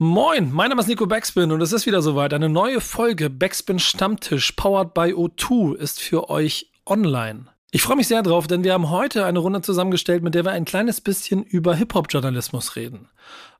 Moin, 0.00 0.52
mein 0.52 0.68
Name 0.68 0.80
ist 0.80 0.86
Nico 0.86 1.06
Backspin 1.06 1.50
und 1.50 1.60
es 1.60 1.72
ist 1.72 1.84
wieder 1.84 2.02
soweit. 2.02 2.32
Eine 2.32 2.48
neue 2.48 2.80
Folge 2.80 3.28
Backspin 3.28 3.80
Stammtisch, 3.80 4.52
powered 4.52 4.94
by 4.94 5.12
O2, 5.12 5.74
ist 5.74 6.00
für 6.00 6.30
euch 6.30 6.70
online. 6.86 7.46
Ich 7.72 7.82
freue 7.82 7.96
mich 7.96 8.06
sehr 8.06 8.22
drauf, 8.22 8.46
denn 8.46 8.62
wir 8.62 8.74
haben 8.74 8.90
heute 8.90 9.24
eine 9.24 9.40
Runde 9.40 9.60
zusammengestellt, 9.60 10.22
mit 10.22 10.36
der 10.36 10.44
wir 10.44 10.52
ein 10.52 10.64
kleines 10.64 11.00
bisschen 11.00 11.42
über 11.42 11.74
Hip-Hop-Journalismus 11.74 12.76
reden. 12.76 13.08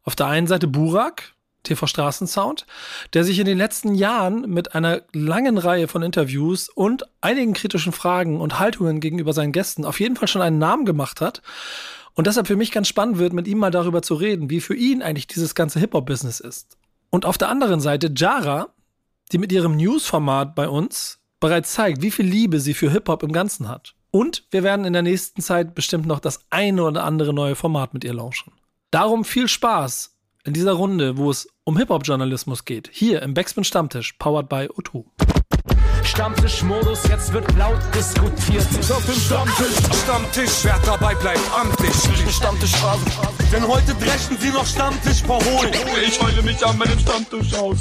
Auf 0.04 0.14
der 0.14 0.29
einen 0.29 0.46
Seite 0.46 0.69
Burak, 0.69 1.35
TV 1.64 1.88
Straßensound, 1.88 2.67
der 3.15 3.25
sich 3.25 3.41
in 3.41 3.47
den 3.47 3.59
letzten 3.59 3.97
Jahren 3.97 4.43
mit 4.43 4.77
einer 4.77 5.03
langen 5.13 5.59
Reihe 5.59 5.89
von 5.89 6.03
Interviews 6.05 6.69
und 6.69 7.03
einigen 7.21 7.53
kritischen 7.53 7.91
Fragen 7.93 8.41
und 8.41 8.61
Haltungen 8.61 9.01
gegenüber 9.01 9.33
seinen 9.33 9.51
Gästen 9.51 9.85
auf 9.85 9.99
jeden 9.99 10.15
Fall 10.15 10.29
schon 10.29 10.43
einen 10.43 10.59
Namen 10.59 10.85
gemacht 10.85 11.21
hat 11.21 11.43
und 12.19 12.26
deshalb 12.26 12.48
für 12.48 12.56
mich 12.56 12.72
ganz 12.72 12.88
spannend 12.88 13.19
wird, 13.19 13.32
mit 13.32 13.46
ihm 13.46 13.58
mal 13.58 13.71
darüber 13.71 14.03
zu 14.03 14.14
reden, 14.16 14.50
wie 14.50 14.60
für 14.60 14.74
ihn 14.74 15.03
eigentlich 15.03 15.28
dieses 15.28 15.54
ganze 15.54 15.78
Hip-Hop-Business 15.78 16.41
ist. 16.41 16.77
Und 17.10 17.24
auf 17.24 17.38
der 17.38 17.48
anderen 17.48 17.78
Seite 17.78 18.12
Jara, 18.12 18.70
die 19.30 19.38
mit 19.38 19.52
ihrem 19.52 19.76
News-Format 19.76 20.56
bei 20.56 20.68
uns 20.68 21.20
bereits 21.38 21.74
zeigt, 21.74 22.02
wie 22.02 22.10
viel 22.10 22.26
Liebe 22.26 22.59
sie 22.59 22.74
für 22.74 22.90
Hip-Hop 22.90 23.23
im 23.23 23.30
Ganzen 23.30 23.68
hat. 23.68 23.95
Und 24.10 24.42
wir 24.50 24.64
werden 24.64 24.84
in 24.84 24.95
der 24.95 25.02
nächsten 25.02 25.42
Zeit 25.42 25.76
bestimmt 25.76 26.06
noch 26.06 26.18
das 26.18 26.40
eine 26.50 26.82
oder 26.82 27.04
andere 27.04 27.32
neue 27.32 27.54
Format 27.54 27.95
mit 27.95 28.02
ihr 28.02 28.14
launchen. 28.14 28.52
Darum 28.90 29.24
viel 29.24 29.46
Spaß 29.46 30.16
in 30.42 30.54
dieser 30.54 30.73
Runde, 30.73 31.18
wo 31.18 31.30
es 31.30 31.46
um 31.62 31.76
Hip-Hop-Journalismus 31.76 32.64
geht. 32.64 32.90
Hier 32.92 33.23
im 33.23 33.32
Backspin 33.32 33.62
Stammtisch, 33.62 34.14
powered 34.14 34.48
by 34.48 34.66
O2. 34.66 35.04
Stammtischmodus, 36.18 37.06
jetzt 37.08 37.32
wird 37.32 37.46
laut 37.56 37.78
diskutiert. 37.95 38.66
Auf 38.90 39.06
dem 39.06 39.14
Stammtisch, 39.14 40.02
Stammtisch, 40.02 40.64
wer 40.64 40.76
dabei 40.84 41.14
bleibt, 41.14 41.38
amtlich. 41.56 41.95
Stammtisch 42.34 42.72
Phase. 42.72 43.04
Denn 43.52 43.64
heute 43.68 43.95
brechen 43.95 44.36
sie 44.40 44.48
noch 44.48 44.66
Stammtisch 44.66 45.23
verholen. 45.23 45.73
Ich 46.04 46.20
heule 46.20 46.42
mich 46.42 46.66
an 46.66 46.76
meinem 46.76 46.98
Stammtisch 46.98 47.54
aus. 47.54 47.78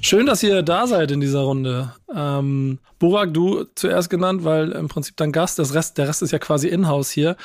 Schön, 0.00 0.24
dass 0.24 0.42
ihr 0.42 0.62
da 0.62 0.86
seid 0.86 1.10
in 1.10 1.20
dieser 1.20 1.40
Runde. 1.40 1.92
Ähm, 2.16 2.78
Burak, 2.98 3.34
du 3.34 3.64
zuerst 3.74 4.08
genannt, 4.08 4.44
weil 4.44 4.72
im 4.72 4.88
Prinzip 4.88 5.18
dein 5.18 5.30
Gast, 5.30 5.58
das 5.58 5.74
Rest, 5.74 5.98
der 5.98 6.08
Rest 6.08 6.22
ist 6.22 6.30
ja 6.30 6.38
quasi 6.38 6.68
in-house 6.68 7.10
hier. 7.10 7.36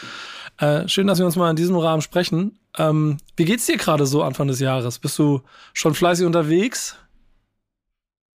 Äh, 0.60 0.88
schön, 0.88 1.08
dass 1.08 1.20
wir 1.20 1.26
uns 1.26 1.36
mal 1.36 1.50
in 1.50 1.58
diesem 1.58 1.76
Rahmen 1.76 2.02
sprechen. 2.02 2.58
Ähm, 2.78 3.18
wie 3.36 3.44
geht's 3.44 3.66
dir 3.66 3.76
gerade 3.76 4.06
so 4.06 4.24
Anfang 4.24 4.48
des 4.48 4.62
Jahres? 4.62 4.98
Bist 5.00 5.20
du 5.20 5.42
schon 5.74 5.94
fleißig 5.94 6.26
unterwegs? 6.26 6.96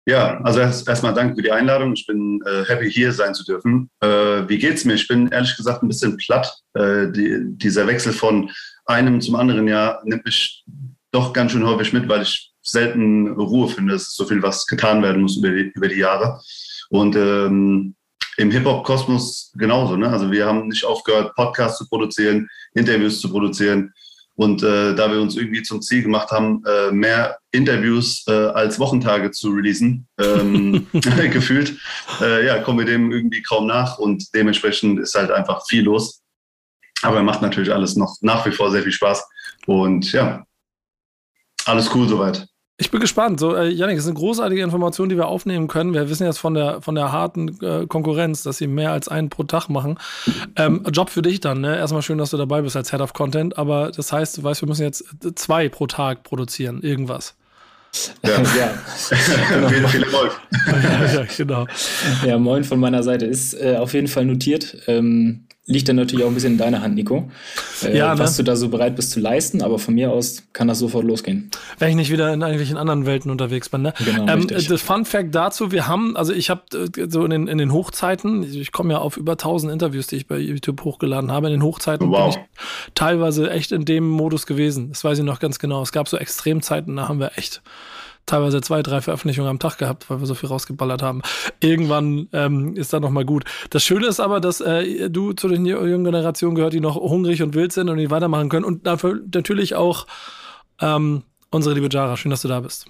Ja, 0.06 0.38
also 0.42 0.60
erst, 0.60 0.86
erstmal 0.86 1.14
danke 1.14 1.36
für 1.36 1.42
die 1.42 1.52
Einladung. 1.52 1.94
Ich 1.94 2.06
bin 2.06 2.42
äh, 2.44 2.64
happy, 2.66 2.90
hier 2.90 3.12
sein 3.12 3.34
zu 3.34 3.42
dürfen. 3.44 3.90
Äh, 4.00 4.46
wie 4.48 4.58
geht's 4.58 4.84
mir? 4.84 4.94
Ich 4.94 5.08
bin 5.08 5.28
ehrlich 5.28 5.56
gesagt 5.56 5.82
ein 5.82 5.88
bisschen 5.88 6.16
platt. 6.18 6.54
Äh, 6.74 7.10
die, 7.10 7.38
dieser 7.56 7.86
Wechsel 7.86 8.12
von 8.12 8.50
einem 8.84 9.20
zum 9.22 9.36
anderen 9.36 9.66
Jahr 9.66 10.02
nimmt 10.04 10.26
mich 10.26 10.64
doch 11.10 11.32
ganz 11.32 11.52
schön 11.52 11.66
häufig 11.66 11.94
mit, 11.94 12.06
weil 12.08 12.22
ich 12.22 12.52
selten 12.62 13.28
Ruhe 13.28 13.68
finde. 13.68 13.94
Ist 13.94 14.14
so 14.14 14.26
viel, 14.26 14.42
was 14.42 14.66
getan 14.66 15.02
werden 15.02 15.22
muss 15.22 15.38
über 15.38 15.50
die, 15.50 15.72
über 15.74 15.88
die 15.88 16.00
Jahre. 16.00 16.38
Und 16.90 17.16
ähm, 17.16 17.94
im 18.36 18.50
Hip-Hop-Kosmos 18.50 19.52
genauso. 19.56 19.96
Ne? 19.96 20.08
Also 20.08 20.30
wir 20.30 20.46
haben 20.46 20.68
nicht 20.68 20.84
aufgehört, 20.84 21.34
Podcasts 21.34 21.78
zu 21.78 21.88
produzieren, 21.88 22.48
Interviews 22.74 23.20
zu 23.20 23.30
produzieren. 23.30 23.92
Und 24.36 24.62
äh, 24.62 24.94
da 24.94 25.10
wir 25.10 25.20
uns 25.20 25.36
irgendwie 25.36 25.62
zum 25.62 25.80
Ziel 25.80 26.02
gemacht 26.02 26.30
haben, 26.30 26.62
äh, 26.66 26.90
mehr 26.90 27.38
Interviews 27.52 28.24
äh, 28.26 28.32
als 28.32 28.80
Wochentage 28.80 29.30
zu 29.30 29.50
releasen, 29.50 30.08
ähm, 30.18 30.86
gefühlt, 30.92 31.78
äh, 32.20 32.46
ja, 32.46 32.58
kommen 32.60 32.80
wir 32.80 32.86
dem 32.86 33.12
irgendwie 33.12 33.42
kaum 33.42 33.66
nach 33.66 33.98
und 33.98 34.34
dementsprechend 34.34 34.98
ist 34.98 35.14
halt 35.14 35.30
einfach 35.30 35.64
viel 35.68 35.84
los. 35.84 36.20
Aber 37.02 37.22
macht 37.22 37.42
natürlich 37.42 37.72
alles 37.72 37.96
noch 37.96 38.16
nach 38.22 38.44
wie 38.46 38.52
vor 38.52 38.70
sehr 38.70 38.82
viel 38.82 38.92
Spaß 38.92 39.24
und 39.66 40.10
ja, 40.12 40.44
alles 41.66 41.94
cool 41.94 42.08
soweit. 42.08 42.46
Ich 42.76 42.90
bin 42.90 42.98
gespannt. 43.00 43.38
So, 43.38 43.54
äh, 43.54 43.68
Janik, 43.68 43.96
das 43.96 44.04
ist 44.04 44.10
eine 44.10 44.18
großartige 44.18 44.60
Information, 44.60 45.08
die 45.08 45.16
wir 45.16 45.28
aufnehmen 45.28 45.68
können. 45.68 45.94
Wir 45.94 46.10
wissen 46.10 46.26
jetzt 46.26 46.38
von 46.38 46.54
der, 46.54 46.82
von 46.82 46.96
der 46.96 47.12
harten 47.12 47.56
äh, 47.62 47.86
Konkurrenz, 47.86 48.42
dass 48.42 48.58
sie 48.58 48.66
mehr 48.66 48.90
als 48.90 49.06
einen 49.06 49.30
pro 49.30 49.44
Tag 49.44 49.68
machen. 49.68 49.96
Ähm, 50.56 50.84
Job 50.92 51.08
für 51.08 51.22
dich 51.22 51.38
dann, 51.38 51.60
ne? 51.60 51.76
Erstmal 51.76 52.02
schön, 52.02 52.18
dass 52.18 52.30
du 52.30 52.36
dabei 52.36 52.62
bist 52.62 52.74
als 52.74 52.90
Head 52.90 53.00
of 53.00 53.12
Content, 53.12 53.56
aber 53.58 53.92
das 53.92 54.12
heißt, 54.12 54.38
du 54.38 54.42
weißt, 54.42 54.62
wir 54.62 54.68
müssen 54.68 54.82
jetzt 54.82 55.04
zwei 55.36 55.68
pro 55.68 55.86
Tag 55.86 56.24
produzieren, 56.24 56.82
irgendwas. 56.82 57.36
Ja, 58.24 58.30
ja. 58.32 58.38
viel, 59.68 59.88
viel 59.88 60.02
Erfolg. 60.02 60.40
ja, 60.66 61.06
ja, 61.14 61.24
genau. 61.36 61.66
Ja, 62.26 62.38
moin 62.38 62.64
von 62.64 62.80
meiner 62.80 63.04
Seite 63.04 63.24
ist 63.26 63.54
äh, 63.54 63.76
auf 63.78 63.94
jeden 63.94 64.08
Fall 64.08 64.24
notiert. 64.24 64.78
Ähm, 64.88 65.46
liegt 65.66 65.88
dann 65.88 65.96
natürlich 65.96 66.24
auch 66.24 66.28
ein 66.28 66.34
bisschen 66.34 66.52
in 66.52 66.58
deiner 66.58 66.82
Hand, 66.82 66.94
Nico. 66.94 67.30
Äh, 67.82 67.96
ja, 67.96 68.14
ne? 68.14 68.18
was 68.18 68.36
du 68.36 68.42
da 68.42 68.54
so 68.54 68.68
bereit 68.68 68.96
bist 68.96 69.12
zu 69.12 69.20
leisten, 69.20 69.62
aber 69.62 69.78
von 69.78 69.94
mir 69.94 70.12
aus 70.12 70.42
kann 70.52 70.68
das 70.68 70.78
sofort 70.78 71.04
losgehen. 71.04 71.50
Wenn 71.78 71.88
ich 71.90 71.96
nicht 71.96 72.10
wieder 72.10 72.32
in 72.34 72.42
irgendwelchen 72.42 72.76
anderen 72.76 73.06
Welten 73.06 73.30
unterwegs 73.30 73.70
bin. 73.70 73.82
Ne? 73.82 73.94
Genau, 74.04 74.30
ähm, 74.30 74.46
das 74.46 74.82
Fun 74.82 75.06
Fact 75.06 75.34
dazu, 75.34 75.72
wir 75.72 75.86
haben, 75.86 76.16
also 76.16 76.34
ich 76.34 76.50
habe 76.50 76.62
äh, 76.74 77.06
so 77.08 77.24
in 77.24 77.30
den, 77.30 77.48
in 77.48 77.56
den 77.56 77.72
Hochzeiten, 77.72 78.42
ich 78.42 78.72
komme 78.72 78.92
ja 78.92 78.98
auf 78.98 79.16
über 79.16 79.32
1000 79.32 79.72
Interviews, 79.72 80.06
die 80.06 80.16
ich 80.16 80.26
bei 80.26 80.36
YouTube 80.36 80.84
hochgeladen 80.84 81.32
habe, 81.32 81.46
in 81.46 81.54
den 81.54 81.62
Hochzeiten 81.62 82.10
wow. 82.10 82.34
bin 82.34 82.42
ich 82.42 82.94
teilweise 82.94 83.50
echt 83.50 83.72
in 83.72 83.86
dem 83.86 84.06
Modus 84.06 84.46
gewesen. 84.46 84.90
Das 84.90 85.02
weiß 85.02 85.18
ich 85.18 85.24
noch 85.24 85.40
ganz 85.40 85.58
genau. 85.58 85.80
Es 85.80 85.92
gab 85.92 86.08
so 86.08 86.18
Extremzeiten, 86.18 86.96
da 86.96 87.08
haben 87.08 87.20
wir 87.20 87.32
echt 87.38 87.62
teilweise 88.26 88.60
zwei, 88.60 88.82
drei 88.82 89.00
Veröffentlichungen 89.00 89.50
am 89.50 89.58
Tag 89.58 89.78
gehabt, 89.78 90.08
weil 90.08 90.20
wir 90.20 90.26
so 90.26 90.34
viel 90.34 90.48
rausgeballert 90.48 91.02
haben. 91.02 91.22
Irgendwann 91.60 92.28
ähm, 92.32 92.76
ist 92.76 92.92
da 92.92 93.00
nochmal 93.00 93.24
gut. 93.24 93.44
Das 93.70 93.84
Schöne 93.84 94.06
ist 94.06 94.20
aber, 94.20 94.40
dass 94.40 94.60
äh, 94.60 95.10
du 95.10 95.32
zu 95.32 95.48
den 95.48 95.66
jungen 95.66 96.04
Generationen 96.04 96.54
gehört, 96.54 96.72
die 96.72 96.80
noch 96.80 96.96
hungrig 96.96 97.42
und 97.42 97.54
wild 97.54 97.72
sind 97.72 97.88
und 97.88 97.98
die 97.98 98.10
weitermachen 98.10 98.48
können. 98.48 98.64
Und 98.64 98.86
dafür 98.86 99.20
natürlich 99.32 99.74
auch 99.74 100.06
ähm, 100.80 101.22
unsere 101.50 101.74
liebe 101.74 101.88
Jara. 101.90 102.16
Schön, 102.16 102.30
dass 102.30 102.42
du 102.42 102.48
da 102.48 102.60
bist. 102.60 102.86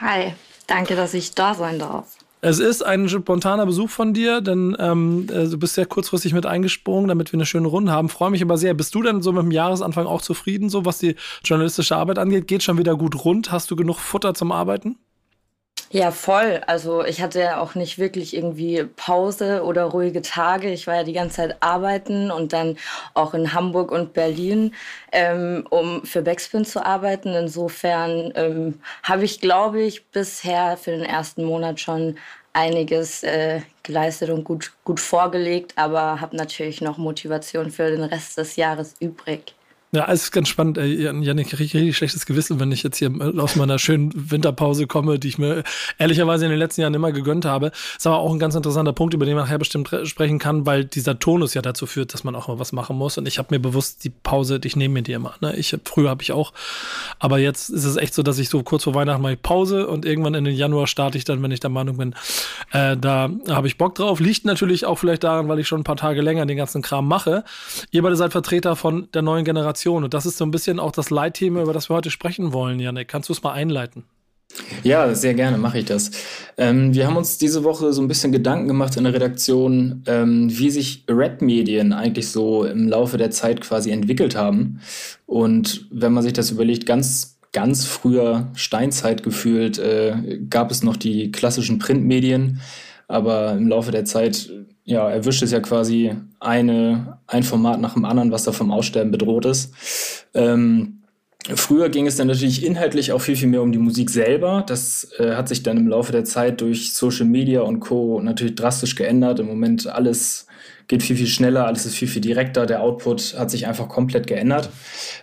Hi, 0.00 0.34
danke, 0.66 0.96
dass 0.96 1.14
ich 1.14 1.34
da 1.34 1.54
sein 1.54 1.78
darf. 1.78 2.15
Es 2.46 2.60
ist 2.60 2.86
ein 2.86 3.08
spontaner 3.08 3.66
Besuch 3.66 3.90
von 3.90 4.14
dir, 4.14 4.40
denn 4.40 4.76
ähm, 4.78 5.26
äh, 5.32 5.48
du 5.48 5.58
bist 5.58 5.74
sehr 5.74 5.84
kurzfristig 5.84 6.32
mit 6.32 6.46
eingesprungen, 6.46 7.08
damit 7.08 7.32
wir 7.32 7.38
eine 7.38 7.44
schöne 7.44 7.66
Runde 7.66 7.90
haben. 7.90 8.08
Freue 8.08 8.30
mich 8.30 8.40
aber 8.40 8.56
sehr. 8.56 8.72
Bist 8.72 8.94
du 8.94 9.02
denn 9.02 9.20
so 9.20 9.32
mit 9.32 9.42
dem 9.42 9.50
Jahresanfang 9.50 10.06
auch 10.06 10.22
zufrieden, 10.22 10.70
so 10.70 10.84
was 10.84 10.98
die 10.98 11.16
journalistische 11.42 11.96
Arbeit 11.96 12.20
angeht? 12.20 12.46
Geht 12.46 12.62
schon 12.62 12.78
wieder 12.78 12.94
gut 12.94 13.24
rund? 13.24 13.50
Hast 13.50 13.68
du 13.72 13.74
genug 13.74 13.98
Futter 13.98 14.32
zum 14.32 14.52
Arbeiten? 14.52 14.96
Ja, 15.90 16.10
voll. 16.10 16.60
Also 16.66 17.04
ich 17.04 17.22
hatte 17.22 17.40
ja 17.40 17.60
auch 17.60 17.74
nicht 17.76 17.98
wirklich 17.98 18.34
irgendwie 18.36 18.84
Pause 18.84 19.62
oder 19.64 19.84
ruhige 19.84 20.22
Tage. 20.22 20.70
Ich 20.70 20.86
war 20.86 20.96
ja 20.96 21.04
die 21.04 21.12
ganze 21.12 21.36
Zeit 21.36 21.56
arbeiten 21.62 22.30
und 22.30 22.52
dann 22.52 22.76
auch 23.14 23.34
in 23.34 23.52
Hamburg 23.54 23.92
und 23.92 24.12
Berlin, 24.12 24.74
ähm, 25.12 25.66
um 25.70 26.04
für 26.04 26.22
Backspin 26.22 26.64
zu 26.64 26.84
arbeiten. 26.84 27.28
Insofern 27.34 28.32
ähm, 28.36 28.80
habe 29.04 29.24
ich, 29.24 29.40
glaube 29.40 29.82
ich, 29.82 30.06
bisher 30.06 30.76
für 30.76 30.90
den 30.92 31.04
ersten 31.04 31.44
Monat 31.44 31.80
schon 31.80 32.18
einiges 32.52 33.22
äh, 33.22 33.60
geleistet 33.82 34.30
und 34.30 34.44
gut, 34.44 34.72
gut 34.84 35.00
vorgelegt, 35.00 35.74
aber 35.76 36.20
habe 36.20 36.36
natürlich 36.36 36.80
noch 36.80 36.98
Motivation 36.98 37.70
für 37.70 37.90
den 37.90 38.02
Rest 38.04 38.38
des 38.38 38.56
Jahres 38.56 38.94
übrig. 39.00 39.55
Ja, 39.92 40.06
es 40.10 40.24
ist 40.24 40.32
ganz 40.32 40.48
spannend. 40.48 40.78
Janik, 40.78 41.52
ich 41.52 41.58
richtig 41.60 41.96
schlechtes 41.96 42.26
Gewissen, 42.26 42.58
wenn 42.58 42.72
ich 42.72 42.82
jetzt 42.82 42.98
hier 42.98 43.10
aus 43.38 43.54
meiner 43.54 43.78
schönen 43.78 44.10
Winterpause 44.14 44.88
komme, 44.88 45.20
die 45.20 45.28
ich 45.28 45.38
mir 45.38 45.62
ehrlicherweise 45.96 46.44
in 46.44 46.50
den 46.50 46.58
letzten 46.58 46.80
Jahren 46.80 46.94
immer 46.94 47.12
gegönnt 47.12 47.44
habe. 47.44 47.70
Ist 47.96 48.04
aber 48.04 48.18
auch 48.18 48.32
ein 48.32 48.40
ganz 48.40 48.56
interessanter 48.56 48.92
Punkt, 48.92 49.14
über 49.14 49.24
den 49.24 49.36
man 49.36 49.44
nachher 49.44 49.58
bestimmt 49.58 49.88
sprechen 50.02 50.40
kann, 50.40 50.66
weil 50.66 50.84
dieser 50.84 51.20
Tonus 51.20 51.54
ja 51.54 51.62
dazu 51.62 51.86
führt, 51.86 52.14
dass 52.14 52.24
man 52.24 52.34
auch 52.34 52.48
mal 52.48 52.58
was 52.58 52.72
machen 52.72 52.96
muss. 52.96 53.16
Und 53.16 53.28
ich 53.28 53.38
habe 53.38 53.54
mir 53.54 53.60
bewusst 53.60 54.02
die 54.02 54.10
Pause, 54.10 54.60
ich 54.64 54.74
nehme 54.74 54.94
mir 54.94 55.02
die 55.02 55.12
immer. 55.12 55.34
Ne? 55.40 55.54
Ich, 55.54 55.76
früher 55.84 56.10
habe 56.10 56.22
ich 56.22 56.32
auch. 56.32 56.52
Aber 57.20 57.38
jetzt 57.38 57.68
ist 57.70 57.84
es 57.84 57.96
echt 57.96 58.12
so, 58.12 58.24
dass 58.24 58.40
ich 58.40 58.48
so 58.48 58.64
kurz 58.64 58.84
vor 58.84 58.94
Weihnachten 58.94 59.22
mache 59.22 59.36
Pause 59.36 59.86
und 59.86 60.04
irgendwann 60.04 60.34
in 60.34 60.44
den 60.44 60.56
Januar 60.56 60.88
starte 60.88 61.16
ich 61.16 61.24
dann, 61.24 61.42
wenn 61.44 61.52
ich 61.52 61.60
der 61.60 61.70
Meinung 61.70 61.96
bin, 61.96 62.14
äh, 62.72 62.96
da 62.96 63.30
habe 63.48 63.68
ich 63.68 63.78
Bock 63.78 63.94
drauf. 63.94 64.18
Liegt 64.18 64.46
natürlich 64.46 64.84
auch 64.84 64.96
vielleicht 64.96 65.22
daran, 65.22 65.48
weil 65.48 65.60
ich 65.60 65.68
schon 65.68 65.80
ein 65.80 65.84
paar 65.84 65.96
Tage 65.96 66.22
länger 66.22 66.44
den 66.44 66.56
ganzen 66.56 66.82
Kram 66.82 67.06
mache. 67.06 67.44
Ihr 67.92 68.02
beide 68.02 68.16
seid 68.16 68.32
Vertreter 68.32 68.74
von 68.74 69.08
der 69.14 69.22
neuen 69.22 69.44
Generation 69.44 69.75
Generation. 69.76 70.04
Und 70.04 70.14
das 70.14 70.26
ist 70.26 70.38
so 70.38 70.44
ein 70.44 70.50
bisschen 70.50 70.80
auch 70.80 70.92
das 70.92 71.10
Leitthema, 71.10 71.62
über 71.62 71.72
das 71.72 71.88
wir 71.90 71.96
heute 71.96 72.10
sprechen 72.10 72.52
wollen, 72.52 72.80
Janik. 72.80 73.08
Kannst 73.08 73.28
du 73.28 73.32
es 73.32 73.42
mal 73.42 73.52
einleiten? 73.52 74.04
Ja, 74.84 75.14
sehr 75.14 75.34
gerne 75.34 75.58
mache 75.58 75.80
ich 75.80 75.84
das. 75.84 76.12
Ähm, 76.56 76.94
wir 76.94 77.06
haben 77.06 77.16
uns 77.16 77.36
diese 77.36 77.64
Woche 77.64 77.92
so 77.92 78.00
ein 78.00 78.08
bisschen 78.08 78.32
Gedanken 78.32 78.68
gemacht 78.68 78.96
in 78.96 79.04
der 79.04 79.12
Redaktion, 79.12 80.02
ähm, 80.06 80.48
wie 80.48 80.70
sich 80.70 81.04
Rap-Medien 81.08 81.92
eigentlich 81.92 82.28
so 82.28 82.64
im 82.64 82.88
Laufe 82.88 83.18
der 83.18 83.30
Zeit 83.30 83.60
quasi 83.60 83.90
entwickelt 83.90 84.36
haben. 84.36 84.80
Und 85.26 85.86
wenn 85.90 86.12
man 86.12 86.22
sich 86.22 86.32
das 86.32 86.50
überlegt, 86.50 86.86
ganz, 86.86 87.38
ganz 87.52 87.84
früher 87.84 88.48
Steinzeit 88.54 89.22
gefühlt, 89.22 89.78
äh, 89.78 90.40
gab 90.48 90.70
es 90.70 90.82
noch 90.82 90.96
die 90.96 91.32
klassischen 91.32 91.78
Printmedien. 91.78 92.60
Aber 93.08 93.52
im 93.52 93.68
Laufe 93.68 93.90
der 93.90 94.04
Zeit 94.04 94.50
ja, 94.86 95.10
erwischt 95.10 95.42
es 95.42 95.50
ja 95.50 95.60
quasi 95.60 96.14
eine, 96.38 97.18
ein 97.26 97.42
Format 97.42 97.80
nach 97.80 97.94
dem 97.94 98.04
anderen, 98.04 98.30
was 98.30 98.44
da 98.44 98.52
vom 98.52 98.70
Aussterben 98.70 99.10
bedroht 99.10 99.44
ist. 99.44 99.74
Ähm, 100.32 101.02
früher 101.54 101.88
ging 101.88 102.06
es 102.06 102.16
dann 102.16 102.28
natürlich 102.28 102.64
inhaltlich 102.64 103.10
auch 103.10 103.20
viel, 103.20 103.36
viel 103.36 103.48
mehr 103.48 103.62
um 103.62 103.72
die 103.72 103.78
Musik 103.78 104.10
selber. 104.10 104.64
Das 104.66 105.08
äh, 105.18 105.34
hat 105.34 105.48
sich 105.48 105.64
dann 105.64 105.76
im 105.76 105.88
Laufe 105.88 106.12
der 106.12 106.24
Zeit 106.24 106.60
durch 106.60 106.94
Social 106.94 107.26
Media 107.26 107.62
und 107.62 107.80
Co. 107.80 108.20
natürlich 108.22 108.54
drastisch 108.54 108.94
geändert. 108.94 109.40
Im 109.40 109.46
Moment 109.46 109.88
alles 109.88 110.46
geht 110.88 111.02
viel, 111.02 111.16
viel 111.16 111.26
schneller, 111.26 111.66
alles 111.66 111.84
ist 111.84 111.96
viel, 111.96 112.06
viel 112.06 112.22
direkter. 112.22 112.64
Der 112.64 112.80
Output 112.80 113.36
hat 113.36 113.50
sich 113.50 113.66
einfach 113.66 113.88
komplett 113.88 114.28
geändert. 114.28 114.70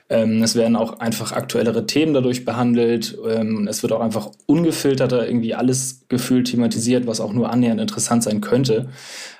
Ähm, 0.09 0.43
es 0.43 0.55
werden 0.55 0.75
auch 0.75 0.99
einfach 0.99 1.31
aktuellere 1.31 1.85
Themen 1.85 2.13
dadurch 2.13 2.43
behandelt. 2.43 3.17
Ähm, 3.29 3.67
es 3.69 3.81
wird 3.81 3.93
auch 3.93 4.01
einfach 4.01 4.29
ungefilterter 4.45 5.25
irgendwie 5.25 5.55
alles 5.55 6.05
gefühlt 6.09 6.47
thematisiert, 6.47 7.07
was 7.07 7.21
auch 7.21 7.31
nur 7.31 7.49
annähernd 7.49 7.79
interessant 7.79 8.23
sein 8.23 8.41
könnte. 8.41 8.89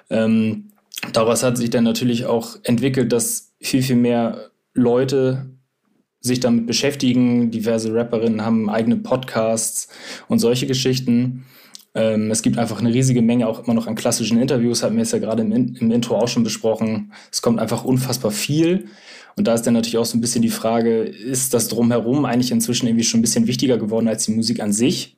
Ähm, 0.09 0.71
daraus 1.11 1.43
hat 1.43 1.57
sich 1.57 1.69
dann 1.69 1.83
natürlich 1.83 2.25
auch 2.25 2.57
entwickelt, 2.63 3.11
dass 3.11 3.53
viel, 3.59 3.81
viel 3.81 3.95
mehr 3.95 4.51
Leute 4.73 5.49
sich 6.19 6.39
damit 6.39 6.65
beschäftigen. 6.65 7.51
Diverse 7.51 7.93
Rapperinnen 7.93 8.41
haben 8.41 8.69
eigene 8.69 8.97
Podcasts 8.97 9.89
und 10.27 10.39
solche 10.39 10.67
Geschichten. 10.67 11.45
Ähm, 11.95 12.31
es 12.31 12.41
gibt 12.41 12.57
einfach 12.57 12.79
eine 12.79 12.93
riesige 12.93 13.21
Menge 13.21 13.47
auch 13.47 13.63
immer 13.63 13.73
noch 13.73 13.87
an 13.87 13.95
klassischen 13.95 14.39
Interviews, 14.39 14.81
hatten 14.81 14.95
wir 14.95 15.03
es 15.03 15.11
ja 15.11 15.19
gerade 15.19 15.43
im, 15.43 15.75
im 15.75 15.91
Intro 15.91 16.17
auch 16.17 16.27
schon 16.27 16.43
besprochen. 16.43 17.11
Es 17.31 17.41
kommt 17.41 17.59
einfach 17.59 17.83
unfassbar 17.83 18.31
viel. 18.31 18.87
Und 19.35 19.47
da 19.47 19.53
ist 19.53 19.63
dann 19.63 19.73
natürlich 19.73 19.97
auch 19.97 20.05
so 20.05 20.17
ein 20.17 20.21
bisschen 20.21 20.41
die 20.41 20.49
Frage, 20.49 21.03
ist 21.03 21.53
das 21.53 21.67
drumherum 21.67 22.25
eigentlich 22.25 22.51
inzwischen 22.51 22.87
irgendwie 22.87 23.03
schon 23.03 23.19
ein 23.19 23.23
bisschen 23.23 23.47
wichtiger 23.47 23.77
geworden 23.77 24.07
als 24.07 24.25
die 24.25 24.31
Musik 24.31 24.59
an 24.59 24.71
sich? 24.73 25.17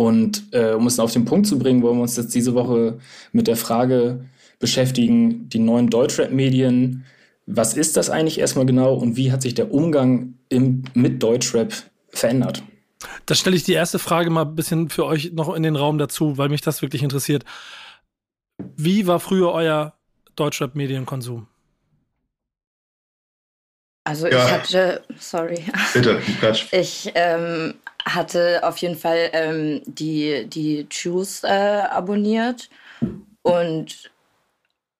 Und 0.00 0.44
äh, 0.52 0.72
um 0.72 0.86
es 0.86 0.98
auf 0.98 1.12
den 1.12 1.26
Punkt 1.26 1.46
zu 1.46 1.58
bringen, 1.58 1.82
wollen 1.82 1.98
wir 1.98 2.02
uns 2.02 2.16
jetzt 2.16 2.34
diese 2.34 2.54
Woche 2.54 2.98
mit 3.32 3.46
der 3.46 3.56
Frage 3.56 4.24
beschäftigen, 4.58 5.46
die 5.50 5.58
neuen 5.58 5.90
Deutschrap-Medien, 5.90 7.04
was 7.44 7.74
ist 7.74 7.98
das 7.98 8.08
eigentlich 8.08 8.38
erstmal 8.40 8.64
genau 8.64 8.94
und 8.94 9.18
wie 9.18 9.30
hat 9.30 9.42
sich 9.42 9.52
der 9.52 9.74
Umgang 9.74 10.38
im, 10.48 10.84
mit 10.94 11.22
Deutschrap 11.22 11.74
verändert? 12.08 12.62
Da 13.26 13.34
stelle 13.34 13.56
ich 13.56 13.64
die 13.64 13.74
erste 13.74 13.98
Frage 13.98 14.30
mal 14.30 14.46
ein 14.46 14.54
bisschen 14.54 14.88
für 14.88 15.04
euch 15.04 15.32
noch 15.34 15.54
in 15.54 15.62
den 15.62 15.76
Raum 15.76 15.98
dazu, 15.98 16.38
weil 16.38 16.48
mich 16.48 16.62
das 16.62 16.80
wirklich 16.80 17.02
interessiert. 17.02 17.44
Wie 18.76 19.06
war 19.06 19.20
früher 19.20 19.52
euer 19.52 19.92
Deutschrap-Medienkonsum? 20.34 21.46
Also 24.10 24.26
ja. 24.26 24.44
ich 24.44 24.50
hatte, 24.50 25.04
sorry. 25.20 25.64
Bitte, 25.94 26.20
Quatsch. 26.40 26.66
Ich 26.72 27.12
ähm, 27.14 27.74
hatte 28.04 28.58
auf 28.64 28.76
jeden 28.78 28.96
Fall 28.96 29.30
ähm, 29.32 29.82
die, 29.86 30.46
die 30.48 30.88
Juice 30.90 31.44
äh, 31.44 31.82
abonniert 31.88 32.68
und 33.42 34.10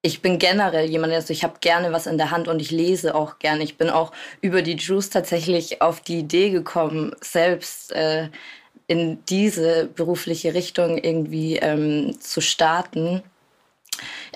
ich 0.03 0.23
bin 0.23 0.39
generell 0.39 0.89
jemand, 0.89 1.13
also 1.13 1.33
ich 1.33 1.43
habe 1.43 1.55
gerne 1.61 1.93
was 1.93 2.07
in 2.07 2.19
der 2.19 2.31
Hand 2.31 2.47
und 2.47 2.63
ich 2.63 2.71
lese 2.71 3.17
auch 3.17 3.41
gerne. 3.41 3.65
Ich 3.65 3.77
bin 3.77 3.91
auch 3.91 4.13
über 4.43 4.63
die 4.63 4.77
Juice 4.77 5.11
tatsächlich 5.11 5.83
auf 5.83 6.01
die 6.01 6.21
Idee 6.21 6.51
gekommen, 6.51 7.13
selbst 7.21 7.91
äh, 7.91 8.29
in 8.87 9.25
diese 9.25 9.87
berufliche 9.87 10.55
Richtung 10.55 10.99
irgendwie 10.99 11.57
ähm, 11.57 12.17
zu 12.21 12.41
starten. 12.41 13.25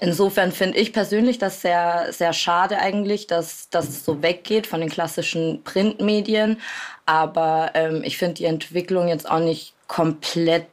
Insofern 0.00 0.52
finde 0.52 0.78
ich 0.78 0.92
persönlich 0.92 1.38
das 1.38 1.60
sehr, 1.60 2.12
sehr 2.12 2.32
schade 2.32 2.78
eigentlich, 2.78 3.26
dass 3.26 3.68
das 3.70 4.04
so 4.04 4.22
weggeht 4.22 4.66
von 4.66 4.80
den 4.80 4.90
klassischen 4.90 5.62
Printmedien. 5.62 6.60
Aber 7.06 7.70
ähm, 7.74 8.02
ich 8.04 8.18
finde 8.18 8.34
die 8.34 8.44
Entwicklung 8.44 9.08
jetzt 9.08 9.30
auch 9.30 9.40
nicht 9.40 9.74
komplett 9.86 10.66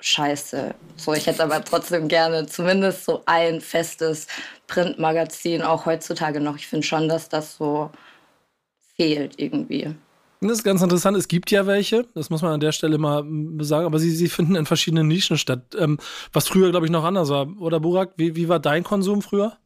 scheiße. 0.00 0.74
So, 0.96 1.14
ich 1.14 1.26
hätte 1.26 1.42
aber 1.42 1.64
trotzdem 1.64 2.08
gerne 2.08 2.46
zumindest 2.46 3.04
so 3.04 3.22
ein 3.26 3.60
festes 3.60 4.26
Printmagazin, 4.66 5.62
auch 5.62 5.86
heutzutage 5.86 6.40
noch. 6.40 6.56
Ich 6.56 6.66
finde 6.66 6.86
schon, 6.86 7.08
dass 7.08 7.28
das 7.28 7.56
so 7.56 7.90
fehlt 8.96 9.34
irgendwie. 9.38 9.94
Das 10.40 10.52
ist 10.52 10.64
ganz 10.64 10.82
interessant. 10.82 11.16
Es 11.16 11.28
gibt 11.28 11.50
ja 11.50 11.66
welche, 11.66 12.06
das 12.14 12.30
muss 12.30 12.42
man 12.42 12.52
an 12.52 12.60
der 12.60 12.72
Stelle 12.72 12.98
mal 12.98 13.24
sagen, 13.60 13.86
aber 13.86 13.98
sie, 13.98 14.10
sie 14.10 14.28
finden 14.28 14.54
in 14.54 14.66
verschiedenen 14.66 15.08
Nischen 15.08 15.36
statt. 15.36 15.74
Ähm, 15.76 15.98
was 16.32 16.48
früher, 16.48 16.70
glaube 16.70 16.86
ich, 16.86 16.92
noch 16.92 17.04
anders 17.04 17.28
war. 17.28 17.48
Oder 17.58 17.80
Burak, 17.80 18.12
wie, 18.16 18.36
wie 18.36 18.48
war 18.48 18.60
dein 18.60 18.84
Konsum 18.84 19.22
früher? 19.22 19.56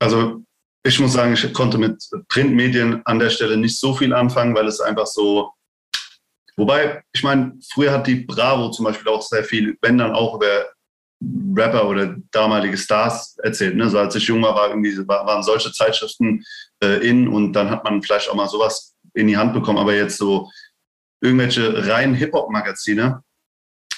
Also, 0.00 0.42
ich 0.84 0.98
muss 1.00 1.12
sagen, 1.12 1.32
ich 1.32 1.52
konnte 1.54 1.78
mit 1.78 2.02
Printmedien 2.28 3.00
an 3.04 3.18
der 3.18 3.30
Stelle 3.30 3.56
nicht 3.56 3.78
so 3.78 3.94
viel 3.94 4.12
anfangen, 4.12 4.54
weil 4.54 4.66
es 4.66 4.80
einfach 4.80 5.06
so 5.06 5.52
Wobei, 6.56 7.02
ich 7.12 7.22
meine, 7.22 7.58
früher 7.72 7.92
hat 7.92 8.06
die 8.06 8.16
Bravo 8.16 8.70
zum 8.70 8.84
Beispiel 8.84 9.10
auch 9.10 9.22
sehr 9.22 9.44
viel, 9.44 9.76
wenn 9.80 9.98
dann 9.98 10.12
auch 10.12 10.34
über 10.34 10.66
Rapper 11.56 11.88
oder 11.88 12.16
damalige 12.30 12.76
Stars 12.76 13.36
erzählt. 13.42 13.76
Ne? 13.76 13.88
So 13.88 13.98
als 13.98 14.14
ich 14.16 14.26
jung 14.26 14.42
war, 14.42 14.54
war 14.54 14.68
irgendwie, 14.68 14.96
waren 15.08 15.42
solche 15.42 15.72
Zeitschriften 15.72 16.44
äh, 16.82 17.06
in 17.08 17.28
und 17.28 17.52
dann 17.52 17.70
hat 17.70 17.84
man 17.84 18.02
vielleicht 18.02 18.28
auch 18.28 18.34
mal 18.34 18.48
sowas 18.48 18.91
in 19.14 19.26
die 19.26 19.36
Hand 19.36 19.54
bekommen. 19.54 19.78
Aber 19.78 19.94
jetzt 19.94 20.18
so 20.18 20.50
irgendwelche 21.20 21.86
reinen 21.88 22.14
Hip-Hop-Magazine, 22.14 23.22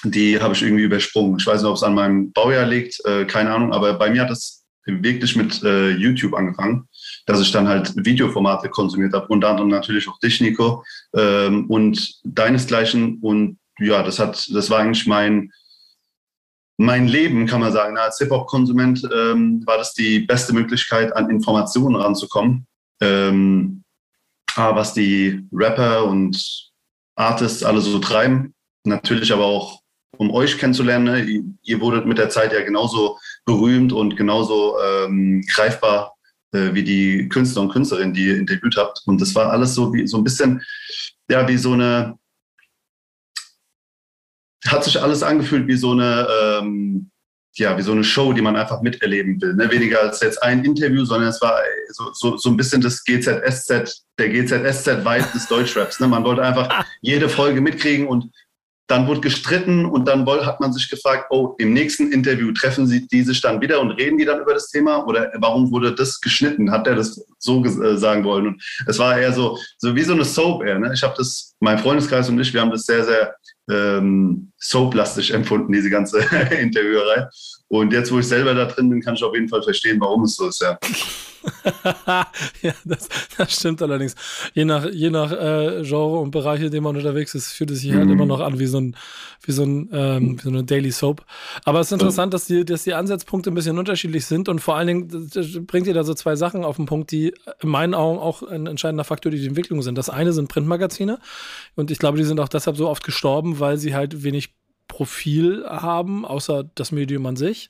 die 0.03 0.39
habe 0.39 0.53
ich 0.53 0.61
irgendwie 0.61 0.83
übersprungen. 0.83 1.37
Ich 1.39 1.47
weiß 1.47 1.61
nicht, 1.61 1.69
ob 1.69 1.77
es 1.77 1.83
an 1.83 1.95
meinem 1.95 2.31
Baujahr 2.31 2.65
liegt, 2.65 3.03
äh, 3.05 3.25
keine 3.25 3.51
Ahnung, 3.51 3.73
aber 3.73 3.93
bei 3.93 4.09
mir 4.09 4.21
hat 4.21 4.29
es 4.29 4.63
wirklich 4.85 5.35
mit 5.35 5.63
äh, 5.63 5.89
YouTube 5.89 6.35
angefangen 6.35 6.87
dass 7.25 7.41
ich 7.41 7.51
dann 7.51 7.67
halt 7.67 7.93
Videoformate 7.95 8.69
konsumiert 8.69 9.13
habe, 9.13 9.27
unter 9.27 9.49
anderem 9.49 9.69
natürlich 9.69 10.07
auch 10.07 10.19
dich, 10.19 10.41
Nico, 10.41 10.83
ähm, 11.15 11.69
und 11.69 12.19
deinesgleichen. 12.23 13.19
Und 13.21 13.57
ja, 13.79 14.03
das 14.03 14.19
hat, 14.19 14.47
das 14.53 14.69
war 14.69 14.79
eigentlich 14.79 15.07
mein, 15.07 15.51
mein 16.77 17.07
Leben, 17.07 17.47
kann 17.47 17.61
man 17.61 17.71
sagen. 17.71 17.97
Als 17.97 18.19
Hip-Hop-Konsument 18.19 19.07
ähm, 19.13 19.63
war 19.65 19.77
das 19.77 19.93
die 19.93 20.19
beste 20.19 20.53
Möglichkeit, 20.53 21.15
an 21.15 21.29
Informationen 21.29 21.95
ranzukommen. 21.95 22.67
Ähm, 23.01 23.83
was 24.55 24.93
die 24.93 25.45
Rapper 25.51 26.05
und 26.05 26.71
Artists 27.15 27.63
alle 27.63 27.81
so 27.81 27.99
treiben. 27.99 28.53
Natürlich 28.85 29.31
aber 29.31 29.45
auch, 29.45 29.81
um 30.17 30.31
euch 30.31 30.57
kennenzulernen. 30.57 31.05
Ne? 31.05 31.55
Ihr 31.63 31.81
wurdet 31.81 32.05
mit 32.05 32.17
der 32.17 32.29
Zeit 32.29 32.53
ja 32.53 32.63
genauso 32.63 33.17
berühmt 33.45 33.91
und 33.93 34.15
genauso 34.15 34.77
ähm, 34.81 35.43
greifbar 35.47 36.15
äh, 36.51 36.73
wie 36.73 36.83
die 36.83 37.27
Künstler 37.29 37.63
und 37.63 37.71
Künstlerinnen, 37.71 38.13
die 38.13 38.27
ihr 38.27 38.37
interviewt 38.37 38.77
habt. 38.77 39.01
Und 39.05 39.19
das 39.19 39.35
war 39.35 39.51
alles 39.51 39.75
so 39.75 39.93
wie 39.93 40.07
so 40.07 40.17
ein 40.17 40.23
bisschen, 40.23 40.61
ja, 41.29 41.47
wie 41.47 41.57
so 41.57 41.73
eine, 41.73 42.17
hat 44.65 44.83
sich 44.83 45.01
alles 45.01 45.21
angefühlt 45.21 45.67
wie 45.67 45.75
so 45.75 45.91
eine, 45.91 46.27
ähm, 46.41 47.11
ja, 47.57 47.77
wie 47.77 47.81
so 47.81 47.91
eine 47.91 48.03
Show, 48.03 48.33
die 48.33 48.41
man 48.41 48.55
einfach 48.55 48.81
miterleben 48.81 49.41
will. 49.41 49.53
Ne? 49.53 49.71
Weniger 49.71 50.01
als 50.01 50.21
jetzt 50.21 50.41
ein 50.43 50.63
Interview, 50.65 51.05
sondern 51.05 51.29
es 51.29 51.41
war 51.41 51.57
so, 51.89 52.11
so, 52.13 52.37
so 52.37 52.49
ein 52.49 52.57
bisschen 52.57 52.81
das 52.81 53.03
GZSZ, 53.03 54.03
der 54.19 54.29
GZSZ-Vibe 54.29 55.27
des 55.33 55.47
Deutschraps. 55.47 55.99
Ne? 55.99 56.07
Man 56.07 56.23
wollte 56.23 56.43
einfach 56.43 56.85
jede 57.01 57.29
Folge 57.29 57.61
mitkriegen 57.61 58.07
und 58.07 58.29
dann 58.87 59.07
wurde 59.07 59.21
gestritten 59.21 59.85
und 59.85 60.07
dann 60.07 60.27
hat 60.27 60.59
man 60.59 60.71
sich 60.71 60.89
gefragt, 60.89 61.27
oh, 61.31 61.55
im 61.57 61.73
nächsten 61.73 62.11
Interview 62.11 62.51
treffen 62.51 62.85
sie 62.85 63.07
die 63.07 63.23
sich 63.23 63.41
dann 63.41 63.59
wieder 63.59 63.81
und 63.81 63.91
reden 63.91 64.17
die 64.17 64.25
dann 64.25 64.41
über 64.41 64.53
das 64.53 64.69
Thema 64.69 65.07
oder 65.07 65.31
warum 65.37 65.71
wurde 65.71 65.95
das 65.95 66.21
geschnitten? 66.21 66.71
Hat 66.71 66.85
er 66.85 66.95
das 66.95 67.19
so 67.39 67.65
äh, 67.65 67.97
sagen 67.97 68.23
wollen? 68.23 68.47
Und 68.47 68.63
es 68.85 68.99
war 68.99 69.17
eher 69.17 69.33
so, 69.33 69.57
so 69.79 69.95
wie 69.95 70.03
so 70.03 70.13
eine 70.13 70.23
Soap 70.23 70.63
eher. 70.63 70.77
Ne? 70.77 70.91
Ich 70.93 71.01
habe 71.01 71.15
das, 71.17 71.55
mein 71.59 71.79
Freundeskreis 71.79 72.29
und 72.29 72.39
ich, 72.39 72.53
wir 72.53 72.61
haben 72.61 72.69
das 72.69 72.85
sehr, 72.85 73.03
sehr 73.03 73.33
ähm, 73.69 74.51
soap-lastig 74.57 75.31
empfunden, 75.31 75.71
diese 75.71 75.89
ganze 75.89 76.19
Interviewerei. 76.59 77.27
Und 77.79 77.93
jetzt, 77.93 78.11
wo 78.11 78.19
ich 78.19 78.27
selber 78.27 78.53
da 78.53 78.65
drin 78.65 78.89
bin, 78.89 79.01
kann 79.01 79.15
ich 79.15 79.23
auf 79.23 79.33
jeden 79.33 79.49
Fall 79.49 79.63
verstehen, 79.63 79.99
warum 79.99 80.23
es 80.23 80.35
so 80.35 80.47
ist, 80.47 80.61
ja. 80.61 80.77
ja, 82.61 82.73
das, 82.85 83.07
das, 83.37 83.53
stimmt 83.53 83.81
allerdings. 83.81 84.15
Je 84.53 84.65
nach, 84.65 84.89
je 84.89 85.09
nach 85.09 85.31
äh, 85.31 85.83
Genre 85.83 86.19
und 86.19 86.31
Bereich, 86.31 86.61
in 86.61 86.71
dem 86.71 86.83
man 86.83 86.95
unterwegs 86.95 87.35
ist, 87.35 87.51
fühlt 87.51 87.71
es 87.71 87.81
sich 87.81 87.93
halt 87.93 88.05
mhm. 88.05 88.13
immer 88.13 88.25
noch 88.25 88.39
an 88.39 88.59
wie 88.59 88.65
so, 88.65 88.79
ein, 88.79 88.95
wie, 89.43 89.51
so 89.51 89.63
ein, 89.63 89.89
ähm, 89.91 90.37
wie 90.37 90.41
so 90.41 90.49
eine 90.49 90.63
Daily 90.63 90.91
Soap. 90.91 91.25
Aber 91.63 91.79
es 91.79 91.87
ist 91.87 91.93
interessant, 91.93 92.33
dass 92.33 92.45
die, 92.45 92.65
dass 92.65 92.83
die 92.83 92.93
Ansatzpunkte 92.93 93.51
ein 93.51 93.55
bisschen 93.55 93.77
unterschiedlich 93.77 94.25
sind 94.25 94.49
und 94.49 94.59
vor 94.59 94.75
allen 94.75 94.87
Dingen 94.87 95.29
bringt 95.67 95.87
ihr 95.87 95.93
da 95.93 96.03
so 96.03 96.13
zwei 96.13 96.35
Sachen 96.35 96.63
auf 96.63 96.77
den 96.77 96.85
Punkt, 96.85 97.11
die 97.11 97.33
in 97.61 97.69
meinen 97.69 97.93
Augen 97.93 98.19
auch 98.19 98.43
ein 98.43 98.67
entscheidender 98.67 99.03
Faktor 99.03 99.31
für 99.31 99.37
die 99.37 99.47
Entwicklung 99.47 99.81
sind. 99.81 99.97
Das 99.97 100.09
eine 100.09 100.33
sind 100.33 100.49
Printmagazine 100.49 101.19
und 101.75 101.91
ich 101.91 101.99
glaube, 101.99 102.17
die 102.17 102.23
sind 102.23 102.39
auch 102.39 102.49
deshalb 102.49 102.77
so 102.77 102.89
oft 102.89 103.03
gestorben, 103.03 103.59
weil 103.59 103.77
sie 103.77 103.95
halt 103.95 104.23
wenig 104.23 104.53
Profil 104.87 105.65
haben, 105.67 106.25
außer 106.25 106.63
das 106.75 106.91
Medium 106.91 107.25
an 107.25 107.35
sich. 107.35 107.69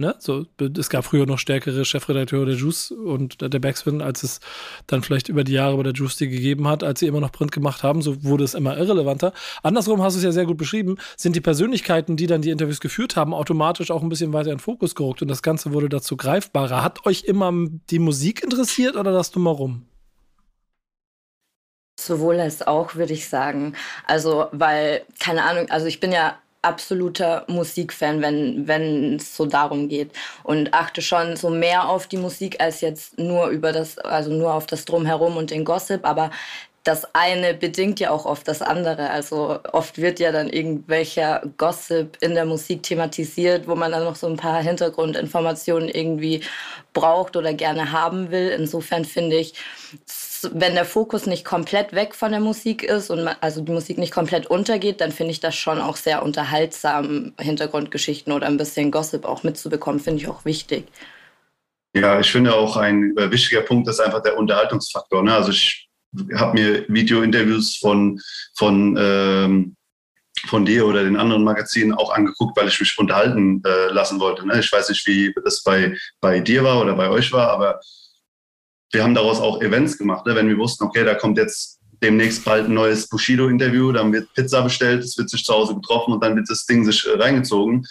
Ne? 0.00 0.14
So, 0.20 0.46
es 0.78 0.90
gab 0.90 1.04
früher 1.04 1.26
noch 1.26 1.40
stärkere 1.40 1.84
Chefredakteure 1.84 2.46
der 2.46 2.54
Juice 2.54 2.92
und 2.92 3.42
der 3.42 3.58
Backspin, 3.58 4.00
als 4.00 4.22
es 4.22 4.38
dann 4.86 5.02
vielleicht 5.02 5.28
über 5.28 5.42
die 5.42 5.54
Jahre 5.54 5.76
bei 5.76 5.82
der 5.82 5.92
Juice 5.92 6.16
die 6.16 6.28
gegeben 6.28 6.68
hat, 6.68 6.84
als 6.84 7.00
sie 7.00 7.08
immer 7.08 7.18
noch 7.18 7.32
Print 7.32 7.50
gemacht 7.50 7.82
haben, 7.82 8.00
so 8.00 8.22
wurde 8.22 8.44
es 8.44 8.54
immer 8.54 8.76
irrelevanter. 8.76 9.32
Andersrum 9.64 10.00
hast 10.00 10.14
du 10.14 10.18
es 10.18 10.24
ja 10.24 10.30
sehr 10.30 10.46
gut 10.46 10.56
beschrieben, 10.56 10.98
sind 11.16 11.34
die 11.34 11.40
Persönlichkeiten, 11.40 12.16
die 12.16 12.28
dann 12.28 12.42
die 12.42 12.50
Interviews 12.50 12.78
geführt 12.78 13.16
haben, 13.16 13.34
automatisch 13.34 13.90
auch 13.90 14.02
ein 14.02 14.08
bisschen 14.08 14.32
weiter 14.32 14.52
in 14.52 14.60
Fokus 14.60 14.94
gerückt 14.94 15.20
und 15.20 15.26
das 15.26 15.42
Ganze 15.42 15.72
wurde 15.72 15.88
dazu 15.88 16.16
greifbarer. 16.16 16.84
Hat 16.84 17.04
euch 17.04 17.24
immer 17.24 17.52
die 17.90 17.98
Musik 17.98 18.44
interessiert 18.44 18.94
oder 18.94 19.10
das 19.10 19.32
Drumherum? 19.32 19.84
Sowohl 21.98 22.38
als 22.38 22.64
auch, 22.64 22.94
würde 22.94 23.14
ich 23.14 23.28
sagen. 23.28 23.74
Also, 24.06 24.46
weil, 24.52 25.02
keine 25.18 25.42
Ahnung, 25.42 25.68
also 25.70 25.86
ich 25.86 25.98
bin 25.98 26.12
ja 26.12 26.38
absoluter 26.62 27.44
Musikfan, 27.48 28.20
wenn 28.20 28.66
wenn 28.66 29.16
es 29.16 29.36
so 29.36 29.46
darum 29.46 29.88
geht 29.88 30.10
und 30.42 30.74
achte 30.74 31.02
schon 31.02 31.36
so 31.36 31.50
mehr 31.50 31.88
auf 31.88 32.06
die 32.08 32.16
Musik 32.16 32.60
als 32.60 32.80
jetzt 32.80 33.18
nur 33.18 33.48
über 33.48 33.72
das 33.72 33.98
also 33.98 34.32
nur 34.32 34.54
auf 34.54 34.66
das 34.66 34.84
drumherum 34.84 35.36
und 35.36 35.50
den 35.50 35.64
Gossip, 35.64 36.04
aber 36.04 36.30
das 36.88 37.06
eine 37.14 37.52
bedingt 37.52 38.00
ja 38.00 38.10
auch 38.10 38.24
oft 38.24 38.48
das 38.48 38.62
andere. 38.62 39.10
Also 39.10 39.60
oft 39.72 39.98
wird 39.98 40.20
ja 40.20 40.32
dann 40.32 40.48
irgendwelcher 40.48 41.42
Gossip 41.58 42.16
in 42.22 42.34
der 42.34 42.46
Musik 42.46 42.82
thematisiert, 42.82 43.68
wo 43.68 43.74
man 43.74 43.92
dann 43.92 44.04
noch 44.04 44.16
so 44.16 44.26
ein 44.26 44.36
paar 44.36 44.62
Hintergrundinformationen 44.62 45.88
irgendwie 45.90 46.42
braucht 46.94 47.36
oder 47.36 47.52
gerne 47.52 47.92
haben 47.92 48.30
will. 48.30 48.48
Insofern 48.48 49.04
finde 49.04 49.36
ich, 49.36 49.52
wenn 50.52 50.74
der 50.74 50.84
Fokus 50.84 51.26
nicht 51.26 51.44
komplett 51.44 51.92
weg 51.92 52.14
von 52.14 52.30
der 52.30 52.40
Musik 52.40 52.82
ist 52.82 53.10
und 53.10 53.24
man, 53.24 53.36
also 53.40 53.60
die 53.60 53.72
Musik 53.72 53.98
nicht 53.98 54.12
komplett 54.12 54.46
untergeht, 54.46 55.00
dann 55.00 55.12
finde 55.12 55.32
ich 55.32 55.40
das 55.40 55.54
schon 55.54 55.80
auch 55.80 55.96
sehr 55.96 56.22
unterhaltsam, 56.22 57.32
Hintergrundgeschichten 57.40 58.32
oder 58.32 58.46
ein 58.46 58.56
bisschen 58.56 58.90
Gossip 58.90 59.24
auch 59.24 59.42
mitzubekommen, 59.42 60.00
finde 60.00 60.22
ich 60.22 60.28
auch 60.28 60.44
wichtig. 60.44 60.86
Ja, 61.94 62.20
ich 62.20 62.30
finde 62.30 62.54
auch 62.54 62.76
ein 62.76 63.14
wichtiger 63.16 63.62
Punkt 63.62 63.88
ist 63.88 64.00
einfach 64.00 64.22
der 64.22 64.36
Unterhaltungsfaktor. 64.36 65.22
Ne? 65.22 65.34
Also 65.34 65.50
ich 65.50 65.88
habe 66.34 66.58
mir 66.58 66.84
Video-Interviews 66.88 67.76
von, 67.76 68.20
von, 68.56 68.96
ähm, 68.98 69.76
von 70.46 70.64
dir 70.64 70.86
oder 70.86 71.04
den 71.04 71.16
anderen 71.16 71.44
Magazinen 71.44 71.94
auch 71.94 72.12
angeguckt, 72.12 72.56
weil 72.56 72.68
ich 72.68 72.78
mich 72.78 72.96
unterhalten 72.98 73.62
äh, 73.66 73.88
lassen 73.92 74.20
wollte. 74.20 74.46
Ne? 74.46 74.60
Ich 74.60 74.70
weiß 74.70 74.88
nicht, 74.90 75.06
wie 75.06 75.34
das 75.44 75.62
bei, 75.62 75.96
bei 76.20 76.40
dir 76.40 76.62
war 76.62 76.80
oder 76.80 76.94
bei 76.94 77.08
euch 77.08 77.32
war, 77.32 77.50
aber 77.50 77.80
wir 78.92 79.02
haben 79.02 79.14
daraus 79.14 79.40
auch 79.40 79.60
Events 79.60 79.98
gemacht, 79.98 80.26
ne? 80.26 80.34
wenn 80.34 80.48
wir 80.48 80.58
wussten, 80.58 80.84
okay, 80.84 81.04
da 81.04 81.14
kommt 81.14 81.38
jetzt 81.38 81.78
demnächst 82.02 82.44
bald 82.44 82.66
ein 82.66 82.74
neues 82.74 83.08
Bushido-Interview, 83.08 83.92
dann 83.92 84.12
wird 84.12 84.32
Pizza 84.34 84.62
bestellt, 84.62 85.02
es 85.02 85.18
wird 85.18 85.30
sich 85.30 85.44
zu 85.44 85.52
Hause 85.52 85.74
getroffen 85.74 86.14
und 86.14 86.22
dann 86.22 86.36
wird 86.36 86.48
das 86.48 86.64
Ding 86.64 86.84
sich 86.84 87.06
äh, 87.06 87.20
reingezogen. 87.20 87.86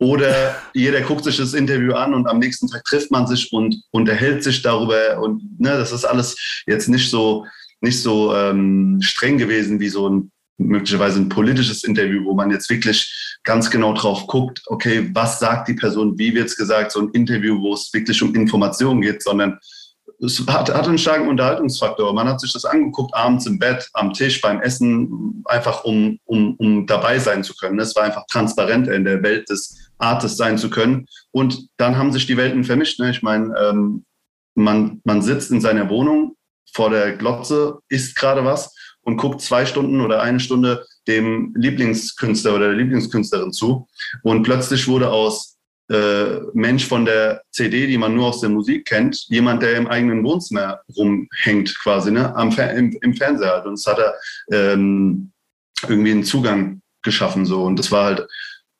Oder 0.00 0.56
jeder 0.74 1.00
guckt 1.00 1.24
sich 1.24 1.38
das 1.38 1.54
Interview 1.54 1.94
an 1.94 2.14
und 2.14 2.28
am 2.28 2.38
nächsten 2.38 2.68
Tag 2.68 2.84
trifft 2.84 3.10
man 3.10 3.26
sich 3.26 3.52
und 3.52 3.82
unterhält 3.90 4.44
sich 4.44 4.62
darüber. 4.62 5.20
Und 5.20 5.58
ne, 5.58 5.70
das 5.70 5.90
ist 5.90 6.04
alles 6.04 6.36
jetzt 6.66 6.88
nicht 6.88 7.10
so, 7.10 7.46
nicht 7.80 8.00
so 8.00 8.32
ähm, 8.34 8.98
streng 9.02 9.38
gewesen 9.38 9.80
wie 9.80 9.88
so 9.88 10.08
ein 10.08 10.30
möglicherweise 10.58 11.20
ein 11.20 11.28
politisches 11.28 11.84
Interview, 11.84 12.24
wo 12.24 12.34
man 12.34 12.50
jetzt 12.50 12.68
wirklich 12.70 13.38
ganz 13.44 13.70
genau 13.70 13.92
drauf 13.94 14.26
guckt, 14.26 14.60
okay, 14.66 15.08
was 15.12 15.38
sagt 15.38 15.68
die 15.68 15.74
Person, 15.74 16.18
wie 16.18 16.34
wird 16.34 16.48
es 16.48 16.56
gesagt, 16.56 16.92
so 16.92 17.00
ein 17.00 17.10
Interview, 17.10 17.60
wo 17.60 17.74
es 17.74 17.92
wirklich 17.92 18.20
um 18.22 18.34
Informationen 18.34 19.00
geht, 19.00 19.22
sondern 19.22 19.58
es 20.20 20.44
hat, 20.48 20.72
hat 20.74 20.88
einen 20.88 20.98
starken 20.98 21.28
Unterhaltungsfaktor. 21.28 22.12
Man 22.12 22.28
hat 22.28 22.40
sich 22.40 22.52
das 22.52 22.64
angeguckt, 22.64 23.14
abends 23.14 23.46
im 23.46 23.58
Bett, 23.58 23.88
am 23.92 24.12
Tisch, 24.12 24.40
beim 24.40 24.60
Essen, 24.60 25.42
einfach 25.44 25.84
um, 25.84 26.18
um, 26.24 26.56
um 26.56 26.86
dabei 26.86 27.18
sein 27.18 27.44
zu 27.44 27.54
können. 27.54 27.78
Es 27.78 27.94
war 27.94 28.04
einfach 28.04 28.26
transparent 28.28 28.88
in 28.88 29.04
der 29.04 29.22
Welt 29.22 29.48
des 29.48 29.76
Artists 29.98 30.36
sein 30.36 30.58
zu 30.58 30.70
können. 30.70 31.06
Und 31.30 31.68
dann 31.76 31.96
haben 31.96 32.12
sich 32.12 32.26
die 32.26 32.36
Welten 32.36 32.64
vermischt. 32.64 32.98
Ne? 32.98 33.10
Ich 33.10 33.22
meine, 33.22 33.54
ähm, 33.58 34.04
man, 34.54 35.00
man 35.04 35.22
sitzt 35.22 35.50
in 35.50 35.60
seiner 35.60 35.88
Wohnung 35.88 36.34
vor 36.72 36.90
der 36.90 37.16
Glotze, 37.16 37.78
isst 37.88 38.16
gerade 38.16 38.44
was 38.44 38.74
und 39.02 39.16
guckt 39.16 39.40
zwei 39.40 39.66
Stunden 39.66 40.00
oder 40.00 40.20
eine 40.20 40.40
Stunde 40.40 40.84
dem 41.06 41.54
Lieblingskünstler 41.56 42.54
oder 42.54 42.68
der 42.68 42.76
Lieblingskünstlerin 42.76 43.52
zu. 43.52 43.86
Und 44.22 44.42
plötzlich 44.42 44.86
wurde 44.88 45.10
aus 45.10 45.57
äh, 45.88 46.40
Mensch 46.52 46.86
von 46.86 47.04
der 47.04 47.42
CD, 47.50 47.86
die 47.86 47.98
man 47.98 48.14
nur 48.14 48.26
aus 48.26 48.40
der 48.40 48.50
Musik 48.50 48.86
kennt, 48.86 49.26
jemand, 49.28 49.62
der 49.62 49.76
im 49.76 49.86
eigenen 49.86 50.24
Wohnzimmer 50.24 50.80
rumhängt, 50.96 51.78
quasi, 51.78 52.10
ne, 52.10 52.34
am, 52.36 52.50
im, 52.50 52.98
im 53.00 53.14
Fernseher 53.14 53.56
hat. 53.56 53.66
Und 53.66 53.74
es 53.74 53.86
hat 53.86 53.98
er 53.98 54.14
ähm, 54.52 55.32
irgendwie 55.88 56.10
einen 56.10 56.24
Zugang 56.24 56.82
geschaffen, 57.02 57.46
so. 57.46 57.62
Und 57.64 57.78
das 57.78 57.90
war 57.90 58.04
halt 58.04 58.26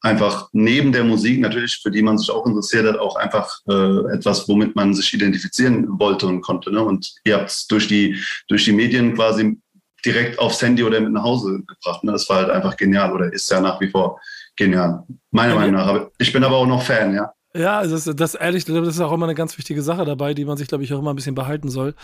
einfach 0.00 0.48
neben 0.52 0.92
der 0.92 1.04
Musik 1.04 1.40
natürlich, 1.40 1.78
für 1.82 1.90
die 1.90 2.02
man 2.02 2.18
sich 2.18 2.30
auch 2.30 2.46
interessiert 2.46 2.86
hat, 2.86 2.98
auch 2.98 3.16
einfach 3.16 3.58
äh, 3.68 4.14
etwas, 4.14 4.48
womit 4.48 4.76
man 4.76 4.94
sich 4.94 5.12
identifizieren 5.12 5.98
wollte 5.98 6.26
und 6.26 6.40
konnte. 6.40 6.70
Ne? 6.70 6.82
Und 6.82 7.14
ihr 7.24 7.36
habt 7.36 7.50
es 7.50 7.66
durch 7.66 7.88
die, 7.88 8.22
durch 8.48 8.64
die 8.64 8.72
Medien 8.72 9.14
quasi 9.14 9.58
direkt 10.04 10.38
aufs 10.38 10.62
Handy 10.62 10.84
oder 10.84 11.00
mit 11.00 11.12
nach 11.12 11.24
Hause 11.24 11.62
gebracht. 11.66 12.04
Ne? 12.04 12.12
Das 12.12 12.28
war 12.28 12.36
halt 12.36 12.50
einfach 12.50 12.76
genial 12.76 13.12
oder 13.12 13.32
ist 13.32 13.50
ja 13.50 13.60
nach 13.60 13.80
wie 13.80 13.88
vor 13.88 14.20
genial. 14.58 15.04
Meiner 15.30 15.54
ja, 15.54 15.58
Meinung 15.58 15.74
nach. 15.74 16.06
Ich 16.18 16.32
bin 16.32 16.44
aber 16.44 16.56
auch 16.56 16.66
noch 16.66 16.82
Fan, 16.82 17.14
ja. 17.14 17.32
Ja, 17.54 17.84
das, 17.84 18.04
das 18.04 18.34
ehrlich, 18.34 18.66
das 18.66 18.88
ist 18.88 19.00
auch 19.00 19.12
immer 19.12 19.26
eine 19.26 19.34
ganz 19.34 19.56
wichtige 19.56 19.82
Sache 19.82 20.04
dabei, 20.04 20.34
die 20.34 20.44
man 20.44 20.58
sich, 20.58 20.68
glaube 20.68 20.84
ich, 20.84 20.92
auch 20.92 20.98
immer 20.98 21.12
ein 21.12 21.16
bisschen 21.16 21.34
behalten 21.34 21.70
soll. 21.70 21.94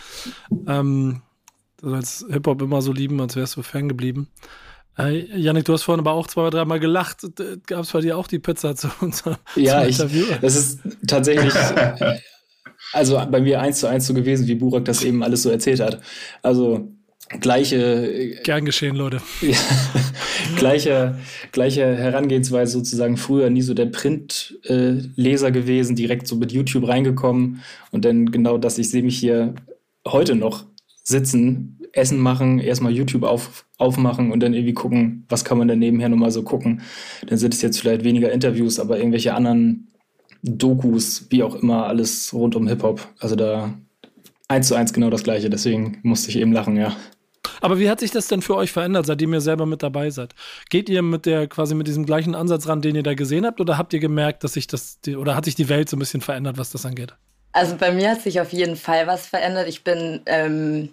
Ähm, 0.67 1.21
du 1.79 1.89
sollst 1.91 2.25
Hip-Hop 2.29 2.61
immer 2.63 2.81
so 2.81 2.91
lieben, 2.91 3.21
als 3.21 3.35
wärst 3.35 3.55
du 3.55 3.61
Fan 3.61 3.87
geblieben. 3.87 4.29
Äh, 4.97 5.37
Janik, 5.37 5.65
du 5.65 5.73
hast 5.73 5.83
vorhin 5.83 5.99
aber 5.99 6.13
auch 6.13 6.27
zwei 6.27 6.41
oder 6.41 6.51
dreimal 6.57 6.79
gelacht. 6.79 7.27
Gab 7.67 7.81
es 7.81 7.91
bei 7.91 8.01
dir 8.01 8.17
auch 8.17 8.27
die 8.27 8.39
Pizza 8.39 8.75
zu 8.75 8.89
unserem 9.01 9.35
Ja, 9.55 9.85
ich, 9.85 9.97
das 9.97 10.55
ist 10.55 10.79
tatsächlich 11.07 11.53
also 12.93 13.21
bei 13.29 13.41
mir 13.41 13.61
eins 13.61 13.79
zu 13.79 13.87
eins 13.87 14.07
so 14.07 14.13
gewesen, 14.13 14.47
wie 14.47 14.55
Burak 14.55 14.85
das 14.85 15.03
eben 15.03 15.23
alles 15.23 15.43
so 15.43 15.49
erzählt 15.49 15.79
hat. 15.79 16.01
Also 16.41 16.94
gleiche. 17.41 18.39
Gern 18.43 18.65
geschehen, 18.65 18.95
Leute. 18.95 19.21
Ja, 19.41 19.57
gleiche, 20.57 21.17
gleiche 21.51 21.95
Herangehensweise 21.95 22.73
sozusagen. 22.73 23.17
Früher 23.17 23.49
nie 23.49 23.61
so 23.63 23.73
der 23.73 23.87
Printleser 23.87 25.47
äh, 25.47 25.51
gewesen, 25.51 25.95
direkt 25.95 26.27
so 26.27 26.35
mit 26.35 26.51
YouTube 26.51 26.87
reingekommen. 26.87 27.63
Und 27.91 28.05
dann 28.05 28.31
genau 28.31 28.57
das, 28.57 28.77
ich 28.77 28.89
sehe 28.89 29.01
mich 29.01 29.17
hier 29.17 29.55
heute 30.07 30.35
noch 30.35 30.65
sitzen, 31.03 31.79
Essen 31.93 32.19
machen, 32.19 32.59
erstmal 32.59 32.91
YouTube 32.91 33.23
auf, 33.23 33.65
aufmachen 33.77 34.31
und 34.31 34.41
dann 34.41 34.53
irgendwie 34.53 34.73
gucken, 34.73 35.25
was 35.29 35.45
kann 35.45 35.57
man 35.57 35.67
dann 35.67 35.79
nebenher 35.79 36.09
nochmal 36.09 36.31
so 36.31 36.43
gucken. 36.43 36.81
Dann 37.25 37.37
sind 37.37 37.53
es 37.53 37.61
jetzt 37.61 37.79
vielleicht 37.79 38.03
weniger 38.03 38.31
Interviews, 38.31 38.79
aber 38.79 38.97
irgendwelche 38.97 39.33
anderen 39.33 39.87
Dokus, 40.43 41.27
wie 41.29 41.43
auch 41.43 41.55
immer, 41.55 41.87
alles 41.87 42.33
rund 42.33 42.55
um 42.55 42.67
Hip-Hop. 42.67 43.07
Also 43.19 43.35
da 43.35 43.73
eins 44.47 44.67
zu 44.67 44.75
eins 44.75 44.93
genau 44.93 45.09
das 45.09 45.23
gleiche, 45.23 45.49
deswegen 45.49 45.99
musste 46.03 46.29
ich 46.29 46.37
eben 46.37 46.53
lachen, 46.53 46.77
ja. 46.77 46.95
Aber 47.61 47.79
wie 47.79 47.89
hat 47.89 47.99
sich 47.99 48.11
das 48.11 48.27
denn 48.27 48.41
für 48.41 48.55
euch 48.55 48.71
verändert, 48.71 49.05
seitdem 49.05 49.33
ihr 49.33 49.41
selber 49.41 49.65
mit 49.65 49.81
dabei 49.81 50.09
seid? 50.09 50.35
Geht 50.69 50.89
ihr 50.89 51.01
mit 51.01 51.25
der 51.25 51.47
quasi 51.47 51.75
mit 51.75 51.87
diesem 51.87 52.05
gleichen 52.05 52.35
Ansatz 52.35 52.67
ran, 52.67 52.81
den 52.81 52.95
ihr 52.95 53.03
da 53.03 53.13
gesehen 53.13 53.45
habt, 53.45 53.59
oder 53.59 53.77
habt 53.77 53.93
ihr 53.93 53.99
gemerkt, 53.99 54.43
dass 54.43 54.53
sich 54.53 54.67
das 54.67 54.99
oder 55.17 55.35
hat 55.35 55.45
sich 55.45 55.55
die 55.55 55.69
Welt 55.69 55.89
so 55.89 55.95
ein 55.95 55.99
bisschen 55.99 56.21
verändert, 56.21 56.57
was 56.57 56.71
das 56.71 56.85
angeht? 56.85 57.13
Also 57.53 57.77
bei 57.77 57.91
mir 57.91 58.11
hat 58.11 58.21
sich 58.21 58.41
auf 58.41 58.51
jeden 58.51 58.75
Fall 58.75 59.07
was 59.07 59.27
verändert. 59.27 59.67
Ich 59.67 59.83
bin, 59.83 60.21
ähm, 60.25 60.89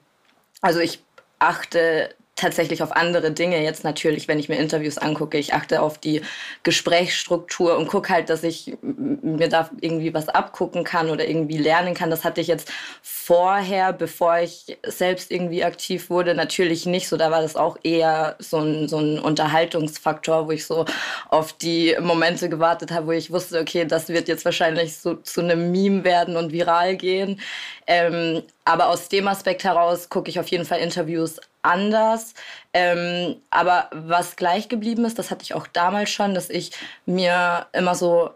also 0.60 0.78
ich 0.78 1.02
achte 1.38 2.14
tatsächlich 2.42 2.82
auf 2.82 2.92
andere 2.92 3.30
Dinge 3.30 3.62
jetzt 3.62 3.84
natürlich, 3.84 4.28
wenn 4.28 4.38
ich 4.38 4.48
mir 4.48 4.56
Interviews 4.56 4.98
angucke. 4.98 5.38
Ich 5.38 5.54
achte 5.54 5.80
auf 5.80 5.96
die 5.98 6.22
Gesprächsstruktur 6.64 7.78
und 7.78 7.86
gucke 7.86 8.12
halt, 8.12 8.28
dass 8.28 8.42
ich 8.42 8.76
mir 8.82 9.48
da 9.48 9.70
irgendwie 9.80 10.12
was 10.12 10.28
abgucken 10.28 10.82
kann 10.82 11.08
oder 11.08 11.26
irgendwie 11.26 11.58
lernen 11.58 11.94
kann. 11.94 12.10
Das 12.10 12.24
hatte 12.24 12.40
ich 12.40 12.48
jetzt 12.48 12.70
vorher, 13.00 13.92
bevor 13.92 14.38
ich 14.38 14.76
selbst 14.84 15.30
irgendwie 15.30 15.64
aktiv 15.64 16.10
wurde, 16.10 16.34
natürlich 16.34 16.84
nicht 16.84 17.08
so. 17.08 17.16
Da 17.16 17.30
war 17.30 17.42
das 17.42 17.54
auch 17.54 17.78
eher 17.84 18.34
so 18.40 18.58
ein, 18.58 18.88
so 18.88 18.98
ein 18.98 19.20
Unterhaltungsfaktor, 19.20 20.48
wo 20.48 20.50
ich 20.50 20.66
so 20.66 20.84
auf 21.28 21.52
die 21.52 21.96
Momente 22.00 22.48
gewartet 22.48 22.90
habe, 22.90 23.06
wo 23.06 23.12
ich 23.12 23.30
wusste, 23.30 23.60
okay, 23.60 23.84
das 23.84 24.08
wird 24.08 24.26
jetzt 24.26 24.44
wahrscheinlich 24.44 24.96
so 24.98 25.14
zu 25.14 25.40
einem 25.40 25.70
Meme 25.70 26.02
werden 26.02 26.36
und 26.36 26.52
viral 26.52 26.96
gehen. 26.96 27.40
Ähm, 27.86 28.42
aber 28.64 28.88
aus 28.88 29.08
dem 29.08 29.28
Aspekt 29.28 29.64
heraus 29.64 30.08
gucke 30.08 30.30
ich 30.30 30.38
auf 30.38 30.48
jeden 30.48 30.64
Fall 30.64 30.80
Interviews 30.80 31.40
anders. 31.62 32.34
Ähm, 32.72 33.36
aber 33.50 33.88
was 33.92 34.36
gleich 34.36 34.68
geblieben 34.68 35.04
ist, 35.04 35.18
das 35.18 35.30
hatte 35.30 35.42
ich 35.42 35.54
auch 35.54 35.66
damals 35.66 36.10
schon, 36.10 36.34
dass 36.34 36.50
ich 36.50 36.72
mir 37.06 37.66
immer 37.72 37.94
so 37.94 38.30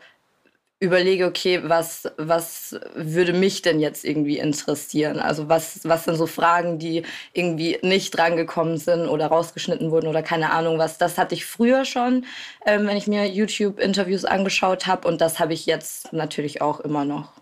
überlege, 0.78 1.26
okay, 1.26 1.60
was, 1.64 2.10
was 2.18 2.78
würde 2.94 3.32
mich 3.32 3.62
denn 3.62 3.80
jetzt 3.80 4.04
irgendwie 4.04 4.38
interessieren? 4.38 5.18
Also 5.18 5.48
was, 5.48 5.80
was 5.84 6.04
sind 6.04 6.16
so 6.16 6.26
Fragen, 6.26 6.78
die 6.78 7.02
irgendwie 7.32 7.78
nicht 7.82 8.10
drangekommen 8.10 8.76
sind 8.76 9.08
oder 9.08 9.28
rausgeschnitten 9.28 9.90
wurden 9.90 10.06
oder 10.06 10.22
keine 10.22 10.50
Ahnung 10.50 10.78
was. 10.78 10.98
Das 10.98 11.16
hatte 11.16 11.34
ich 11.34 11.46
früher 11.46 11.86
schon, 11.86 12.26
ähm, 12.66 12.86
wenn 12.86 12.96
ich 12.98 13.06
mir 13.06 13.26
YouTube-Interviews 13.26 14.26
angeschaut 14.26 14.86
habe 14.86 15.08
und 15.08 15.20
das 15.22 15.38
habe 15.38 15.54
ich 15.54 15.64
jetzt 15.64 16.12
natürlich 16.12 16.60
auch 16.60 16.80
immer 16.80 17.06
noch. 17.06 17.32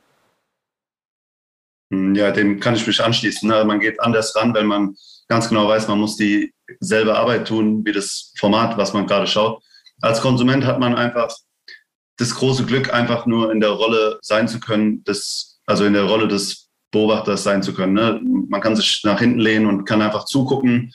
Hm, 1.93 2.14
ja, 2.14 2.31
dem 2.31 2.61
kann 2.61 2.75
ich 2.75 2.87
mich 2.87 3.03
anschließen. 3.03 3.49
Ne? 3.49 3.64
Man 3.64 3.81
geht 3.81 4.00
anders 4.00 4.35
ran, 4.37 4.55
wenn 4.55 4.67
man 4.67 4.97
ganz 5.29 5.49
genau 5.49 5.69
weiß, 5.69 5.88
man 5.88 6.00
muss 6.00 6.17
dieselbe 6.17 7.17
Arbeit 7.17 7.49
tun 7.49 7.85
wie 7.85 7.93
das 7.93 8.33
Format, 8.38 8.76
was 8.76 8.93
man 8.93 9.07
gerade 9.07 9.26
schaut. 9.26 9.62
Als 10.00 10.21
Konsument 10.21 10.64
hat 10.64 10.81
man 10.81 10.95
einfach 10.95 11.35
das 12.19 12.35
große 12.35 12.64
Glück, 12.64 12.93
einfach 12.93 13.26
nur 13.26 13.50
in 13.53 13.61
der 13.61 13.71
Rolle 13.71 14.19
sein 14.23 14.49
zu 14.49 14.61
können, 14.61 15.03
des, 15.05 15.61
also 15.67 15.85
in 15.85 15.95
der 15.95 16.05
Rolle 16.05 16.29
des 16.29 16.69
Beobachters 16.91 17.43
sein 17.43 17.62
zu 17.62 17.75
können. 17.75 17.95
Ne? 17.95 18.21
Man 18.49 18.61
kann 18.61 18.76
sich 18.76 19.03
nach 19.05 19.19
hinten 19.19 19.41
lehnen 19.41 19.67
und 19.67 19.85
kann 19.85 20.03
einfach 20.03 20.26
zugucken 20.26 20.93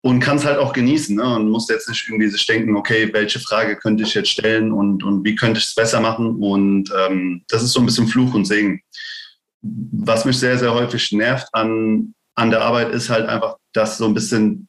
und 0.00 0.20
kann 0.20 0.36
es 0.36 0.44
halt 0.44 0.58
auch 0.58 0.72
genießen 0.72 1.14
ne? 1.14 1.36
und 1.36 1.50
muss 1.50 1.68
jetzt 1.68 1.88
nicht 1.88 2.08
irgendwie 2.08 2.28
sich 2.28 2.44
denken, 2.46 2.76
okay, 2.76 3.08
welche 3.12 3.38
Frage 3.38 3.76
könnte 3.76 4.02
ich 4.02 4.14
jetzt 4.14 4.30
stellen 4.30 4.72
und, 4.72 5.04
und 5.04 5.24
wie 5.24 5.36
könnte 5.36 5.58
ich 5.58 5.66
es 5.66 5.74
besser 5.74 6.00
machen. 6.00 6.42
Und 6.42 6.92
ähm, 6.96 7.44
das 7.48 7.62
ist 7.62 7.72
so 7.72 7.80
ein 7.80 7.86
bisschen 7.86 8.08
Fluch 8.08 8.34
und 8.34 8.46
Segen 8.46 8.82
was 9.62 10.24
mich 10.24 10.38
sehr, 10.38 10.58
sehr 10.58 10.72
häufig 10.72 11.12
nervt 11.12 11.48
an, 11.52 12.14
an 12.34 12.50
der 12.50 12.62
Arbeit, 12.62 12.90
ist 12.90 13.10
halt 13.10 13.28
einfach, 13.28 13.56
dass 13.72 13.98
so 13.98 14.06
ein 14.06 14.14
bisschen, 14.14 14.68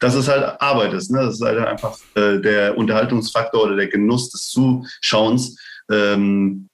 dass 0.00 0.14
es 0.14 0.28
halt 0.28 0.60
Arbeit 0.60 0.92
ist. 0.92 1.10
Ne? 1.10 1.20
Das 1.20 1.34
ist 1.34 1.42
halt 1.42 1.58
einfach 1.58 1.96
äh, 2.14 2.38
der 2.40 2.76
Unterhaltungsfaktor 2.76 3.64
oder 3.64 3.76
der 3.76 3.88
Genuss 3.88 4.30
des 4.30 4.48
Zuschauens 4.48 5.56
ähm, 5.90 6.68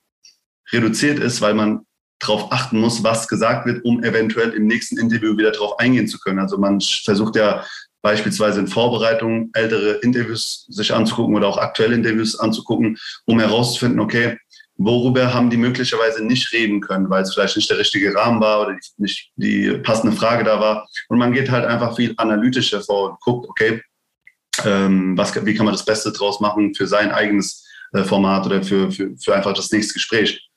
reduziert 0.73 1.19
ist, 1.19 1.41
weil 1.41 1.55
man 1.55 1.81
darauf 2.21 2.53
achten 2.53 2.79
muss, 2.79 3.03
was 3.03 3.29
gesagt 3.29 3.67
wird, 3.67 3.85
um 3.85 4.03
eventuell 4.05 4.51
im 4.51 4.67
nächsten 4.67 4.99
Interview 4.99 5.37
wieder 5.37 5.53
darauf 5.53 5.79
eingehen 5.79 6.07
zu 6.07 6.19
können. 6.19 6.39
Also 6.39 6.59
man 6.59 6.81
versucht 6.81 7.37
ja 7.37 7.65
beispielsweise 8.03 8.61
in 8.61 8.69
Vorbereitung 8.69 9.51
ältere 9.53 9.93
Interviews 10.03 10.67
sich 10.69 10.93
anzugucken 10.93 11.35
oder 11.35 11.49
auch 11.49 11.59
aktuelle 11.59 11.95
Interviews 11.95 12.39
anzugucken, 12.39 12.99
um 13.27 13.41
herauszufinden, 13.41 14.01
okay, 14.01 14.39
worüber 14.83 15.35
haben 15.35 15.51
die 15.51 15.59
möglicherweise 15.59 16.25
nicht 16.25 16.53
reden 16.53 16.81
können, 16.81 17.11
weil 17.11 17.23
es 17.23 17.35
vielleicht 17.35 17.57
nicht 17.57 17.69
der 17.69 17.79
richtige 17.79 18.15
Rahmen 18.15 18.41
war 18.41 18.63
oder 18.63 18.77
nicht 18.97 19.31
die 19.37 19.73
passende 19.83 20.17
Frage 20.17 20.43
da 20.43 20.59
war. 20.59 20.89
Und 21.09 21.19
man 21.19 21.33
geht 21.33 21.51
halt 21.51 21.67
einfach 21.67 21.97
viel 21.97 22.15
analytischer 22.17 22.81
vor 22.81 23.11
und 23.11 23.21
guckt, 23.21 23.47
okay, 23.49 23.83
ähm, 24.65 25.19
was, 25.19 25.35
wie 25.45 25.55
kann 25.55 25.67
man 25.67 25.75
das 25.75 25.85
Beste 25.85 26.13
draus 26.13 26.41
machen 26.41 26.75
für 26.75 26.87
sein 26.87 27.11
eigenes 27.11 27.67
äh, 27.93 28.05
Format 28.05 28.47
oder 28.47 28.63
für, 28.63 28.91
für, 28.91 29.11
für 29.23 29.35
einfach 29.35 29.53
das 29.53 29.71
nächste 29.71 29.95
Gespräch. 29.95 30.49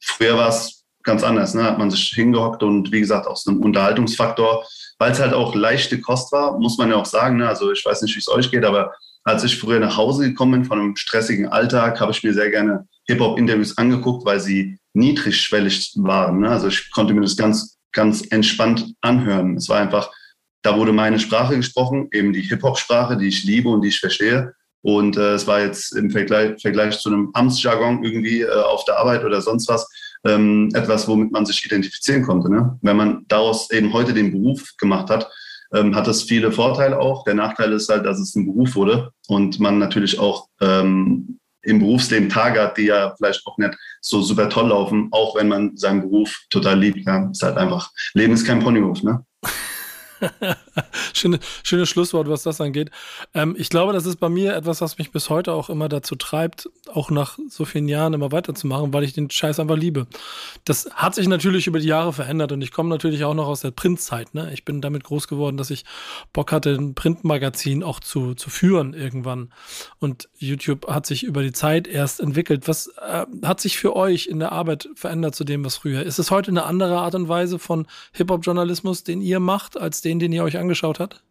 Früher 0.00 0.38
war 0.38 0.48
es 0.48 0.84
ganz 1.02 1.24
anders, 1.24 1.54
ne? 1.54 1.64
hat 1.64 1.78
man 1.78 1.90
sich 1.90 2.08
hingehockt 2.10 2.62
und 2.62 2.92
wie 2.92 3.00
gesagt 3.00 3.26
aus 3.26 3.48
einem 3.48 3.60
Unterhaltungsfaktor, 3.60 4.64
weil 4.98 5.10
es 5.10 5.18
halt 5.18 5.34
auch 5.34 5.56
leichte 5.56 6.00
Kost 6.00 6.30
war, 6.30 6.56
muss 6.56 6.78
man 6.78 6.90
ja 6.90 6.96
auch 6.96 7.06
sagen, 7.06 7.38
ne? 7.38 7.48
also 7.48 7.72
ich 7.72 7.84
weiß 7.84 8.02
nicht, 8.02 8.14
wie 8.14 8.20
es 8.20 8.28
euch 8.28 8.48
geht, 8.48 8.64
aber 8.64 8.92
als 9.24 9.42
ich 9.42 9.58
früher 9.58 9.80
nach 9.80 9.96
Hause 9.96 10.28
gekommen 10.28 10.52
bin 10.52 10.64
von 10.64 10.78
einem 10.78 10.96
stressigen 10.96 11.48
Alltag, 11.48 12.00
habe 12.00 12.12
ich 12.12 12.22
mir 12.22 12.32
sehr 12.32 12.50
gerne 12.50 12.86
Hip-Hop-Interviews 13.08 13.78
angeguckt, 13.78 14.24
weil 14.24 14.40
sie 14.40 14.78
niedrigschwellig 14.94 15.92
waren. 15.96 16.40
Ne? 16.40 16.50
Also 16.50 16.68
ich 16.68 16.90
konnte 16.90 17.14
mir 17.14 17.22
das 17.22 17.36
ganz, 17.36 17.78
ganz 17.92 18.22
entspannt 18.30 18.94
anhören. 19.00 19.56
Es 19.56 19.68
war 19.68 19.80
einfach, 19.80 20.10
da 20.62 20.76
wurde 20.76 20.92
meine 20.92 21.18
Sprache 21.18 21.56
gesprochen, 21.56 22.08
eben 22.12 22.32
die 22.32 22.42
Hip-Hop-Sprache, 22.42 23.16
die 23.16 23.28
ich 23.28 23.44
liebe 23.44 23.68
und 23.68 23.82
die 23.82 23.88
ich 23.88 24.00
verstehe. 24.00 24.54
Und 24.82 25.16
äh, 25.16 25.34
es 25.34 25.46
war 25.46 25.60
jetzt 25.60 25.94
im 25.94 26.10
Vergleich, 26.10 26.60
Vergleich 26.60 26.98
zu 26.98 27.08
einem 27.08 27.30
Amtsjargon 27.34 28.04
irgendwie 28.04 28.40
äh, 28.40 28.50
auf 28.50 28.84
der 28.84 28.98
Arbeit 28.98 29.24
oder 29.24 29.40
sonst 29.40 29.68
was 29.68 29.88
ähm, 30.24 30.70
etwas, 30.74 31.06
womit 31.08 31.32
man 31.32 31.46
sich 31.46 31.64
identifizieren 31.64 32.24
konnte. 32.24 32.50
Ne? 32.50 32.78
Wenn 32.82 32.96
man 32.96 33.24
daraus 33.28 33.70
eben 33.70 33.92
heute 33.92 34.12
den 34.12 34.32
Beruf 34.32 34.76
gemacht 34.78 35.08
hat, 35.08 35.30
ähm, 35.72 35.94
hat 35.94 36.06
das 36.06 36.22
viele 36.22 36.52
Vorteile 36.52 36.98
auch. 36.98 37.24
Der 37.24 37.34
Nachteil 37.34 37.72
ist 37.72 37.88
halt, 37.88 38.04
dass 38.04 38.18
es 38.18 38.34
ein 38.34 38.46
Beruf 38.46 38.74
wurde 38.74 39.12
und 39.28 39.58
man 39.60 39.78
natürlich 39.78 40.18
auch 40.18 40.48
ähm, 40.60 41.38
im 41.62 41.78
Berufsleben 41.78 42.28
Tage 42.28 42.60
hat, 42.60 42.76
die 42.76 42.86
ja 42.86 43.14
vielleicht 43.16 43.46
auch 43.46 43.56
nicht 43.58 43.76
so 44.00 44.22
super 44.22 44.48
toll 44.48 44.68
laufen, 44.68 45.08
auch 45.10 45.36
wenn 45.36 45.48
man 45.48 45.76
seinen 45.76 46.02
Beruf 46.02 46.44
total 46.50 46.78
liebt. 46.78 47.06
Ja, 47.06 47.30
ist 47.30 47.42
halt 47.42 47.56
einfach, 47.56 47.90
Leben 48.14 48.34
ist 48.34 48.46
kein 48.46 48.60
Ponyhof, 48.60 49.02
ne? 49.02 49.24
Schöne, 51.14 51.38
schönes 51.62 51.88
Schlusswort, 51.88 52.28
was 52.28 52.42
das 52.42 52.60
angeht. 52.60 52.90
Ähm, 53.34 53.54
ich 53.58 53.68
glaube, 53.68 53.92
das 53.92 54.06
ist 54.06 54.16
bei 54.16 54.28
mir 54.28 54.54
etwas, 54.54 54.80
was 54.80 54.98
mich 54.98 55.10
bis 55.10 55.30
heute 55.30 55.52
auch 55.52 55.70
immer 55.70 55.88
dazu 55.88 56.14
treibt, 56.16 56.68
auch 56.92 57.10
nach 57.10 57.38
so 57.48 57.64
vielen 57.64 57.88
Jahren 57.88 58.14
immer 58.14 58.32
weiterzumachen, 58.32 58.92
weil 58.92 59.04
ich 59.04 59.12
den 59.12 59.30
Scheiß 59.30 59.60
einfach 59.60 59.76
liebe. 59.76 60.06
Das 60.64 60.88
hat 60.94 61.14
sich 61.14 61.28
natürlich 61.28 61.66
über 61.66 61.78
die 61.78 61.86
Jahre 61.86 62.12
verändert 62.12 62.52
und 62.52 62.62
ich 62.62 62.72
komme 62.72 62.88
natürlich 62.88 63.24
auch 63.24 63.34
noch 63.34 63.46
aus 63.46 63.60
der 63.60 63.70
Printzeit. 63.70 64.34
Ne? 64.34 64.50
Ich 64.52 64.64
bin 64.64 64.80
damit 64.80 65.04
groß 65.04 65.28
geworden, 65.28 65.56
dass 65.56 65.70
ich 65.70 65.84
Bock 66.32 66.52
hatte, 66.52 66.74
ein 66.74 66.94
Printmagazin 66.94 67.82
auch 67.82 68.00
zu, 68.00 68.34
zu 68.34 68.50
führen 68.50 68.94
irgendwann. 68.94 69.52
Und 69.98 70.28
YouTube 70.36 70.88
hat 70.88 71.06
sich 71.06 71.24
über 71.24 71.42
die 71.42 71.52
Zeit 71.52 71.86
erst 71.86 72.20
entwickelt. 72.20 72.68
Was 72.68 72.88
äh, 72.88 73.26
hat 73.42 73.60
sich 73.60 73.78
für 73.78 73.96
euch 73.96 74.26
in 74.26 74.38
der 74.38 74.52
Arbeit 74.52 74.88
verändert 74.94 75.34
zu 75.34 75.44
dem, 75.44 75.64
was 75.64 75.76
früher? 75.76 76.02
Ist 76.02 76.18
es 76.18 76.30
heute 76.30 76.50
eine 76.50 76.64
andere 76.64 76.98
Art 76.98 77.14
und 77.14 77.28
Weise 77.28 77.58
von 77.58 77.86
Hip-Hop-Journalismus, 78.12 79.04
den 79.04 79.20
ihr 79.20 79.40
macht, 79.40 79.76
als 79.76 80.00
den, 80.00 80.11
den 80.18 80.32
ihr 80.32 80.44
euch 80.44 80.58
angeschaut 80.58 81.00
habt? 81.00 81.22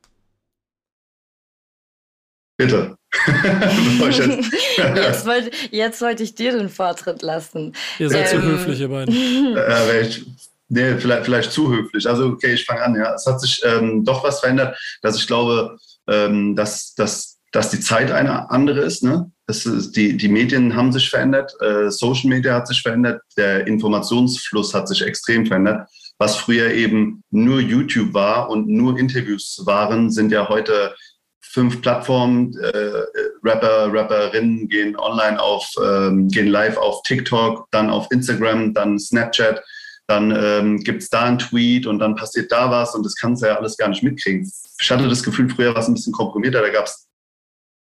Bitte. 2.57 2.95
jetzt, 4.77 5.25
wollte, 5.25 5.51
jetzt 5.71 6.01
wollte 6.01 6.23
ich 6.23 6.35
dir 6.35 6.51
den 6.51 6.69
Vortritt 6.69 7.21
lassen. 7.21 7.73
Ihr 7.99 8.09
seid 8.09 8.33
ähm, 8.33 8.41
zu 8.41 8.47
höflich, 8.47 8.79
ihr 8.79 8.89
beiden. 8.89 9.13
Äh, 9.57 10.01
ich, 10.01 10.25
nee, 10.69 10.95
vielleicht, 10.97 11.25
vielleicht 11.25 11.51
zu 11.51 11.71
höflich. 11.71 12.07
Also, 12.07 12.27
okay, 12.27 12.53
ich 12.53 12.65
fange 12.65 12.83
an. 12.83 12.95
Ja. 12.95 13.15
Es 13.15 13.25
hat 13.25 13.41
sich 13.41 13.61
ähm, 13.65 14.05
doch 14.05 14.23
was 14.23 14.39
verändert, 14.39 14.77
dass 15.01 15.17
ich 15.17 15.27
glaube, 15.27 15.77
ähm, 16.07 16.55
dass, 16.55 16.93
dass, 16.93 17.39
dass 17.51 17.71
die 17.71 17.79
Zeit 17.79 18.11
eine 18.11 18.49
andere 18.51 18.81
ist. 18.81 19.03
Ne? 19.03 19.31
Es 19.47 19.65
ist 19.65 19.93
die, 19.93 20.15
die 20.15 20.29
Medien 20.29 20.75
haben 20.75 20.93
sich 20.93 21.09
verändert, 21.09 21.53
äh, 21.61 21.89
Social 21.89 22.29
Media 22.29 22.53
hat 22.53 22.67
sich 22.67 22.81
verändert, 22.81 23.21
der 23.35 23.67
Informationsfluss 23.67 24.73
hat 24.73 24.87
sich 24.87 25.01
extrem 25.01 25.45
verändert 25.45 25.89
was 26.21 26.37
früher 26.37 26.71
eben 26.71 27.23
nur 27.31 27.59
YouTube 27.59 28.13
war 28.13 28.51
und 28.51 28.67
nur 28.67 28.99
Interviews 28.99 29.63
waren, 29.65 30.11
sind 30.11 30.31
ja 30.31 30.47
heute 30.49 30.95
fünf 31.41 31.81
Plattformen. 31.81 32.55
Äh, 32.59 32.91
Rapper, 33.43 33.91
Rapperinnen 33.91 34.69
gehen 34.69 34.95
online 34.95 35.41
auf, 35.41 35.67
ähm, 35.83 36.27
gehen 36.27 36.45
live 36.45 36.77
auf 36.77 37.01
TikTok, 37.01 37.67
dann 37.71 37.89
auf 37.89 38.05
Instagram, 38.11 38.71
dann 38.75 38.99
Snapchat. 38.99 39.63
Dann 40.05 40.29
ähm, 40.29 40.77
gibt 40.83 41.01
es 41.01 41.09
da 41.09 41.23
einen 41.23 41.39
Tweet 41.39 41.87
und 41.87 41.97
dann 41.97 42.15
passiert 42.15 42.51
da 42.51 42.69
was 42.69 42.93
und 42.93 43.03
das 43.03 43.15
kannst 43.15 43.41
du 43.41 43.47
ja 43.47 43.57
alles 43.57 43.75
gar 43.75 43.89
nicht 43.89 44.03
mitkriegen. 44.03 44.47
Ich 44.79 44.91
hatte 44.91 45.09
das 45.09 45.23
Gefühl, 45.23 45.49
früher 45.49 45.73
war 45.73 45.81
es 45.81 45.87
ein 45.87 45.95
bisschen 45.95 46.13
komprimierter. 46.13 46.61
Da 46.61 46.69
gab 46.69 46.85
es 46.85 47.07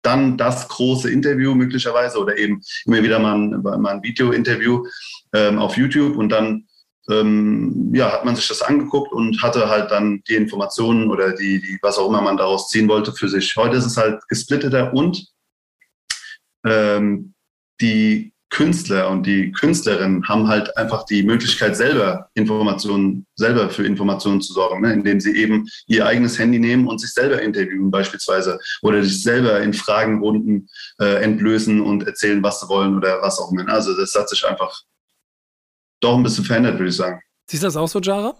dann 0.02 0.36
das 0.36 0.68
große 0.68 1.10
Interview 1.10 1.56
möglicherweise 1.56 2.18
oder 2.20 2.38
eben 2.38 2.62
immer 2.84 3.02
wieder 3.02 3.18
mal 3.18 3.34
ein, 3.34 3.62
mal 3.62 3.94
ein 3.94 4.02
Video-Interview 4.04 4.86
ähm, 5.34 5.58
auf 5.58 5.76
YouTube 5.76 6.16
und 6.16 6.28
dann 6.28 6.68
ähm, 7.08 7.90
ja, 7.94 8.12
hat 8.12 8.24
man 8.24 8.36
sich 8.36 8.48
das 8.48 8.62
angeguckt 8.62 9.12
und 9.12 9.42
hatte 9.42 9.68
halt 9.68 9.90
dann 9.90 10.22
die 10.28 10.34
Informationen 10.34 11.10
oder 11.10 11.32
die, 11.32 11.60
die, 11.60 11.78
was 11.82 11.98
auch 11.98 12.08
immer 12.08 12.20
man 12.20 12.36
daraus 12.36 12.68
ziehen 12.68 12.88
wollte 12.88 13.12
für 13.12 13.28
sich. 13.28 13.56
Heute 13.56 13.76
ist 13.76 13.86
es 13.86 13.96
halt 13.96 14.20
gesplitteter 14.28 14.92
und 14.92 15.26
ähm, 16.66 17.34
die 17.80 18.32
Künstler 18.50 19.10
und 19.10 19.26
die 19.26 19.52
Künstlerinnen 19.52 20.26
haben 20.26 20.48
halt 20.48 20.74
einfach 20.76 21.04
die 21.04 21.22
Möglichkeit, 21.22 21.76
selber 21.76 22.30
Informationen, 22.34 23.26
selber 23.36 23.68
für 23.68 23.84
Informationen 23.84 24.40
zu 24.40 24.54
sorgen, 24.54 24.80
ne? 24.80 24.92
indem 24.92 25.20
sie 25.20 25.36
eben 25.36 25.68
ihr 25.86 26.06
eigenes 26.06 26.38
Handy 26.38 26.58
nehmen 26.58 26.86
und 26.86 26.98
sich 26.98 27.12
selber 27.12 27.42
interviewen 27.42 27.90
beispielsweise 27.90 28.58
oder 28.80 29.04
sich 29.04 29.22
selber 29.22 29.60
in 29.60 29.74
Fragenrunden 29.74 30.68
äh, 30.98 31.22
entlösen 31.22 31.82
und 31.82 32.06
erzählen, 32.06 32.42
was 32.42 32.60
sie 32.60 32.68
wollen 32.68 32.96
oder 32.96 33.20
was 33.20 33.38
auch 33.38 33.52
immer. 33.52 33.68
Also 33.68 33.94
das 33.94 34.14
hat 34.14 34.30
sich 34.30 34.46
einfach 34.46 34.82
doch 36.00 36.16
ein 36.16 36.22
bisschen 36.22 36.44
verändert, 36.44 36.78
würde 36.78 36.90
ich 36.90 36.96
sagen. 36.96 37.20
Siehst 37.50 37.62
du 37.62 37.66
das 37.66 37.76
auch 37.76 37.88
so, 37.88 38.00
Jara? 38.00 38.36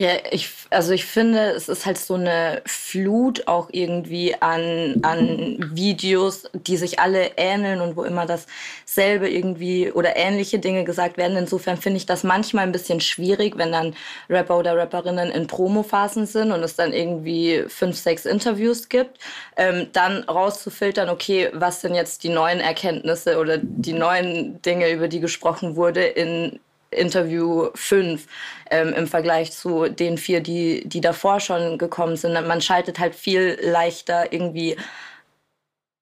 Ja, 0.00 0.10
ich, 0.32 0.48
also 0.70 0.90
ich 0.92 1.04
finde, 1.04 1.50
es 1.52 1.68
ist 1.68 1.86
halt 1.86 1.98
so 1.98 2.14
eine 2.14 2.62
Flut 2.66 3.46
auch 3.46 3.68
irgendwie 3.70 4.34
an, 4.42 4.96
an 5.02 5.70
Videos, 5.72 6.50
die 6.52 6.76
sich 6.76 6.98
alle 6.98 7.30
ähneln 7.36 7.80
und 7.80 7.96
wo 7.96 8.02
immer 8.02 8.26
dasselbe 8.26 9.30
irgendwie 9.30 9.92
oder 9.92 10.16
ähnliche 10.16 10.58
Dinge 10.58 10.82
gesagt 10.82 11.16
werden. 11.16 11.36
Insofern 11.36 11.76
finde 11.76 11.98
ich 11.98 12.06
das 12.06 12.24
manchmal 12.24 12.64
ein 12.64 12.72
bisschen 12.72 13.00
schwierig, 13.00 13.56
wenn 13.56 13.70
dann 13.70 13.94
Rapper 14.28 14.58
oder 14.58 14.76
Rapperinnen 14.76 15.30
in 15.30 15.46
Promophasen 15.46 16.26
sind 16.26 16.50
und 16.50 16.64
es 16.64 16.74
dann 16.74 16.92
irgendwie 16.92 17.64
fünf, 17.68 17.96
sechs 17.96 18.24
Interviews 18.26 18.88
gibt, 18.88 19.18
ähm, 19.56 19.90
dann 19.92 20.24
rauszufiltern, 20.24 21.08
okay, 21.08 21.50
was 21.52 21.82
sind 21.82 21.94
jetzt 21.94 22.24
die 22.24 22.30
neuen 22.30 22.58
Erkenntnisse 22.58 23.38
oder 23.38 23.58
die 23.58 23.92
neuen 23.92 24.60
Dinge, 24.62 24.90
über 24.90 25.06
die 25.06 25.20
gesprochen 25.20 25.76
wurde 25.76 26.04
in 26.04 26.58
Interview 26.94 27.68
5 27.74 28.26
ähm, 28.70 28.92
im 28.94 29.06
Vergleich 29.06 29.52
zu 29.52 29.88
den 29.88 30.18
vier, 30.18 30.40
die, 30.40 30.88
die 30.88 31.00
davor 31.00 31.40
schon 31.40 31.78
gekommen 31.78 32.16
sind. 32.16 32.32
Man 32.32 32.60
schaltet 32.60 32.98
halt 32.98 33.14
viel 33.14 33.58
leichter 33.62 34.32
irgendwie 34.32 34.76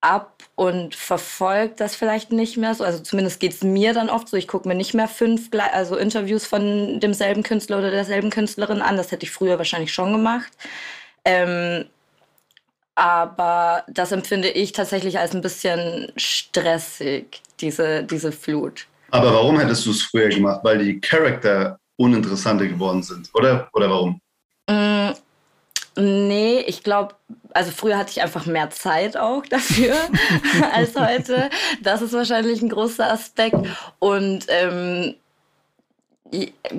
ab 0.02 0.42
und 0.56 0.94
verfolgt 0.94 1.80
das 1.80 1.94
vielleicht 1.94 2.32
nicht 2.32 2.56
mehr 2.56 2.74
so. 2.74 2.84
Also 2.84 2.98
zumindest 2.98 3.40
geht 3.40 3.52
es 3.52 3.62
mir 3.62 3.94
dann 3.94 4.10
oft 4.10 4.28
so. 4.28 4.36
Ich 4.36 4.48
gucke 4.48 4.68
mir 4.68 4.74
nicht 4.74 4.94
mehr 4.94 5.08
fünf 5.08 5.50
also 5.72 5.96
Interviews 5.96 6.44
von 6.44 7.00
demselben 7.00 7.42
Künstler 7.42 7.78
oder 7.78 7.90
derselben 7.90 8.30
Künstlerin 8.30 8.82
an. 8.82 8.96
Das 8.96 9.12
hätte 9.12 9.24
ich 9.24 9.30
früher 9.30 9.58
wahrscheinlich 9.58 9.92
schon 9.92 10.12
gemacht. 10.12 10.52
Ähm, 11.24 11.86
aber 12.94 13.84
das 13.88 14.12
empfinde 14.12 14.48
ich 14.50 14.72
tatsächlich 14.72 15.18
als 15.18 15.34
ein 15.34 15.40
bisschen 15.40 16.12
stressig, 16.16 17.40
diese, 17.60 18.04
diese 18.04 18.32
Flut. 18.32 18.86
Aber 19.12 19.34
warum 19.34 19.58
hättest 19.60 19.84
du 19.84 19.90
es 19.90 20.02
früher 20.02 20.30
gemacht? 20.30 20.60
Weil 20.62 20.78
die 20.78 20.98
Charakter 20.98 21.78
uninteressanter 21.96 22.66
geworden 22.66 23.02
sind, 23.02 23.28
oder? 23.34 23.68
Oder 23.74 23.90
warum? 23.90 24.20
Mm, 24.68 25.10
nee, 25.96 26.60
ich 26.60 26.82
glaube, 26.82 27.14
also 27.52 27.70
früher 27.72 27.98
hatte 27.98 28.10
ich 28.10 28.22
einfach 28.22 28.46
mehr 28.46 28.70
Zeit 28.70 29.18
auch 29.18 29.44
dafür 29.44 29.94
als 30.74 30.96
heute. 30.96 31.50
Das 31.82 32.00
ist 32.00 32.14
wahrscheinlich 32.14 32.62
ein 32.62 32.70
großer 32.70 33.12
Aspekt. 33.12 33.58
Und 33.98 34.46
ähm, 34.48 35.14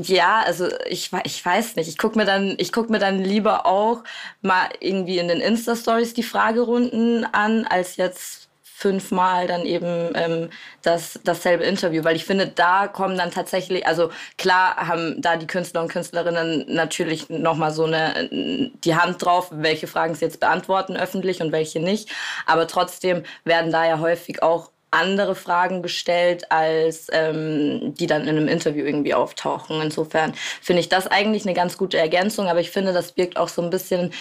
ja, 0.02 0.42
also 0.44 0.68
ich, 0.90 1.12
ich 1.26 1.46
weiß 1.46 1.76
nicht. 1.76 1.88
Ich 1.88 2.00
gucke 2.00 2.18
mir 2.18 2.58
guck 2.72 2.90
mir 2.90 2.98
dann 2.98 3.24
lieber 3.24 3.68
auch 3.68 4.04
mal 4.42 4.70
irgendwie 4.80 5.20
in 5.20 5.28
den 5.28 5.40
Insta-Stories 5.40 6.16
die 6.16 6.24
Fragerunden 6.24 7.26
an, 7.32 7.66
als 7.66 7.98
jetzt 7.98 8.43
fünfmal 8.76 9.48
dann 9.48 9.66
eben 9.66 10.12
ähm, 10.16 10.50
das, 10.82 11.20
dasselbe 11.24 11.64
Interview, 11.64 12.04
weil 12.04 12.16
ich 12.16 12.26
finde, 12.26 12.48
da 12.48 12.88
kommen 12.88 13.18
dann 13.18 13.32
tatsächlich, 13.32 13.88
also 13.88 14.10
klar 14.38 14.76
haben 14.76 15.22
da 15.22 15.38
die 15.38 15.48
Künstler 15.48 15.82
und 15.82 15.90
Künstlerinnen 15.90 16.66
natürlich 16.68 17.30
nochmal 17.30 17.72
so 17.72 17.86
eine, 17.86 18.30
die 18.32 18.96
Hand 18.96 19.24
drauf, 19.24 19.50
welche 19.52 19.88
Fragen 19.88 20.16
sie 20.16 20.26
jetzt 20.26 20.40
beantworten 20.40 20.98
öffentlich 20.98 21.42
und 21.42 21.52
welche 21.52 21.80
nicht, 21.80 22.10
aber 22.46 22.68
trotzdem 22.68 23.24
werden 23.46 23.72
da 23.72 23.86
ja 23.86 24.00
häufig 24.00 24.44
auch 24.44 24.72
andere 24.92 25.36
Fragen 25.36 25.82
gestellt, 25.82 26.52
als 26.52 27.08
ähm, 27.12 27.94
die 27.96 28.06
dann 28.06 28.24
in 28.24 28.38
einem 28.38 28.48
Interview 28.48 28.86
irgendwie 28.86 29.14
auftauchen. 29.14 29.82
Insofern 29.82 30.34
finde 30.62 30.82
ich 30.82 30.90
das 30.90 31.08
eigentlich 31.08 31.46
eine 31.46 31.56
ganz 31.56 31.78
gute 31.78 31.98
Ergänzung, 31.98 32.48
aber 32.48 32.60
ich 32.60 32.70
finde, 32.70 32.94
das 32.94 33.14
birgt 33.14 33.38
auch 33.38 33.50
so 33.50 33.62
ein 33.62 33.72
bisschen 33.72 34.14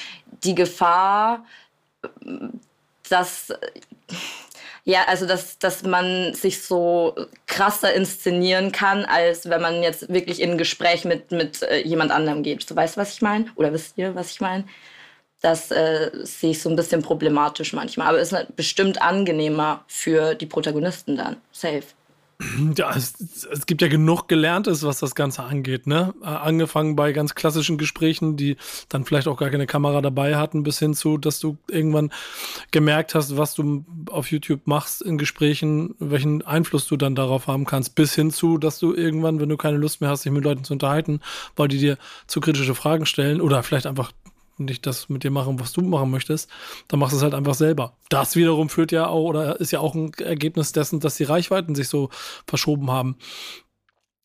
die 0.44 0.54
Gefahr, 0.54 1.44
dass 3.08 3.52
ja, 4.84 5.04
also 5.06 5.26
dass, 5.26 5.58
dass 5.58 5.84
man 5.84 6.34
sich 6.34 6.62
so 6.62 7.14
krasser 7.46 7.94
inszenieren 7.94 8.72
kann, 8.72 9.04
als 9.04 9.48
wenn 9.48 9.62
man 9.62 9.82
jetzt 9.82 10.08
wirklich 10.12 10.40
in 10.40 10.52
ein 10.52 10.58
Gespräch 10.58 11.04
mit, 11.04 11.30
mit 11.30 11.62
äh, 11.62 11.82
jemand 11.86 12.10
anderem 12.10 12.42
geht. 12.42 12.68
Du 12.68 12.74
weißt, 12.74 12.96
was 12.96 13.12
ich 13.12 13.22
meine? 13.22 13.46
Oder 13.54 13.72
wisst 13.72 13.96
ihr, 13.96 14.14
was 14.16 14.32
ich 14.32 14.40
meine? 14.40 14.64
Das 15.40 15.70
äh, 15.70 16.10
sehe 16.22 16.50
ich 16.50 16.62
so 16.62 16.68
ein 16.68 16.76
bisschen 16.76 17.02
problematisch 17.02 17.72
manchmal. 17.72 18.08
Aber 18.08 18.20
ist 18.20 18.34
bestimmt 18.56 19.00
angenehmer 19.00 19.84
für 19.86 20.34
die 20.34 20.46
Protagonisten 20.46 21.16
dann. 21.16 21.36
Safe. 21.52 21.82
Ja, 22.76 22.94
es, 22.94 23.14
es, 23.50 23.66
gibt 23.66 23.82
ja 23.82 23.88
genug 23.88 24.28
Gelerntes, 24.28 24.82
was 24.82 24.98
das 24.98 25.14
Ganze 25.14 25.42
angeht, 25.42 25.86
ne? 25.86 26.14
Angefangen 26.22 26.96
bei 26.96 27.12
ganz 27.12 27.34
klassischen 27.34 27.78
Gesprächen, 27.78 28.36
die 28.36 28.56
dann 28.88 29.04
vielleicht 29.04 29.28
auch 29.28 29.36
gar 29.36 29.50
keine 29.50 29.66
Kamera 29.66 30.00
dabei 30.00 30.36
hatten, 30.36 30.62
bis 30.62 30.78
hin 30.78 30.94
zu, 30.94 31.18
dass 31.18 31.38
du 31.40 31.58
irgendwann 31.68 32.12
gemerkt 32.70 33.14
hast, 33.14 33.36
was 33.36 33.54
du 33.54 33.84
auf 34.10 34.30
YouTube 34.30 34.66
machst 34.66 35.02
in 35.02 35.18
Gesprächen, 35.18 35.94
welchen 35.98 36.42
Einfluss 36.42 36.86
du 36.86 36.96
dann 36.96 37.14
darauf 37.14 37.46
haben 37.46 37.64
kannst, 37.64 37.94
bis 37.94 38.14
hin 38.14 38.30
zu, 38.30 38.58
dass 38.58 38.78
du 38.78 38.94
irgendwann, 38.94 39.40
wenn 39.40 39.48
du 39.48 39.56
keine 39.56 39.76
Lust 39.76 40.00
mehr 40.00 40.10
hast, 40.10 40.24
dich 40.24 40.32
mit 40.32 40.44
Leuten 40.44 40.64
zu 40.64 40.72
unterhalten, 40.72 41.20
weil 41.56 41.68
die 41.68 41.78
dir 41.78 41.98
zu 42.26 42.40
kritische 42.40 42.74
Fragen 42.74 43.06
stellen 43.06 43.40
oder 43.40 43.62
vielleicht 43.62 43.86
einfach 43.86 44.12
nicht 44.64 44.86
das 44.86 45.08
mit 45.08 45.24
dir 45.24 45.30
machen, 45.30 45.60
was 45.60 45.72
du 45.72 45.82
machen 45.82 46.10
möchtest, 46.10 46.50
dann 46.88 47.00
machst 47.00 47.12
du 47.12 47.16
es 47.18 47.22
halt 47.22 47.34
einfach 47.34 47.54
selber. 47.54 47.96
Das 48.08 48.36
wiederum 48.36 48.68
führt 48.68 48.92
ja 48.92 49.06
auch 49.06 49.24
oder 49.24 49.60
ist 49.60 49.70
ja 49.70 49.80
auch 49.80 49.94
ein 49.94 50.12
Ergebnis 50.14 50.72
dessen, 50.72 51.00
dass 51.00 51.16
die 51.16 51.24
Reichweiten 51.24 51.74
sich 51.74 51.88
so 51.88 52.10
verschoben 52.46 52.90
haben. 52.90 53.16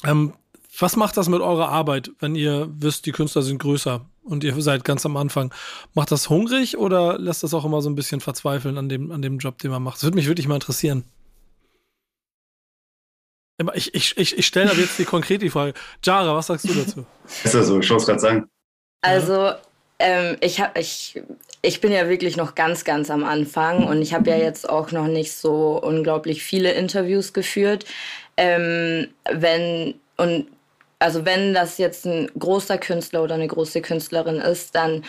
Ähm, 0.04 0.34
was 0.80 0.96
macht 0.96 1.18
das 1.18 1.28
mit 1.28 1.42
eurer 1.42 1.70
Arbeit, 1.70 2.12
wenn 2.20 2.36
ihr 2.36 2.70
wisst, 2.72 3.06
die 3.06 3.12
Künstler 3.12 3.42
sind 3.42 3.58
größer 3.58 4.06
und 4.24 4.44
ihr 4.44 4.60
seid 4.62 4.84
ganz 4.84 5.06
am 5.06 5.18
Anfang? 5.18 5.52
Macht 5.94 6.12
das 6.12 6.30
hungrig 6.30 6.78
oder 6.78 7.18
lässt 7.18 7.44
das 7.44 7.54
auch 7.54 7.66
immer 7.66 7.82
so 7.82 7.90
ein 7.90 7.96
bisschen 7.96 8.22
verzweifeln 8.22 8.78
an 8.78 8.90
dem, 8.90 9.12
an 9.12 9.22
dem 9.22 9.40
Job, 9.40 9.58
den 9.58 9.72
man 9.72 9.82
macht? 9.82 9.98
Das 9.98 10.04
würde 10.04 10.18
mich 10.18 10.28
wirklich 10.28 10.48
mal 10.48 10.56
interessieren. 10.56 11.04
Ich, 13.74 13.96
ich, 13.96 14.18
ich, 14.18 14.38
ich 14.38 14.46
stelle 14.46 14.70
aber 14.70 14.80
jetzt 14.80 15.00
die 15.00 15.06
konkret 15.06 15.42
die 15.42 15.50
Frage. 15.50 15.74
Jara, 16.04 16.36
was 16.36 16.48
sagst 16.48 16.70
du 16.70 16.74
dazu? 16.76 17.06
Ist 17.44 17.56
das 17.56 17.68
so? 17.68 17.80
Ich 17.80 17.90
wollte 17.90 18.02
es 18.02 18.06
gerade 18.06 18.20
sagen. 18.20 18.50
Also, 19.02 19.54
ähm, 20.00 20.38
ich, 20.42 20.62
hab, 20.62 20.78
ich, 20.78 21.22
ich 21.62 21.82
bin 21.82 21.92
ja 21.92 22.10
wirklich 22.10 22.38
noch 22.38 22.56
ganz, 22.56 22.84
ganz 22.84 23.10
am 23.10 23.24
Anfang 23.24 23.88
und 23.88 24.02
ich 24.02 24.14
habe 24.14 24.30
ja 24.30 24.38
jetzt 24.38 24.70
auch 24.70 24.92
noch 24.92 25.08
nicht 25.08 25.34
so 25.34 25.80
unglaublich 25.82 26.44
viele 26.44 26.72
Interviews 26.74 27.34
geführt. 27.34 27.86
Ähm, 28.38 29.08
wenn, 29.32 29.96
und 30.18 30.48
also 31.00 31.26
wenn 31.26 31.54
das 31.54 31.78
jetzt 31.78 32.06
ein 32.06 32.30
großer 32.38 32.78
Künstler 32.78 33.24
oder 33.24 33.36
eine 33.36 33.48
große 33.48 33.82
Künstlerin 33.82 34.38
ist, 34.38 34.76
dann 34.76 35.04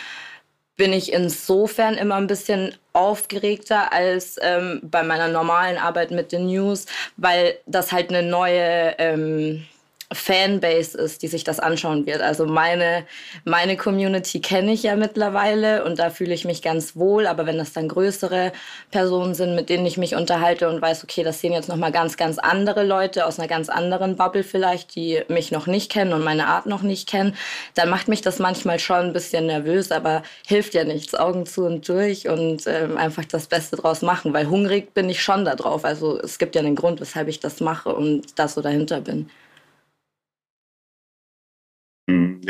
bin 0.75 0.93
ich 0.93 1.11
insofern 1.11 1.95
immer 1.95 2.15
ein 2.15 2.27
bisschen 2.27 2.73
aufgeregter 2.93 3.91
als 3.91 4.37
ähm, 4.41 4.79
bei 4.81 5.03
meiner 5.03 5.27
normalen 5.27 5.77
Arbeit 5.77 6.09
mit 6.11 6.31
den 6.31 6.47
News, 6.47 6.85
weil 7.17 7.57
das 7.65 7.91
halt 7.91 8.09
eine 8.09 8.23
neue 8.23 8.95
ähm, 8.97 9.65
Fanbase 10.11 10.97
ist, 10.97 11.21
die 11.21 11.27
sich 11.27 11.43
das 11.43 11.59
anschauen 11.59 12.07
wird. 12.07 12.21
Also 12.21 12.45
meine, 12.47 13.05
meine 13.45 13.77
Community 13.77 14.41
kenne 14.41 14.73
ich 14.73 14.83
ja 14.83 14.95
mittlerweile 14.95 15.83
und 15.83 15.99
da 15.99 16.09
fühle 16.09 16.33
ich 16.33 16.45
mich 16.45 16.63
ganz 16.63 16.95
wohl. 16.95 17.27
Aber 17.27 17.45
wenn 17.45 17.59
das 17.59 17.73
dann 17.73 17.87
größere 17.87 18.51
Personen 18.89 19.35
sind, 19.35 19.53
mit 19.53 19.69
denen 19.69 19.85
ich 19.85 19.97
mich 19.97 20.15
unterhalte 20.15 20.67
und 20.67 20.81
weiß, 20.81 21.03
okay, 21.03 21.23
das 21.23 21.41
sehen 21.41 21.53
jetzt 21.53 21.69
nochmal 21.69 21.91
ganz, 21.91 22.17
ganz 22.17 22.39
andere 22.39 22.83
Leute 22.83 23.27
aus 23.27 23.37
einer 23.37 23.47
ganz 23.47 23.69
anderen 23.69 24.15
Bubble 24.15 24.43
vielleicht, 24.43 24.95
die 24.95 25.21
mich 25.27 25.51
noch 25.51 25.67
nicht 25.67 25.91
kennen 25.91 26.13
und 26.13 26.23
meine 26.23 26.47
Art 26.47 26.65
noch 26.65 26.81
nicht 26.81 27.07
kennen, 27.07 27.35
dann 27.75 27.89
macht 27.89 28.07
mich 28.07 28.21
das 28.21 28.39
manchmal 28.39 28.79
schon 28.79 28.97
ein 28.97 29.13
bisschen 29.13 29.45
nervös, 29.45 29.91
aber 29.91 30.23
hilft 30.47 30.73
ja 30.73 30.83
nichts. 30.83 31.13
Augen 31.13 31.45
zu 31.45 31.65
und 31.65 31.87
durch 31.87 32.27
und 32.27 32.65
ähm, 32.65 32.97
einfach 32.97 33.25
das 33.25 33.47
Beste 33.47 33.75
draus 33.75 34.01
machen, 34.01 34.33
weil 34.33 34.47
hungrig 34.49 34.93
bin 34.93 35.09
ich 35.09 35.21
schon 35.21 35.45
da 35.45 35.55
drauf. 35.55 35.85
Also 35.85 36.19
es 36.19 36.39
gibt 36.39 36.55
ja 36.55 36.61
einen 36.61 36.75
Grund, 36.75 37.01
weshalb 37.01 37.27
ich 37.27 37.39
das 37.39 37.59
mache 37.59 37.93
und 37.93 38.39
das 38.39 38.55
so 38.55 38.61
dahinter 38.61 39.01
bin. 39.01 39.29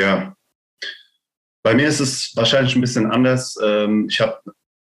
Ja. 0.00 0.34
Bei 1.62 1.74
mir 1.74 1.88
ist 1.88 2.00
es 2.00 2.34
wahrscheinlich 2.34 2.74
ein 2.74 2.80
bisschen 2.80 3.10
anders. 3.10 3.56
Ähm, 3.62 4.08
ich 4.08 4.18
habe, 4.18 4.40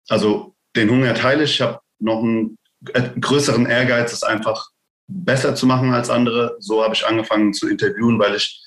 also 0.07 0.55
den 0.75 0.89
Hunger 0.91 1.15
teile 1.15 1.45
ich, 1.45 1.55
ich 1.55 1.61
habe 1.61 1.79
noch 1.97 2.19
einen 2.19 2.57
größeren 3.19 3.65
Ehrgeiz, 3.65 4.13
es 4.13 4.21
einfach 4.21 4.69
besser 5.07 5.55
zu 5.55 5.65
machen 5.65 5.91
als 5.91 6.11
andere. 6.11 6.57
So 6.59 6.83
habe 6.83 6.93
ich 6.93 7.07
angefangen 7.07 7.53
zu 7.53 7.67
interviewen, 7.67 8.19
weil 8.19 8.35
ich 8.35 8.61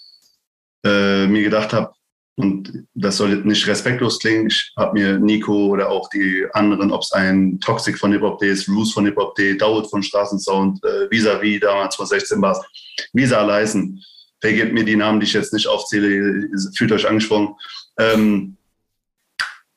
äh, 0.85 1.29
mir 1.29 1.45
gedacht 1.45 1.73
habe, 1.73 1.93
und 2.35 2.87
das 2.95 3.19
soll 3.19 3.37
nicht 3.45 3.69
respektlos 3.69 4.19
klingen, 4.19 4.49
ich 4.49 4.73
habe 4.77 4.99
mir 4.99 5.19
Nico 5.19 5.67
oder 5.67 5.91
auch 5.91 6.09
die 6.09 6.45
anderen, 6.55 6.91
ob 6.91 7.03
es 7.03 7.13
ein 7.13 7.61
Toxic 7.61 7.97
von 7.97 8.11
Hip 8.11 8.23
Hop 8.23 8.41
Day 8.41 8.51
ist, 8.51 8.69
Roos 8.69 8.93
von 8.93 9.05
Hip 9.05 9.17
Hop 9.17 9.37
Day, 9.37 9.57
Daud 9.57 9.89
von 9.89 10.03
Straßensound, 10.03 10.83
äh, 10.85 11.09
Vis-a-vis 11.09 11.61
damals 11.61 11.95
vor 11.95 12.07
16 12.07 12.43
war 12.43 12.67
Visa 13.13 13.43
leisten 14.43 14.53
vergebt 14.53 14.73
mir 14.73 14.85
die 14.85 14.97
Namen, 14.97 15.21
die 15.21 15.27
ich 15.27 15.33
jetzt 15.33 15.53
nicht 15.53 15.67
aufzähle, 15.67 16.49
fühlt 16.75 16.93
euch 16.93 17.09
angesprochen. 17.09 17.55
Ähm, 17.99 18.57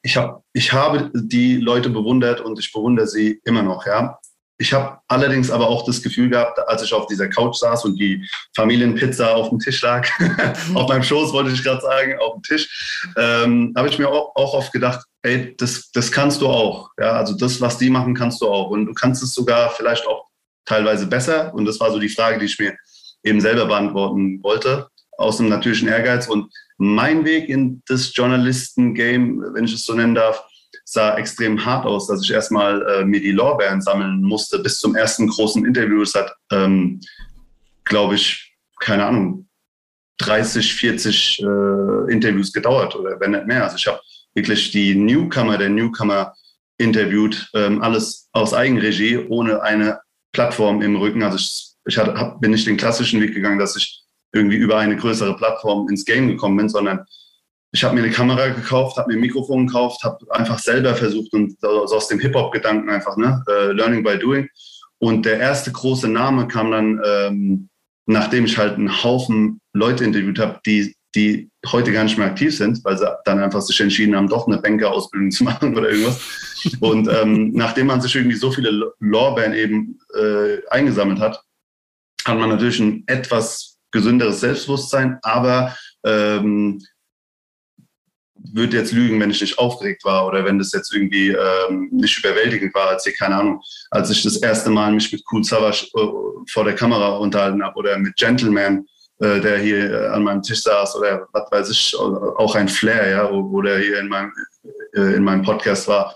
ich, 0.01 0.17
hab, 0.17 0.43
ich 0.53 0.73
habe 0.73 1.11
die 1.13 1.57
Leute 1.57 1.89
bewundert 1.89 2.41
und 2.41 2.59
ich 2.59 2.71
bewundere 2.71 3.07
sie 3.07 3.39
immer 3.45 3.63
noch. 3.63 3.85
Ja. 3.85 4.19
Ich 4.57 4.71
habe 4.71 4.99
allerdings 5.09 5.51
aber 5.51 5.67
auch 5.67 5.85
das 5.85 6.01
Gefühl 6.01 6.29
gehabt, 6.29 6.57
als 6.67 6.81
ich 6.81 6.93
auf 6.93 7.07
dieser 7.07 7.27
Couch 7.27 7.57
saß 7.57 7.85
und 7.85 7.97
die 7.97 8.25
Familienpizza 8.55 9.33
auf 9.33 9.49
dem 9.49 9.59
Tisch 9.59 9.81
lag, 9.81 10.07
auf 10.73 10.87
meinem 10.87 11.03
Schoß 11.03 11.33
wollte 11.33 11.51
ich 11.51 11.61
gerade 11.61 11.81
sagen, 11.81 12.17
auf 12.19 12.35
dem 12.35 12.43
Tisch, 12.43 13.11
ähm, 13.17 13.73
habe 13.75 13.89
ich 13.89 13.99
mir 13.99 14.07
auch, 14.07 14.33
auch 14.35 14.53
oft 14.53 14.71
gedacht, 14.71 15.05
ey, 15.23 15.53
das, 15.57 15.91
das 15.91 16.09
kannst 16.09 16.41
du 16.41 16.47
auch. 16.47 16.89
Ja, 16.97 17.13
also 17.13 17.35
das, 17.35 17.59
was 17.59 17.77
die 17.77 17.89
machen, 17.89 18.15
kannst 18.15 18.41
du 18.41 18.47
auch. 18.47 18.69
Und 18.69 18.85
du 18.85 18.93
kannst 18.93 19.21
es 19.23 19.33
sogar 19.33 19.71
vielleicht 19.71 20.07
auch 20.07 20.25
teilweise 20.63 21.05
besser. 21.05 21.53
Und 21.53 21.65
das 21.65 21.79
war 21.81 21.91
so 21.91 21.99
die 21.99 22.09
Frage, 22.09 22.39
die 22.39 22.45
ich 22.45 22.57
mir 22.57 22.75
eben 23.25 23.41
selber 23.41 23.65
beantworten 23.65 24.41
wollte, 24.43 24.87
aus 25.17 25.39
einem 25.39 25.49
natürlichen 25.49 25.89
Ehrgeiz. 25.89 26.27
Und 26.27 26.51
mein 26.77 27.25
Weg 27.25 27.49
in 27.49 27.81
das 27.87 28.15
Journalisten-Game, 28.15 29.43
wenn 29.53 29.65
ich 29.65 29.73
es 29.73 29.85
so 29.85 29.93
nennen 29.93 30.15
darf, 30.15 30.43
sah 30.85 31.17
extrem 31.17 31.65
hart 31.65 31.85
aus, 31.85 32.07
dass 32.07 32.21
ich 32.21 32.31
erstmal 32.31 32.81
äh, 32.83 33.05
mir 33.05 33.19
die 33.19 33.31
Lorbeeren 33.31 33.81
sammeln 33.81 34.21
musste 34.21 34.59
bis 34.59 34.79
zum 34.79 34.95
ersten 34.95 35.27
großen 35.27 35.65
Interview. 35.65 36.01
Es 36.01 36.13
hat, 36.13 36.33
ähm, 36.51 37.01
glaube 37.85 38.15
ich, 38.15 38.55
keine 38.79 39.05
Ahnung, 39.05 39.47
30, 40.19 40.73
40 40.75 41.39
äh, 41.41 42.11
Interviews 42.11 42.53
gedauert 42.53 42.95
oder 42.95 43.19
wenn 43.19 43.31
nicht 43.31 43.47
mehr. 43.47 43.63
Also 43.63 43.77
ich 43.77 43.87
habe 43.87 43.99
wirklich 44.35 44.71
die 44.71 44.95
Newcomer, 44.95 45.57
der 45.57 45.69
Newcomer 45.69 46.33
interviewt, 46.77 47.49
ähm, 47.53 47.81
alles 47.81 48.29
aus 48.33 48.53
Eigenregie, 48.53 49.17
ohne 49.17 49.61
eine 49.61 49.99
Plattform 50.33 50.81
im 50.81 50.97
Rücken. 50.97 51.23
Also 51.23 51.37
ich 51.37 51.74
ich 51.85 51.97
hab, 51.97 52.41
bin 52.41 52.51
nicht 52.51 52.67
den 52.67 52.77
klassischen 52.77 53.21
Weg 53.21 53.33
gegangen, 53.33 53.59
dass 53.59 53.75
ich 53.75 54.01
irgendwie 54.33 54.57
über 54.57 54.77
eine 54.77 54.95
größere 54.95 55.35
Plattform 55.35 55.87
ins 55.89 56.05
Game 56.05 56.27
gekommen 56.27 56.57
bin, 56.57 56.69
sondern 56.69 57.05
ich 57.71 57.83
habe 57.83 57.95
mir 57.95 58.03
eine 58.03 58.11
Kamera 58.11 58.47
gekauft, 58.49 58.97
habe 58.97 59.09
mir 59.09 59.17
ein 59.17 59.21
Mikrofon 59.21 59.67
gekauft, 59.67 60.03
habe 60.03 60.17
einfach 60.29 60.59
selber 60.59 60.95
versucht 60.95 61.33
und 61.33 61.59
so 61.59 61.67
aus 61.67 62.07
dem 62.07 62.19
Hip-Hop-Gedanken 62.19 62.89
einfach, 62.89 63.17
ne, 63.17 63.43
uh, 63.49 63.71
Learning 63.71 64.03
by 64.03 64.17
Doing. 64.17 64.47
Und 64.99 65.25
der 65.25 65.39
erste 65.39 65.71
große 65.71 66.07
Name 66.07 66.47
kam 66.47 66.71
dann, 66.71 67.01
ähm, 67.05 67.69
nachdem 68.05 68.45
ich 68.45 68.57
halt 68.57 68.75
einen 68.75 69.03
Haufen 69.03 69.59
Leute 69.73 70.05
interviewt 70.05 70.39
habe, 70.39 70.59
die, 70.65 70.95
die 71.15 71.49
heute 71.67 71.91
gar 71.91 72.05
nicht 72.05 72.17
mehr 72.17 72.27
aktiv 72.27 72.55
sind, 72.55 72.83
weil 72.85 72.97
sie 72.97 73.07
dann 73.25 73.39
einfach 73.39 73.61
sich 73.61 73.79
entschieden 73.81 74.15
haben, 74.15 74.29
doch 74.29 74.47
eine 74.47 74.57
Bankerausbildung 74.57 75.31
zu 75.31 75.43
machen 75.45 75.75
oder 75.75 75.89
irgendwas. 75.89 76.21
Und 76.79 77.09
ähm, 77.09 77.51
nachdem 77.53 77.87
man 77.87 78.01
sich 78.01 78.15
irgendwie 78.15 78.37
so 78.37 78.51
viele 78.51 78.93
Lorbeeren 78.99 79.53
eben 79.53 79.99
äh, 80.17 80.65
eingesammelt 80.69 81.19
hat, 81.19 81.44
hat 82.25 82.37
man 82.37 82.49
natürlich 82.49 82.79
ein 82.79 83.03
etwas 83.07 83.77
gesünderes 83.91 84.41
Selbstbewusstsein, 84.41 85.19
aber 85.21 85.75
ähm, 86.03 86.81
würde 88.53 88.77
jetzt 88.77 88.91
lügen, 88.91 89.19
wenn 89.19 89.31
ich 89.31 89.41
nicht 89.41 89.57
aufgeregt 89.57 90.03
war 90.03 90.27
oder 90.27 90.45
wenn 90.45 90.59
das 90.59 90.71
jetzt 90.71 90.93
irgendwie 90.93 91.29
ähm, 91.29 91.89
nicht 91.91 92.17
überwältigend 92.19 92.73
war, 92.75 92.89
als 92.89 93.05
ich, 93.07 93.17
keine 93.17 93.35
Ahnung, 93.35 93.61
als 93.91 94.09
ich 94.09 94.23
das 94.23 94.37
erste 94.37 94.69
Mal 94.69 94.91
mich 94.91 95.11
mit 95.11 95.23
Cool 95.31 95.43
Savage 95.43 95.87
äh, 95.95 96.07
vor 96.51 96.63
der 96.63 96.75
Kamera 96.75 97.17
unterhalten 97.17 97.63
habe 97.63 97.77
oder 97.77 97.97
mit 97.97 98.15
Gentleman, 98.15 98.85
äh, 99.19 99.39
der 99.39 99.59
hier 99.59 99.91
äh, 99.91 100.07
an 100.07 100.23
meinem 100.23 100.41
Tisch 100.41 100.61
saß 100.61 100.95
oder 100.97 101.27
was 101.31 101.51
weiß 101.51 101.69
ich, 101.69 101.95
auch 101.97 102.55
ein 102.55 102.67
Flair, 102.67 103.09
ja, 103.09 103.61
der 103.61 103.79
hier 103.79 103.99
in 103.99 104.09
meinem, 104.09 104.31
äh, 104.93 105.15
in 105.15 105.23
meinem 105.23 105.43
Podcast 105.43 105.87
war 105.87 106.15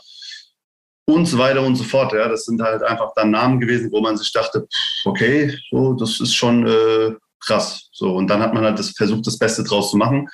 und 1.10 1.26
so 1.26 1.38
weiter 1.38 1.62
und 1.62 1.76
so 1.76 1.84
fort. 1.84 2.14
Ja, 2.14 2.28
das 2.28 2.46
sind 2.46 2.62
halt 2.62 2.84
einfach 2.84 3.12
dann 3.16 3.32
Namen 3.32 3.60
gewesen, 3.60 3.92
wo 3.92 4.02
man 4.02 4.18
sich 4.18 4.32
dachte, 4.32 4.68
okay, 5.06 5.58
so, 5.72 5.94
das 5.94 6.20
ist 6.20 6.36
schon 6.36 6.68
äh, 6.68 7.16
krass. 7.40 7.90
So, 7.92 8.16
und 8.16 8.28
dann 8.28 8.42
hat 8.42 8.54
man 8.54 8.64
halt 8.64 8.80
das, 8.80 8.92
versucht, 8.92 9.26
das 9.28 9.38
Beste 9.38 9.64
draus 9.64 9.92
zu 9.92 9.98
machen. 9.98 10.30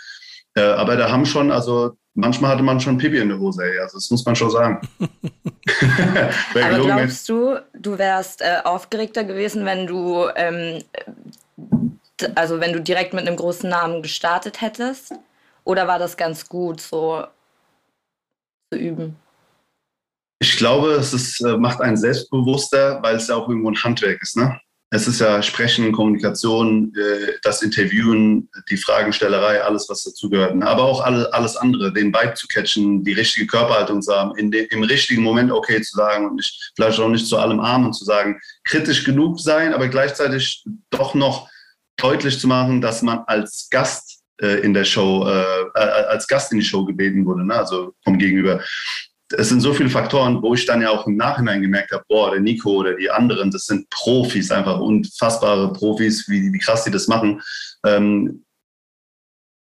Äh, 0.55 0.61
aber 0.61 0.95
da 0.95 1.09
haben 1.09 1.25
schon, 1.25 1.51
also 1.51 1.93
manchmal 2.13 2.51
hatte 2.51 2.63
man 2.63 2.79
schon 2.79 2.97
Pipi 2.97 3.17
in 3.17 3.29
der 3.29 3.39
Hose, 3.39 3.63
ey. 3.63 3.79
Also 3.79 3.97
das 3.97 4.09
muss 4.11 4.25
man 4.25 4.35
schon 4.35 4.51
sagen. 4.51 4.87
Aber 6.53 6.79
glaubst 6.79 7.27
du, 7.27 7.59
du 7.73 7.97
wärst 7.97 8.41
äh, 8.41 8.59
aufgeregter 8.63 9.23
gewesen, 9.23 9.65
wenn 9.65 9.87
du 9.87 10.27
ähm, 10.35 10.83
also 12.35 12.59
wenn 12.59 12.73
du 12.73 12.81
direkt 12.81 13.13
mit 13.13 13.27
einem 13.27 13.35
großen 13.35 13.69
Namen 13.69 14.01
gestartet 14.01 14.61
hättest? 14.61 15.13
Oder 15.63 15.87
war 15.87 15.99
das 15.99 16.15
ganz 16.15 16.47
gut, 16.47 16.79
so 16.79 17.25
zu 18.71 18.79
üben? 18.79 19.17
Ich 20.39 20.57
glaube, 20.57 20.91
es 20.91 21.13
ist, 21.13 21.41
äh, 21.41 21.57
macht 21.57 21.81
einen 21.81 21.97
selbstbewusster, 21.97 22.99
weil 23.01 23.15
es 23.15 23.27
ja 23.27 23.35
auch 23.35 23.47
irgendwo 23.47 23.69
ein 23.69 23.83
Handwerk 23.83 24.21
ist. 24.21 24.35
Ne? 24.35 24.59
Es 24.91 25.07
ist 25.07 25.19
ja 25.19 25.41
Sprechen, 25.41 25.91
Kommunikation, 25.93 26.93
äh, 26.95 27.33
das 27.41 27.61
Interviewen, 27.61 28.49
die 28.69 28.77
Fragenstellerei, 28.77 29.63
alles, 29.63 29.87
was 29.89 30.03
dazugehört. 30.03 30.55
Ne? 30.55 30.67
Aber 30.67 30.83
auch 30.83 31.01
alles 31.01 31.55
andere, 31.55 31.93
den 31.93 32.11
Bike 32.11 32.37
zu 32.37 32.47
catchen, 32.47 33.03
die 33.03 33.13
richtige 33.13 33.47
Körperhaltung 33.47 34.01
zu 34.01 34.13
haben, 34.13 34.35
im 34.35 34.83
richtigen 34.83 35.23
Moment 35.23 35.51
okay 35.51 35.81
zu 35.81 35.95
sagen 35.95 36.27
und 36.27 36.35
nicht, 36.35 36.71
vielleicht 36.75 36.99
auch 36.99 37.09
nicht 37.09 37.27
zu 37.27 37.37
allem 37.37 37.59
arm 37.61 37.85
und 37.85 37.93
zu 37.93 38.03
sagen, 38.03 38.39
kritisch 38.65 39.05
genug 39.05 39.39
sein, 39.39 39.73
aber 39.73 39.87
gleichzeitig 39.87 40.63
doch 40.89 41.13
noch 41.13 41.49
deutlich 41.97 42.39
zu 42.39 42.47
machen, 42.47 42.81
dass 42.81 43.01
man 43.01 43.19
als 43.27 43.69
Gast 43.71 44.19
äh, 44.41 44.59
in 44.59 44.73
der 44.73 44.83
Show, 44.83 45.23
als 45.73 46.27
Gast 46.27 46.51
in 46.51 46.59
die 46.59 46.65
Show 46.65 46.83
gebeten 46.83 47.25
wurde, 47.25 47.45
ne? 47.45 47.55
also 47.55 47.93
vom 48.03 48.17
Gegenüber. 48.17 48.61
Es 49.37 49.49
sind 49.49 49.61
so 49.61 49.73
viele 49.73 49.89
Faktoren, 49.89 50.41
wo 50.41 50.53
ich 50.53 50.65
dann 50.65 50.81
ja 50.81 50.89
auch 50.89 51.07
im 51.07 51.17
Nachhinein 51.17 51.61
gemerkt 51.61 51.91
habe, 51.91 52.03
boah, 52.07 52.31
der 52.31 52.39
Nico 52.39 52.71
oder 52.71 52.95
die 52.95 53.09
anderen, 53.09 53.51
das 53.51 53.65
sind 53.65 53.89
Profis, 53.89 54.51
einfach 54.51 54.79
unfassbare 54.79 55.73
Profis, 55.73 56.27
wie, 56.27 56.51
wie 56.53 56.59
krass 56.59 56.83
die 56.83 56.91
das 56.91 57.07
machen. 57.07 57.41
Ähm, 57.85 58.43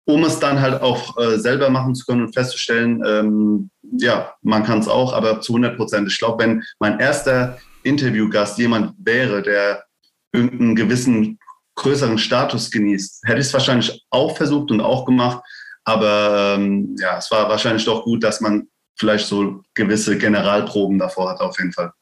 um 0.06 0.24
es 0.26 0.40
dann 0.40 0.60
halt 0.60 0.82
auch 0.82 1.18
äh, 1.18 1.38
selber 1.38 1.70
machen 1.70 1.96
zu 1.96 2.06
können 2.06 2.26
und 2.26 2.34
festzustellen, 2.34 3.02
ähm, 3.06 3.70
ja, 3.82 4.34
man 4.42 4.64
kann 4.64 4.80
es 4.80 4.88
auch, 4.88 5.14
aber 5.14 5.40
zu 5.40 5.54
100 5.54 5.78
Prozent. 5.78 6.12
Ich 6.12 6.18
glaube, 6.18 6.44
wenn 6.44 6.64
mein 6.80 7.00
erster 7.00 7.58
Interviewgast 7.84 8.58
jemand 8.58 8.94
wäre, 8.98 9.42
der 9.42 9.86
irgendeinen 10.34 10.76
gewissen 10.76 11.40
größeren 11.76 12.18
Status 12.18 12.70
genießt. 12.70 13.24
Hätte 13.26 13.40
ich 13.40 13.48
es 13.48 13.54
wahrscheinlich 13.54 14.06
auch 14.10 14.36
versucht 14.36 14.72
und 14.72 14.82
auch 14.82 15.06
gemacht, 15.06 15.44
aber 15.86 16.56
ähm, 16.58 16.96
ja, 17.00 17.18
es 17.18 17.30
war 17.32 17.50
wahrscheinlich 17.50 17.86
doch 17.86 18.04
gut, 18.04 18.24
dass 18.24 18.42
man 18.42 18.68
vielleicht 18.96 19.28
so 19.28 19.64
gewisse 19.74 20.18
Generalproben 20.18 21.00
davor 21.00 21.30
hat, 21.30 21.40
auf 21.40 21.58
jeden 21.60 21.74
Fall. 21.74 21.94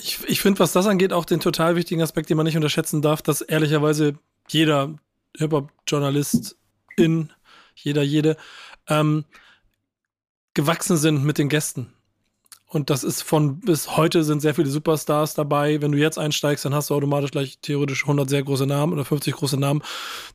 Ich, 0.00 0.20
ich 0.26 0.40
finde, 0.40 0.60
was 0.60 0.72
das 0.72 0.86
angeht, 0.86 1.12
auch 1.12 1.24
den 1.24 1.40
total 1.40 1.74
wichtigen 1.76 2.02
Aspekt, 2.02 2.30
den 2.30 2.36
man 2.36 2.46
nicht 2.46 2.56
unterschätzen 2.56 3.02
darf, 3.02 3.20
dass 3.22 3.40
ehrlicherweise 3.40 4.16
jeder 4.48 4.94
Hip-Hop-Journalist 5.36 6.56
in, 6.96 7.32
jeder, 7.74 8.02
jede, 8.02 8.36
ähm, 8.88 9.24
gewachsen 10.54 10.96
sind 10.96 11.24
mit 11.24 11.38
den 11.38 11.48
Gästen. 11.48 11.92
Und 12.70 12.90
das 12.90 13.02
ist 13.02 13.22
von 13.22 13.60
bis 13.60 13.96
heute 13.96 14.22
sind 14.24 14.40
sehr 14.40 14.54
viele 14.54 14.68
Superstars 14.68 15.32
dabei. 15.32 15.80
Wenn 15.80 15.92
du 15.92 15.98
jetzt 15.98 16.18
einsteigst, 16.18 16.66
dann 16.66 16.74
hast 16.74 16.90
du 16.90 16.94
automatisch 16.94 17.30
gleich 17.30 17.58
theoretisch 17.62 18.02
100 18.02 18.28
sehr 18.28 18.42
große 18.42 18.66
Namen 18.66 18.92
oder 18.92 19.06
50 19.06 19.34
große 19.34 19.58
Namen. 19.58 19.82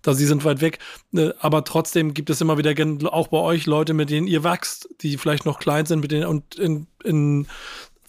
Da 0.02 0.16
sie 0.16 0.26
sind 0.26 0.44
weit 0.44 0.60
weg. 0.60 0.80
Äh, 1.14 1.30
aber 1.40 1.64
trotzdem 1.64 2.16
gibt 2.16 2.32
es 2.32 2.42
immer 2.42 2.58
wieder 2.58 2.74
auch 3.14 3.28
bei 3.28 3.38
euch 3.38 3.68
Leute, 3.68 3.94
mit 3.94 4.10
denen 4.10 4.26
ihr 4.26 4.44
wächst, 4.44 4.90
die 5.02 5.18
vielleicht 5.18 5.46
noch 5.46 5.60
klein 5.60 5.86
sind, 5.86 6.00
mit 6.00 6.12
denen 6.12 6.26
und 6.26 6.56
in, 6.56 6.88
in 7.04 7.48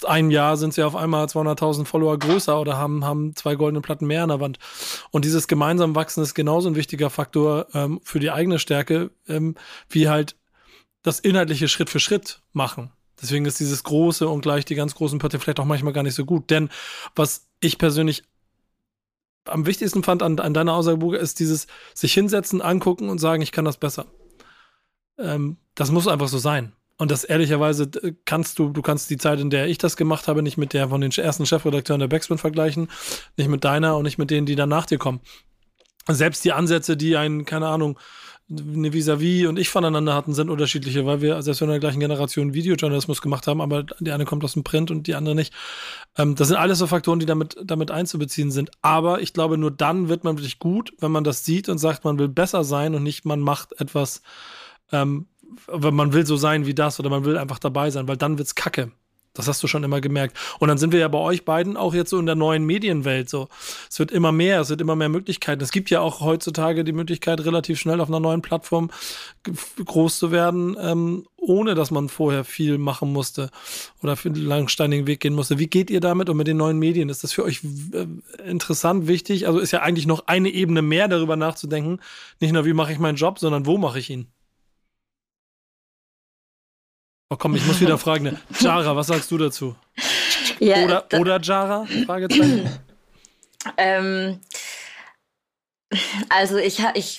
einem 0.05 0.31
Jahr 0.31 0.57
sind 0.57 0.75
sie 0.75 0.83
auf 0.83 0.97
einmal 0.97 1.27
200.000 1.27 1.85
Follower 1.85 2.19
größer 2.19 2.59
oder 2.59 2.77
haben, 2.77 3.05
haben 3.05 3.37
zwei 3.37 3.55
goldene 3.55 3.81
Platten 3.81 4.07
mehr 4.07 4.23
an 4.23 4.31
der 4.31 4.41
Wand. 4.41 4.59
Und 5.11 5.25
dieses 5.25 5.49
gemeinsam 5.49 5.95
Wachsen 5.95 6.23
ist 6.23 6.35
genauso 6.35 6.69
ein 6.69 6.77
wichtiger 6.77 7.11
Faktor 7.11 7.67
ähm, 7.75 8.01
für 8.03 8.21
die 8.21 8.31
eigene 8.31 8.59
Stärke, 8.59 9.11
ähm, 9.29 9.55
wie 9.89 10.09
halt 10.09 10.37
das 11.03 11.21
inhaltliche 11.21 11.69
Schritt 11.69 11.91
für 11.91 12.01
Schritt 12.01 12.41
machen. 12.53 12.91
Deswegen 13.21 13.45
ist 13.47 13.61
dieses 13.61 13.85
große 13.85 14.29
und 14.29 14.41
gleich 14.41 14.65
die 14.65 14.75
ganz 14.75 14.95
großen 14.95 15.19
Partie 15.19 15.39
vielleicht 15.39 15.61
auch 15.61 15.65
manchmal 15.65 15.93
gar 15.93 16.03
nicht 16.03 16.15
so 16.15 16.25
gut. 16.25 16.51
Denn 16.51 16.69
was 17.15 17.49
ich 17.61 17.79
persönlich 17.79 18.25
am 19.47 19.67
wichtigsten 19.67 20.03
fand 20.03 20.23
an, 20.23 20.39
an 20.39 20.55
deiner 20.55 20.75
Aussage, 20.75 21.17
ist 21.17 21.41
dieses 21.41 21.67
sich 21.95 22.13
hinsetzen, 22.15 22.63
angucken 22.63 23.09
und 23.09 23.19
sagen, 23.19 23.43
ich 23.43 23.53
kann 23.53 23.65
das 23.65 23.77
besser. 23.77 24.07
Ähm, 25.19 25.59
das 25.75 25.91
muss 25.91 26.09
einfach 26.09 26.29
so 26.29 26.39
sein. 26.39 26.73
Und 26.97 27.11
das 27.11 27.25
ehrlicherweise 27.25 27.91
kannst 28.25 28.59
du, 28.59 28.69
du 28.69 28.81
kannst 28.81 29.11
die 29.11 29.17
Zeit, 29.17 29.41
in 29.41 29.51
der 29.51 29.67
ich 29.67 29.79
das 29.79 29.97
gemacht 29.97 30.29
habe, 30.29 30.43
nicht 30.43 30.57
mit 30.57 30.73
der 30.73 30.89
von 30.89 31.01
den 31.01 31.11
ersten 31.11 31.45
Chefredakteuren 31.45 32.01
der 32.01 32.09
Backspin 32.09 32.39
vergleichen, 32.39 32.89
nicht 33.37 33.49
mit 33.49 33.65
deiner 33.65 33.97
und 33.97 34.05
nicht 34.05 34.19
mit 34.19 34.31
denen, 34.31 34.47
die 34.47 34.55
dann 34.55 34.69
nach 34.69 34.87
dir 34.87 34.99
kommen. 34.99 35.21
Selbst 36.09 36.45
die 36.45 36.53
Ansätze, 36.53 36.97
die 36.97 37.17
einen, 37.17 37.47
keine 37.47 37.67
Ahnung, 37.67 37.99
eine 38.51 38.93
Vis-a-vis 38.93 39.47
und 39.47 39.59
ich 39.59 39.71
voneinander 39.71 40.15
hatten, 40.15 40.35
sind 40.35 40.51
unterschiedliche, 40.51 41.07
weil 41.07 41.23
wir 41.23 41.41
selbst 41.41 41.63
in 41.63 41.69
der 41.69 41.81
gleichen 41.81 42.01
Generation 42.01 42.53
Videojournalismus 42.53 43.23
gemacht 43.23 43.47
haben, 43.47 43.63
aber 43.63 43.85
die 44.01 44.13
eine 44.13 44.27
kommt 44.27 44.45
aus 44.45 44.53
dem 44.53 44.65
Print 44.65 44.91
und 44.91 45.07
die 45.07 45.15
andere 45.15 45.35
nicht. 45.35 45.55
Ähm, 46.19 46.35
das 46.35 46.49
sind 46.49 46.59
alles 46.59 46.79
so 46.79 46.87
Faktoren, 46.87 47.19
die 47.19 47.27
damit, 47.27 47.57
damit 47.65 47.91
einzubeziehen 47.91 48.51
sind. 48.51 48.71
Aber 48.83 49.23
ich 49.23 49.33
glaube, 49.33 49.57
nur 49.57 49.71
dann 49.71 50.09
wird 50.09 50.25
man 50.25 50.37
wirklich 50.37 50.59
gut, 50.59 50.93
wenn 50.99 51.11
man 51.11 51.25
das 51.25 51.45
sieht 51.45 51.71
und 51.71 51.79
sagt, 51.79 52.05
man 52.05 52.19
will 52.19 52.29
besser 52.29 52.65
sein 52.65 52.95
und 52.95 53.03
nicht 53.03 53.25
man 53.25 53.41
macht 53.41 53.81
etwas, 53.81 54.21
ähm, 54.93 55.27
man 55.69 56.13
will 56.13 56.27
so 56.27 56.37
sein 56.37 56.67
wie 56.67 56.75
das 56.75 57.01
oder 57.01 57.09
man 57.09 57.25
will 57.25 57.39
einfach 57.39 57.59
dabei 57.59 57.91
sein, 57.91 58.09
weil 58.09 58.19
dann 58.19 58.37
wird's 58.37 58.55
kacke. 58.55 58.93
Das 59.35 59.49
hast 59.49 59.61
du 59.65 59.67
schon 59.67 59.83
immer 59.83 60.01
gemerkt. 60.01 60.37
Und 60.61 60.69
dann 60.69 60.79
sind 60.79 60.93
wir 60.93 61.01
ja 61.01 61.09
bei 61.09 61.19
euch 61.19 61.45
beiden 61.45 61.77
auch 61.77 61.93
jetzt 61.93 62.11
so 62.11 62.21
in 62.21 62.27
der 62.27 62.37
neuen 62.37 62.65
Medienwelt 62.65 63.29
so. 63.29 63.49
Es 63.91 63.99
wird 63.99 64.13
immer 64.13 64.31
mehr, 64.31 64.61
es 64.61 64.71
wird 64.71 64.81
immer 64.81 64.95
mehr 64.95 65.09
Möglichkeiten. 65.09 65.61
Es 65.61 65.73
gibt 65.73 65.91
ja 65.91 66.01
auch 66.01 66.21
heutzutage 66.21 66.85
die 66.85 66.93
Möglichkeit, 66.93 67.45
relativ 67.45 67.81
schnell 67.81 68.01
auf 68.01 68.09
einer 68.09 68.21
neuen 68.21 68.43
Plattform 68.43 68.91
groß 69.85 70.21
zu 70.21 70.31
werden, 70.31 70.77
ähm, 70.81 71.27
ohne 71.37 71.75
dass 71.75 71.91
man 71.91 72.09
vorher 72.09 72.45
viel 72.45 72.79
machen 72.79 73.13
musste 73.13 73.51
oder 74.05 74.17
für 74.17 74.29
einen 74.29 74.47
langsteinigen 74.47 75.09
Weg 75.09 75.19
gehen 75.19 75.35
musste. 75.35 75.59
Wie 75.59 75.67
geht 75.67 75.91
ihr 75.91 76.01
damit 76.01 76.31
und 76.31 76.37
mit 76.37 76.47
den 76.47 76.57
neuen 76.57 76.79
Medien? 76.79 77.09
Ist 77.09 77.25
das 77.25 77.33
für 77.33 77.43
euch 77.43 77.61
äh, 77.93 78.07
interessant, 78.49 79.09
wichtig? 79.09 79.49
Also 79.49 79.59
ist 79.59 79.73
ja 79.73 79.83
eigentlich 79.83 80.07
noch 80.07 80.29
eine 80.29 80.51
Ebene 80.51 80.81
mehr 80.81 81.09
darüber 81.09 81.35
nachzudenken. 81.35 81.99
Nicht 82.39 82.53
nur, 82.53 82.65
wie 82.65 82.73
mache 82.73 82.93
ich 82.93 83.01
meinen 83.01 83.17
Job, 83.17 83.41
sondern 83.41 83.67
wo 83.67 83.79
mache 83.79 83.99
ich 83.99 84.11
ihn? 84.11 84.29
Oh 87.35 87.37
komm, 87.37 87.57
ich 87.57 87.67
muss 87.67 87.81
wieder 87.81 87.99
fragen. 87.99 88.39
Jara, 88.61 88.95
was 88.95 89.09
sagst 89.09 89.29
du 89.29 89.37
dazu? 89.39 89.75
Ja, 90.61 90.85
oder, 90.85 91.05
oder 91.19 91.41
Jara? 91.41 91.85
Fragezeichen. 92.07 92.71
ähm, 93.77 94.39
also 96.29 96.59
ich, 96.59 96.81
ich, 96.95 97.19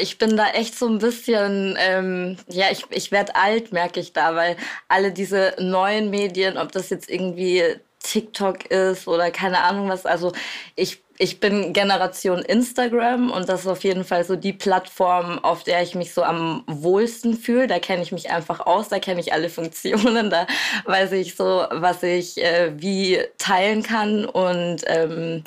ich 0.00 0.18
bin 0.18 0.36
da 0.36 0.48
echt 0.48 0.76
so 0.76 0.88
ein 0.88 0.98
bisschen, 0.98 1.76
ähm, 1.78 2.36
ja, 2.48 2.66
ich, 2.72 2.84
ich 2.90 3.12
werde 3.12 3.36
alt, 3.36 3.72
merke 3.72 4.00
ich 4.00 4.12
da, 4.12 4.34
weil 4.34 4.56
alle 4.88 5.12
diese 5.12 5.54
neuen 5.60 6.10
Medien, 6.10 6.58
ob 6.58 6.72
das 6.72 6.90
jetzt 6.90 7.08
irgendwie 7.08 7.62
TikTok 8.04 8.66
ist 8.66 9.08
oder 9.08 9.30
keine 9.30 9.58
Ahnung 9.58 9.88
was, 9.88 10.06
also 10.06 10.32
ich 10.76 11.02
ich 11.16 11.38
bin 11.38 11.72
Generation 11.72 12.40
Instagram 12.40 13.30
und 13.30 13.48
das 13.48 13.60
ist 13.60 13.66
auf 13.68 13.84
jeden 13.84 14.04
Fall 14.04 14.24
so 14.24 14.34
die 14.34 14.52
Plattform, 14.52 15.38
auf 15.44 15.62
der 15.62 15.80
ich 15.82 15.94
mich 15.94 16.12
so 16.12 16.24
am 16.24 16.64
wohlsten 16.66 17.34
fühle. 17.34 17.68
Da 17.68 17.78
kenne 17.78 18.02
ich 18.02 18.10
mich 18.10 18.30
einfach 18.30 18.60
aus, 18.60 18.88
da 18.88 18.98
kenne 18.98 19.20
ich 19.20 19.32
alle 19.32 19.48
Funktionen, 19.54 20.28
da 20.30 20.46
weiß 20.86 21.12
ich 21.12 21.36
so, 21.36 21.66
was 21.70 22.02
ich 22.02 22.42
äh, 22.42 22.72
wie 22.76 23.20
teilen 23.38 23.82
kann 23.82 24.24
und 24.24 24.82
ähm, 24.86 25.44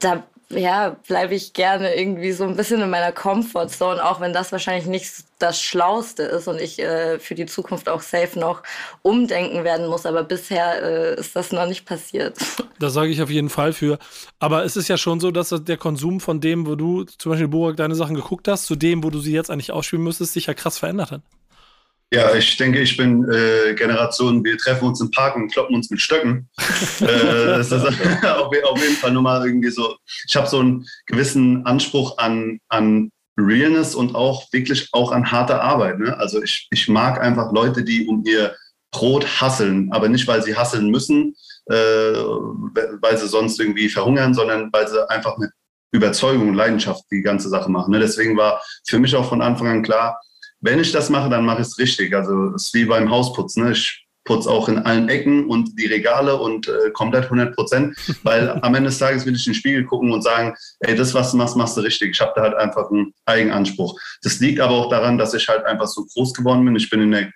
da 0.00 0.24
ja, 0.50 0.96
bleibe 1.06 1.34
ich 1.34 1.52
gerne 1.52 1.94
irgendwie 1.94 2.32
so 2.32 2.44
ein 2.44 2.56
bisschen 2.56 2.80
in 2.80 2.90
meiner 2.90 3.12
Comfortzone, 3.12 4.04
auch 4.04 4.20
wenn 4.20 4.32
das 4.32 4.50
wahrscheinlich 4.50 4.86
nicht 4.86 5.24
das 5.38 5.62
Schlauste 5.62 6.24
ist 6.24 6.48
und 6.48 6.60
ich 6.60 6.78
äh, 6.80 7.18
für 7.18 7.34
die 7.34 7.46
Zukunft 7.46 7.88
auch 7.88 8.02
safe 8.02 8.38
noch 8.38 8.62
umdenken 9.02 9.64
werden 9.64 9.86
muss. 9.86 10.06
Aber 10.06 10.24
bisher 10.24 10.82
äh, 10.82 11.20
ist 11.20 11.36
das 11.36 11.52
noch 11.52 11.66
nicht 11.66 11.86
passiert. 11.86 12.36
Da 12.80 12.88
sage 12.88 13.10
ich 13.10 13.20
auf 13.20 13.28
jeden 13.28 13.50
Fall 13.50 13.74
für. 13.74 13.98
Aber 14.38 14.64
es 14.64 14.74
ist 14.74 14.88
ja 14.88 14.96
schon 14.96 15.20
so, 15.20 15.30
dass 15.30 15.50
der 15.50 15.76
Konsum 15.76 16.18
von 16.18 16.40
dem, 16.40 16.66
wo 16.66 16.76
du 16.76 17.04
zum 17.04 17.28
Beispiel 17.28 17.48
Burak 17.48 17.76
deine 17.76 17.94
Sachen 17.94 18.14
geguckt 18.14 18.48
hast, 18.48 18.64
zu 18.64 18.74
dem, 18.74 19.04
wo 19.04 19.10
du 19.10 19.18
sie 19.18 19.34
jetzt 19.34 19.50
eigentlich 19.50 19.70
ausspielen 19.70 20.02
müsstest, 20.02 20.32
sich 20.32 20.46
ja 20.46 20.54
krass 20.54 20.78
verändert 20.78 21.10
hat. 21.10 21.20
Ja, 22.12 22.34
ich 22.34 22.56
denke, 22.56 22.80
ich 22.80 22.96
bin 22.96 23.24
äh, 23.30 23.74
Generation, 23.74 24.44
wir 24.44 24.58
treffen 24.58 24.88
uns 24.88 25.00
im 25.00 25.12
Park 25.12 25.36
und 25.36 25.52
kloppen 25.52 25.76
uns 25.76 25.90
mit 25.90 26.00
Stöcken. 26.00 26.48
äh, 27.00 27.06
das 27.06 27.70
ist 27.70 27.84
auf, 28.24 28.50
auf, 28.64 28.82
jeden 28.82 28.96
Fall 28.96 29.12
nochmal 29.12 29.46
irgendwie 29.46 29.70
so. 29.70 29.96
Ich 30.26 30.34
habe 30.34 30.48
so 30.48 30.58
einen 30.58 30.84
gewissen 31.06 31.64
Anspruch 31.66 32.18
an, 32.18 32.58
an 32.68 33.12
Realness 33.38 33.94
und 33.94 34.16
auch 34.16 34.52
wirklich 34.52 34.88
auch 34.90 35.12
an 35.12 35.30
harte 35.30 35.60
Arbeit. 35.60 36.00
Ne? 36.00 36.16
Also 36.18 36.42
ich, 36.42 36.66
ich 36.72 36.88
mag 36.88 37.20
einfach 37.20 37.52
Leute, 37.52 37.84
die 37.84 38.06
um 38.06 38.24
ihr 38.26 38.56
Brot 38.90 39.40
hasseln, 39.40 39.92
aber 39.92 40.08
nicht, 40.08 40.26
weil 40.26 40.42
sie 40.42 40.56
hasseln 40.56 40.90
müssen, 40.90 41.36
äh, 41.66 41.74
weil 41.74 43.16
sie 43.18 43.28
sonst 43.28 43.60
irgendwie 43.60 43.88
verhungern, 43.88 44.34
sondern 44.34 44.68
weil 44.72 44.88
sie 44.88 45.08
einfach 45.08 45.38
mit 45.38 45.50
Überzeugung 45.92 46.48
und 46.48 46.54
Leidenschaft 46.54 47.04
die 47.12 47.22
ganze 47.22 47.48
Sache 47.48 47.70
machen. 47.70 47.92
Ne? 47.92 48.00
Deswegen 48.00 48.36
war 48.36 48.60
für 48.86 48.98
mich 48.98 49.14
auch 49.14 49.28
von 49.28 49.42
Anfang 49.42 49.68
an 49.68 49.82
klar, 49.82 50.20
wenn 50.60 50.78
ich 50.80 50.92
das 50.92 51.10
mache, 51.10 51.30
dann 51.30 51.44
mache 51.44 51.62
ich 51.62 51.68
es 51.68 51.78
richtig. 51.78 52.14
Also 52.14 52.54
es 52.54 52.66
ist 52.66 52.74
wie 52.74 52.84
beim 52.84 53.10
Hausputzen. 53.10 53.64
Ne? 53.64 53.72
Ich 53.72 54.06
putze 54.24 54.50
auch 54.50 54.68
in 54.68 54.78
allen 54.78 55.08
Ecken 55.08 55.46
und 55.46 55.78
die 55.78 55.86
Regale 55.86 56.36
und 56.36 56.68
äh, 56.68 56.90
komplett 56.92 57.24
100 57.24 57.54
Prozent, 57.54 57.96
weil 58.22 58.50
am 58.50 58.74
Ende 58.74 58.90
des 58.90 58.98
Tages 58.98 59.26
will 59.26 59.34
ich 59.34 59.46
in 59.46 59.52
den 59.52 59.58
Spiegel 59.58 59.84
gucken 59.84 60.12
und 60.12 60.22
sagen, 60.22 60.54
ey, 60.80 60.94
das, 60.94 61.14
was 61.14 61.30
du 61.32 61.36
machst, 61.36 61.56
machst 61.56 61.76
du 61.76 61.80
richtig. 61.80 62.10
Ich 62.10 62.20
habe 62.20 62.32
da 62.36 62.42
halt 62.42 62.54
einfach 62.54 62.90
einen 62.90 63.12
Eigenanspruch. 63.24 63.98
Das 64.22 64.38
liegt 64.40 64.60
aber 64.60 64.74
auch 64.74 64.90
daran, 64.90 65.18
dass 65.18 65.34
ich 65.34 65.48
halt 65.48 65.64
einfach 65.64 65.86
so 65.86 66.04
groß 66.04 66.34
geworden 66.34 66.64
bin. 66.64 66.76
Ich 66.76 66.90
bin 66.90 67.00
in 67.00 67.10
der 67.12 67.32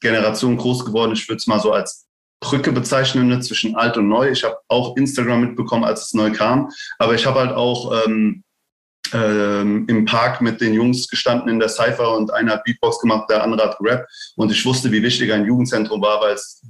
Generation 0.00 0.56
groß 0.56 0.84
geworden. 0.84 1.12
Ich 1.12 1.28
würde 1.28 1.38
es 1.38 1.46
mal 1.46 1.60
so 1.60 1.72
als 1.72 2.06
Brücke 2.40 2.72
bezeichnen 2.72 3.28
ne, 3.28 3.40
zwischen 3.40 3.76
alt 3.76 3.96
und 3.96 4.08
neu. 4.08 4.30
Ich 4.30 4.44
habe 4.44 4.56
auch 4.68 4.96
Instagram 4.96 5.42
mitbekommen, 5.42 5.84
als 5.84 6.06
es 6.06 6.14
neu 6.14 6.32
kam, 6.32 6.70
aber 6.98 7.14
ich 7.14 7.26
habe 7.26 7.38
halt 7.38 7.52
auch 7.52 8.06
ähm, 8.06 8.42
ähm, 9.12 9.86
im 9.88 10.04
Park 10.04 10.40
mit 10.40 10.60
den 10.60 10.74
Jungs 10.74 11.08
gestanden 11.08 11.48
in 11.48 11.58
der 11.58 11.68
Cypher 11.68 12.16
und 12.16 12.32
einer 12.32 12.52
hat 12.52 12.64
Beatbox 12.64 13.00
gemacht, 13.00 13.28
der 13.30 13.42
andere 13.42 13.62
hat 13.62 13.78
Rap. 13.80 14.06
Und 14.36 14.52
ich 14.52 14.64
wusste, 14.64 14.90
wie 14.92 15.02
wichtig 15.02 15.32
ein 15.32 15.46
Jugendzentrum 15.46 16.00
war, 16.00 16.20
weil 16.20 16.34
es 16.34 16.62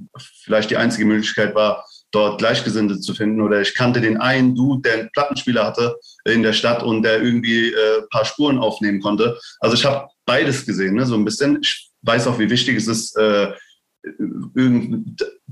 vielleicht 0.43 0.71
die 0.71 0.77
einzige 0.77 1.05
Möglichkeit 1.05 1.55
war, 1.55 1.85
dort 2.11 2.39
Gleichgesinnte 2.39 2.99
zu 2.99 3.13
finden. 3.13 3.41
Oder 3.41 3.61
ich 3.61 3.73
kannte 3.75 4.01
den 4.01 4.17
einen 4.17 4.55
Dude, 4.55 4.81
der 4.81 4.99
einen 4.99 5.11
Plattenspieler 5.11 5.65
hatte 5.65 5.95
in 6.25 6.43
der 6.43 6.53
Stadt 6.53 6.83
und 6.83 7.03
der 7.03 7.21
irgendwie 7.21 7.69
äh, 7.69 8.01
paar 8.11 8.25
Spuren 8.25 8.59
aufnehmen 8.59 9.01
konnte. 9.01 9.39
Also 9.59 9.75
ich 9.75 9.85
habe 9.85 10.07
beides 10.25 10.65
gesehen, 10.65 10.95
ne? 10.95 11.05
so 11.05 11.15
ein 11.15 11.25
bisschen. 11.25 11.59
Ich 11.61 11.91
weiß 12.01 12.27
auch, 12.27 12.39
wie 12.39 12.49
wichtig 12.49 12.77
es 12.77 12.87
ist, 12.87 13.15
äh, 13.17 13.51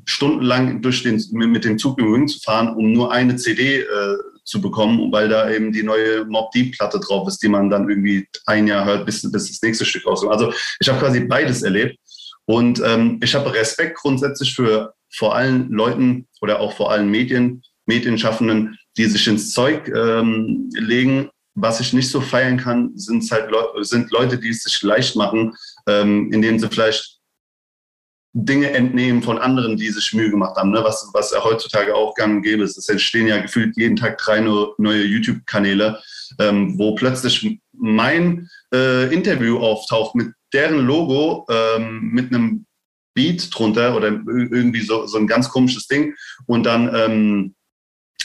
stundenlang 0.05 0.81
durch 0.81 1.03
den, 1.03 1.23
mit 1.31 1.63
dem 1.63 1.77
Zug 1.77 1.99
im 1.99 2.11
Ring 2.11 2.27
zu 2.27 2.39
fahren, 2.39 2.75
um 2.75 2.91
nur 2.91 3.11
eine 3.11 3.35
CD 3.35 3.81
äh, 3.81 4.17
zu 4.49 4.59
bekommen, 4.59 5.11
weil 5.11 5.29
da 5.29 5.49
eben 5.49 5.71
die 5.71 5.83
neue 5.83 6.25
Mob 6.25 6.51
Deep 6.51 6.75
Platte 6.75 6.99
drauf 6.99 7.27
ist, 7.27 7.41
die 7.43 7.47
man 7.47 7.69
dann 7.69 7.87
irgendwie 7.87 8.27
ein 8.45 8.67
Jahr 8.67 8.83
hört, 8.83 9.05
bis, 9.05 9.21
bis 9.31 9.47
das 9.47 9.61
nächste 9.61 9.85
Stück 9.85 10.05
rauskommt. 10.07 10.33
Also 10.33 10.51
ich 10.79 10.89
habe 10.89 10.99
quasi 10.99 11.19
beides 11.21 11.61
erlebt 11.61 11.97
und 12.45 12.81
ähm, 12.83 13.19
ich 13.23 13.35
habe 13.35 13.53
Respekt 13.53 13.97
grundsätzlich 13.97 14.55
für 14.55 14.93
vor 15.11 15.35
allen 15.35 15.69
Leuten 15.69 16.27
oder 16.41 16.59
auch 16.59 16.73
vor 16.73 16.91
allen 16.91 17.09
Medien, 17.09 17.61
Medienschaffenden, 17.85 18.77
die 18.97 19.05
sich 19.05 19.27
ins 19.27 19.51
Zeug 19.51 19.87
ähm, 19.95 20.69
legen. 20.73 21.29
Was 21.55 21.79
ich 21.79 21.93
nicht 21.93 22.09
so 22.09 22.21
feiern 22.21 22.57
kann, 22.57 22.91
sind 22.95 23.29
halt 23.31 23.51
Le 23.51 23.83
sind 23.83 24.11
Leute, 24.11 24.37
die 24.37 24.49
es 24.49 24.63
sich 24.63 24.81
leicht 24.81 25.15
machen, 25.15 25.55
ähm, 25.87 26.31
indem 26.31 26.57
sie 26.57 26.69
vielleicht 26.69 27.18
Dinge 28.33 28.71
entnehmen 28.71 29.23
von 29.23 29.39
anderen, 29.39 29.75
die 29.75 29.89
sich 29.89 30.13
Mühe 30.13 30.29
gemacht 30.29 30.55
haben, 30.55 30.71
ne? 30.71 30.83
was, 30.83 31.09
was 31.13 31.31
ja 31.31 31.43
heutzutage 31.43 31.95
auch 31.95 32.13
gang 32.13 32.37
und 32.37 32.41
gäbe 32.43 32.63
ist. 32.63 32.77
Es 32.77 32.87
entstehen 32.87 33.27
ja 33.27 33.41
gefühlt 33.41 33.75
jeden 33.75 33.95
Tag 33.95 34.17
drei 34.19 34.39
neue 34.39 35.03
YouTube-Kanäle, 35.03 35.99
ähm, 36.37 36.77
wo 36.77 36.93
plötzlich 36.93 37.59
mein 37.73 38.47
äh, 38.73 39.11
Interview 39.13 39.57
auftaucht 39.57 40.13
mit 40.15 40.33
deren 40.53 40.85
Logo, 40.85 41.47
ähm, 41.49 42.09
mit 42.11 42.31
einem 42.31 42.65
Beat 43.15 43.49
drunter 43.53 43.95
oder 43.95 44.07
irgendwie 44.07 44.81
so, 44.81 45.07
so 45.07 45.17
ein 45.17 45.27
ganz 45.27 45.49
komisches 45.49 45.87
Ding. 45.87 46.13
Und 46.45 46.65
dann 46.65 46.93
ähm, 46.93 47.55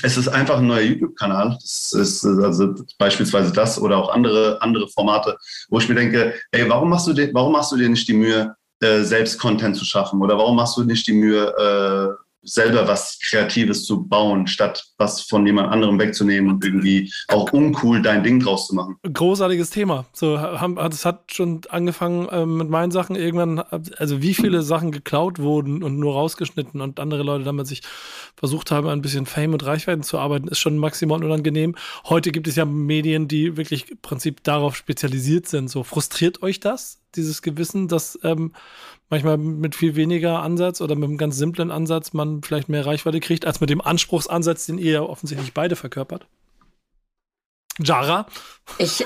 es 0.02 0.16
ist 0.16 0.28
einfach 0.28 0.58
ein 0.58 0.66
neuer 0.66 0.82
YouTube-Kanal. 0.82 1.56
Das 1.60 1.92
ist 1.94 2.26
also 2.26 2.74
beispielsweise 2.98 3.52
das 3.52 3.80
oder 3.80 3.96
auch 3.96 4.10
andere, 4.10 4.60
andere 4.60 4.88
Formate, 4.88 5.36
wo 5.68 5.78
ich 5.78 5.88
mir 5.88 5.94
denke, 5.94 6.34
ey, 6.50 6.68
warum 6.68 6.90
machst 6.90 7.06
du 7.06 7.12
dir, 7.12 7.30
warum 7.32 7.52
machst 7.52 7.72
du 7.72 7.76
dir 7.76 7.88
nicht 7.88 8.06
die 8.08 8.14
Mühe, 8.14 8.54
äh, 8.85 9.03
selbst 9.03 9.38
Content 9.38 9.77
zu 9.77 9.85
schaffen? 9.85 10.20
Oder 10.23 10.37
warum 10.38 10.57
machst 10.57 10.77
du 10.77 10.85
nicht 10.85 11.07
die 11.07 11.12
Mühe, 11.12 11.47
äh, 11.47 12.23
selber 12.44 12.87
was 12.87 13.18
Kreatives 13.20 13.85
zu 13.85 14.04
bauen, 14.04 14.46
statt 14.46 14.85
was 14.98 15.22
von 15.22 15.46
jemand 15.46 15.72
anderem 15.72 15.98
wegzunehmen 15.98 16.50
und 16.50 16.64
irgendwie 16.64 17.12
auch 17.28 17.52
uncool 17.52 18.02
dein 18.02 18.22
Ding 18.22 18.40
draus 18.40 18.68
zu 18.68 18.74
machen. 18.74 18.96
Großartiges 19.02 19.70
Thema. 19.70 20.07
So, 20.12 20.38
haben, 20.38 20.78
hat 20.78 21.33
schon 21.33 21.62
angefangen 21.68 22.28
äh, 22.28 22.46
mit 22.46 22.68
meinen 22.68 22.92
Sachen 22.92 23.16
irgendwann, 23.16 23.59
also 23.59 24.22
wie 24.22 24.35
viele 24.35 24.62
Sachen 24.62 24.92
geklaut 24.92 25.38
wurden 25.38 25.83
und 25.83 25.98
nur 25.98 26.14
rausgeschnitten 26.14 26.80
und 26.80 27.00
andere 27.00 27.22
Leute 27.22 27.44
damit 27.44 27.66
sich 27.66 27.83
versucht 28.37 28.70
haben, 28.70 28.88
ein 28.88 29.02
bisschen 29.02 29.26
Fame 29.26 29.52
und 29.52 29.64
Reichweiten 29.64 30.02
zu 30.02 30.18
arbeiten, 30.18 30.48
ist 30.48 30.59
schon 30.59 30.78
maximal 30.78 31.22
unangenehm. 31.24 31.74
Heute 32.04 32.33
gibt 32.33 32.46
es 32.46 32.57
ja 32.57 32.64
Medien, 32.64 33.28
die 33.28 33.57
wirklich 33.57 33.90
im 33.90 33.98
Prinzip 33.98 34.42
darauf 34.44 34.76
spezialisiert 34.76 35.48
sind. 35.48 35.68
So, 35.68 35.83
frustriert 35.83 36.42
euch 36.42 36.61
das? 36.61 37.00
dieses 37.16 37.42
Gewissen, 37.42 37.88
dass 37.88 38.18
ähm, 38.22 38.52
manchmal 39.10 39.36
mit 39.38 39.74
viel 39.74 39.96
weniger 39.96 40.42
Ansatz 40.42 40.80
oder 40.80 40.94
mit 40.94 41.08
einem 41.08 41.18
ganz 41.18 41.36
simplen 41.36 41.70
Ansatz 41.70 42.12
man 42.12 42.42
vielleicht 42.42 42.68
mehr 42.68 42.86
Reichweite 42.86 43.20
kriegt, 43.20 43.46
als 43.46 43.60
mit 43.60 43.70
dem 43.70 43.80
Anspruchsansatz, 43.80 44.66
den 44.66 44.78
ihr 44.78 44.92
ja 44.92 45.02
offensichtlich 45.02 45.54
beide 45.54 45.76
verkörpert? 45.76 46.26
Jara? 47.78 48.26
Ich, 48.78 49.04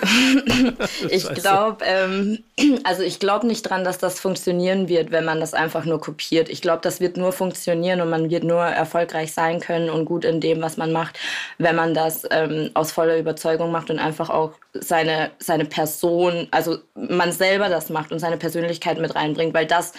ich 1.10 1.28
glaube, 1.34 1.84
ähm, 1.84 2.44
also 2.84 3.02
ich 3.02 3.18
glaube 3.18 3.46
nicht 3.46 3.62
dran, 3.62 3.82
dass 3.82 3.98
das 3.98 4.20
funktionieren 4.20 4.88
wird, 4.88 5.10
wenn 5.10 5.24
man 5.24 5.40
das 5.40 5.52
einfach 5.52 5.84
nur 5.84 6.00
kopiert. 6.00 6.48
Ich 6.48 6.62
glaube, 6.62 6.80
das 6.82 7.00
wird 7.00 7.16
nur 7.16 7.32
funktionieren 7.32 8.00
und 8.00 8.08
man 8.08 8.30
wird 8.30 8.44
nur 8.44 8.62
erfolgreich 8.62 9.32
sein 9.32 9.60
können 9.60 9.90
und 9.90 10.04
gut 10.04 10.24
in 10.24 10.40
dem, 10.40 10.62
was 10.62 10.76
man 10.76 10.92
macht, 10.92 11.18
wenn 11.58 11.76
man 11.76 11.92
das 11.92 12.24
ähm, 12.30 12.70
aus 12.74 12.92
voller 12.92 13.18
Überzeugung 13.18 13.72
macht 13.72 13.90
und 13.90 13.98
einfach 13.98 14.30
auch 14.30 14.52
seine, 14.74 15.32
seine 15.38 15.64
Person, 15.64 16.46
also 16.50 16.78
man 16.94 17.32
selber 17.32 17.68
das 17.68 17.90
macht 17.90 18.12
und 18.12 18.20
seine 18.20 18.36
Persönlichkeit 18.36 18.98
mit 18.98 19.14
reinbringt, 19.14 19.54
weil 19.54 19.66
das 19.66 19.92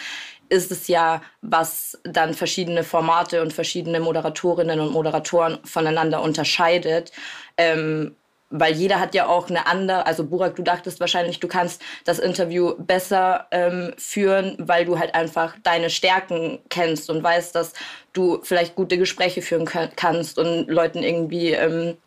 ist 0.49 0.71
es 0.71 0.88
ja, 0.88 1.21
was 1.41 1.99
dann 2.03 2.34
verschiedene 2.34 2.84
Formate 2.84 3.41
und 3.41 3.53
verschiedene 3.53 3.99
Moderatorinnen 3.99 4.79
und 4.79 4.91
Moderatoren 4.91 5.60
voneinander 5.63 6.21
unterscheidet. 6.21 7.12
Ähm, 7.58 8.15
weil 8.49 8.73
jeder 8.73 8.99
hat 8.99 9.13
ja 9.13 9.27
auch 9.27 9.49
eine 9.49 9.67
andere, 9.67 10.05
also 10.05 10.25
Burak, 10.25 10.55
du 10.55 10.63
dachtest 10.63 10.99
wahrscheinlich, 10.99 11.39
du 11.39 11.47
kannst 11.47 11.81
das 12.05 12.19
Interview 12.19 12.73
besser 12.77 13.47
ähm, 13.51 13.93
führen, 13.97 14.55
weil 14.59 14.85
du 14.85 14.97
halt 14.97 15.15
einfach 15.15 15.55
deine 15.63 15.89
Stärken 15.89 16.59
kennst 16.69 17.09
und 17.09 17.23
weißt, 17.23 17.53
dass 17.55 17.73
du 18.13 18.39
vielleicht 18.41 18.75
gute 18.75 18.97
Gespräche 18.97 19.41
führen 19.41 19.65
kannst 19.95 20.39
und 20.39 20.67
Leuten 20.67 21.03
irgendwie 21.03 21.51
ähm, 21.51 21.97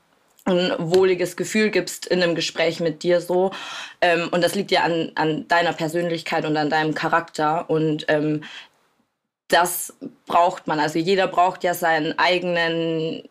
ein 0.44 0.72
wohliges 0.78 1.36
Gefühl 1.36 1.70
gibst 1.70 2.06
in 2.06 2.22
einem 2.22 2.34
Gespräch 2.34 2.80
mit 2.80 3.02
dir 3.02 3.20
so. 3.20 3.52
Ähm, 4.00 4.28
und 4.32 4.42
das 4.42 4.54
liegt 4.54 4.72
ja 4.72 4.82
an, 4.82 5.12
an 5.14 5.46
deiner 5.48 5.72
Persönlichkeit 5.72 6.44
und 6.44 6.56
an 6.56 6.70
deinem 6.70 6.94
Charakter. 6.94 7.70
Und 7.70 8.06
ähm, 8.08 8.42
das 9.48 9.94
braucht 10.26 10.66
man. 10.66 10.80
Also 10.80 10.98
jeder 10.98 11.28
braucht 11.28 11.62
ja 11.62 11.74
seinen 11.74 12.18
eigenen 12.18 13.22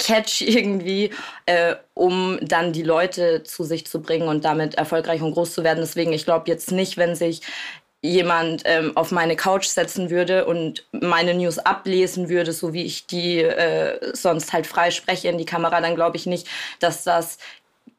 Catch 0.00 0.40
irgendwie, 0.40 1.10
äh, 1.46 1.76
um 1.94 2.38
dann 2.42 2.72
die 2.72 2.82
Leute 2.82 3.42
zu 3.44 3.62
sich 3.64 3.86
zu 3.86 4.00
bringen 4.00 4.28
und 4.28 4.44
damit 4.44 4.74
erfolgreich 4.74 5.22
und 5.22 5.32
groß 5.32 5.54
zu 5.54 5.62
werden. 5.62 5.80
Deswegen, 5.80 6.12
ich 6.12 6.24
glaube 6.24 6.50
jetzt 6.50 6.72
nicht, 6.72 6.96
wenn 6.96 7.14
sich 7.14 7.42
jemand 8.02 8.62
ähm, 8.64 8.96
auf 8.96 9.12
meine 9.12 9.36
Couch 9.36 9.66
setzen 9.66 10.08
würde 10.08 10.46
und 10.46 10.86
meine 10.90 11.34
News 11.34 11.58
ablesen 11.58 12.30
würde, 12.30 12.52
so 12.52 12.72
wie 12.72 12.84
ich 12.84 13.06
die 13.06 13.40
äh, 13.40 14.14
sonst 14.14 14.54
halt 14.54 14.66
frei 14.66 14.90
spreche 14.90 15.28
in 15.28 15.36
die 15.36 15.44
Kamera, 15.44 15.82
dann 15.82 15.96
glaube 15.96 16.16
ich 16.16 16.24
nicht, 16.24 16.48
dass 16.78 17.04
das 17.04 17.36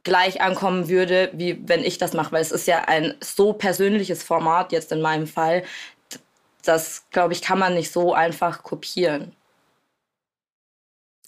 gleich 0.03 0.41
ankommen 0.41 0.89
würde, 0.89 1.29
wie 1.33 1.61
wenn 1.67 1.83
ich 1.83 1.99
das 1.99 2.13
mache, 2.13 2.31
weil 2.31 2.41
es 2.41 2.51
ist 2.51 2.65
ja 2.65 2.85
ein 2.85 3.13
so 3.21 3.53
persönliches 3.53 4.23
Format 4.23 4.71
jetzt 4.71 4.91
in 4.91 5.01
meinem 5.01 5.27
Fall, 5.27 5.63
das 6.63 7.05
glaube 7.11 7.33
ich 7.33 7.43
kann 7.43 7.59
man 7.59 7.75
nicht 7.75 7.91
so 7.91 8.13
einfach 8.13 8.63
kopieren. 8.63 9.35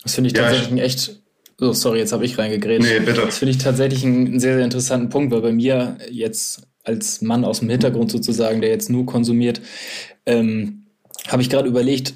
Das 0.04 0.16
finde 0.16 0.30
ich 0.30 0.36
ja, 0.36 0.44
tatsächlich 0.44 0.72
ein 0.72 0.78
echt. 0.78 1.20
Oh, 1.62 1.72
sorry, 1.72 2.00
jetzt 2.00 2.12
habe 2.12 2.26
ich 2.26 2.38
reingegrätscht. 2.38 2.90
Nee, 2.90 3.00
bitte. 3.00 3.22
Das 3.22 3.38
finde 3.38 3.52
ich 3.52 3.58
tatsächlich 3.58 4.04
einen 4.04 4.40
sehr, 4.40 4.56
sehr 4.56 4.64
interessanten 4.64 5.10
Punkt, 5.10 5.32
weil 5.32 5.42
bei 5.42 5.52
mir 5.52 5.98
jetzt 6.10 6.64
als 6.84 7.22
Mann 7.22 7.46
aus 7.46 7.60
dem 7.60 7.70
Hintergrund 7.70 8.12
sozusagen, 8.12 8.60
der 8.60 8.70
jetzt 8.70 8.90
nur 8.90 9.06
konsumiert, 9.06 9.62
ähm, 10.26 10.88
habe 11.28 11.42
ich 11.42 11.50
gerade 11.50 11.70
überlegt, 11.70 12.16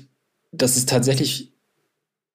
dass 0.52 0.76
es 0.76 0.86
tatsächlich 0.86 1.54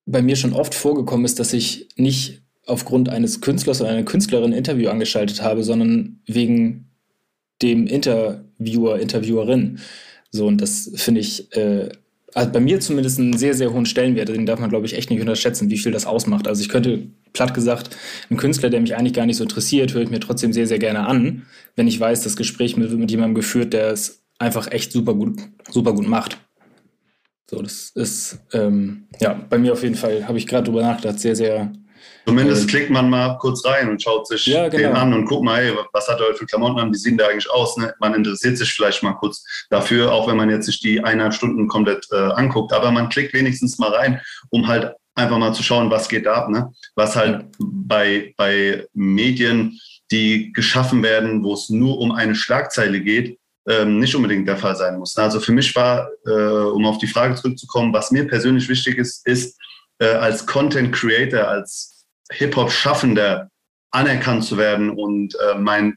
bei 0.07 0.23
mir 0.23 0.37
schon 0.37 0.53
oft 0.53 0.75
vorgekommen 0.75 1.25
ist, 1.25 1.39
dass 1.39 1.53
ich 1.53 1.89
nicht 1.97 2.41
aufgrund 2.67 3.09
eines 3.09 3.41
Künstlers 3.41 3.81
oder 3.81 3.91
einer 3.91 4.05
Künstlerin 4.05 4.53
ein 4.53 4.59
Interview 4.59 4.89
angeschaltet 4.89 5.43
habe, 5.43 5.65
sondern 5.65 6.21
wegen 6.27 6.91
dem 7.61 7.87
Interviewer, 7.87 8.99
Interviewerin. 8.99 9.81
So, 10.31 10.47
und 10.47 10.61
das 10.61 10.91
finde 10.95 11.21
ich 11.21 11.55
äh, 11.57 11.91
also 12.35 12.51
bei 12.51 12.61
mir 12.61 12.81
zumindest 12.81 13.19
einen 13.19 13.37
sehr, 13.37 13.55
sehr 13.55 13.73
hohen 13.73 13.87
Stellenwert. 13.87 14.29
Den 14.29 14.47
darf 14.47 14.61
man, 14.61 14.71
glaube 14.71 14.87
ich, 14.87 14.95
echt 14.95 15.11
nicht 15.11 15.21
unterschätzen, 15.21 15.71
wie 15.71 15.79
viel 15.79 15.93
das 15.93 16.07
ausmacht. 16.07 16.49
Also 16.49 16.63
ich 16.63 16.69
könnte, 16.69 17.09
platt 17.33 17.55
gesagt, 17.55 17.97
einen 18.31 18.39
Künstler, 18.39 18.71
der 18.71 18.81
mich 18.81 18.97
eigentlich 18.97 19.15
gar 19.15 19.27
nicht 19.27 19.37
so 19.37 19.45
interessiert, 19.45 19.95
höre 19.95 20.03
ich 20.03 20.11
mir 20.11 20.21
trotzdem 20.21 20.53
sehr, 20.53 20.67
sehr 20.67 20.79
gerne 20.79 21.07
an, 21.07 21.47
wenn 21.77 21.89
ich 21.89 21.99
weiß, 21.99 22.23
das 22.23 22.37
Gespräch 22.37 22.77
wird 22.77 22.93
mit 22.93 23.11
jemandem 23.11 23.35
geführt, 23.35 23.73
der 23.73 23.91
es 23.91 24.23
einfach 24.39 24.71
echt 24.71 24.93
super 24.93 25.15
gut, 25.15 25.41
super 25.71 25.93
gut 25.93 26.09
macht. 26.09 26.39
So, 27.51 27.61
das 27.61 27.91
ist, 27.95 28.39
ähm, 28.53 29.09
ja, 29.21 29.35
bei 29.35 29.59
mir 29.59 29.73
auf 29.73 29.83
jeden 29.83 29.95
Fall, 29.95 30.27
habe 30.27 30.39
ich 30.39 30.47
gerade 30.47 30.65
drüber 30.65 30.83
nachgedacht, 30.83 31.21
sehr, 31.21 31.37
sehr 31.37 31.73
Zumindest 32.27 32.69
klickt 32.69 32.91
man 32.91 33.11
mal 33.11 33.37
kurz 33.39 33.65
rein 33.65 33.89
und 33.89 34.03
schaut 34.03 34.29
sich 34.29 34.47
ja, 34.47 34.69
genau. 34.69 34.89
den 34.89 34.97
an 34.97 35.13
und 35.13 35.25
guckt 35.25 35.45
mal, 35.45 35.61
hey, 35.63 35.73
was 35.93 36.09
hat 36.09 36.21
er 36.21 36.27
heute 36.27 36.39
für 36.39 36.47
Klamotten 36.47 36.79
an, 36.79 36.93
wie 36.93 36.97
sehen 36.97 37.17
der 37.17 37.29
eigentlich 37.29 37.51
aus? 37.51 37.77
Ne? 37.77 37.93
Man 37.99 38.15
interessiert 38.15 38.57
sich 38.59 38.73
vielleicht 38.73 39.03
mal 39.03 39.15
kurz 39.15 39.45
dafür, 39.71 40.13
auch 40.13 40.29
wenn 40.29 40.37
man 40.37 40.49
jetzt 40.49 40.67
sich 40.67 40.81
die 40.81 41.03
eineinhalb 41.03 41.35
Stunden 41.35 41.67
komplett 41.67 42.07
äh, 42.13 42.17
anguckt. 42.17 42.73
Aber 42.73 42.91
man 42.91 43.09
klickt 43.09 43.35
wenigstens 43.35 43.79
mal 43.79 43.93
rein, 43.93 44.21
um 44.51 44.69
halt 44.69 44.95
einfach 45.15 45.39
mal 45.39 45.53
zu 45.53 45.63
schauen, 45.63 45.91
was 45.91 46.09
geht 46.09 46.27
ab. 46.27 46.49
Ne? 46.49 46.73
Was 46.95 47.17
halt 47.17 47.47
bei, 47.59 48.35
bei 48.37 48.87
Medien, 48.95 49.79
die 50.11 50.53
geschaffen 50.53 51.03
werden, 51.03 51.43
wo 51.43 51.55
es 51.55 51.71
nur 51.71 51.99
um 51.99 52.13
eine 52.13 52.35
Schlagzeile 52.35 53.01
geht, 53.01 53.39
ähm, 53.69 53.99
nicht 53.99 54.15
unbedingt 54.15 54.49
der 54.49 54.57
Fall 54.57 54.77
sein 54.77 54.99
muss. 54.99 55.17
Also 55.17 55.41
für 55.41 55.53
mich 55.53 55.75
war, 55.77 56.09
äh, 56.27 56.31
um 56.31 56.85
auf 56.87 56.99
die 56.99 57.07
Frage 57.07 57.35
zurückzukommen, 57.35 57.93
was 57.93 58.11
mir 58.11 58.27
persönlich 58.27 58.69
wichtig 58.69 58.99
ist, 58.99 59.27
ist 59.27 59.59
äh, 59.99 60.07
als 60.07 60.47
Content 60.47 60.93
Creator, 60.93 61.47
als 61.47 62.02
Hip-Hop-Schaffender 62.33 63.49
anerkannt 63.91 64.45
zu 64.45 64.57
werden 64.57 64.91
und 64.91 65.35
äh, 65.35 65.59
mein 65.59 65.95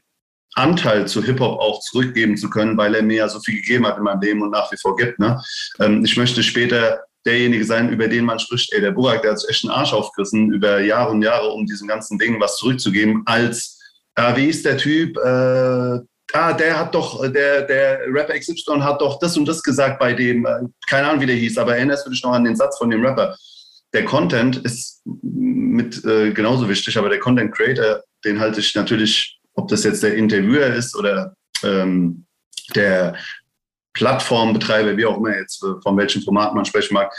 Anteil 0.54 1.06
zu 1.06 1.22
Hip-Hop 1.22 1.60
auch 1.60 1.80
zurückgeben 1.80 2.36
zu 2.36 2.48
können, 2.48 2.76
weil 2.76 2.94
er 2.94 3.02
mir 3.02 3.16
ja 3.16 3.28
so 3.28 3.40
viel 3.40 3.56
gegeben 3.56 3.86
hat 3.86 3.98
in 3.98 4.04
meinem 4.04 4.20
Leben 4.20 4.42
und 4.42 4.50
nach 4.50 4.70
wie 4.72 4.76
vor 4.76 4.96
gibt. 4.96 5.18
Ne? 5.18 5.40
Ähm, 5.80 6.04
ich 6.04 6.16
möchte 6.16 6.42
später 6.42 7.02
derjenige 7.26 7.64
sein, 7.64 7.90
über 7.90 8.08
den 8.08 8.24
man 8.24 8.38
spricht, 8.38 8.72
ey, 8.72 8.80
der 8.80 8.92
Burak, 8.92 9.22
der 9.22 9.32
hat 9.32 9.40
sich 9.40 9.50
echt 9.50 9.64
einen 9.64 9.74
Arsch 9.74 9.92
aufgerissen 9.92 10.52
über 10.52 10.80
Jahre 10.80 11.10
und 11.10 11.22
Jahre, 11.22 11.48
um 11.48 11.66
diesen 11.66 11.88
ganzen 11.88 12.18
Dingen 12.18 12.40
was 12.40 12.56
zurückzugeben, 12.56 13.22
als, 13.26 13.78
äh, 14.14 14.34
wie 14.36 14.46
ist 14.46 14.64
der 14.64 14.78
Typ, 14.78 15.16
äh, 15.18 16.00
ah, 16.32 16.52
der 16.52 16.78
hat 16.78 16.94
doch, 16.94 17.20
der, 17.30 17.62
der 17.62 18.00
Rapper 18.08 18.38
XY 18.38 18.80
hat 18.80 19.00
doch 19.00 19.18
das 19.18 19.36
und 19.36 19.46
das 19.46 19.62
gesagt 19.62 19.98
bei 19.98 20.12
dem, 20.12 20.46
äh, 20.46 20.60
keine 20.88 21.08
Ahnung, 21.08 21.20
wie 21.20 21.26
der 21.26 21.36
hieß, 21.36 21.58
aber 21.58 21.76
erinnerst 21.76 22.06
du 22.06 22.10
dich 22.10 22.22
noch 22.22 22.32
an 22.32 22.44
den 22.44 22.56
Satz 22.56 22.78
von 22.78 22.88
dem 22.88 23.04
Rapper? 23.04 23.36
Der 23.96 24.04
Content 24.04 24.58
ist 24.58 25.00
mit 25.22 26.04
äh, 26.04 26.30
genauso 26.30 26.68
wichtig, 26.68 26.98
aber 26.98 27.08
der 27.08 27.18
Content 27.18 27.50
Creator, 27.50 28.02
den 28.26 28.38
halte 28.38 28.60
ich 28.60 28.74
natürlich, 28.74 29.40
ob 29.54 29.68
das 29.68 29.84
jetzt 29.84 30.02
der 30.02 30.16
Interviewer 30.16 30.66
ist 30.66 30.94
oder 30.94 31.34
ähm, 31.62 32.26
der 32.74 33.16
Plattformbetreiber, 33.94 34.98
wie 34.98 35.06
auch 35.06 35.16
immer 35.16 35.34
jetzt, 35.34 35.64
äh, 35.64 35.80
von 35.82 35.96
welchem 35.96 36.20
Format 36.20 36.54
man 36.54 36.66
sprechen 36.66 36.92
mag, 36.92 37.10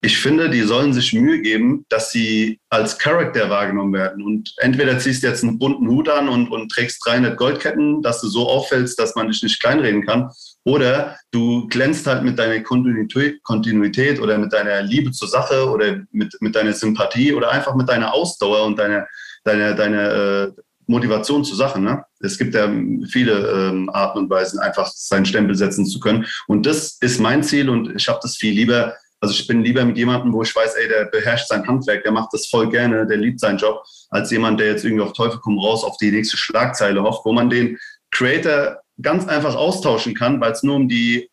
ich 0.00 0.18
finde, 0.18 0.50
die 0.50 0.62
sollen 0.62 0.92
sich 0.92 1.12
Mühe 1.12 1.40
geben, 1.40 1.86
dass 1.88 2.10
sie 2.10 2.58
als 2.68 2.98
Charakter 2.98 3.48
wahrgenommen 3.48 3.92
werden. 3.92 4.24
Und 4.24 4.54
entweder 4.56 4.98
ziehst 4.98 5.22
du 5.22 5.28
jetzt 5.28 5.44
einen 5.44 5.60
bunten 5.60 5.86
Hut 5.86 6.08
an 6.08 6.28
und, 6.28 6.50
und 6.50 6.72
trägst 6.72 7.04
300 7.06 7.36
Goldketten, 7.36 8.02
dass 8.02 8.20
du 8.20 8.26
so 8.26 8.48
auffällst, 8.48 8.98
dass 8.98 9.14
man 9.14 9.28
dich 9.28 9.40
nicht 9.44 9.60
kleinreden 9.60 10.04
kann. 10.04 10.30
Oder 10.68 11.16
du 11.30 11.66
glänzt 11.68 12.06
halt 12.06 12.24
mit 12.24 12.38
deiner 12.38 12.60
Kontinuität 12.60 14.20
oder 14.20 14.36
mit 14.36 14.52
deiner 14.52 14.82
Liebe 14.82 15.10
zur 15.12 15.26
Sache 15.26 15.66
oder 15.70 16.00
mit, 16.10 16.36
mit 16.40 16.54
deiner 16.54 16.74
Sympathie 16.74 17.32
oder 17.32 17.50
einfach 17.50 17.74
mit 17.74 17.88
deiner 17.88 18.12
Ausdauer 18.12 18.66
und 18.66 18.78
deiner, 18.78 19.06
deiner, 19.44 19.72
deiner 19.72 20.12
äh, 20.12 20.52
Motivation 20.86 21.42
zur 21.42 21.56
Sache. 21.56 21.80
Ne? 21.80 22.04
Es 22.20 22.36
gibt 22.36 22.54
ja 22.54 22.70
viele 23.10 23.70
ähm, 23.70 23.88
Arten 23.94 24.18
und 24.18 24.30
Weisen, 24.30 24.58
einfach 24.58 24.88
seinen 24.88 25.24
Stempel 25.24 25.56
setzen 25.56 25.86
zu 25.86 26.00
können. 26.00 26.26
Und 26.48 26.66
das 26.66 26.98
ist 27.00 27.18
mein 27.18 27.42
Ziel 27.42 27.70
und 27.70 27.96
ich 27.96 28.06
habe 28.06 28.18
das 28.22 28.36
viel 28.36 28.52
lieber 28.52 28.94
also 29.20 29.34
ich 29.34 29.48
bin 29.48 29.64
lieber 29.64 29.84
mit 29.84 29.96
jemandem, 29.96 30.32
wo 30.32 30.42
ich 30.42 30.54
weiß, 30.54 30.76
ey, 30.76 30.86
der 30.86 31.06
beherrscht 31.06 31.48
sein 31.48 31.66
Handwerk, 31.66 32.04
der 32.04 32.12
macht 32.12 32.32
das 32.32 32.46
voll 32.46 32.70
gerne, 32.70 33.04
der 33.04 33.16
liebt 33.16 33.40
seinen 33.40 33.58
Job, 33.58 33.82
als 34.10 34.30
jemand, 34.30 34.60
der 34.60 34.68
jetzt 34.68 34.84
irgendwie 34.84 35.02
auf 35.02 35.12
Teufel 35.12 35.40
komm 35.42 35.58
raus 35.58 35.82
auf 35.82 35.96
die 35.96 36.12
nächste 36.12 36.36
Schlagzeile 36.36 37.02
hofft, 37.02 37.24
wo 37.24 37.32
man 37.32 37.50
den 37.50 37.76
Creator 38.12 38.78
ganz 39.00 39.26
einfach 39.26 39.54
austauschen 39.54 40.14
kann, 40.14 40.40
weil 40.40 40.52
es 40.52 40.62
nur 40.62 40.76
um 40.76 40.88
die 40.88 41.30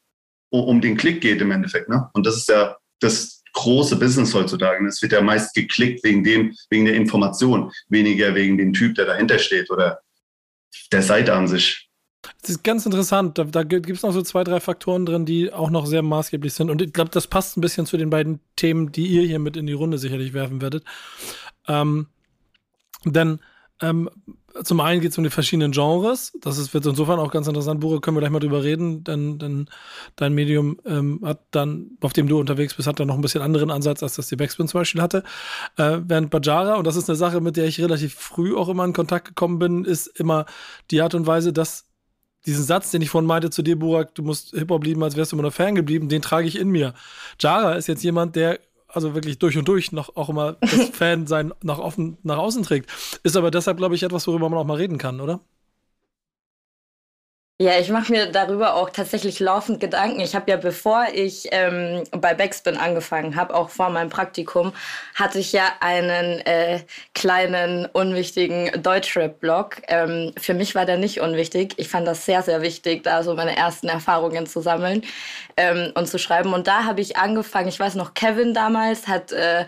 um 0.49 0.80
den 0.80 0.95
Klick 0.95 1.22
geht 1.22 1.41
im 1.41 1.51
Endeffekt. 1.51 1.89
Ne? 1.89 2.09
Und 2.13 2.26
das 2.26 2.38
ist 2.38 2.47
ja 2.47 2.78
das 2.99 3.43
große 3.53 3.97
Business 3.97 4.34
heutzutage. 4.34 4.86
Es 4.86 5.01
wird 5.01 5.11
ja 5.11 5.22
meist 5.22 5.53
geklickt 5.53 6.03
wegen 6.03 6.24
dem, 6.24 6.55
wegen 6.70 6.86
der 6.86 6.95
Information, 6.95 7.72
weniger 7.89 8.36
wegen 8.36 8.57
dem 8.57 8.74
Typ, 8.74 8.95
der 8.95 9.05
dahinter 9.05 9.39
steht 9.39 9.70
oder 9.70 9.99
der 10.91 11.01
Seite 11.01 11.34
an 11.34 11.47
sich. 11.47 11.89
Das 12.41 12.49
ist 12.51 12.63
ganz 12.63 12.86
interessant. 12.86 13.38
Da, 13.38 13.43
da 13.43 13.63
gibt 13.63 13.89
es 13.89 14.03
noch 14.03 14.11
so 14.11 14.22
zwei, 14.22 14.43
drei 14.43 14.59
Faktoren 14.59 15.05
drin, 15.05 15.26
die 15.26 15.53
auch 15.53 15.70
noch 15.70 15.86
sehr 15.86 16.01
maßgeblich 16.01 16.53
sind. 16.53 16.70
Und 16.70 16.82
ich 16.82 16.93
glaube, 16.93 17.11
das 17.11 17.28
passt 17.28 17.57
ein 17.57 17.61
bisschen 17.61 17.86
zu 17.86 17.97
den 17.97 18.09
beiden 18.09 18.39
Themen, 18.55 18.91
die 18.91 19.07
ihr 19.07 19.24
hier 19.24 19.39
mit 19.39 19.57
in 19.57 19.68
die 19.68 19.74
Runde 19.74 19.97
sicherlich 19.97 20.34
werfen 20.34 20.61
werdet. 20.61 20.84
Ähm, 21.68 22.07
denn 23.03 23.39
ähm, 23.82 24.09
zum 24.63 24.80
einen 24.80 25.01
geht 25.01 25.11
es 25.11 25.17
um 25.17 25.23
die 25.23 25.30
verschiedenen 25.30 25.71
Genres. 25.71 26.32
Das 26.39 26.57
ist, 26.57 26.73
wird 26.73 26.86
insofern 26.86 27.19
auch 27.19 27.32
ganz 27.32 27.47
interessant. 27.47 27.82
Bure, 27.82 27.99
können 27.99 28.15
wir 28.15 28.21
gleich 28.21 28.32
mal 28.32 28.39
drüber 28.39 28.63
reden, 28.63 29.03
denn, 29.03 29.38
denn 29.38 29.69
dein 30.15 30.34
Medium 30.34 30.80
ähm, 30.86 31.19
hat 31.23 31.41
dann, 31.51 31.97
auf 31.99 32.13
dem 32.13 32.28
du 32.28 32.39
unterwegs 32.39 32.73
bist, 32.73 32.88
hat 32.88 32.99
dann 32.99 33.07
noch 33.07 33.15
ein 33.15 33.21
bisschen 33.21 33.41
anderen 33.41 33.69
Ansatz, 33.69 34.01
als 34.01 34.15
das 34.15 34.28
die 34.28 34.38
Backspin 34.38 34.67
zum 34.67 34.80
Beispiel 34.80 35.01
hatte. 35.01 35.23
Äh, 35.78 35.99
während 36.05 36.30
Bajara, 36.30 36.76
und 36.76 36.88
das 36.88 36.95
ist 36.95 37.09
eine 37.09 37.17
Sache, 37.17 37.41
mit 37.41 37.57
der 37.57 37.65
ich 37.65 37.82
relativ 37.82 38.13
früh 38.13 38.55
auch 38.55 38.69
immer 38.69 38.86
in 38.86 38.93
Kontakt 38.93 39.28
gekommen 39.28 39.59
bin, 39.59 39.84
ist 39.84 40.07
immer 40.07 40.45
die 40.89 41.01
Art 41.01 41.15
und 41.15 41.28
Weise, 41.28 41.51
dass 41.51 41.86
diesen 42.45 42.63
Satz, 42.63 42.91
den 42.91 43.01
ich 43.01 43.09
vorhin 43.09 43.28
meinte 43.28 43.49
zu 43.49 43.61
dir, 43.61 43.78
Burak, 43.78 44.15
du 44.15 44.23
musst 44.23 44.51
Hip-Hop 44.51 44.86
lieben, 44.86 45.03
als 45.03 45.17
wärst 45.17 45.32
du 45.32 45.36
immer 45.36 45.43
noch 45.43 45.53
Fan 45.53 45.76
geblieben, 45.76 46.07
den 46.09 46.21
trage 46.21 46.47
ich 46.47 46.57
in 46.57 46.69
mir. 46.69 46.93
Jara 47.39 47.73
ist 47.73 47.88
jetzt 47.88 48.03
jemand, 48.03 48.36
der 48.36 48.59
also 48.95 49.13
wirklich 49.13 49.39
durch 49.39 49.57
und 49.57 49.67
durch 49.67 49.91
noch 49.91 50.15
auch 50.15 50.29
immer 50.29 50.53
das 50.53 50.89
Fan 50.93 51.27
sein 51.27 51.53
nach, 51.61 51.79
offen, 51.79 52.17
nach 52.23 52.37
außen 52.37 52.63
trägt. 52.63 52.89
Ist 53.23 53.37
aber 53.37 53.51
deshalb, 53.51 53.77
glaube 53.77 53.95
ich, 53.95 54.03
etwas, 54.03 54.27
worüber 54.27 54.49
man 54.49 54.59
auch 54.59 54.65
mal 54.65 54.77
reden 54.77 54.97
kann, 54.97 55.21
oder? 55.21 55.41
Ja, 57.58 57.80
ich 57.80 57.88
mache 57.89 58.12
mir 58.12 58.26
darüber 58.26 58.76
auch 58.76 58.89
tatsächlich 58.89 59.39
laufend 59.39 59.80
Gedanken. 59.80 60.20
Ich 60.20 60.36
habe 60.36 60.51
ja, 60.51 60.58
bevor 60.58 61.06
ich 61.14 61.47
ähm, 61.51 62.03
bei 62.12 62.34
Backspin 62.34 62.76
angefangen 62.76 63.38
habe, 63.38 63.56
auch 63.56 63.70
vor 63.70 63.89
meinem 63.89 64.10
Praktikum, 64.10 64.74
hatte 65.14 65.39
ich 65.39 65.53
ja 65.53 65.64
einen 65.80 66.41
äh, 66.41 66.82
kleinen, 67.14 67.86
unwichtigen 67.86 68.84
Deutschrap-Blog. 68.84 69.84
Ähm, 69.88 70.34
für 70.38 70.53
mich 70.53 70.76
war 70.76 70.86
der 70.86 70.97
nicht 70.97 71.22
unwichtig. 71.22 71.76
Ich 71.78 71.88
fand 71.88 72.06
das 72.06 72.26
sehr, 72.26 72.41
sehr 72.43 72.62
wichtig, 72.62 73.03
da 73.03 73.24
so 73.24 73.34
meine 73.36 73.56
ersten 73.56 73.88
Erfahrungen 73.88 74.47
zu 74.47 74.60
sammeln 74.60 75.03
ähm, 75.56 75.93
und 75.95 76.10
zu 76.10 76.20
schreiben. 76.20 76.53
Und 76.53 76.68
da 76.68 76.84
habe 76.84 76.99
ich 76.99 77.16
angefangen, 77.16 77.70
ich 77.70 77.80
weiß 77.80 77.95
noch, 77.95 78.16
Kevin 78.16 78.53
damals 78.53 79.08
hat 79.08 79.32
äh, 79.32 79.66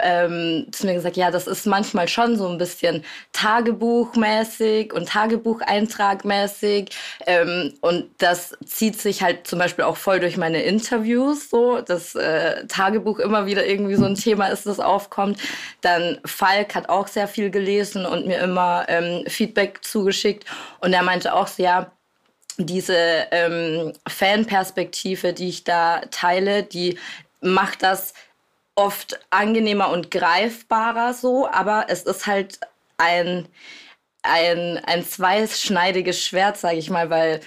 ähm, 0.00 0.66
zu 0.72 0.86
mir 0.86 0.94
gesagt, 0.94 1.16
ja, 1.16 1.30
das 1.30 1.46
ist 1.46 1.66
manchmal 1.66 2.08
schon 2.08 2.36
so 2.36 2.48
ein 2.48 2.58
bisschen 2.58 3.04
Tagebuchmäßig 3.32 4.92
und 4.92 5.08
Tagebucheintragmäßig. 5.08 6.90
Ähm, 7.26 7.74
und 7.80 8.10
das 8.18 8.56
zieht 8.64 9.00
sich 9.00 9.22
halt 9.22 9.46
zum 9.46 9.58
Beispiel 9.58 9.84
auch 9.84 9.96
voll 9.96 10.20
durch 10.20 10.36
meine 10.36 10.62
Interviews 10.62 11.50
so, 11.50 11.80
dass 11.80 12.14
äh, 12.14 12.66
Tagebuch 12.66 13.18
immer 13.18 13.46
wieder 13.46 13.66
irgendwie 13.66 13.94
so 13.94 14.04
ein 14.04 14.14
Thema 14.14 14.48
ist, 14.48 14.66
das 14.66 14.80
aufkommt. 14.80 15.38
Dann 15.80 16.18
Falk 16.24 16.74
hat 16.74 16.88
auch 16.88 17.08
sehr 17.08 17.28
viel 17.28 17.50
gelesen 17.50 18.06
und 18.06 18.26
mir 18.26 18.38
immer 18.38 18.86
ähm, 18.88 19.24
Feedback 19.26 19.84
zugeschickt. 19.84 20.44
Und 20.80 20.92
er 20.92 21.02
meinte 21.02 21.34
auch 21.34 21.46
so, 21.48 21.62
ja, 21.62 21.90
diese 22.58 22.96
ähm, 23.30 23.92
Fanperspektive, 24.08 25.32
die 25.32 25.48
ich 25.48 25.64
da 25.64 26.00
teile, 26.10 26.64
die 26.64 26.98
macht 27.40 27.82
das 27.82 28.14
oft 28.74 29.18
angenehmer 29.30 29.90
und 29.90 30.10
greifbarer 30.10 31.14
so, 31.14 31.48
aber 31.48 31.86
es 31.88 32.02
ist 32.02 32.26
halt 32.26 32.60
ein 32.96 33.48
ein, 34.22 34.78
ein 34.84 35.04
zweischneidiges 35.04 36.24
Schwert, 36.24 36.56
sage 36.56 36.78
ich 36.78 36.90
mal, 36.90 37.10
weil 37.10 37.40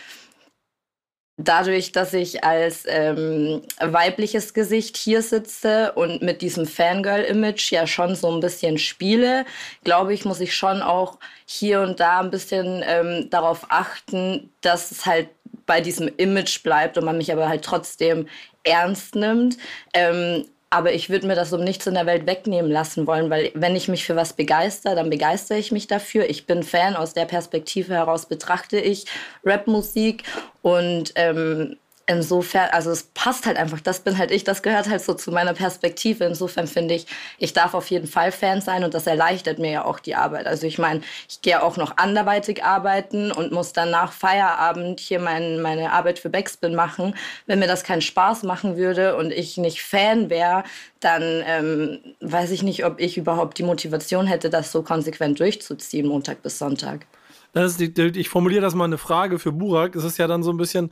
dadurch, 1.37 1.91
dass 1.91 2.13
ich 2.13 2.43
als 2.43 2.83
ähm, 2.87 3.61
weibliches 3.79 4.53
Gesicht 4.53 4.97
hier 4.97 5.21
sitze 5.21 5.91
und 5.93 6.21
mit 6.21 6.41
diesem 6.41 6.65
Fangirl-Image 6.65 7.71
ja 7.71 7.87
schon 7.87 8.15
so 8.15 8.31
ein 8.31 8.39
bisschen 8.39 8.77
spiele, 8.77 9.45
glaube 9.83 10.13
ich, 10.13 10.25
muss 10.25 10.39
ich 10.39 10.55
schon 10.55 10.81
auch 10.81 11.17
hier 11.45 11.81
und 11.81 11.99
da 11.99 12.19
ein 12.19 12.31
bisschen 12.31 12.83
ähm, 12.85 13.29
darauf 13.29 13.65
achten, 13.69 14.51
dass 14.61 14.91
es 14.91 15.05
halt 15.05 15.29
bei 15.65 15.81
diesem 15.81 16.09
Image 16.17 16.63
bleibt 16.63 16.97
und 16.97 17.05
man 17.05 17.17
mich 17.17 17.31
aber 17.31 17.47
halt 17.47 17.63
trotzdem 17.63 18.27
ernst 18.63 19.15
nimmt. 19.15 19.57
Ähm, 19.93 20.45
aber 20.73 20.93
ich 20.93 21.09
würde 21.09 21.27
mir 21.27 21.35
das 21.35 21.51
um 21.51 21.63
nichts 21.63 21.85
in 21.85 21.95
der 21.95 22.05
Welt 22.05 22.25
wegnehmen 22.25 22.71
lassen 22.71 23.05
wollen, 23.05 23.29
weil 23.29 23.51
wenn 23.53 23.75
ich 23.75 23.89
mich 23.89 24.05
für 24.05 24.15
was 24.15 24.33
begeister, 24.33 24.95
dann 24.95 25.09
begeistere 25.09 25.57
ich 25.57 25.73
mich 25.73 25.85
dafür. 25.85 26.29
Ich 26.29 26.47
bin 26.47 26.63
Fan, 26.63 26.95
aus 26.95 27.13
der 27.13 27.25
Perspektive 27.25 27.93
heraus 27.93 28.25
betrachte 28.25 28.79
ich 28.79 29.05
Rapmusik 29.43 30.23
und 30.61 31.11
ähm, 31.15 31.75
insofern, 32.07 32.69
also 32.71 32.91
es 32.91 33.03
passt 33.03 33.45
halt 33.45 33.57
einfach, 33.57 33.79
das 33.79 34.01
bin 34.01 34.17
halt 34.17 34.31
ich, 34.31 34.43
das 34.43 34.61
gehört 34.63 34.89
halt 34.89 35.01
so 35.01 35.13
zu 35.13 35.31
meiner 35.31 35.53
Perspektive. 35.53 36.25
Insofern 36.25 36.67
finde 36.67 36.95
ich, 36.95 37.05
ich 37.37 37.53
darf 37.53 37.73
auf 37.73 37.89
jeden 37.89 38.07
Fall 38.07 38.31
Fan 38.31 38.61
sein 38.61 38.83
und 38.83 38.93
das 38.93 39.07
erleichtert 39.07 39.59
mir 39.59 39.71
ja 39.71 39.85
auch 39.85 39.99
die 39.99 40.15
Arbeit. 40.15 40.47
Also 40.47 40.67
ich 40.67 40.77
meine, 40.77 41.01
ich 41.29 41.41
gehe 41.41 41.61
auch 41.61 41.77
noch 41.77 41.97
anderweitig 41.97 42.63
arbeiten 42.63 43.31
und 43.31 43.51
muss 43.51 43.73
dann 43.73 43.91
nach 43.91 44.13
Feierabend 44.13 44.99
hier 44.99 45.19
mein, 45.19 45.61
meine 45.61 45.91
Arbeit 45.91 46.19
für 46.19 46.29
Backspin 46.29 46.75
machen. 46.75 47.15
Wenn 47.45 47.59
mir 47.59 47.67
das 47.67 47.83
keinen 47.83 48.01
Spaß 48.01 48.43
machen 48.43 48.77
würde 48.77 49.15
und 49.15 49.31
ich 49.31 49.57
nicht 49.57 49.81
Fan 49.81 50.29
wäre, 50.29 50.63
dann 50.99 51.43
ähm, 51.45 51.99
weiß 52.19 52.51
ich 52.51 52.63
nicht, 52.63 52.85
ob 52.85 52.99
ich 52.99 53.17
überhaupt 53.17 53.57
die 53.57 53.63
Motivation 53.63 54.27
hätte, 54.27 54.49
das 54.49 54.71
so 54.71 54.83
konsequent 54.83 55.39
durchzuziehen, 55.39 56.07
Montag 56.07 56.41
bis 56.43 56.59
Sonntag. 56.59 57.05
Die, 57.53 57.91
ich 58.15 58.29
formuliere 58.29 58.61
das 58.61 58.75
mal 58.75 58.85
eine 58.85 58.97
Frage 58.97 59.37
für 59.37 59.51
Burak. 59.51 59.95
Es 59.95 60.05
ist 60.05 60.17
ja 60.17 60.27
dann 60.27 60.41
so 60.41 60.51
ein 60.51 60.57
bisschen, 60.57 60.91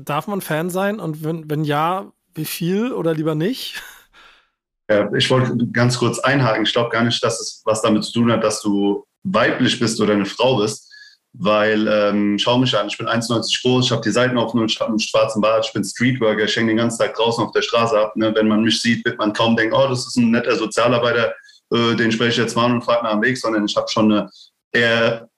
Darf 0.00 0.26
man 0.26 0.40
Fan 0.40 0.70
sein? 0.70 1.00
Und 1.00 1.24
wenn, 1.24 1.48
wenn 1.50 1.64
ja, 1.64 2.12
wie 2.34 2.44
viel 2.44 2.92
oder 2.92 3.14
lieber 3.14 3.34
nicht? 3.34 3.82
Ja, 4.90 5.10
ich 5.14 5.30
wollte 5.30 5.56
ganz 5.72 5.98
kurz 5.98 6.18
einhaken. 6.18 6.64
Ich 6.64 6.72
glaube 6.72 6.90
gar 6.90 7.04
nicht, 7.04 7.22
dass 7.24 7.40
es 7.40 7.62
was 7.64 7.80
damit 7.80 8.04
zu 8.04 8.12
tun 8.12 8.30
hat, 8.30 8.44
dass 8.44 8.60
du 8.60 9.06
weiblich 9.22 9.78
bist 9.80 10.00
oder 10.00 10.12
eine 10.12 10.26
Frau 10.26 10.58
bist. 10.58 10.92
Weil, 11.36 11.88
ähm, 11.88 12.38
schau 12.38 12.58
mich 12.58 12.76
an, 12.78 12.86
ich 12.86 12.96
bin 12.96 13.08
1,90 13.08 13.62
groß, 13.62 13.86
ich 13.86 13.90
habe 13.90 14.02
die 14.02 14.12
Seiten 14.12 14.38
auf 14.38 14.54
und 14.54 14.70
ich 14.70 14.78
habe 14.78 14.90
einen 14.90 15.00
schwarzen 15.00 15.40
Bart, 15.40 15.66
ich 15.66 15.72
bin 15.72 15.82
Streetworker, 15.82 16.44
ich 16.44 16.54
hänge 16.54 16.68
den 16.68 16.76
ganzen 16.76 16.98
Tag 16.98 17.14
draußen 17.14 17.42
auf 17.42 17.50
der 17.50 17.62
Straße 17.62 17.98
ab. 17.98 18.14
Ne? 18.14 18.32
Wenn 18.36 18.46
man 18.46 18.62
mich 18.62 18.80
sieht, 18.80 19.04
wird 19.04 19.18
man 19.18 19.32
kaum 19.32 19.56
denken, 19.56 19.74
oh, 19.74 19.88
das 19.88 20.06
ist 20.06 20.16
ein 20.16 20.30
netter 20.30 20.54
Sozialarbeiter, 20.54 21.34
äh, 21.72 21.96
den 21.96 22.12
spreche 22.12 22.30
ich 22.30 22.36
jetzt 22.36 22.54
mal 22.54 22.70
und 22.70 22.84
frage 22.84 23.02
nach 23.02 23.14
dem 23.14 23.22
Weg, 23.22 23.36
sondern 23.36 23.64
ich 23.64 23.74
habe 23.74 23.88
schon 23.88 24.12
eine 24.12 24.30
eher 24.70 25.28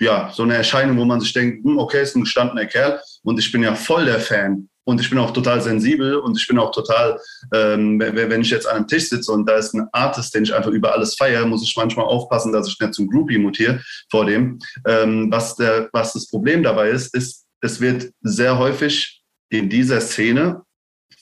ja, 0.00 0.30
so 0.32 0.42
eine 0.42 0.54
Erscheinung, 0.54 0.96
wo 0.98 1.04
man 1.04 1.20
sich 1.20 1.32
denkt, 1.32 1.64
hm, 1.64 1.78
okay, 1.78 2.02
ist 2.02 2.16
ein 2.16 2.24
gestandener 2.24 2.66
Kerl 2.66 3.00
und 3.22 3.38
ich 3.38 3.50
bin 3.50 3.62
ja 3.62 3.74
voll 3.74 4.04
der 4.04 4.20
Fan 4.20 4.68
und 4.84 5.00
ich 5.00 5.10
bin 5.10 5.18
auch 5.18 5.32
total 5.32 5.60
sensibel 5.60 6.16
und 6.16 6.38
ich 6.38 6.46
bin 6.46 6.58
auch 6.58 6.70
total, 6.70 7.20
ähm, 7.52 8.00
wenn 8.00 8.40
ich 8.40 8.50
jetzt 8.50 8.66
an 8.66 8.76
einem 8.76 8.86
Tisch 8.86 9.10
sitze 9.10 9.30
und 9.32 9.46
da 9.46 9.56
ist 9.56 9.74
ein 9.74 9.86
Artist, 9.92 10.34
den 10.34 10.44
ich 10.44 10.54
einfach 10.54 10.70
über 10.70 10.94
alles 10.94 11.14
feiere, 11.14 11.44
muss 11.46 11.62
ich 11.62 11.76
manchmal 11.76 12.06
aufpassen, 12.06 12.52
dass 12.52 12.68
ich 12.68 12.80
nicht 12.80 12.94
zum 12.94 13.08
Groupie 13.08 13.38
mutiere 13.38 13.82
vor 14.10 14.24
dem. 14.24 14.58
Ähm, 14.86 15.30
was, 15.30 15.56
der, 15.56 15.90
was 15.92 16.14
das 16.14 16.28
Problem 16.28 16.62
dabei 16.62 16.88
ist, 16.88 17.14
ist, 17.14 17.44
es 17.60 17.80
wird 17.80 18.10
sehr 18.22 18.58
häufig 18.58 19.22
in 19.50 19.68
dieser 19.68 20.00
Szene 20.00 20.62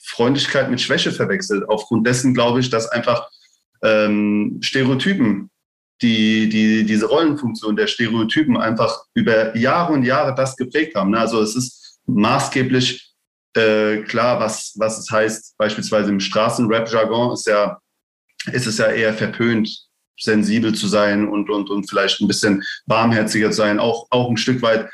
Freundlichkeit 0.01 0.69
mit 0.69 0.79
Schwäche 0.79 1.11
verwechselt. 1.11 1.67
Aufgrund 1.67 2.07
dessen 2.07 2.33
glaube 2.33 2.61
ich, 2.61 2.69
dass 2.69 2.87
einfach 2.87 3.27
ähm, 3.83 4.59
Stereotypen 4.61 5.49
die, 6.01 6.49
die, 6.49 6.85
diese 6.85 7.07
Rollenfunktion 7.07 7.75
der 7.75 7.87
Stereotypen 7.87 8.57
einfach 8.57 9.03
über 9.13 9.55
Jahre 9.57 9.93
und 9.93 10.03
Jahre 10.03 10.35
das 10.35 10.55
geprägt 10.55 10.95
haben. 10.95 11.11
Ne? 11.11 11.19
Also 11.19 11.41
es 11.41 11.55
ist 11.55 11.99
maßgeblich 12.05 13.13
äh, 13.55 14.03
klar, 14.03 14.39
was, 14.39 14.73
was 14.77 14.99
es 14.99 15.09
heißt, 15.09 15.57
beispielsweise 15.57 16.09
im 16.09 16.19
Straßenrap-Jargon 16.19 17.33
ist 17.33 17.47
ja, 17.47 17.79
ist 18.51 18.67
es 18.67 18.77
ja 18.77 18.87
eher 18.87 19.13
verpönt, 19.13 19.87
sensibel 20.19 20.73
zu 20.73 20.87
sein 20.87 21.27
und, 21.27 21.49
und, 21.49 21.69
und 21.69 21.89
vielleicht 21.89 22.21
ein 22.21 22.27
bisschen 22.27 22.63
warmherziger 22.85 23.51
zu 23.51 23.57
sein, 23.57 23.79
auch, 23.79 24.07
auch 24.09 24.29
ein 24.29 24.37
Stück 24.37 24.61
weit 24.61 24.89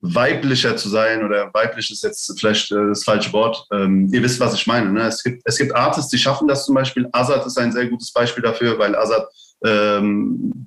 weiblicher 0.00 0.76
zu 0.76 0.88
sein 0.88 1.24
oder 1.24 1.50
weiblich 1.54 1.90
ist 1.90 2.02
jetzt 2.02 2.38
vielleicht 2.38 2.70
äh, 2.70 2.88
das 2.88 3.04
falsche 3.04 3.32
Wort. 3.32 3.66
Ähm, 3.72 4.08
ihr 4.12 4.22
wisst, 4.22 4.38
was 4.40 4.54
ich 4.54 4.66
meine. 4.66 4.92
Ne? 4.92 5.02
Es, 5.02 5.22
gibt, 5.22 5.42
es 5.44 5.56
gibt 5.58 5.74
Artists, 5.74 6.10
die 6.10 6.18
schaffen 6.18 6.46
das 6.46 6.66
zum 6.66 6.74
Beispiel. 6.74 7.08
Azad 7.12 7.46
ist 7.46 7.58
ein 7.58 7.72
sehr 7.72 7.86
gutes 7.86 8.12
Beispiel 8.12 8.42
dafür, 8.42 8.78
weil 8.78 8.94
Azad 8.94 9.26
ähm, 9.66 10.66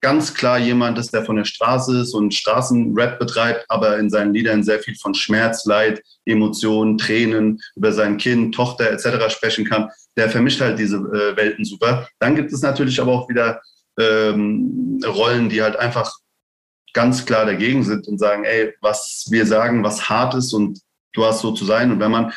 ganz 0.00 0.34
klar 0.34 0.58
jemand 0.58 0.98
ist, 0.98 1.12
der 1.12 1.24
von 1.24 1.36
der 1.36 1.44
Straße 1.44 2.00
ist 2.00 2.14
und 2.14 2.34
Straßenrap 2.34 3.18
betreibt, 3.18 3.66
aber 3.68 3.98
in 3.98 4.08
seinen 4.08 4.32
Liedern 4.32 4.62
sehr 4.62 4.80
viel 4.80 4.96
von 4.96 5.14
Schmerz, 5.14 5.66
Leid, 5.66 6.02
Emotionen, 6.24 6.96
Tränen 6.96 7.60
über 7.76 7.92
sein 7.92 8.16
Kind, 8.16 8.54
Tochter 8.54 8.90
etc. 8.90 9.32
sprechen 9.32 9.66
kann. 9.66 9.90
Der 10.16 10.30
vermischt 10.30 10.60
halt 10.60 10.78
diese 10.78 10.96
äh, 10.96 11.36
Welten 11.36 11.64
super. 11.64 12.08
Dann 12.18 12.34
gibt 12.34 12.52
es 12.52 12.62
natürlich 12.62 13.00
aber 13.00 13.12
auch 13.12 13.28
wieder 13.28 13.60
ähm, 13.98 15.00
Rollen, 15.04 15.48
die 15.48 15.62
halt 15.62 15.76
einfach 15.76 16.12
ganz 16.92 17.24
klar 17.26 17.44
dagegen 17.44 17.84
sind 17.84 18.08
und 18.08 18.18
sagen, 18.18 18.44
ey, 18.44 18.74
was 18.80 19.28
wir 19.30 19.46
sagen, 19.46 19.84
was 19.84 20.08
hart 20.08 20.34
ist 20.34 20.52
und 20.52 20.80
du 21.12 21.24
hast 21.24 21.40
so 21.40 21.52
zu 21.52 21.64
sein. 21.64 21.92
Und 21.92 22.00
wenn 22.00 22.10
man 22.10 22.32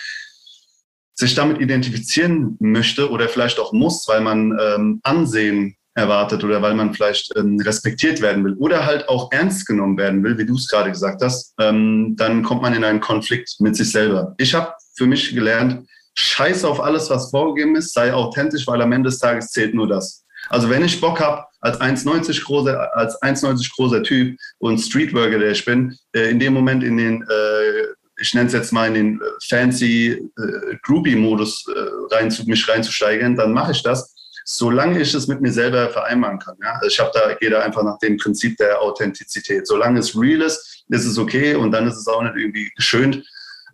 sich 1.15 1.33
damit 1.35 1.61
identifizieren 1.61 2.57
möchte 2.59 3.09
oder 3.09 3.29
vielleicht 3.29 3.59
auch 3.59 3.71
muss, 3.71 4.07
weil 4.07 4.21
man 4.21 4.57
ähm, 4.59 4.99
Ansehen 5.03 5.77
erwartet 5.95 6.43
oder 6.43 6.61
weil 6.61 6.73
man 6.73 6.93
vielleicht 6.93 7.35
ähm, 7.35 7.59
respektiert 7.59 8.21
werden 8.21 8.43
will 8.43 8.53
oder 8.53 8.85
halt 8.85 9.07
auch 9.09 9.31
ernst 9.31 9.67
genommen 9.67 9.97
werden 9.97 10.23
will, 10.23 10.37
wie 10.37 10.45
du 10.45 10.55
es 10.55 10.67
gerade 10.67 10.91
gesagt 10.91 11.21
hast, 11.21 11.53
ähm, 11.59 12.15
dann 12.17 12.43
kommt 12.43 12.61
man 12.61 12.73
in 12.73 12.83
einen 12.83 12.99
Konflikt 12.99 13.55
mit 13.59 13.75
sich 13.75 13.91
selber. 13.91 14.33
Ich 14.37 14.53
habe 14.53 14.73
für 14.95 15.05
mich 15.05 15.33
gelernt, 15.33 15.87
scheiß 16.15 16.65
auf 16.65 16.81
alles, 16.81 17.09
was 17.09 17.29
vorgegeben 17.29 17.75
ist, 17.75 17.93
sei 17.93 18.13
authentisch, 18.13 18.67
weil 18.67 18.81
am 18.81 18.91
Ende 18.91 19.09
des 19.09 19.19
Tages 19.19 19.49
zählt 19.49 19.73
nur 19.73 19.87
das. 19.87 20.23
Also 20.49 20.69
wenn 20.69 20.83
ich 20.83 20.99
Bock 20.99 21.19
habe, 21.19 21.45
als 21.61 21.79
1,90 21.79 22.43
großer, 22.43 22.95
als 22.95 23.21
1,90 23.21 23.71
großer 23.75 24.03
Typ 24.03 24.37
und 24.59 24.79
Streetworker, 24.79 25.39
der 25.39 25.51
ich 25.51 25.63
bin, 25.63 25.95
äh, 26.13 26.29
in 26.29 26.39
dem 26.39 26.53
Moment 26.53 26.83
in 26.83 26.97
den, 26.97 27.21
äh, 27.21 27.85
ich 28.19 28.33
nenne 28.33 28.47
es 28.47 28.53
jetzt 28.53 28.73
mal 28.73 28.87
in 28.87 28.93
den 28.93 29.21
äh, 29.21 29.25
fancy 29.47 30.09
äh, 30.09 30.75
Groupie-Modus 30.83 31.65
äh, 31.67 32.15
rein, 32.15 32.35
mich 32.45 32.67
reinzusteigern, 32.67 33.35
dann 33.35 33.53
mache 33.53 33.71
ich 33.71 33.81
das, 33.81 34.13
solange 34.45 35.01
ich 35.01 35.13
es 35.13 35.27
mit 35.27 35.41
mir 35.41 35.51
selber 35.51 35.89
vereinbaren 35.89 36.39
kann. 36.39 36.55
Ja? 36.61 36.73
Also 36.73 36.87
ich 36.87 36.99
habe 36.99 37.11
da, 37.13 37.33
gehe 37.33 37.49
da 37.49 37.59
einfach 37.61 37.83
nach 37.83 37.99
dem 37.99 38.17
Prinzip 38.17 38.57
der 38.57 38.81
Authentizität. 38.81 39.67
Solange 39.67 39.99
es 39.99 40.19
real 40.19 40.41
ist, 40.41 40.83
ist 40.89 41.05
es 41.05 41.17
okay 41.17 41.55
und 41.55 41.71
dann 41.71 41.87
ist 41.87 41.97
es 41.97 42.07
auch 42.07 42.23
nicht 42.23 42.35
irgendwie 42.35 42.71
geschönt. 42.75 43.23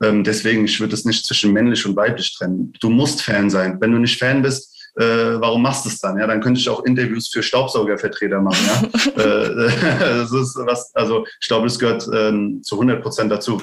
Ähm, 0.01 0.24
deswegen, 0.24 0.65
ich 0.65 0.80
würde 0.80 0.93
es 0.93 1.05
nicht 1.05 1.26
zwischen 1.26 1.51
männlich 1.51 1.86
und 1.86 1.95
weiblich 1.95 2.36
trennen. 2.38 2.74
Du 2.80 2.89
musst 2.89 3.22
Fan 3.22 3.49
sein. 3.49 3.78
Wenn 3.82 3.91
du 3.91 3.97
nicht 3.97 4.17
Fan 4.17 4.41
bist, 4.41 4.76
äh, 4.95 5.39
warum 5.39 5.61
machst 5.61 5.86
du 5.86 5.89
es 5.89 5.99
dann? 5.99 6.17
Ja, 6.17 6.28
dann 6.28 6.41
könnte 6.41 6.59
ich 6.59 6.70
auch 6.70 6.84
Interviews 6.86 7.28
für 7.30 7.43
Staubsaugervertreter 7.43 8.41
machen. 8.41 8.65
Ja? 8.65 9.24
äh, 9.24 9.99
das 9.99 10.32
ist 10.32 10.57
was, 10.65 10.93
also 10.95 11.26
ich 11.41 11.47
glaube, 11.47 11.67
es 11.67 11.80
gehört 11.80 12.07
ähm, 12.13 12.61
zu 12.63 12.76
100 12.76 13.01
Prozent 13.01 13.32
dazu. 13.32 13.61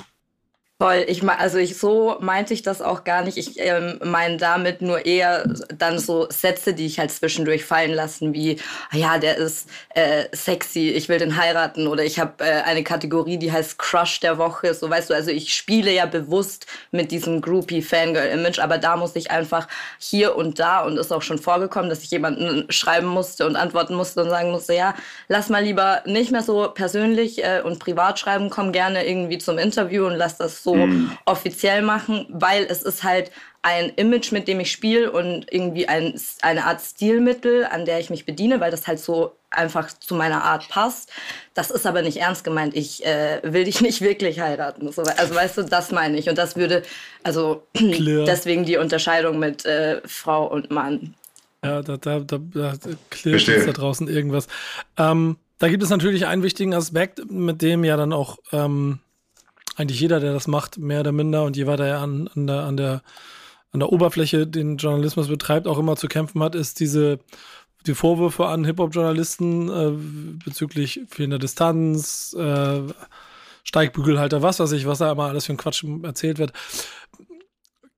Voll, 0.79 1.07
ich 1.09 1.27
also 1.27 1.57
ich 1.57 1.79
so 1.79 2.19
meinte 2.21 2.53
ich 2.53 2.61
das 2.61 2.83
auch 2.83 3.05
gar 3.05 3.25
nicht. 3.25 3.39
Ich 3.39 3.59
ähm, 3.59 3.99
meine 4.05 4.37
damit 4.37 4.83
nur 4.83 5.07
eher 5.07 5.49
dann 5.75 5.99
so 5.99 6.27
Sätze, 6.29 6.75
die 6.75 6.85
ich 6.85 6.99
halt 6.99 7.11
zwischendurch 7.11 7.65
fallen 7.65 7.95
lassen, 7.95 8.35
wie 8.35 8.59
ja, 8.93 9.17
der 9.17 9.39
ist 9.39 9.71
äh, 9.95 10.25
sexy, 10.33 10.91
ich 10.91 11.09
will 11.09 11.19
den 11.19 11.39
heiraten 11.39 11.87
oder 11.87 12.05
ich 12.05 12.19
habe 12.19 12.45
äh, 12.45 12.61
eine 12.61 12.85
Kategorie, 12.85 13.39
die 13.39 13.51
heißt 13.51 13.79
Crush 13.79 14.21
der 14.21 14.37
Woche. 14.37 14.75
So 14.75 14.91
weißt 14.91 15.09
du, 15.09 15.15
also 15.15 15.31
ich 15.31 15.55
spiele 15.55 15.91
ja 15.95 16.05
bewusst 16.05 16.67
mit 16.91 17.11
diesem 17.11 17.41
Groupie 17.41 17.81
Fangirl 17.81 18.27
Image, 18.29 18.59
aber 18.59 18.77
da 18.77 18.99
muss 18.99 19.17
ich 19.17 19.31
einfach 19.31 19.69
hier 19.99 20.37
und 20.37 20.59
da 20.59 20.81
und 20.85 20.99
ist 20.99 21.11
auch 21.11 21.23
schon 21.23 21.39
vorgekommen, 21.39 21.89
dass 21.89 22.03
ich 22.03 22.11
jemanden 22.11 22.71
schreiben 22.71 23.07
musste 23.07 23.47
und 23.47 23.57
antworten 23.57 23.95
musste 23.95 24.23
und 24.23 24.29
sagen 24.29 24.51
musste, 24.51 24.75
ja, 24.75 24.95
lass 25.29 25.49
mal 25.49 25.65
lieber 25.65 26.03
nicht 26.05 26.33
mehr 26.33 26.43
so 26.43 26.69
persönlich 26.75 27.43
äh, 27.43 27.63
und 27.65 27.79
privat 27.79 28.19
schreiben, 28.19 28.51
komm 28.51 28.73
gerne 28.73 29.07
irgendwie 29.07 29.39
zum 29.39 29.57
Interview 29.57 30.05
und 30.07 30.17
lass 30.17 30.37
das 30.37 30.66
so 30.67 30.75
mhm. 30.75 31.13
offiziell 31.25 31.81
machen, 31.81 32.27
weil 32.29 32.65
es 32.65 32.83
ist 32.83 33.05
halt 33.05 33.31
ein 33.63 33.91
Image, 33.97 34.33
mit 34.33 34.49
dem 34.49 34.61
ich 34.61 34.71
spiele 34.71 35.11
und 35.11 35.47
irgendwie 35.51 35.89
ein, 35.89 36.21
eine 36.43 36.65
Art 36.67 36.81
Stilmittel, 36.81 37.65
an 37.65 37.85
der 37.85 38.01
ich 38.01 38.11
mich 38.11 38.27
bediene, 38.27 38.61
weil 38.61 38.71
das 38.71 38.87
halt 38.87 38.99
so 38.99 39.33
einfach 39.51 39.89
zu 39.99 40.15
meiner 40.15 40.43
Art 40.43 40.69
passt. 40.69 41.13
Das 41.55 41.71
ist 41.71 41.87
aber 41.87 42.03
nicht 42.03 42.19
ernst 42.19 42.43
gemeint. 42.43 42.77
Ich 42.77 43.07
äh, 43.07 43.41
will 43.45 43.65
dich 43.65 43.81
nicht 43.89 44.01
wirklich 44.01 44.41
heiraten. 44.41 44.91
So, 44.93 45.03
also 45.03 45.35
weißt 45.35 45.59
du, 45.59 45.63
das 45.63 45.93
meine 45.93 46.19
ich. 46.19 46.29
Und 46.29 46.37
das 46.37 46.57
würde, 46.57 46.83
also 47.23 47.67
Clear. 47.75 48.25
deswegen 48.25 48.65
die 48.65 48.77
Unterscheidung 48.77 49.39
mit 49.39 49.65
äh, 49.65 50.01
Frau 50.05 50.47
und 50.47 50.71
Mann. 50.71 51.15
Ja, 51.65 51.83
da, 51.83 51.97
da, 51.97 52.21
da, 52.21 52.39
da 52.39 52.75
klärt 53.11 53.49
da 53.49 53.73
draußen 53.73 54.09
irgendwas. 54.09 54.47
Ähm, 54.99 55.37
da 55.59 55.69
gibt 55.69 55.83
es 55.83 55.91
natürlich 55.91 56.27
einen 56.27 56.43
wichtigen 56.43 56.75
Aspekt, 56.75 57.31
mit 57.31 57.63
dem 57.63 57.83
ja 57.85 57.97
dann 57.97 58.13
auch 58.13 58.39
ähm, 58.53 59.01
eigentlich 59.77 60.01
jeder, 60.01 60.21
der 60.21 60.33
das 60.33 60.49
macht, 60.49 60.79
mehr 60.79 61.01
oder 61.01 61.13
minder 61.13 61.45
und 61.45 61.57
je 61.57 61.67
weiter 61.67 61.87
er 61.87 62.01
an, 62.01 62.29
an, 62.35 62.47
der, 62.47 62.65
an, 62.65 62.77
der, 62.77 63.03
an 63.73 63.81
der 63.81 63.93
Oberfläche 63.93 64.47
den 64.47 64.79
Journalismus 64.79 65.29
betreibt, 65.29 65.67
auch 65.67 65.79
immer 65.79 65.97
zu 65.97 66.09
kämpfen 66.09 66.43
hat, 66.43 66.55
ist 66.55 66.81
diese 66.81 67.19
die 67.87 67.95
Vorwürfe 67.95 68.47
an 68.47 68.65
Hip-Hop-Journalisten 68.65 69.69
äh, 69.69 70.45
bezüglich 70.45 71.01
fehlender 71.09 71.39
Distanz, 71.39 72.35
äh, 72.39 72.81
Steigbügelhalter, 73.63 74.43
was 74.43 74.61
weiß 74.61 74.73
ich, 74.73 74.87
was 74.87 74.99
da 74.99 75.13
immer 75.13 75.27
alles 75.27 75.47
für 75.47 75.53
ein 75.53 75.57
Quatsch 75.57 75.85
erzählt 76.03 76.39
wird. 76.39 76.53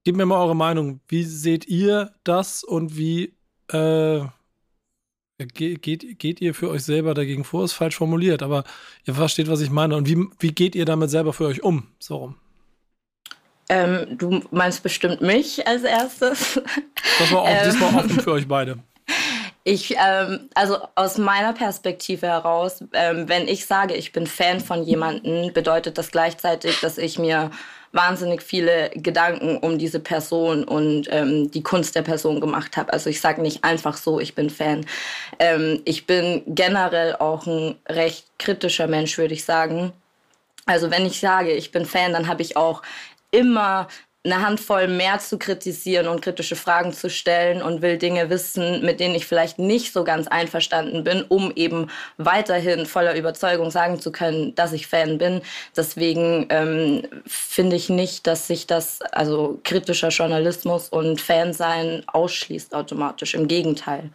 Gebt 0.04 0.16
mir 0.16 0.26
mal 0.26 0.42
eure 0.42 0.56
Meinung. 0.56 1.00
Wie 1.08 1.24
seht 1.24 1.66
ihr 1.66 2.12
das 2.24 2.64
und 2.64 2.96
wie 2.96 3.34
äh, 3.68 4.20
Ge 5.38 5.76
geht, 5.76 6.18
geht 6.18 6.40
ihr 6.40 6.52
für 6.52 6.68
euch 6.68 6.82
selber 6.82 7.14
dagegen 7.14 7.44
vor? 7.44 7.64
Ist 7.64 7.72
falsch 7.72 7.96
formuliert, 7.96 8.42
aber 8.42 8.64
ihr 9.06 9.14
versteht, 9.14 9.48
was 9.48 9.60
ich 9.60 9.70
meine. 9.70 9.94
Und 9.94 10.08
wie, 10.08 10.26
wie 10.40 10.50
geht 10.50 10.74
ihr 10.74 10.84
damit 10.84 11.10
selber 11.10 11.32
für 11.32 11.46
euch 11.46 11.62
um? 11.62 11.86
So 12.00 12.16
rum. 12.16 12.34
Ähm, 13.68 14.18
du 14.18 14.42
meinst 14.50 14.82
bestimmt 14.82 15.20
mich 15.20 15.64
als 15.64 15.84
erstes. 15.84 16.60
Das 17.20 17.32
war, 17.32 17.42
auch, 17.42 17.48
ähm, 17.48 17.80
war 17.80 17.96
offen 17.96 18.20
für 18.20 18.32
euch 18.32 18.48
beide. 18.48 18.78
Ich, 19.62 19.94
ähm, 19.96 20.48
also 20.54 20.78
aus 20.96 21.18
meiner 21.18 21.52
Perspektive 21.52 22.26
heraus, 22.26 22.82
ähm, 22.92 23.28
wenn 23.28 23.46
ich 23.46 23.66
sage, 23.66 23.94
ich 23.94 24.12
bin 24.12 24.26
Fan 24.26 24.60
von 24.60 24.82
jemandem, 24.82 25.52
bedeutet 25.52 25.98
das 25.98 26.10
gleichzeitig, 26.10 26.80
dass 26.80 26.98
ich 26.98 27.18
mir 27.18 27.50
wahnsinnig 27.98 28.42
viele 28.42 28.90
Gedanken 28.94 29.58
um 29.58 29.76
diese 29.76 29.98
Person 29.98 30.62
und 30.62 31.08
ähm, 31.10 31.50
die 31.50 31.64
Kunst 31.64 31.96
der 31.96 32.02
Person 32.02 32.40
gemacht 32.40 32.76
habe. 32.76 32.92
Also 32.92 33.10
ich 33.10 33.20
sage 33.20 33.42
nicht 33.42 33.64
einfach 33.64 33.96
so, 33.96 34.20
ich 34.20 34.36
bin 34.36 34.50
Fan. 34.50 34.86
Ähm, 35.40 35.82
ich 35.84 36.06
bin 36.06 36.42
generell 36.46 37.16
auch 37.16 37.44
ein 37.46 37.74
recht 37.88 38.26
kritischer 38.38 38.86
Mensch, 38.86 39.18
würde 39.18 39.34
ich 39.34 39.44
sagen. 39.44 39.92
Also 40.64 40.92
wenn 40.92 41.06
ich 41.06 41.18
sage, 41.18 41.50
ich 41.52 41.72
bin 41.72 41.84
Fan, 41.84 42.12
dann 42.12 42.28
habe 42.28 42.42
ich 42.42 42.56
auch 42.56 42.82
immer 43.32 43.88
eine 44.24 44.44
Handvoll 44.44 44.88
mehr 44.88 45.18
zu 45.20 45.38
kritisieren 45.38 46.08
und 46.08 46.20
kritische 46.22 46.56
Fragen 46.56 46.92
zu 46.92 47.08
stellen 47.08 47.62
und 47.62 47.82
will 47.82 47.98
Dinge 47.98 48.30
wissen, 48.30 48.84
mit 48.84 49.00
denen 49.00 49.14
ich 49.14 49.26
vielleicht 49.26 49.58
nicht 49.58 49.92
so 49.92 50.04
ganz 50.04 50.26
einverstanden 50.26 51.04
bin, 51.04 51.22
um 51.22 51.52
eben 51.54 51.88
weiterhin 52.16 52.86
voller 52.86 53.16
Überzeugung 53.16 53.70
sagen 53.70 54.00
zu 54.00 54.10
können, 54.10 54.54
dass 54.54 54.72
ich 54.72 54.86
Fan 54.86 55.18
bin. 55.18 55.40
Deswegen 55.76 56.46
ähm, 56.50 57.06
finde 57.26 57.76
ich 57.76 57.88
nicht, 57.88 58.26
dass 58.26 58.48
sich 58.48 58.66
das, 58.66 59.00
also 59.12 59.60
kritischer 59.62 60.08
Journalismus 60.08 60.88
und 60.88 61.20
Fansein 61.20 62.02
ausschließt 62.06 62.74
automatisch. 62.74 63.34
Im 63.34 63.46
Gegenteil. 63.46 64.10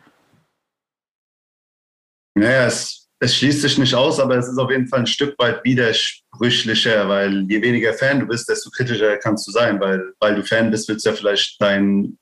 Naja, 2.35 2.65
es 2.65 3.02
es 3.23 3.37
schließt 3.37 3.61
sich 3.61 3.77
nicht 3.77 3.95
aus, 3.95 4.19
aber 4.19 4.35
es 4.35 4.49
ist 4.49 4.57
auf 4.57 4.69
jeden 4.69 4.87
Fall 4.87 4.99
ein 4.99 5.07
Stück 5.07 5.33
weit 5.39 5.63
widersprüchlicher, 5.63 7.07
weil 7.07 7.45
je 7.49 7.61
weniger 7.61 7.93
Fan 7.93 8.19
du 8.19 8.25
bist, 8.25 8.49
desto 8.49 8.69
kritischer 8.69 9.15
kannst 9.17 9.47
du 9.47 9.51
sein, 9.51 9.79
weil, 9.79 10.11
weil 10.19 10.35
du 10.35 10.43
Fan 10.43 10.69
bist, 10.69 10.89
willst 10.89 11.05
du 11.05 11.09
ja 11.09 11.15
vielleicht 11.15 11.61
dein, 11.61 12.17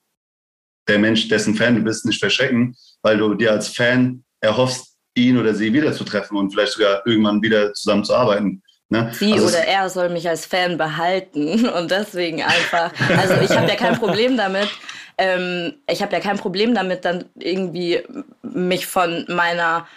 der 0.87 0.99
Mensch, 0.99 1.27
dessen 1.27 1.55
Fan 1.55 1.75
du 1.75 1.81
bist, 1.81 2.05
nicht 2.05 2.19
verschrecken, 2.19 2.75
weil 3.01 3.17
du 3.17 3.33
dir 3.33 3.51
als 3.51 3.69
Fan 3.69 4.23
erhoffst, 4.41 4.95
ihn 5.15 5.39
oder 5.39 5.55
sie 5.55 5.73
wiederzutreffen 5.73 6.37
und 6.37 6.51
vielleicht 6.51 6.73
sogar 6.73 7.01
irgendwann 7.07 7.41
wieder 7.41 7.73
zusammen 7.73 8.05
zu 8.05 8.13
arbeiten. 8.13 8.61
Ne? 8.89 9.11
Sie 9.13 9.33
also 9.33 9.47
oder 9.47 9.65
er 9.65 9.89
soll 9.89 10.09
mich 10.09 10.29
als 10.29 10.45
Fan 10.45 10.77
behalten 10.77 11.67
und 11.79 11.89
deswegen 11.89 12.43
einfach. 12.43 12.93
Also 13.17 13.41
ich 13.41 13.49
habe 13.57 13.67
ja 13.67 13.75
kein 13.75 13.97
Problem 13.97 14.37
damit. 14.37 14.69
Ähm, 15.17 15.73
ich 15.89 16.01
habe 16.03 16.13
ja 16.13 16.19
kein 16.19 16.37
Problem 16.37 16.75
damit, 16.75 17.05
dann 17.05 17.25
irgendwie 17.39 18.01
mich 18.43 18.85
von 18.85 19.25
meiner 19.27 19.87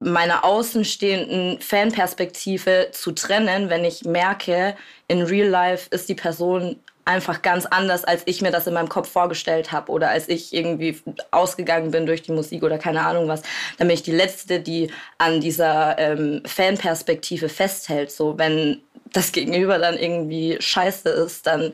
meiner 0.00 0.44
außenstehenden 0.44 1.60
Fanperspektive 1.60 2.88
zu 2.92 3.12
trennen, 3.12 3.68
wenn 3.68 3.84
ich 3.84 4.04
merke, 4.04 4.74
in 5.08 5.22
Real 5.22 5.48
Life 5.48 5.88
ist 5.90 6.08
die 6.08 6.14
Person 6.14 6.76
einfach 7.04 7.42
ganz 7.42 7.66
anders, 7.66 8.04
als 8.04 8.22
ich 8.26 8.40
mir 8.40 8.50
das 8.50 8.66
in 8.66 8.74
meinem 8.74 8.88
Kopf 8.88 9.10
vorgestellt 9.10 9.72
habe 9.72 9.90
oder 9.90 10.10
als 10.10 10.28
ich 10.28 10.54
irgendwie 10.54 10.98
ausgegangen 11.30 11.90
bin 11.90 12.06
durch 12.06 12.22
die 12.22 12.32
Musik 12.32 12.62
oder 12.62 12.78
keine 12.78 13.04
Ahnung 13.04 13.28
was. 13.28 13.42
Dann 13.78 13.88
bin 13.88 13.94
ich 13.94 14.02
die 14.02 14.12
Letzte, 14.12 14.60
die 14.60 14.90
an 15.18 15.40
dieser 15.40 15.98
ähm, 15.98 16.42
Fanperspektive 16.46 17.48
festhält. 17.48 18.10
So, 18.10 18.38
wenn 18.38 18.80
das 19.12 19.32
Gegenüber 19.32 19.78
dann 19.78 19.98
irgendwie 19.98 20.56
scheiße 20.60 21.08
ist, 21.08 21.46
dann 21.46 21.72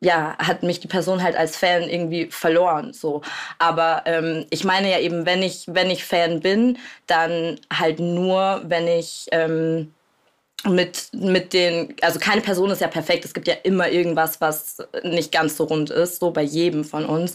ja, 0.00 0.36
hat 0.38 0.62
mich 0.62 0.80
die 0.80 0.88
Person 0.88 1.22
halt 1.22 1.36
als 1.36 1.56
Fan 1.56 1.82
irgendwie 1.82 2.26
verloren. 2.30 2.92
So. 2.92 3.20
Aber 3.58 4.02
ähm, 4.06 4.46
ich 4.50 4.64
meine 4.64 4.90
ja 4.90 4.98
eben, 4.98 5.26
wenn 5.26 5.42
ich, 5.42 5.64
wenn 5.68 5.90
ich 5.90 6.04
Fan 6.04 6.40
bin, 6.40 6.78
dann 7.06 7.60
halt 7.72 8.00
nur, 8.00 8.62
wenn 8.64 8.88
ich 8.88 9.26
ähm, 9.30 9.92
mit, 10.66 11.10
mit 11.12 11.52
den, 11.52 11.94
also 12.02 12.18
keine 12.18 12.40
Person 12.40 12.70
ist 12.70 12.80
ja 12.80 12.88
perfekt. 12.88 13.24
Es 13.24 13.34
gibt 13.34 13.46
ja 13.46 13.54
immer 13.62 13.90
irgendwas, 13.90 14.40
was 14.40 14.78
nicht 15.02 15.32
ganz 15.32 15.56
so 15.56 15.64
rund 15.64 15.90
ist, 15.90 16.20
so 16.20 16.30
bei 16.30 16.42
jedem 16.42 16.84
von 16.84 17.04
uns. 17.04 17.34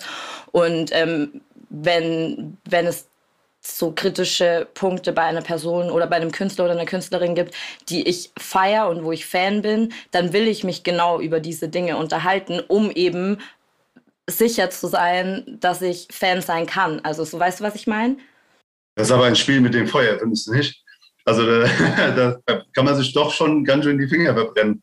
Und 0.51 0.89
ähm, 0.91 1.41
wenn, 1.69 2.57
wenn 2.65 2.87
es 2.87 3.07
so 3.65 3.91
kritische 3.91 4.67
Punkte 4.73 5.11
bei 5.11 5.23
einer 5.23 5.41
Person 5.41 5.89
oder 5.89 6.07
bei 6.07 6.17
einem 6.17 6.31
Künstler 6.31 6.65
oder 6.65 6.73
einer 6.73 6.85
Künstlerin 6.85 7.35
gibt, 7.35 7.55
die 7.89 8.07
ich 8.07 8.31
feiere 8.37 8.89
und 8.89 9.03
wo 9.03 9.11
ich 9.11 9.25
Fan 9.25 9.61
bin, 9.61 9.93
dann 10.11 10.33
will 10.33 10.47
ich 10.47 10.63
mich 10.63 10.83
genau 10.83 11.19
über 11.19 11.39
diese 11.39 11.67
Dinge 11.67 11.97
unterhalten, 11.97 12.61
um 12.67 12.91
eben 12.91 13.39
sicher 14.29 14.69
zu 14.69 14.87
sein, 14.87 15.57
dass 15.59 15.81
ich 15.81 16.07
Fan 16.11 16.41
sein 16.41 16.65
kann. 16.65 16.99
Also 17.01 17.23
so 17.23 17.39
weißt 17.39 17.59
du, 17.59 17.63
was 17.63 17.75
ich 17.75 17.87
meine? 17.87 18.17
Das 18.95 19.07
ist 19.07 19.11
aber 19.11 19.25
ein 19.25 19.35
Spiel 19.35 19.61
mit 19.61 19.73
dem 19.73 19.87
Feuer, 19.87 20.17
findest 20.19 20.47
du 20.47 20.53
nicht? 20.53 20.83
Also 21.25 21.45
da, 21.95 22.39
da, 22.45 22.63
kann 22.73 22.85
man 22.85 22.95
sich 22.95 23.13
doch 23.13 23.31
schon 23.31 23.63
ganz 23.65 23.83
schön 23.83 23.97
die 23.97 24.07
Finger 24.07 24.33
verbrennen 24.33 24.81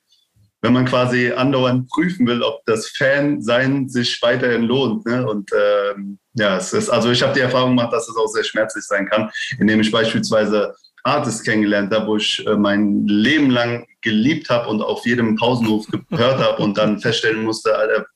wenn 0.63 0.73
man 0.73 0.85
quasi 0.85 1.33
andauernd 1.33 1.89
prüfen 1.91 2.27
will, 2.27 2.43
ob 2.43 2.65
das 2.67 2.89
Fan-Sein 2.89 3.89
sich 3.89 4.23
weiterhin 4.23 4.63
lohnt. 4.63 5.05
Ne? 5.05 5.27
Und 5.27 5.51
ähm, 5.53 6.19
ja, 6.35 6.57
es 6.57 6.73
ist, 6.73 6.89
also 6.89 7.11
ich 7.11 7.21
habe 7.23 7.35
die 7.35 7.41
Erfahrung 7.41 7.77
gemacht, 7.77 7.93
dass 7.93 8.09
es 8.09 8.17
auch 8.17 8.29
sehr 8.29 8.45
schmerzlich 8.45 8.85
sein 8.85 9.07
kann, 9.07 9.31
indem 9.59 9.81
ich 9.81 9.91
beispielsweise 9.91 10.75
Artists 11.03 11.43
kennengelernt 11.43 11.93
habe, 11.93 12.07
wo 12.07 12.17
ich 12.17 12.47
äh, 12.47 12.55
mein 12.55 13.07
Leben 13.09 13.51
lang 13.51 13.87
geliebt 14.03 14.51
habe 14.51 14.69
und 14.69 14.83
auf 14.83 15.05
jedem 15.05 15.35
Pausenhof 15.35 15.85
gehört 16.11 16.39
habe 16.39 16.63
und 16.63 16.79
dann 16.79 17.01
feststellen 17.01 17.43
musste, 17.43 17.77
Alter, 17.77 18.07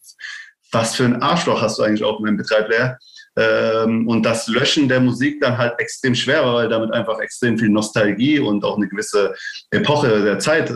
was 0.70 0.94
für 0.94 1.04
ein 1.04 1.20
Arschloch 1.20 1.60
hast 1.60 1.78
du 1.78 1.82
eigentlich 1.82 2.04
auf 2.04 2.20
meinem 2.20 2.36
Betreibler? 2.36 2.98
Ähm, 3.38 4.08
und 4.08 4.24
das 4.24 4.48
Löschen 4.48 4.88
der 4.88 5.00
Musik 5.00 5.42
dann 5.42 5.58
halt 5.58 5.78
extrem 5.78 6.14
schwer 6.14 6.42
war, 6.42 6.54
weil 6.54 6.68
damit 6.70 6.92
einfach 6.94 7.18
extrem 7.18 7.58
viel 7.58 7.68
Nostalgie 7.68 8.38
und 8.38 8.64
auch 8.64 8.76
eine 8.76 8.88
gewisse 8.88 9.34
Epoche 9.70 10.22
der 10.22 10.38
Zeit 10.38 10.70
äh, 10.70 10.74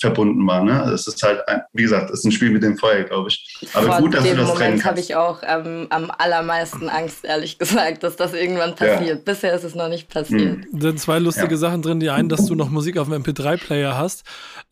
verbunden 0.00 0.44
war. 0.44 0.64
Ne? 0.64 0.90
Es 0.92 1.06
ist 1.06 1.22
halt, 1.22 1.46
ein, 1.46 1.62
wie 1.72 1.82
gesagt, 1.82 2.10
es 2.10 2.20
ist 2.20 2.24
ein 2.24 2.32
Spiel 2.32 2.50
mit 2.50 2.64
dem 2.64 2.76
Feuer, 2.76 3.04
glaube 3.04 3.28
ich. 3.28 3.68
Aber 3.72 3.86
Vor 3.86 3.98
gut, 3.98 4.14
dass 4.14 4.24
du 4.24 4.34
das 4.34 4.48
Moment 4.48 4.58
trennen 4.58 4.84
habe 4.84 4.98
ich 4.98 5.14
auch 5.14 5.42
ähm, 5.46 5.86
am 5.90 6.10
allermeisten 6.18 6.88
Angst, 6.88 7.24
ehrlich 7.24 7.58
gesagt, 7.58 8.02
dass 8.02 8.16
das 8.16 8.34
irgendwann 8.34 8.74
passiert. 8.74 9.18
Ja. 9.18 9.22
Bisher 9.24 9.54
ist 9.54 9.62
es 9.62 9.76
noch 9.76 9.88
nicht 9.88 10.08
passiert. 10.08 10.58
Mhm. 10.58 10.66
Da 10.72 10.88
sind 10.88 10.98
zwei 10.98 11.20
lustige 11.20 11.52
ja. 11.52 11.56
Sachen 11.56 11.82
drin. 11.82 12.00
Die 12.00 12.10
einen, 12.10 12.28
dass 12.28 12.46
du 12.46 12.56
noch 12.56 12.68
Musik 12.68 12.98
auf 12.98 13.08
dem 13.08 13.22
MP3-Player 13.22 13.96
hast. 13.96 14.24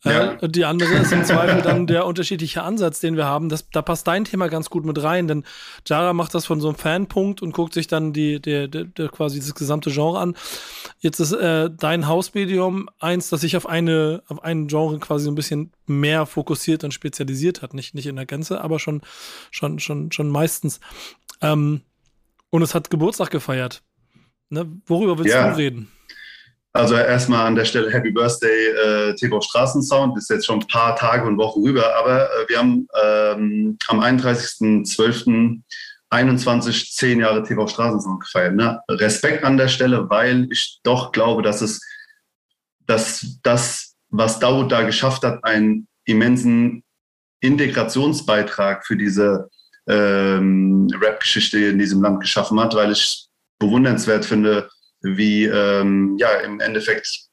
Äh, 0.03 0.11
ja. 0.11 0.37
Und 0.41 0.57
die 0.57 0.65
andere 0.65 0.95
ist 0.95 1.13
im 1.13 1.23
Zweifel 1.23 1.61
dann 1.61 1.87
der 1.87 2.05
unterschiedliche 2.05 2.63
Ansatz, 2.63 2.99
den 2.99 3.15
wir 3.15 3.25
haben. 3.25 3.47
Das, 3.47 3.69
da 3.71 3.81
passt 3.81 4.05
dein 4.07 4.25
Thema 4.25 4.49
ganz 4.49 4.69
gut 4.69 4.83
mit 4.83 5.01
rein, 5.01 5.29
denn 5.29 5.45
Jara 5.87 6.11
macht 6.11 6.35
das 6.35 6.45
von 6.45 6.59
so 6.59 6.67
einem 6.67 6.77
Fanpunkt 6.77 7.20
Punkt 7.21 7.43
und 7.43 7.51
guckt 7.51 7.75
sich 7.75 7.85
dann 7.85 8.13
die, 8.13 8.41
die, 8.41 8.67
die, 8.67 8.85
die 8.85 9.07
quasi 9.09 9.39
das 9.39 9.53
gesamte 9.53 9.91
Genre 9.91 10.19
an. 10.19 10.35
Jetzt 11.01 11.19
ist 11.19 11.33
äh, 11.33 11.69
dein 11.69 12.07
Hausmedium 12.07 12.89
eins, 12.99 13.29
das 13.29 13.41
sich 13.41 13.55
auf 13.55 13.67
eine, 13.69 14.23
auf 14.27 14.43
einen 14.43 14.67
Genre 14.67 14.97
quasi 14.97 15.25
so 15.25 15.31
ein 15.31 15.35
bisschen 15.35 15.71
mehr 15.85 16.25
fokussiert 16.25 16.83
und 16.83 16.95
spezialisiert 16.95 17.61
hat. 17.61 17.75
Nicht, 17.75 17.93
nicht 17.93 18.07
in 18.07 18.15
der 18.15 18.25
Gänze, 18.25 18.61
aber 18.61 18.79
schon, 18.79 19.01
schon, 19.51 19.77
schon, 19.77 20.11
schon 20.11 20.29
meistens. 20.29 20.79
Ähm, 21.41 21.81
und 22.49 22.63
es 22.63 22.73
hat 22.73 22.89
Geburtstag 22.89 23.29
gefeiert. 23.29 23.83
Ne? 24.49 24.65
Worüber 24.87 25.19
willst 25.19 25.35
ja. 25.35 25.51
du 25.51 25.57
reden? 25.57 25.91
Also 26.73 26.95
erstmal 26.95 27.45
an 27.45 27.55
der 27.55 27.65
Stelle 27.65 27.91
Happy 27.91 28.09
Birthday 28.09 29.09
äh, 29.09 29.15
TV 29.15 29.41
Straßensound. 29.41 30.17
Ist 30.17 30.31
jetzt 30.31 30.47
schon 30.47 30.61
ein 30.61 30.67
paar 30.67 30.95
Tage 30.95 31.27
und 31.27 31.37
Wochen 31.37 31.61
rüber, 31.61 31.95
aber 31.97 32.23
äh, 32.23 32.49
wir 32.49 32.57
haben 32.57 32.87
ähm, 33.03 33.77
am 33.89 33.99
31.12. 33.99 35.61
21 36.11 36.93
10 36.93 37.19
Jahre 37.21 37.43
TV 37.43 37.67
Straßensong 37.67 38.19
gefeiert. 38.19 38.55
Ne? 38.55 38.81
Respekt 38.89 39.43
an 39.43 39.57
der 39.57 39.69
Stelle, 39.69 40.09
weil 40.09 40.47
ich 40.51 40.79
doch 40.83 41.11
glaube, 41.11 41.41
dass 41.41 41.61
es, 41.61 41.81
dass 42.85 43.39
das, 43.43 43.95
was 44.09 44.39
Dawood 44.39 44.71
da 44.71 44.83
geschafft 44.83 45.23
hat, 45.23 45.43
einen 45.43 45.87
immensen 46.05 46.83
Integrationsbeitrag 47.39 48.85
für 48.85 48.97
diese 48.97 49.49
ähm, 49.87 50.87
Rap-Geschichte 50.93 51.57
in 51.57 51.79
diesem 51.79 52.01
Land 52.01 52.19
geschaffen 52.19 52.59
hat, 52.59 52.75
weil 52.75 52.91
ich 52.91 53.27
bewundernswert 53.59 54.25
finde, 54.25 54.69
wie 55.01 55.45
ähm, 55.45 56.17
ja 56.19 56.29
im 56.41 56.59
Endeffekt 56.59 57.25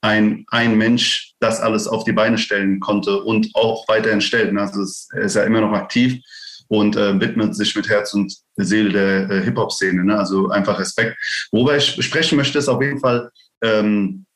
ein, 0.00 0.44
ein 0.48 0.76
Mensch 0.76 1.34
das 1.40 1.60
alles 1.60 1.86
auf 1.86 2.04
die 2.04 2.12
Beine 2.12 2.38
stellen 2.38 2.80
konnte 2.80 3.22
und 3.22 3.50
auch 3.54 3.86
weiterhin 3.88 4.20
stellt. 4.20 4.56
Also 4.56 4.82
es, 4.82 5.08
er 5.12 5.22
ist 5.22 5.36
ja 5.36 5.44
immer 5.44 5.60
noch 5.60 5.72
aktiv 5.72 6.20
und 6.68 6.96
äh, 6.96 7.20
widmet 7.20 7.56
sich 7.56 7.74
mit 7.74 7.88
Herz 7.88 8.14
und 8.14 8.32
Seele 8.56 8.90
der 8.90 9.30
äh, 9.30 9.42
Hip-Hop-Szene. 9.42 10.04
Ne? 10.04 10.18
Also 10.18 10.50
einfach 10.50 10.78
Respekt. 10.78 11.16
Worüber 11.50 11.76
ich 11.76 12.04
sprechen 12.04 12.36
möchte, 12.36 12.58
ist 12.58 12.68
auf 12.68 12.82
jeden 12.82 13.00
Fall 13.00 13.30
ähm, 13.62 14.26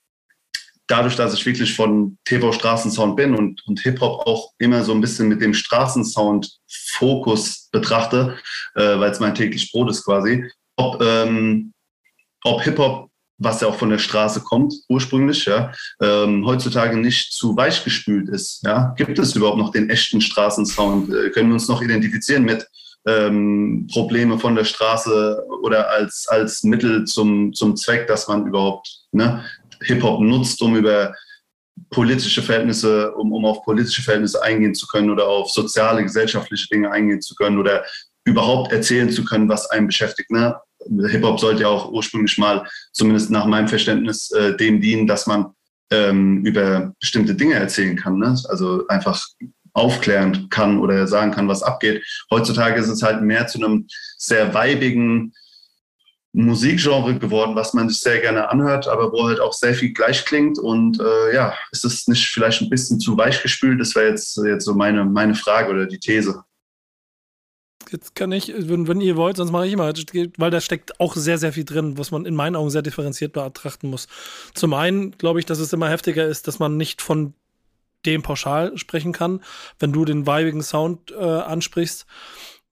dadurch, 0.86 1.16
dass 1.16 1.34
ich 1.34 1.44
wirklich 1.46 1.74
von 1.74 2.18
TV 2.24 2.52
Straßensound 2.52 3.16
bin 3.16 3.34
und, 3.34 3.66
und 3.66 3.80
Hip-Hop 3.80 4.26
auch 4.26 4.52
immer 4.58 4.84
so 4.84 4.92
ein 4.92 5.00
bisschen 5.00 5.28
mit 5.28 5.40
dem 5.40 5.54
Straßensound-Fokus 5.54 7.70
betrachte, 7.70 8.36
äh, 8.74 8.98
weil 8.98 9.10
es 9.10 9.20
mein 9.20 9.34
täglich 9.34 9.72
Brot 9.72 9.90
ist 9.90 10.04
quasi, 10.04 10.44
ob, 10.76 11.02
ähm, 11.02 11.72
ob 12.44 12.62
Hip-Hop 12.62 13.10
was 13.42 13.60
ja 13.60 13.68
auch 13.68 13.76
von 13.76 13.90
der 13.90 13.98
Straße 13.98 14.40
kommt, 14.40 14.74
ursprünglich, 14.88 15.44
ja, 15.44 15.72
ähm, 16.00 16.46
heutzutage 16.46 16.96
nicht 16.96 17.32
zu 17.32 17.56
weich 17.56 17.84
gespült 17.84 18.28
ist. 18.28 18.62
Ja? 18.64 18.94
Gibt 18.96 19.18
es 19.18 19.34
überhaupt 19.34 19.58
noch 19.58 19.72
den 19.72 19.90
echten 19.90 20.20
Straßensound? 20.20 21.10
Äh, 21.10 21.30
können 21.30 21.48
wir 21.48 21.54
uns 21.54 21.68
noch 21.68 21.82
identifizieren 21.82 22.44
mit 22.44 22.66
ähm, 23.06 23.88
Probleme 23.92 24.38
von 24.38 24.54
der 24.54 24.64
Straße 24.64 25.44
oder 25.62 25.90
als, 25.90 26.26
als 26.28 26.62
Mittel 26.62 27.04
zum, 27.04 27.52
zum 27.52 27.76
Zweck, 27.76 28.06
dass 28.06 28.28
man 28.28 28.46
überhaupt 28.46 28.88
ne, 29.10 29.44
Hip-Hop 29.82 30.20
nutzt, 30.20 30.62
um 30.62 30.76
über 30.76 31.14
politische 31.90 32.42
Verhältnisse, 32.42 33.12
um, 33.12 33.32
um 33.32 33.44
auf 33.44 33.64
politische 33.64 34.02
Verhältnisse 34.02 34.42
eingehen 34.42 34.74
zu 34.74 34.86
können 34.86 35.10
oder 35.10 35.26
auf 35.26 35.50
soziale, 35.50 36.02
gesellschaftliche 36.02 36.68
Dinge 36.68 36.90
eingehen 36.90 37.20
zu 37.20 37.34
können 37.34 37.58
oder 37.58 37.84
überhaupt 38.24 38.72
erzählen 38.72 39.10
zu 39.10 39.24
können, 39.24 39.48
was 39.48 39.68
einen 39.70 39.86
beschäftigt. 39.86 40.30
Ne? 40.30 40.54
Hip-Hop 40.88 41.40
sollte 41.40 41.62
ja 41.62 41.68
auch 41.68 41.90
ursprünglich 41.90 42.38
mal, 42.38 42.66
zumindest 42.92 43.30
nach 43.30 43.46
meinem 43.46 43.68
Verständnis, 43.68 44.30
äh, 44.32 44.56
dem 44.56 44.80
dienen, 44.80 45.06
dass 45.06 45.26
man 45.26 45.54
ähm, 45.90 46.44
über 46.44 46.94
bestimmte 47.00 47.34
Dinge 47.34 47.54
erzählen 47.54 47.96
kann. 47.96 48.18
Ne? 48.18 48.36
Also 48.48 48.86
einfach 48.88 49.24
aufklären 49.74 50.48
kann 50.50 50.78
oder 50.78 51.06
sagen 51.06 51.32
kann, 51.32 51.48
was 51.48 51.62
abgeht. 51.62 52.04
Heutzutage 52.30 52.80
ist 52.80 52.88
es 52.88 53.02
halt 53.02 53.22
mehr 53.22 53.46
zu 53.46 53.58
einem 53.58 53.86
sehr 54.18 54.52
weibigen 54.54 55.32
Musikgenre 56.34 57.18
geworden, 57.18 57.54
was 57.56 57.74
man 57.74 57.88
sich 57.90 58.00
sehr 58.00 58.20
gerne 58.20 58.48
anhört, 58.48 58.88
aber 58.88 59.12
wo 59.12 59.26
halt 59.26 59.40
auch 59.40 59.52
sehr 59.52 59.74
viel 59.74 59.92
gleich 59.92 60.24
klingt. 60.24 60.58
Und 60.58 60.98
äh, 60.98 61.34
ja, 61.34 61.54
ist 61.72 61.84
es 61.84 62.08
nicht 62.08 62.26
vielleicht 62.28 62.62
ein 62.62 62.70
bisschen 62.70 63.00
zu 63.00 63.16
weich 63.16 63.42
gespült? 63.42 63.80
Das 63.80 63.94
wäre 63.94 64.08
jetzt, 64.08 64.38
jetzt 64.44 64.64
so 64.64 64.74
meine, 64.74 65.04
meine 65.04 65.34
Frage 65.34 65.70
oder 65.70 65.86
die 65.86 65.98
These 65.98 66.42
jetzt 67.92 68.14
kann 68.14 68.32
ich, 68.32 68.52
wenn, 68.56 68.88
wenn 68.88 69.00
ihr 69.00 69.16
wollt, 69.16 69.36
sonst 69.36 69.50
mache 69.50 69.66
ich 69.66 69.72
immer, 69.72 69.92
weil 70.38 70.50
da 70.50 70.60
steckt 70.60 71.00
auch 71.00 71.14
sehr, 71.14 71.38
sehr 71.38 71.52
viel 71.52 71.64
drin, 71.64 71.98
was 71.98 72.10
man 72.10 72.26
in 72.26 72.34
meinen 72.34 72.56
Augen 72.56 72.70
sehr 72.70 72.82
differenziert 72.82 73.32
betrachten 73.32 73.90
muss. 73.90 74.08
Zum 74.54 74.74
einen 74.74 75.12
glaube 75.12 75.38
ich, 75.38 75.46
dass 75.46 75.58
es 75.58 75.72
immer 75.72 75.88
heftiger 75.88 76.26
ist, 76.26 76.48
dass 76.48 76.58
man 76.58 76.76
nicht 76.76 77.02
von 77.02 77.34
dem 78.04 78.22
pauschal 78.22 78.76
sprechen 78.78 79.12
kann, 79.12 79.40
wenn 79.78 79.92
du 79.92 80.04
den 80.04 80.26
weibigen 80.26 80.62
Sound 80.62 81.12
äh, 81.12 81.22
ansprichst. 81.22 82.06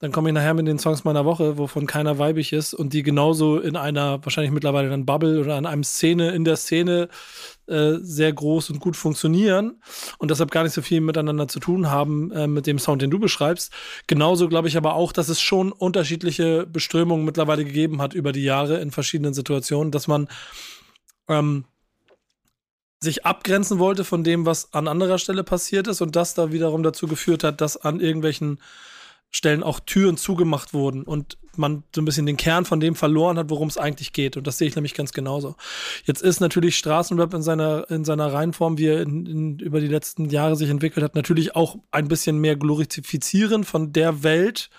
Dann 0.00 0.12
komme 0.12 0.30
ich 0.30 0.34
nachher 0.34 0.54
mit 0.54 0.66
den 0.66 0.78
Songs 0.78 1.04
meiner 1.04 1.26
Woche, 1.26 1.58
wovon 1.58 1.86
keiner 1.86 2.18
weibig 2.18 2.54
ist 2.54 2.72
und 2.72 2.94
die 2.94 3.02
genauso 3.02 3.60
in 3.60 3.76
einer, 3.76 4.24
wahrscheinlich 4.24 4.50
mittlerweile 4.50 4.88
dann 4.88 5.04
Bubble 5.04 5.38
oder 5.38 5.56
an 5.56 5.66
einem 5.66 5.84
Szene, 5.84 6.30
in 6.30 6.44
der 6.44 6.56
Szene 6.56 7.10
äh, 7.66 7.96
sehr 8.00 8.32
groß 8.32 8.70
und 8.70 8.80
gut 8.80 8.96
funktionieren 8.96 9.82
und 10.16 10.30
deshalb 10.30 10.50
gar 10.50 10.62
nicht 10.62 10.72
so 10.72 10.80
viel 10.80 11.02
miteinander 11.02 11.48
zu 11.48 11.60
tun 11.60 11.90
haben 11.90 12.32
äh, 12.32 12.46
mit 12.46 12.66
dem 12.66 12.78
Sound, 12.78 13.02
den 13.02 13.10
du 13.10 13.18
beschreibst. 13.18 13.74
Genauso 14.06 14.48
glaube 14.48 14.68
ich 14.68 14.78
aber 14.78 14.94
auch, 14.94 15.12
dass 15.12 15.28
es 15.28 15.38
schon 15.38 15.70
unterschiedliche 15.70 16.66
Beströmungen 16.66 17.26
mittlerweile 17.26 17.66
gegeben 17.66 18.00
hat 18.00 18.14
über 18.14 18.32
die 18.32 18.42
Jahre 18.42 18.80
in 18.80 18.92
verschiedenen 18.92 19.34
Situationen, 19.34 19.92
dass 19.92 20.08
man 20.08 20.28
ähm, 21.28 21.66
sich 23.00 23.26
abgrenzen 23.26 23.78
wollte 23.78 24.04
von 24.04 24.24
dem, 24.24 24.46
was 24.46 24.72
an 24.72 24.88
anderer 24.88 25.18
Stelle 25.18 25.44
passiert 25.44 25.88
ist 25.88 26.00
und 26.00 26.16
das 26.16 26.32
da 26.32 26.52
wiederum 26.52 26.82
dazu 26.82 27.06
geführt 27.06 27.44
hat, 27.44 27.60
dass 27.60 27.76
an 27.76 28.00
irgendwelchen 28.00 28.60
Stellen 29.30 29.62
auch 29.62 29.80
Türen 29.80 30.16
zugemacht 30.16 30.74
wurden 30.74 31.04
und 31.04 31.38
man 31.56 31.84
so 31.94 32.00
ein 32.00 32.04
bisschen 32.04 32.26
den 32.26 32.36
Kern 32.36 32.64
von 32.64 32.80
dem 32.80 32.94
verloren 32.94 33.38
hat, 33.38 33.50
worum 33.50 33.68
es 33.68 33.78
eigentlich 33.78 34.12
geht. 34.12 34.36
Und 34.36 34.46
das 34.46 34.58
sehe 34.58 34.68
ich 34.68 34.74
nämlich 34.74 34.94
ganz 34.94 35.12
genauso. 35.12 35.56
Jetzt 36.04 36.22
ist 36.22 36.40
natürlich 36.40 36.76
Straßenrap 36.76 37.34
in 37.34 37.42
seiner, 37.42 37.88
in 37.90 38.04
seiner 38.04 38.32
Reihenform, 38.32 38.78
wie 38.78 38.86
er 38.86 39.02
in, 39.02 39.26
in, 39.26 39.58
über 39.58 39.80
die 39.80 39.86
letzten 39.86 40.30
Jahre 40.30 40.56
sich 40.56 40.70
entwickelt 40.70 41.04
hat, 41.04 41.14
natürlich 41.14 41.54
auch 41.54 41.76
ein 41.92 42.08
bisschen 42.08 42.38
mehr 42.38 42.56
glorifizieren 42.56 43.64
von 43.64 43.92
der 43.92 44.22
Welt, 44.22 44.70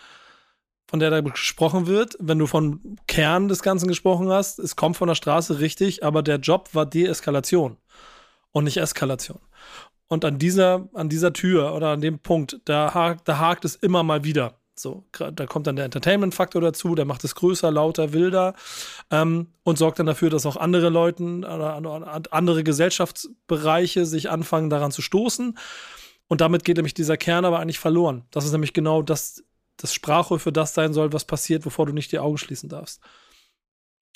von 0.88 1.00
der 1.00 1.10
da 1.10 1.22
gesprochen 1.22 1.88
wird. 1.88 2.18
Wenn 2.20 2.40
du 2.40 2.48
von 2.48 2.98
Kern 3.08 3.48
des 3.48 3.62
Ganzen 3.62 3.88
gesprochen 3.88 4.30
hast, 4.30 4.60
es 4.60 4.76
kommt 4.76 4.98
von 4.98 5.08
der 5.08 5.16
Straße 5.16 5.60
richtig, 5.60 6.04
aber 6.04 6.22
der 6.24 6.38
Job 6.38 6.70
war 6.74 6.86
Deeskalation 6.86 7.78
und 8.52 8.66
nicht 8.66 8.78
Eskalation. 8.78 9.40
Und 10.12 10.26
an 10.26 10.40
dieser, 10.40 10.90
an 10.94 11.08
dieser 11.08 11.32
Tür 11.32 11.74
oder 11.74 11.92
an 11.92 12.02
dem 12.02 12.20
Punkt, 12.20 12.60
da 12.66 12.94
hakt, 12.94 13.30
da 13.30 13.40
hakt 13.40 13.64
es 13.64 13.76
immer 13.76 14.04
mal 14.04 14.26
wieder. 14.26 14.60
So, 14.76 15.06
da 15.14 15.46
kommt 15.46 15.68
dann 15.68 15.78
der 15.78 15.86
Entertainment-Faktor 15.86 16.62
dazu, 16.62 16.96
der 16.96 17.06
macht 17.06 17.24
es 17.24 17.34
größer, 17.34 17.72
lauter, 17.72 18.12
wilder 18.12 18.54
ähm, 19.10 19.54
und 19.64 19.78
sorgt 19.78 20.00
dann 20.00 20.08
dafür, 20.08 20.30
dass 20.30 20.46
auch 20.46 20.58
andere 20.58 20.90
Leute 20.90 21.24
oder 21.24 22.22
andere 22.32 22.64
Gesellschaftsbereiche 22.66 24.06
sich 24.06 24.30
anfangen, 24.30 24.70
daran 24.70 24.92
zu 24.92 25.02
stoßen. 25.02 25.58
Und 26.28 26.42
damit 26.42 26.66
geht 26.66 26.76
nämlich 26.76 26.94
dieser 26.94 27.16
Kern 27.16 27.46
aber 27.46 27.60
eigentlich 27.60 27.80
verloren. 27.80 28.26
Das 28.32 28.44
ist 28.44 28.52
nämlich 28.52 28.74
genau 28.74 29.04
das, 29.04 29.46
das 29.78 29.94
Sprachrohr 29.94 30.40
für 30.40 30.52
das 30.52 30.74
sein 30.74 30.92
soll, 30.92 31.14
was 31.14 31.24
passiert, 31.24 31.64
bevor 31.64 31.86
du 31.86 31.94
nicht 31.94 32.12
die 32.12 32.20
Augen 32.20 32.38
schließen 32.38 32.68
darfst. 32.68 33.00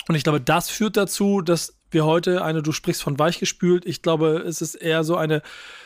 Und 0.08 0.14
ich 0.14 0.24
glaube, 0.24 0.42
das 0.42 0.68
führt 0.68 0.98
dazu, 0.98 1.40
dass 1.40 1.75
wir 1.90 2.04
heute 2.04 2.44
eine, 2.44 2.62
du 2.62 2.72
sprichst 2.72 3.02
von 3.02 3.18
weichgespült, 3.18 3.86
ich 3.86 4.02
glaube, 4.02 4.38
es 4.46 4.60
ist 4.60 4.74
eher 4.74 5.04
so 5.04 5.16
eine 5.16 5.42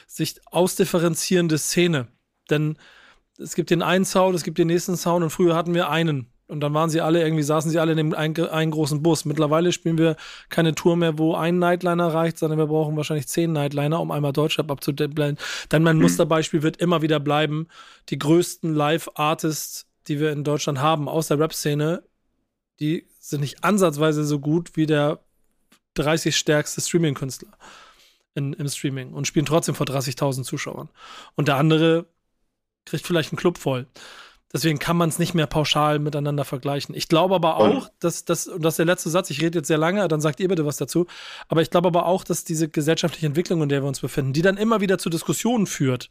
sich 0.06 0.40
ausdifferenzierende 0.46 1.58
Szene. 1.58 2.08
Denn 2.48 2.76
es 3.38 3.54
gibt 3.54 3.70
den 3.70 3.82
einen 3.82 4.04
Sound, 4.04 4.34
es 4.34 4.42
gibt 4.42 4.58
den 4.58 4.66
nächsten 4.66 4.96
Sound 4.96 5.22
und 5.22 5.30
früher 5.30 5.56
hatten 5.56 5.74
wir 5.74 5.88
einen. 5.88 6.26
Und 6.50 6.60
dann 6.60 6.74
waren 6.74 6.90
sie 6.90 7.00
alle, 7.00 7.22
irgendwie 7.22 7.44
saßen 7.44 7.70
sie 7.70 7.78
alle 7.78 7.92
in 7.92 7.96
dem 7.96 8.12
einen, 8.12 8.36
einen 8.48 8.72
großen 8.72 9.02
Bus. 9.02 9.24
Mittlerweile 9.24 9.70
spielen 9.70 9.98
wir 9.98 10.16
keine 10.48 10.74
Tour 10.74 10.96
mehr, 10.96 11.16
wo 11.16 11.34
ein 11.36 11.60
Nightliner 11.60 12.12
reicht, 12.12 12.38
sondern 12.38 12.58
wir 12.58 12.66
brauchen 12.66 12.96
wahrscheinlich 12.96 13.28
zehn 13.28 13.52
Nightliner, 13.52 14.00
um 14.00 14.10
einmal 14.10 14.32
Deutschrap 14.32 14.68
abzublenden. 14.68 15.38
Dann 15.68 15.84
mein 15.84 15.98
Musterbeispiel 15.98 16.64
wird 16.64 16.78
immer 16.78 17.02
wieder 17.02 17.20
bleiben. 17.20 17.68
Die 18.08 18.18
größten 18.18 18.74
Live-Artists, 18.74 19.86
die 20.08 20.18
wir 20.18 20.32
in 20.32 20.42
Deutschland 20.42 20.80
haben, 20.80 21.08
aus 21.08 21.28
der 21.28 21.38
Rap-Szene, 21.38 22.02
die 22.80 23.06
sind 23.20 23.42
nicht 23.42 23.62
ansatzweise 23.62 24.24
so 24.24 24.40
gut 24.40 24.76
wie 24.76 24.86
der 24.86 25.20
30 25.94 26.36
stärkste 26.36 26.80
Streaming-Künstler 26.80 27.52
im 28.34 28.68
Streaming 28.68 29.12
und 29.12 29.26
spielen 29.26 29.46
trotzdem 29.46 29.74
vor 29.74 29.86
30.000 29.86 30.44
Zuschauern. 30.44 30.88
Und 31.34 31.48
der 31.48 31.56
andere 31.56 32.06
kriegt 32.86 33.06
vielleicht 33.06 33.32
einen 33.32 33.38
Club 33.38 33.58
voll. 33.58 33.86
Deswegen 34.52 34.80
kann 34.80 34.96
man 34.96 35.08
es 35.08 35.20
nicht 35.20 35.32
mehr 35.32 35.46
pauschal 35.46 36.00
miteinander 36.00 36.44
vergleichen. 36.44 36.94
Ich 36.94 37.06
glaube 37.06 37.36
aber 37.36 37.58
auch, 37.58 37.88
dass 38.00 38.24
das, 38.24 38.48
und 38.48 38.62
das 38.62 38.74
ist 38.74 38.78
der 38.78 38.86
letzte 38.86 39.08
Satz, 39.08 39.30
ich 39.30 39.40
rede 39.40 39.58
jetzt 39.58 39.68
sehr 39.68 39.78
lange, 39.78 40.06
dann 40.08 40.20
sagt 40.20 40.40
ihr 40.40 40.48
bitte 40.48 40.66
was 40.66 40.76
dazu, 40.76 41.06
aber 41.46 41.62
ich 41.62 41.70
glaube 41.70 41.86
aber 41.86 42.06
auch, 42.06 42.24
dass 42.24 42.42
diese 42.42 42.68
gesellschaftliche 42.68 43.26
Entwicklung, 43.26 43.62
in 43.62 43.68
der 43.68 43.82
wir 43.82 43.88
uns 43.88 44.00
befinden, 44.00 44.32
die 44.32 44.42
dann 44.42 44.56
immer 44.56 44.80
wieder 44.80 44.98
zu 44.98 45.08
Diskussionen 45.08 45.68
führt, 45.68 46.10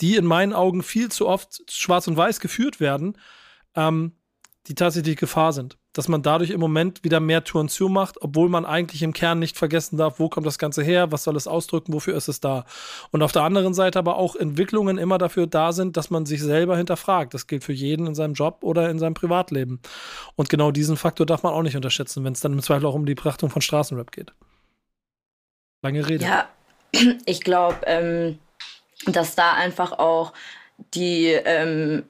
die 0.00 0.16
in 0.16 0.24
meinen 0.24 0.54
Augen 0.54 0.82
viel 0.82 1.10
zu 1.10 1.28
oft 1.28 1.70
schwarz 1.70 2.06
und 2.06 2.16
weiß 2.16 2.40
geführt 2.40 2.80
werden, 2.80 3.18
ähm, 3.74 4.12
die 4.66 4.74
tatsächlich 4.74 5.18
Gefahr 5.18 5.52
sind. 5.52 5.76
Dass 5.94 6.08
man 6.08 6.22
dadurch 6.22 6.50
im 6.50 6.60
Moment 6.60 7.02
wieder 7.04 7.20
mehr 7.20 7.44
Touren 7.44 7.68
zumacht, 7.68 8.16
obwohl 8.20 8.50
man 8.50 8.66
eigentlich 8.66 9.02
im 9.02 9.14
Kern 9.14 9.38
nicht 9.38 9.56
vergessen 9.56 9.96
darf, 9.96 10.18
wo 10.18 10.28
kommt 10.28 10.46
das 10.46 10.58
Ganze 10.58 10.82
her, 10.82 11.10
was 11.10 11.24
soll 11.24 11.36
es 11.36 11.46
ausdrücken, 11.46 11.94
wofür 11.94 12.14
ist 12.14 12.28
es 12.28 12.40
da. 12.40 12.66
Und 13.12 13.22
auf 13.22 13.32
der 13.32 13.42
anderen 13.42 13.72
Seite 13.72 13.98
aber 13.98 14.16
auch 14.16 14.36
Entwicklungen 14.36 14.98
immer 14.98 15.16
dafür 15.16 15.46
da 15.46 15.72
sind, 15.72 15.96
dass 15.96 16.10
man 16.10 16.26
sich 16.26 16.42
selber 16.42 16.76
hinterfragt. 16.76 17.32
Das 17.32 17.46
gilt 17.46 17.64
für 17.64 17.72
jeden 17.72 18.06
in 18.06 18.14
seinem 18.14 18.34
Job 18.34 18.58
oder 18.60 18.90
in 18.90 18.98
seinem 18.98 19.14
Privatleben. 19.14 19.80
Und 20.36 20.50
genau 20.50 20.70
diesen 20.70 20.96
Faktor 20.96 21.24
darf 21.24 21.42
man 21.42 21.54
auch 21.54 21.62
nicht 21.62 21.76
unterschätzen, 21.76 22.24
wenn 22.24 22.34
es 22.34 22.40
dann 22.40 22.52
im 22.52 22.62
Zweifel 22.62 22.86
auch 22.86 22.94
um 22.94 23.06
die 23.06 23.14
Betrachtung 23.14 23.48
von 23.48 23.62
Straßenrap 23.62 24.12
geht. 24.12 24.32
Lange 25.82 26.08
Rede. 26.08 26.24
Ja, 26.24 26.48
ich 27.24 27.40
glaube, 27.40 27.76
ähm, 27.86 28.38
dass 29.06 29.34
da 29.34 29.52
einfach 29.52 29.92
auch 29.92 30.32
die 30.94 31.26
ähm, 31.26 32.04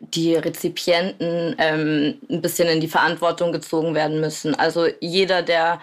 die 0.00 0.34
Rezipienten 0.34 1.54
ähm, 1.58 2.18
ein 2.30 2.42
bisschen 2.42 2.68
in 2.68 2.80
die 2.80 2.88
Verantwortung 2.88 3.52
gezogen 3.52 3.94
werden 3.94 4.20
müssen. 4.20 4.54
Also 4.54 4.86
jeder, 5.00 5.42
der 5.42 5.80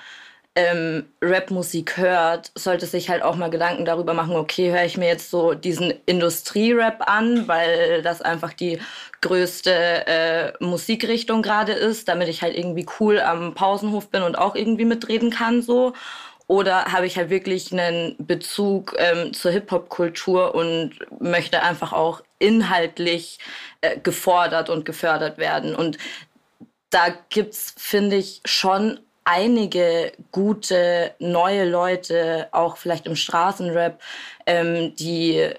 ähm, 0.56 1.06
Rap-Musik 1.22 1.98
hört, 1.98 2.52
sollte 2.56 2.86
sich 2.86 3.10
halt 3.10 3.24
auch 3.24 3.36
mal 3.36 3.50
Gedanken 3.50 3.86
darüber 3.86 4.14
machen, 4.14 4.36
okay, 4.36 4.72
höre 4.72 4.84
ich 4.84 4.98
mir 4.98 5.08
jetzt 5.08 5.30
so 5.30 5.54
diesen 5.54 5.94
Industrie-Rap 6.06 7.08
an, 7.08 7.48
weil 7.48 8.02
das 8.02 8.22
einfach 8.22 8.52
die 8.52 8.80
größte 9.22 9.72
äh, 10.08 10.54
Musikrichtung 10.60 11.42
gerade 11.42 11.72
ist, 11.72 12.10
damit 12.10 12.28
ich 12.28 12.42
halt 12.42 12.58
irgendwie 12.58 12.86
cool 13.00 13.20
am 13.20 13.54
Pausenhof 13.54 14.10
bin 14.10 14.24
und 14.24 14.38
auch 14.38 14.56
irgendwie 14.56 14.86
mitreden 14.86 15.30
kann 15.30 15.62
so. 15.62 15.94
Oder 16.48 16.92
habe 16.92 17.06
ich 17.06 17.18
halt 17.18 17.30
wirklich 17.30 17.72
einen 17.72 18.18
Bezug 18.20 18.94
ähm, 18.98 19.32
zur 19.32 19.52
Hip-Hop-Kultur 19.52 20.54
und 20.54 20.92
möchte 21.22 21.64
einfach 21.64 21.94
auch 21.94 22.24
inhaltlich 22.40 23.40
äh, 23.82 24.00
gefordert 24.00 24.70
und 24.70 24.86
gefördert 24.86 25.38
werden. 25.38 25.76
Und 25.76 25.98
da 26.92 27.08
gibt 27.30 27.54
es, 27.54 27.74
finde 27.78 28.18
ich, 28.18 28.42
schon 28.46 29.00
einige 29.24 30.12
gute 30.32 31.14
neue 31.20 31.70
Leute, 31.70 32.48
auch 32.52 32.78
vielleicht 32.78 33.06
im 33.06 33.16
Straßenrap, 33.16 34.02
ähm, 34.46 34.96
die 34.96 35.50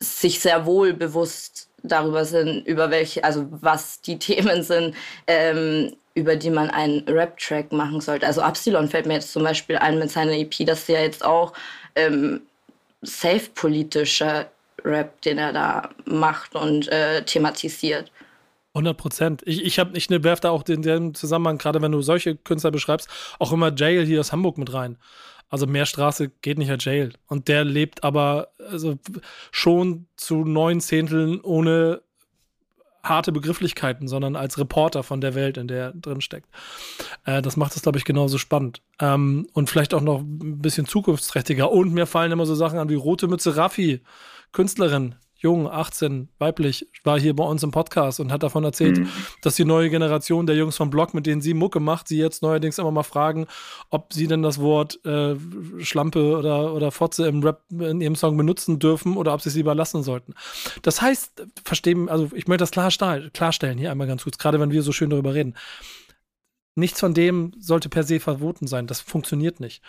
sich 0.00 0.40
sehr 0.40 0.66
wohl 0.66 0.92
bewusst 0.92 1.68
darüber 1.82 2.24
sind, 2.24 2.66
über 2.66 2.90
welche, 2.90 3.24
also 3.24 3.46
was 3.50 4.00
die 4.00 4.18
Themen 4.18 4.62
sind, 4.62 4.94
ähm, 5.26 5.96
über 6.14 6.36
die 6.36 6.50
man 6.50 6.70
einen 6.70 7.06
Rap-Track 7.08 7.72
machen 7.72 8.00
sollte. 8.00 8.26
Also 8.26 8.40
Absilon 8.40 8.88
fällt 8.88 9.06
mir 9.06 9.14
jetzt 9.14 9.32
zum 9.32 9.42
Beispiel 9.42 9.76
ein 9.76 9.98
mit 9.98 10.10
seiner 10.10 10.32
EP, 10.32 10.64
das 10.66 10.80
ist 10.80 10.88
ja 10.88 11.00
jetzt 11.00 11.24
auch 11.24 11.52
ähm, 11.96 12.42
safe 13.02 13.50
politischer 13.54 14.46
Rap, 14.84 15.20
den 15.22 15.38
er 15.38 15.52
da 15.52 15.90
macht 16.04 16.54
und 16.54 16.88
äh, 16.88 17.24
thematisiert. 17.24 18.10
100 18.74 18.96
Prozent. 18.96 19.42
Ich, 19.46 19.64
ich, 19.64 19.78
ich 19.78 20.10
ne, 20.10 20.24
werfe 20.24 20.42
da 20.42 20.50
auch 20.50 20.64
in 20.68 20.82
dem 20.82 21.14
Zusammenhang, 21.14 21.58
gerade 21.58 21.80
wenn 21.80 21.92
du 21.92 22.02
solche 22.02 22.34
Künstler 22.36 22.72
beschreibst, 22.72 23.08
auch 23.38 23.52
immer 23.52 23.72
Jail 23.74 24.04
hier 24.04 24.20
aus 24.20 24.32
Hamburg 24.32 24.58
mit 24.58 24.72
rein. 24.72 24.98
Also 25.48 25.66
mehr 25.66 25.86
Straße 25.86 26.30
geht 26.42 26.58
nicht 26.58 26.70
als 26.70 26.84
Jail. 26.84 27.12
Und 27.28 27.46
der 27.46 27.64
lebt 27.64 28.02
aber 28.02 28.48
also 28.70 28.98
schon 29.52 30.06
zu 30.16 30.44
neun 30.44 30.80
Zehnteln 30.80 31.40
ohne 31.40 32.02
harte 33.04 33.32
Begrifflichkeiten, 33.32 34.08
sondern 34.08 34.34
als 34.34 34.58
Reporter 34.58 35.02
von 35.02 35.20
der 35.20 35.34
Welt, 35.34 35.58
in 35.58 35.68
der 35.68 35.78
er 35.78 35.92
drin 35.92 36.20
steckt. 36.20 36.48
Äh, 37.24 37.42
das 37.42 37.56
macht 37.56 37.76
es, 37.76 37.82
glaube 37.82 37.98
ich, 37.98 38.04
genauso 38.04 38.38
spannend. 38.38 38.80
Ähm, 38.98 39.46
und 39.52 39.70
vielleicht 39.70 39.94
auch 39.94 40.00
noch 40.00 40.20
ein 40.22 40.60
bisschen 40.60 40.86
zukunftsträchtiger. 40.86 41.70
Und 41.70 41.92
mir 41.92 42.06
fallen 42.06 42.32
immer 42.32 42.46
so 42.46 42.54
Sachen 42.54 42.78
an 42.78 42.88
wie 42.88 42.94
Rote 42.94 43.28
Mütze 43.28 43.56
Raffi, 43.56 44.00
Künstlerin, 44.54 45.16
jung, 45.36 45.68
18, 45.68 46.30
weiblich, 46.38 46.88
war 47.02 47.20
hier 47.20 47.36
bei 47.36 47.44
uns 47.44 47.62
im 47.62 47.70
Podcast 47.70 48.18
und 48.18 48.32
hat 48.32 48.42
davon 48.42 48.64
erzählt, 48.64 48.98
mhm. 48.98 49.08
dass 49.42 49.56
die 49.56 49.66
neue 49.66 49.90
Generation 49.90 50.46
der 50.46 50.56
Jungs 50.56 50.76
vom 50.76 50.88
Blog, 50.88 51.12
mit 51.12 51.26
denen 51.26 51.42
sie 51.42 51.52
Mucke 51.52 51.80
macht, 51.80 52.08
sie 52.08 52.16
jetzt 52.16 52.40
neuerdings 52.40 52.78
immer 52.78 52.90
mal 52.90 53.02
fragen, 53.02 53.46
ob 53.90 54.14
sie 54.14 54.26
denn 54.26 54.42
das 54.42 54.58
Wort 54.60 55.04
äh, 55.04 55.36
Schlampe 55.80 56.38
oder, 56.38 56.72
oder 56.72 56.90
Fotze 56.90 57.26
im 57.26 57.42
Rap 57.42 57.62
in 57.70 58.00
ihrem 58.00 58.16
Song 58.16 58.38
benutzen 58.38 58.78
dürfen 58.78 59.18
oder 59.18 59.34
ob 59.34 59.42
sie 59.42 59.50
es 59.50 59.54
lieber 59.54 59.74
lassen 59.74 60.02
sollten. 60.02 60.34
Das 60.80 61.02
heißt, 61.02 61.46
verstehen, 61.62 62.08
also 62.08 62.30
ich 62.34 62.48
möchte 62.48 62.62
das 62.62 62.70
klarstellen, 62.70 63.30
klarstellen 63.34 63.76
hier 63.76 63.90
einmal 63.90 64.06
ganz 64.06 64.22
kurz, 64.22 64.38
gerade 64.38 64.60
wenn 64.60 64.70
wir 64.70 64.82
so 64.82 64.92
schön 64.92 65.10
darüber 65.10 65.34
reden. 65.34 65.54
Nichts 66.74 67.00
von 67.00 67.12
dem 67.12 67.52
sollte 67.58 67.88
per 67.88 68.04
se 68.04 68.18
verboten 68.18 68.66
sein. 68.66 68.86
Das 68.86 69.00
funktioniert 69.00 69.60
nicht. 69.60 69.82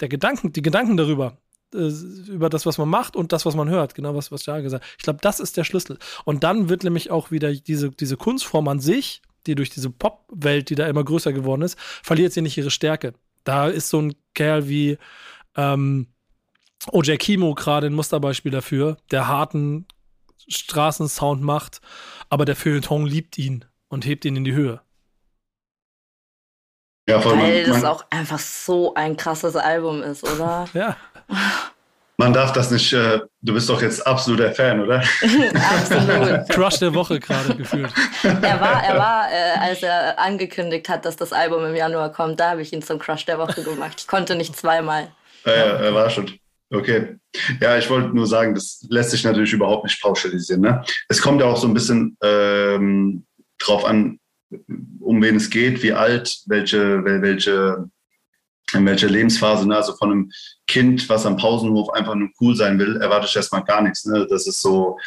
Der 0.00 0.08
Gedanken, 0.08 0.52
die 0.52 0.62
Gedanken 0.62 0.96
darüber, 0.96 1.36
über 1.72 2.48
das, 2.48 2.66
was 2.66 2.78
man 2.78 2.88
macht 2.88 3.16
und 3.16 3.32
das, 3.32 3.46
was 3.46 3.54
man 3.54 3.68
hört. 3.68 3.94
Genau, 3.94 4.14
was, 4.14 4.30
was 4.30 4.46
Jara 4.46 4.60
gesagt 4.60 4.84
hat. 4.84 4.90
Ich 4.98 5.04
glaube, 5.04 5.20
das 5.22 5.40
ist 5.40 5.56
der 5.56 5.64
Schlüssel. 5.64 5.98
Und 6.24 6.44
dann 6.44 6.68
wird 6.68 6.84
nämlich 6.84 7.10
auch 7.10 7.30
wieder 7.30 7.52
diese, 7.52 7.90
diese 7.90 8.16
Kunstform 8.16 8.68
an 8.68 8.80
sich, 8.80 9.22
die 9.46 9.54
durch 9.54 9.70
diese 9.70 9.90
Pop-Welt, 9.90 10.70
die 10.70 10.74
da 10.74 10.86
immer 10.86 11.04
größer 11.04 11.32
geworden 11.32 11.62
ist, 11.62 11.78
verliert 11.78 12.32
sie 12.32 12.42
nicht 12.42 12.56
ihre 12.56 12.70
Stärke. 12.70 13.14
Da 13.44 13.68
ist 13.68 13.88
so 13.90 14.00
ein 14.00 14.14
Kerl 14.34 14.68
wie 14.68 14.98
ähm, 15.56 16.06
OJ 16.90 17.16
Kimo 17.16 17.54
gerade 17.54 17.88
ein 17.88 17.94
Musterbeispiel 17.94 18.52
dafür, 18.52 18.96
der 19.10 19.28
harten 19.28 19.86
Straßensound 20.48 21.42
macht, 21.42 21.80
aber 22.28 22.44
der 22.44 22.56
Feuilleton 22.56 23.06
liebt 23.06 23.38
ihn 23.38 23.64
und 23.88 24.04
hebt 24.04 24.24
ihn 24.24 24.36
in 24.36 24.44
die 24.44 24.54
Höhe. 24.54 24.80
Ja, 27.08 27.20
voll, 27.20 27.36
Weil 27.38 27.64
das 27.64 27.84
auch 27.84 28.04
einfach 28.10 28.38
so 28.38 28.94
ein 28.94 29.16
krasses 29.16 29.56
Album 29.56 30.02
ist, 30.02 30.22
oder? 30.24 30.68
ja. 30.72 30.96
Man 32.18 32.32
darf 32.32 32.52
das 32.52 32.70
nicht, 32.70 32.92
äh, 32.92 33.20
du 33.40 33.54
bist 33.54 33.68
doch 33.68 33.82
jetzt 33.82 34.06
absoluter 34.06 34.52
Fan, 34.52 34.80
oder? 34.80 35.02
Absolut. 35.54 36.48
Crush 36.50 36.78
der 36.78 36.94
Woche 36.94 37.18
gerade 37.18 37.56
gefühlt. 37.56 37.92
Er 38.22 38.60
war, 38.60 38.84
er 38.84 38.98
war 38.98 39.32
äh, 39.32 39.58
als 39.58 39.82
er 39.82 40.18
angekündigt 40.18 40.88
hat, 40.88 41.04
dass 41.04 41.16
das 41.16 41.32
Album 41.32 41.64
im 41.64 41.74
Januar 41.74 42.12
kommt, 42.12 42.38
da 42.38 42.50
habe 42.50 42.62
ich 42.62 42.72
ihn 42.72 42.82
zum 42.82 42.98
Crush 42.98 43.24
der 43.24 43.38
Woche 43.38 43.64
gemacht. 43.64 43.94
Ich 43.98 44.06
konnte 44.06 44.36
nicht 44.36 44.54
zweimal. 44.54 45.08
Ja, 45.44 45.52
ja, 45.52 45.64
er 45.78 45.94
war 45.94 46.10
schon. 46.10 46.30
Okay. 46.70 47.16
Ja, 47.60 47.76
ich 47.76 47.88
wollte 47.90 48.14
nur 48.14 48.26
sagen, 48.26 48.54
das 48.54 48.86
lässt 48.88 49.10
sich 49.10 49.24
natürlich 49.24 49.52
überhaupt 49.52 49.84
nicht 49.84 50.00
pauschalisieren. 50.00 50.62
Ne? 50.62 50.84
Es 51.08 51.20
kommt 51.20 51.40
ja 51.40 51.46
auch 51.46 51.56
so 51.56 51.66
ein 51.66 51.74
bisschen 51.74 52.16
ähm, 52.22 53.24
drauf 53.58 53.84
an, 53.84 54.18
um 55.00 55.22
wen 55.22 55.36
es 55.36 55.50
geht, 55.50 55.82
wie 55.82 55.92
alt, 55.92 56.42
welche, 56.46 57.04
welche, 57.04 57.88
in 58.74 58.86
welcher 58.86 59.08
Lebensphase. 59.08 59.66
Ne? 59.66 59.76
Also 59.76 59.94
von 59.96 60.10
einem 60.10 60.32
Kind, 60.66 61.08
was 61.08 61.26
am 61.26 61.36
Pausenhof 61.36 61.90
einfach 61.90 62.14
nur 62.14 62.30
cool 62.40 62.56
sein 62.56 62.78
will, 62.78 62.96
erwarte 62.96 63.26
ich 63.26 63.36
erstmal 63.36 63.64
gar 63.64 63.82
nichts. 63.82 64.04
Ne? 64.04 64.26
Das 64.28 64.46
ist 64.46 64.60
so, 64.60 64.98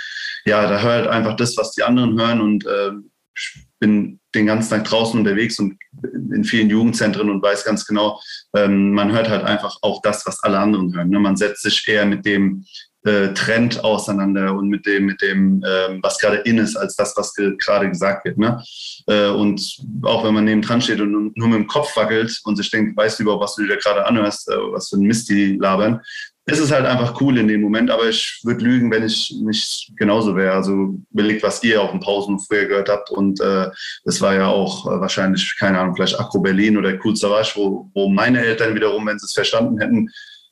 ja, 0.46 0.68
da 0.68 0.82
hört 0.82 1.08
einfach 1.08 1.36
das, 1.36 1.58
was 1.58 1.72
die 1.72 1.84
anderen 1.84 2.20
hören 2.20 2.42
und 2.42 2.66
äh, 2.66 2.92
ich 3.38 3.66
bin 3.80 4.20
den 4.34 4.46
ganzen 4.46 4.70
Tag 4.70 4.86
draußen 4.86 5.20
unterwegs 5.20 5.60
und 5.60 5.78
in 6.14 6.44
vielen 6.44 6.70
Jugendzentren 6.70 7.30
und 7.30 7.42
weiß 7.42 7.66
ganz 7.66 7.86
genau, 7.86 8.20
ähm, 8.56 8.92
man 8.92 9.12
hört 9.12 9.30
halt 9.30 9.44
einfach 9.44 9.78
auch 9.82 10.02
das, 10.02 10.26
was 10.26 10.42
alle 10.44 10.60
anderen 10.60 10.96
hören. 10.96 11.10
Ne? 11.10 11.20
Man 11.20 11.36
setzt 11.36 11.64
sich 11.64 11.86
eher 11.88 12.06
mit 12.06 12.26
dem 12.26 12.66
äh, 13.06 13.34
Trend 13.34 13.84
auseinander 13.84 14.54
und 14.56 14.68
mit 14.68 14.86
dem, 14.86 15.06
mit 15.06 15.22
dem, 15.22 15.64
ähm, 15.66 16.00
was 16.02 16.18
gerade 16.18 16.38
in 16.38 16.58
ist, 16.58 16.76
als 16.76 16.96
das, 16.96 17.16
was 17.16 17.34
ge 17.34 17.56
gerade 17.58 17.90
gesagt 17.90 18.26
wird. 18.26 18.38
Ne? 18.38 18.62
Äh, 19.08 19.30
und 19.30 19.78
auch 20.04 20.24
wenn 20.24 20.34
man 20.34 20.46
neben 20.46 20.62
dran 20.62 20.82
steht 20.82 21.00
und 21.00 21.38
nur 21.38 21.48
mit 21.48 21.58
dem 21.58 21.68
Kopf 21.68 21.96
wackelt 21.96 22.42
und 22.46 22.56
sich 22.56 22.70
denkt, 22.72 22.98
weißt 22.98 23.20
du 23.20 23.24
überhaupt, 23.24 23.44
was 23.44 23.56
du 23.56 23.66
dir 23.66 23.78
gerade 23.78 24.06
anhörst, 24.06 24.50
äh, 24.50 24.56
was 24.72 24.90
für 24.90 24.98
ein 24.98 25.04
Mist 25.04 25.30
die 25.30 25.56
labern, 25.56 26.02
ist 26.48 26.60
es 26.60 26.72
halt 26.72 26.86
einfach 26.86 27.20
cool 27.22 27.38
in 27.40 27.48
dem 27.48 27.62
Moment, 27.62 27.90
aber 27.90 28.08
ich 28.08 28.40
würde 28.44 28.64
lügen, 28.64 28.92
wenn 28.92 29.04
ich 29.04 29.36
nicht 29.42 29.92
genauso 29.98 30.36
wäre. 30.36 30.54
Also 30.54 30.96
belegt, 31.10 31.42
was 31.42 31.64
ihr 31.64 31.82
auf 31.82 31.90
dem 31.90 32.00
Pausen 32.00 32.40
früher 32.40 32.66
gehört 32.66 32.90
habt 32.90 33.10
und 33.10 33.40
äh, 33.42 33.68
das 34.04 34.22
war 34.22 34.36
ja 34.36 34.48
auch 34.48 34.86
äh, 34.86 35.00
wahrscheinlich, 35.00 35.56
keine 35.58 35.80
Ahnung, 35.80 35.96
vielleicht 35.96 36.20
Akro 36.20 36.40
Berlin 36.40 36.78
oder 36.78 36.98
Cool 37.04 37.16
Savage, 37.16 37.54
wo, 37.56 37.90
wo 37.94 38.10
meine 38.10 38.46
Eltern 38.46 38.76
wiederum, 38.76 39.08
wenn 39.08 39.18
sie 39.18 39.26
es 39.26 39.34
verstanden 39.34 39.80
hätten, 39.80 40.10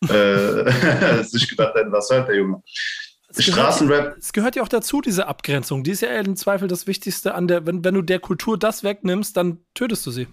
äh, 0.09 1.23
sich 1.23 1.49
gedacht 1.49 1.75
hätten, 1.75 1.91
was 1.91 2.09
hört 2.09 2.27
der 2.29 2.37
Junge. 2.37 2.61
Es 3.29 3.45
Straßenrap. 3.45 4.15
es 4.17 4.31
gehört 4.31 4.55
ja 4.55 4.63
auch 4.63 4.67
dazu, 4.67 5.01
diese 5.01 5.27
Abgrenzung. 5.27 5.83
Die 5.83 5.91
ist 5.91 6.01
ja 6.01 6.09
im 6.09 6.35
Zweifel 6.35 6.67
das 6.67 6.85
Wichtigste 6.85 7.33
an 7.33 7.47
der, 7.47 7.65
wenn, 7.65 7.83
wenn 7.83 7.95
du 7.95 8.03
der 8.03 8.19
Kultur 8.19 8.59
das 8.59 8.83
wegnimmst, 8.83 9.35
dann 9.35 9.59
tötest 9.73 10.05
du 10.05 10.11
sie 10.11 10.27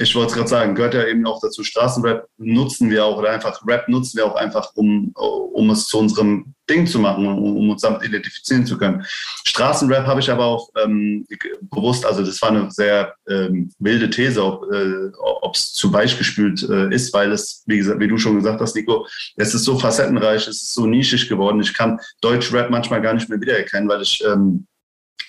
ich 0.00 0.14
wollte 0.14 0.34
gerade 0.34 0.48
sagen, 0.48 0.74
gehört 0.76 0.94
ja 0.94 1.04
eben 1.06 1.26
auch 1.26 1.40
dazu. 1.40 1.64
Straßenrap 1.64 2.28
nutzen 2.38 2.88
wir 2.88 3.04
auch 3.04 3.18
oder 3.18 3.30
einfach 3.30 3.60
Rap 3.66 3.88
nutzen 3.88 4.18
wir 4.18 4.26
auch 4.26 4.36
einfach, 4.36 4.70
um, 4.74 5.12
um 5.14 5.70
es 5.70 5.88
zu 5.88 5.98
unserem 5.98 6.54
Ding 6.70 6.86
zu 6.86 7.00
machen, 7.00 7.26
um, 7.26 7.56
um 7.56 7.70
uns 7.70 7.82
damit 7.82 8.04
identifizieren 8.04 8.64
zu 8.64 8.78
können. 8.78 9.04
Straßenrap 9.44 10.06
habe 10.06 10.20
ich 10.20 10.30
aber 10.30 10.44
auch 10.44 10.68
ähm, 10.80 11.26
bewusst, 11.62 12.06
also 12.06 12.24
das 12.24 12.40
war 12.40 12.50
eine 12.50 12.70
sehr 12.70 13.14
ähm, 13.28 13.72
wilde 13.80 14.08
These, 14.08 14.44
ob 14.44 14.64
äh, 14.72 15.50
es 15.52 15.72
zu 15.72 15.92
weichgespült 15.92 16.62
äh, 16.68 16.94
ist, 16.94 17.12
weil 17.12 17.32
es, 17.32 17.64
wie, 17.66 17.78
gesagt, 17.78 17.98
wie 17.98 18.08
du 18.08 18.18
schon 18.18 18.36
gesagt 18.36 18.60
hast, 18.60 18.76
Nico, 18.76 19.04
es 19.36 19.52
ist 19.52 19.64
so 19.64 19.80
facettenreich, 19.80 20.46
es 20.46 20.62
ist 20.62 20.74
so 20.74 20.86
nischig 20.86 21.28
geworden. 21.28 21.60
Ich 21.60 21.74
kann 21.74 21.98
Deutschrap 22.20 22.70
manchmal 22.70 23.02
gar 23.02 23.14
nicht 23.14 23.28
mehr 23.28 23.40
wiedererkennen, 23.40 23.88
weil 23.88 24.02
ich 24.02 24.22
ähm, 24.24 24.68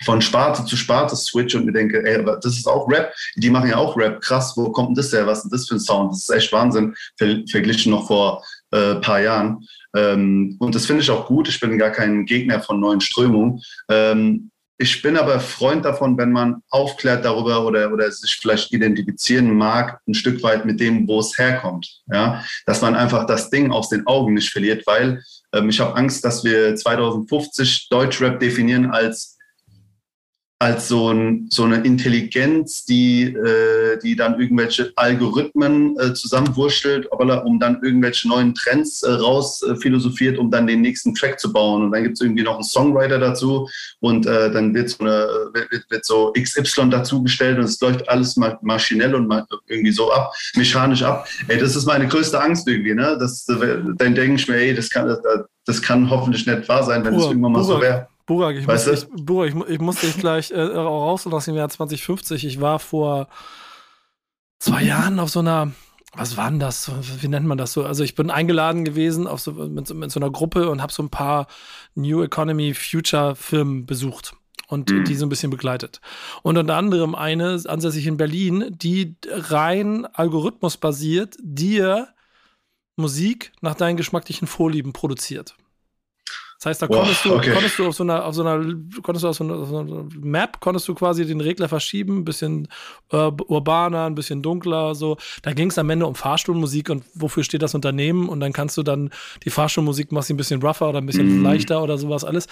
von 0.03 0.21
Sparte 0.21 0.65
zu 0.65 0.77
Sparte 0.77 1.15
switch 1.15 1.55
und 1.55 1.65
mir 1.65 1.71
denke, 1.71 2.03
ey, 2.05 2.23
das 2.23 2.57
ist 2.57 2.67
auch 2.67 2.87
Rap. 2.89 3.13
Die 3.35 3.49
machen 3.49 3.69
ja 3.69 3.77
auch 3.77 3.97
Rap. 3.97 4.21
Krass, 4.21 4.53
wo 4.55 4.71
kommt 4.71 4.89
denn 4.89 4.95
das 4.95 5.11
her? 5.11 5.27
Was 5.27 5.43
ist 5.43 5.51
das 5.51 5.67
für 5.67 5.75
ein 5.75 5.79
Sound? 5.79 6.11
Das 6.11 6.19
ist 6.19 6.29
echt 6.29 6.51
Wahnsinn, 6.53 6.95
ver 7.17 7.41
verglichen 7.49 7.91
noch 7.91 8.07
vor 8.07 8.43
ein 8.71 8.79
äh, 8.79 8.95
paar 8.95 9.19
Jahren. 9.19 9.65
Ähm, 9.95 10.55
und 10.59 10.75
das 10.75 10.85
finde 10.85 11.01
ich 11.01 11.11
auch 11.11 11.25
gut. 11.25 11.49
Ich 11.49 11.59
bin 11.59 11.77
gar 11.77 11.91
kein 11.91 12.25
Gegner 12.25 12.61
von 12.61 12.79
neuen 12.79 13.01
Strömungen. 13.01 13.61
Ähm, 13.89 14.51
ich 14.81 15.01
bin 15.01 15.17
aber 15.17 15.41
Freund 15.41 15.83
davon, 15.83 16.17
wenn 16.17 16.31
man 16.31 16.63
aufklärt 16.69 17.25
darüber 17.25 17.65
oder, 17.65 17.91
oder 17.91 18.09
sich 18.09 18.37
vielleicht 18.37 18.71
identifizieren 18.71 19.53
mag, 19.53 19.99
ein 20.07 20.13
Stück 20.13 20.41
weit 20.41 20.65
mit 20.65 20.79
dem, 20.79 21.05
wo 21.05 21.19
es 21.19 21.37
herkommt. 21.37 22.01
Ja? 22.09 22.45
Dass 22.65 22.81
man 22.81 22.95
einfach 22.95 23.25
das 23.25 23.49
Ding 23.49 23.71
aus 23.71 23.89
den 23.89 24.07
Augen 24.07 24.35
nicht 24.35 24.51
verliert, 24.51 24.87
weil 24.87 25.21
ähm, 25.53 25.67
ich 25.67 25.81
habe 25.81 25.97
Angst, 25.97 26.23
dass 26.23 26.45
wir 26.45 26.77
2050 26.77 27.89
Deutschrap 27.89 28.39
definieren 28.39 28.89
als 28.89 29.38
als 30.61 30.89
so, 30.89 31.09
ein, 31.09 31.47
so 31.49 31.63
eine 31.63 31.77
Intelligenz, 31.85 32.83
die, 32.83 33.33
äh, 33.33 33.97
die 34.03 34.17
dann 34.17 34.41
irgendwelche 34.41 34.91
Algorithmen 34.97 35.97
äh, 35.97 36.13
zusammenwurschtelt, 36.13 37.07
um 37.09 37.59
dann 37.61 37.81
irgendwelche 37.81 38.27
neuen 38.27 38.53
Trends 38.53 39.01
äh, 39.03 39.11
raus 39.11 39.63
äh, 39.63 39.77
philosophiert, 39.77 40.37
um 40.37 40.51
dann 40.51 40.67
den 40.67 40.81
nächsten 40.81 41.15
Track 41.15 41.39
zu 41.39 41.53
bauen. 41.53 41.83
Und 41.83 41.93
dann 41.93 42.03
gibt 42.03 42.15
es 42.15 42.21
irgendwie 42.21 42.43
noch 42.43 42.55
einen 42.55 42.65
Songwriter 42.65 43.19
dazu 43.19 43.69
und 44.01 44.25
äh, 44.25 44.51
dann 44.51 44.73
wird 44.73 44.89
so, 44.89 45.05
eine, 45.05 45.29
wird, 45.53 45.89
wird 45.89 46.03
so 46.03 46.33
XY 46.33 46.89
dazugestellt 46.89 47.57
und 47.57 47.63
es 47.63 47.79
läuft 47.79 48.09
alles 48.09 48.35
ma 48.35 48.59
maschinell 48.61 49.15
und 49.15 49.29
ma 49.29 49.47
irgendwie 49.67 49.93
so 49.93 50.11
ab, 50.11 50.33
mechanisch 50.55 51.03
ab. 51.03 51.25
Ey, 51.47 51.57
das 51.57 51.77
ist 51.77 51.85
meine 51.85 52.05
größte 52.05 52.41
Angst 52.41 52.67
irgendwie. 52.67 52.95
Ne? 52.95 53.15
Das, 53.17 53.45
dann 53.45 53.95
denke 53.95 54.33
ich 54.33 54.47
mir, 54.49 54.57
ey, 54.57 54.75
das 54.75 54.89
kann, 54.89 55.07
das, 55.07 55.19
das 55.65 55.81
kann 55.81 56.09
hoffentlich 56.09 56.45
nicht 56.45 56.67
wahr 56.67 56.83
sein, 56.83 57.05
wenn 57.05 57.13
es 57.13 57.27
irgendwann 57.27 57.53
mal 57.53 57.63
so 57.63 57.79
wäre. 57.79 58.09
Burak, 58.29 58.57
ich, 58.57 58.67
muss, 58.67 58.85
ich, 58.85 59.07
Burak, 59.09 59.49
ich, 59.49 59.73
ich 59.73 59.79
muss 59.79 60.01
dich 60.01 60.15
gleich 60.15 60.51
äh, 60.51 60.61
rausholen 60.61 61.35
aus 61.35 61.45
dem 61.45 61.55
Jahr 61.55 61.67
2050. 61.67 62.45
Ich 62.45 62.61
war 62.61 62.77
vor 62.77 63.27
zwei 64.59 64.83
Jahren 64.83 65.19
auf 65.19 65.31
so 65.31 65.39
einer, 65.39 65.71
was 66.13 66.37
war 66.37 66.47
denn 66.47 66.59
das? 66.59 66.91
Wie 67.21 67.27
nennt 67.27 67.47
man 67.47 67.57
das 67.57 67.73
so? 67.73 67.83
Also 67.83 68.03
ich 68.03 68.13
bin 68.13 68.29
eingeladen 68.29 68.85
gewesen 68.85 69.25
auf 69.25 69.39
so, 69.39 69.53
mit, 69.53 69.91
mit 69.91 70.11
so 70.11 70.19
einer 70.19 70.29
Gruppe 70.29 70.69
und 70.69 70.79
habe 70.79 70.93
so 70.93 71.01
ein 71.01 71.09
paar 71.09 71.47
New 71.95 72.21
Economy 72.21 72.75
Future 72.75 73.35
Firmen 73.35 73.87
besucht 73.87 74.35
und 74.67 74.91
mhm. 74.91 75.05
die 75.05 75.15
so 75.15 75.25
ein 75.25 75.29
bisschen 75.29 75.49
begleitet. 75.49 75.99
Und 76.43 76.55
unter 76.55 76.77
anderem 76.77 77.15
eine, 77.15 77.59
ansässig 77.65 78.05
in 78.05 78.17
Berlin, 78.17 78.65
die 78.69 79.15
rein 79.27 80.05
algorithmusbasiert 80.05 81.35
dir 81.41 82.09
Musik 82.95 83.53
nach 83.61 83.73
deinen 83.73 83.97
geschmacklichen 83.97 84.47
Vorlieben 84.47 84.93
produziert. 84.93 85.55
Das 86.59 86.65
heißt, 86.65 86.81
da 86.81 86.87
konntest, 86.87 87.23
Boah, 87.23 87.37
okay. 87.37 87.47
du, 87.47 87.53
konntest 87.53 87.79
du 87.79 87.87
auf 87.87 87.95
so 87.95 88.03
einer, 88.03 88.25
auf 88.25 88.35
so 88.35 88.43
einer, 88.43 88.61
konntest 89.01 89.23
du 89.23 89.29
auf 89.29 89.35
so 89.37 89.45
einer, 89.45 89.55
auf 89.55 89.69
so 89.69 89.77
einer 89.77 90.05
Map, 90.19 90.59
konntest 90.59 90.89
du 90.89 90.93
quasi 90.93 91.25
den 91.25 91.39
Regler 91.39 91.69
verschieben, 91.69 92.17
ein 92.17 92.25
bisschen 92.25 92.67
äh, 93.11 93.31
urbaner, 93.47 94.05
ein 94.05 94.15
bisschen 94.15 94.41
dunkler, 94.41 94.93
so. 94.93 95.15
Da 95.41 95.53
ging 95.53 95.69
es 95.69 95.77
am 95.77 95.89
Ende 95.89 96.05
um 96.05 96.15
Fahrstuhlmusik 96.15 96.89
und 96.89 97.05
wofür 97.13 97.45
steht 97.45 97.61
das 97.61 97.75
Unternehmen 97.75 98.27
und 98.27 98.41
dann 98.41 98.51
kannst 98.51 98.75
du 98.75 98.83
dann 98.83 99.09
die 99.45 99.51
Fahrstuhlmusik 99.51 100.11
machst 100.11 100.31
ein 100.31 100.37
bisschen 100.37 100.61
rougher 100.61 100.89
oder 100.89 100.97
ein 100.97 101.05
bisschen 101.05 101.39
mm. 101.39 101.43
leichter 101.43 101.81
oder 101.81 101.97
sowas 101.97 102.25
alles. 102.25 102.47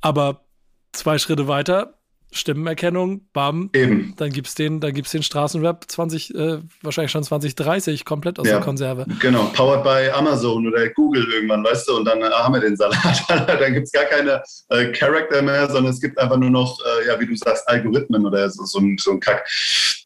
Aber 0.00 0.46
zwei 0.92 1.18
Schritte 1.18 1.46
weiter 1.46 1.98
Stimmenerkennung, 2.32 3.26
bam, 3.32 3.70
Eben. 3.74 4.14
dann 4.16 4.30
gibt's 4.30 4.54
den, 4.54 4.80
dann 4.80 4.94
gibt's 4.94 5.12
den 5.12 5.22
Straßenrap 5.22 5.84
20, 5.86 6.34
äh, 6.34 6.58
wahrscheinlich 6.82 7.12
schon 7.12 7.22
2030 7.22 8.04
komplett 8.04 8.38
aus 8.38 8.46
ja, 8.46 8.54
der 8.54 8.62
Konserve. 8.62 9.06
Genau, 9.20 9.44
powered 9.54 9.84
by 9.84 10.10
Amazon 10.10 10.66
oder 10.66 10.88
Google 10.88 11.26
irgendwann, 11.30 11.62
weißt 11.62 11.88
du, 11.88 11.96
und 11.98 12.06
dann 12.06 12.22
äh, 12.22 12.30
haben 12.30 12.54
wir 12.54 12.60
den 12.60 12.76
Salat. 12.76 13.22
dann 13.28 13.74
gibt's 13.74 13.92
gar 13.92 14.04
keine 14.04 14.42
äh, 14.70 14.90
Charakter 14.92 15.42
mehr, 15.42 15.68
sondern 15.68 15.92
es 15.92 16.00
gibt 16.00 16.18
einfach 16.18 16.38
nur 16.38 16.50
noch, 16.50 16.78
äh, 16.84 17.08
ja, 17.08 17.20
wie 17.20 17.26
du 17.26 17.36
sagst, 17.36 17.68
Algorithmen 17.68 18.24
oder 18.24 18.48
so, 18.48 18.64
so, 18.64 18.80
so 18.96 19.10
ein 19.12 19.20
Kack. 19.20 19.46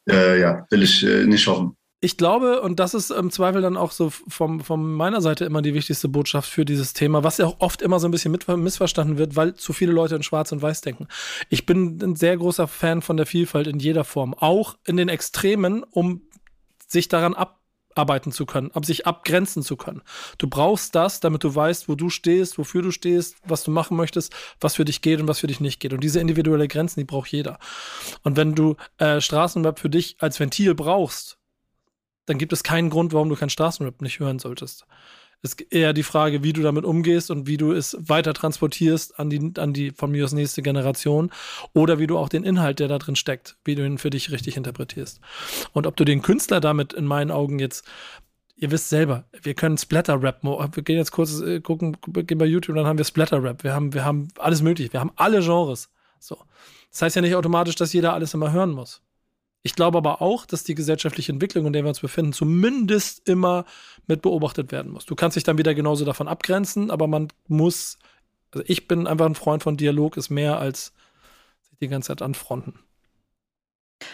Äh, 0.09 0.41
ja, 0.41 0.65
will 0.69 0.83
ich 0.83 1.03
äh, 1.03 1.25
nicht 1.25 1.47
hoffen 1.47 1.76
ich 1.99 2.15
glaube, 2.15 2.61
und 2.61 2.79
das 2.79 2.93
ist 2.93 3.09
im 3.09 3.31
Zweifel 3.31 3.61
dann 3.61 3.75
auch 3.75 3.91
so 3.91 4.11
vom, 4.11 4.59
von 4.59 4.93
meiner 4.93 5.19
Seite 5.19 5.45
immer 5.45 5.63
die 5.63 5.73
wichtigste 5.73 6.07
Botschaft 6.07 6.47
für 6.47 6.63
dieses 6.63 6.93
Thema, 6.93 7.23
was 7.23 7.39
ja 7.39 7.47
auch 7.47 7.59
oft 7.59 7.81
immer 7.81 7.99
so 7.99 8.07
ein 8.07 8.11
bisschen 8.11 8.31
mit, 8.31 8.47
missverstanden 8.47 9.17
wird, 9.17 9.35
weil 9.35 9.55
zu 9.55 9.73
viele 9.73 9.93
Leute 9.93 10.15
in 10.15 10.21
Schwarz 10.21 10.51
und 10.51 10.61
Weiß 10.61 10.81
denken. 10.81 11.07
Ich 11.49 11.65
bin 11.65 11.99
ein 12.03 12.15
sehr 12.15 12.37
großer 12.37 12.67
Fan 12.67 13.01
von 13.01 13.17
der 13.17 13.25
Vielfalt 13.25 13.65
in 13.65 13.79
jeder 13.79 14.03
Form, 14.03 14.35
auch 14.35 14.77
in 14.85 14.95
den 14.95 15.09
Extremen, 15.09 15.83
um 15.83 16.21
sich 16.87 17.07
daran 17.07 17.33
abarbeiten 17.33 18.31
zu 18.31 18.45
können, 18.45 18.69
ab 18.73 18.85
sich 18.85 19.07
abgrenzen 19.07 19.63
zu 19.63 19.75
können. 19.75 20.03
Du 20.37 20.47
brauchst 20.47 20.93
das, 20.93 21.19
damit 21.19 21.43
du 21.43 21.55
weißt, 21.55 21.89
wo 21.89 21.95
du 21.95 22.11
stehst, 22.11 22.59
wofür 22.59 22.83
du 22.83 22.91
stehst, 22.91 23.37
was 23.43 23.63
du 23.63 23.71
machen 23.71 23.97
möchtest, 23.97 24.31
was 24.61 24.75
für 24.75 24.85
dich 24.85 25.01
geht 25.01 25.19
und 25.19 25.27
was 25.27 25.39
für 25.39 25.47
dich 25.47 25.61
nicht 25.61 25.79
geht. 25.79 25.93
Und 25.93 26.03
diese 26.03 26.19
individuelle 26.19 26.67
Grenzen, 26.67 26.99
die 26.99 27.05
braucht 27.05 27.31
jeder. 27.31 27.57
Und 28.21 28.37
wenn 28.37 28.53
du 28.53 28.75
äh, 28.99 29.19
Straßenrap 29.19 29.79
für 29.79 29.89
dich 29.89 30.17
als 30.19 30.39
Ventil 30.39 30.75
brauchst, 30.75 31.39
dann 32.27 32.37
gibt 32.37 32.53
es 32.53 32.63
keinen 32.63 32.91
Grund, 32.91 33.13
warum 33.13 33.29
du 33.29 33.35
kein 33.35 33.49
Straßenrap 33.49 34.01
nicht 34.01 34.19
hören 34.19 34.37
solltest. 34.37 34.85
Es 35.41 35.51
ist 35.53 35.71
eher 35.71 35.93
die 35.93 36.03
Frage, 36.03 36.43
wie 36.43 36.53
du 36.53 36.61
damit 36.61 36.83
umgehst 36.83 37.29
und 37.29 37.47
wie 37.47 37.57
du 37.57 37.71
es 37.71 37.95
weiter 37.99 38.33
transportierst 38.33 39.19
an 39.19 39.29
die, 39.29 39.53
an 39.57 39.71
die 39.71 39.91
von 39.91 40.11
mir 40.11 40.25
aus 40.25 40.33
nächste 40.33 40.61
Generation 40.61 41.31
oder 41.73 41.99
wie 41.99 42.07
du 42.07 42.17
auch 42.17 42.29
den 42.29 42.43
Inhalt, 42.43 42.79
der 42.79 42.87
da 42.87 42.97
drin 42.97 43.15
steckt, 43.15 43.57
wie 43.63 43.75
du 43.75 43.85
ihn 43.85 43.99
für 43.99 44.09
dich 44.09 44.31
richtig 44.31 44.57
interpretierst. 44.57 45.21
Und 45.73 45.85
ob 45.85 45.95
du 45.95 46.05
den 46.05 46.21
Künstler 46.21 46.59
damit 46.59 46.93
in 46.93 47.05
meinen 47.05 47.31
Augen 47.31 47.59
jetzt 47.59 47.85
ihr 48.57 48.71
wisst 48.71 48.89
selber, 48.89 49.25
wir 49.43 49.53
können 49.53 49.77
Splatter-Rap, 49.77 50.43
wir 50.43 50.83
gehen 50.83 50.97
jetzt 50.97 51.11
kurz 51.11 51.39
äh, 51.41 51.61
gucken, 51.61 51.95
gehen 52.01 52.39
bei 52.39 52.45
YouTube, 52.45 52.75
dann 52.75 52.87
haben 52.87 52.97
wir 52.97 53.05
Splatter-Rap, 53.05 53.63
wir 53.63 53.73
haben, 53.73 53.93
wir 53.93 54.03
haben 54.03 54.29
alles 54.39 54.63
mögliche, 54.63 54.91
wir 54.93 54.99
haben 54.99 55.11
alle 55.15 55.41
Genres. 55.41 55.89
So. 56.19 56.37
Das 56.89 57.03
heißt 57.03 57.15
ja 57.15 57.21
nicht 57.21 57.35
automatisch, 57.35 57.75
dass 57.75 57.93
jeder 57.93 58.13
alles 58.13 58.33
immer 58.33 58.51
hören 58.51 58.71
muss. 58.71 59.03
Ich 59.67 59.75
glaube 59.75 59.97
aber 59.97 60.21
auch, 60.21 60.45
dass 60.45 60.63
die 60.63 60.75
gesellschaftliche 60.75 61.33
Entwicklung, 61.33 61.65
in 61.65 61.73
der 61.73 61.83
wir 61.83 61.89
uns 61.89 61.99
befinden, 61.99 62.31
zumindest 62.31 63.27
immer 63.27 63.65
mit 64.07 64.21
beobachtet 64.21 64.71
werden 64.71 64.93
muss. 64.93 65.05
Du 65.05 65.13
kannst 65.13 65.35
dich 65.35 65.43
dann 65.43 65.57
wieder 65.57 65.75
genauso 65.75 66.05
davon 66.05 66.29
abgrenzen, 66.29 66.89
aber 66.89 67.05
man 67.07 67.27
muss, 67.49 67.99
also 68.53 68.63
ich 68.65 68.87
bin 68.87 69.07
einfach 69.07 69.25
ein 69.25 69.35
Freund 69.35 69.63
von 69.63 69.75
Dialog, 69.75 70.15
ist 70.15 70.29
mehr 70.29 70.57
als 70.57 70.93
sich 71.63 71.79
die 71.81 71.89
ganze 71.89 72.07
Zeit 72.07 72.21
anfronten. 72.21 72.79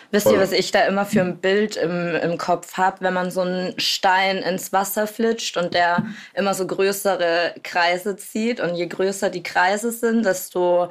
Wisst 0.09 0.25
ihr, 0.25 0.39
was 0.39 0.53
ich 0.53 0.71
da 0.71 0.87
immer 0.87 1.05
für 1.05 1.21
ein 1.21 1.37
Bild 1.37 1.75
im, 1.75 2.15
im 2.15 2.39
Kopf 2.39 2.77
habe, 2.77 3.01
wenn 3.01 3.13
man 3.13 3.29
so 3.29 3.41
einen 3.41 3.79
Stein 3.79 4.37
ins 4.37 4.73
Wasser 4.73 5.05
flitscht 5.05 5.55
und 5.57 5.75
der 5.75 6.03
immer 6.33 6.55
so 6.55 6.65
größere 6.65 7.53
Kreise 7.61 8.15
zieht 8.15 8.59
und 8.59 8.73
je 8.73 8.87
größer 8.87 9.29
die 9.29 9.43
Kreise 9.43 9.91
sind, 9.91 10.25
desto 10.25 10.89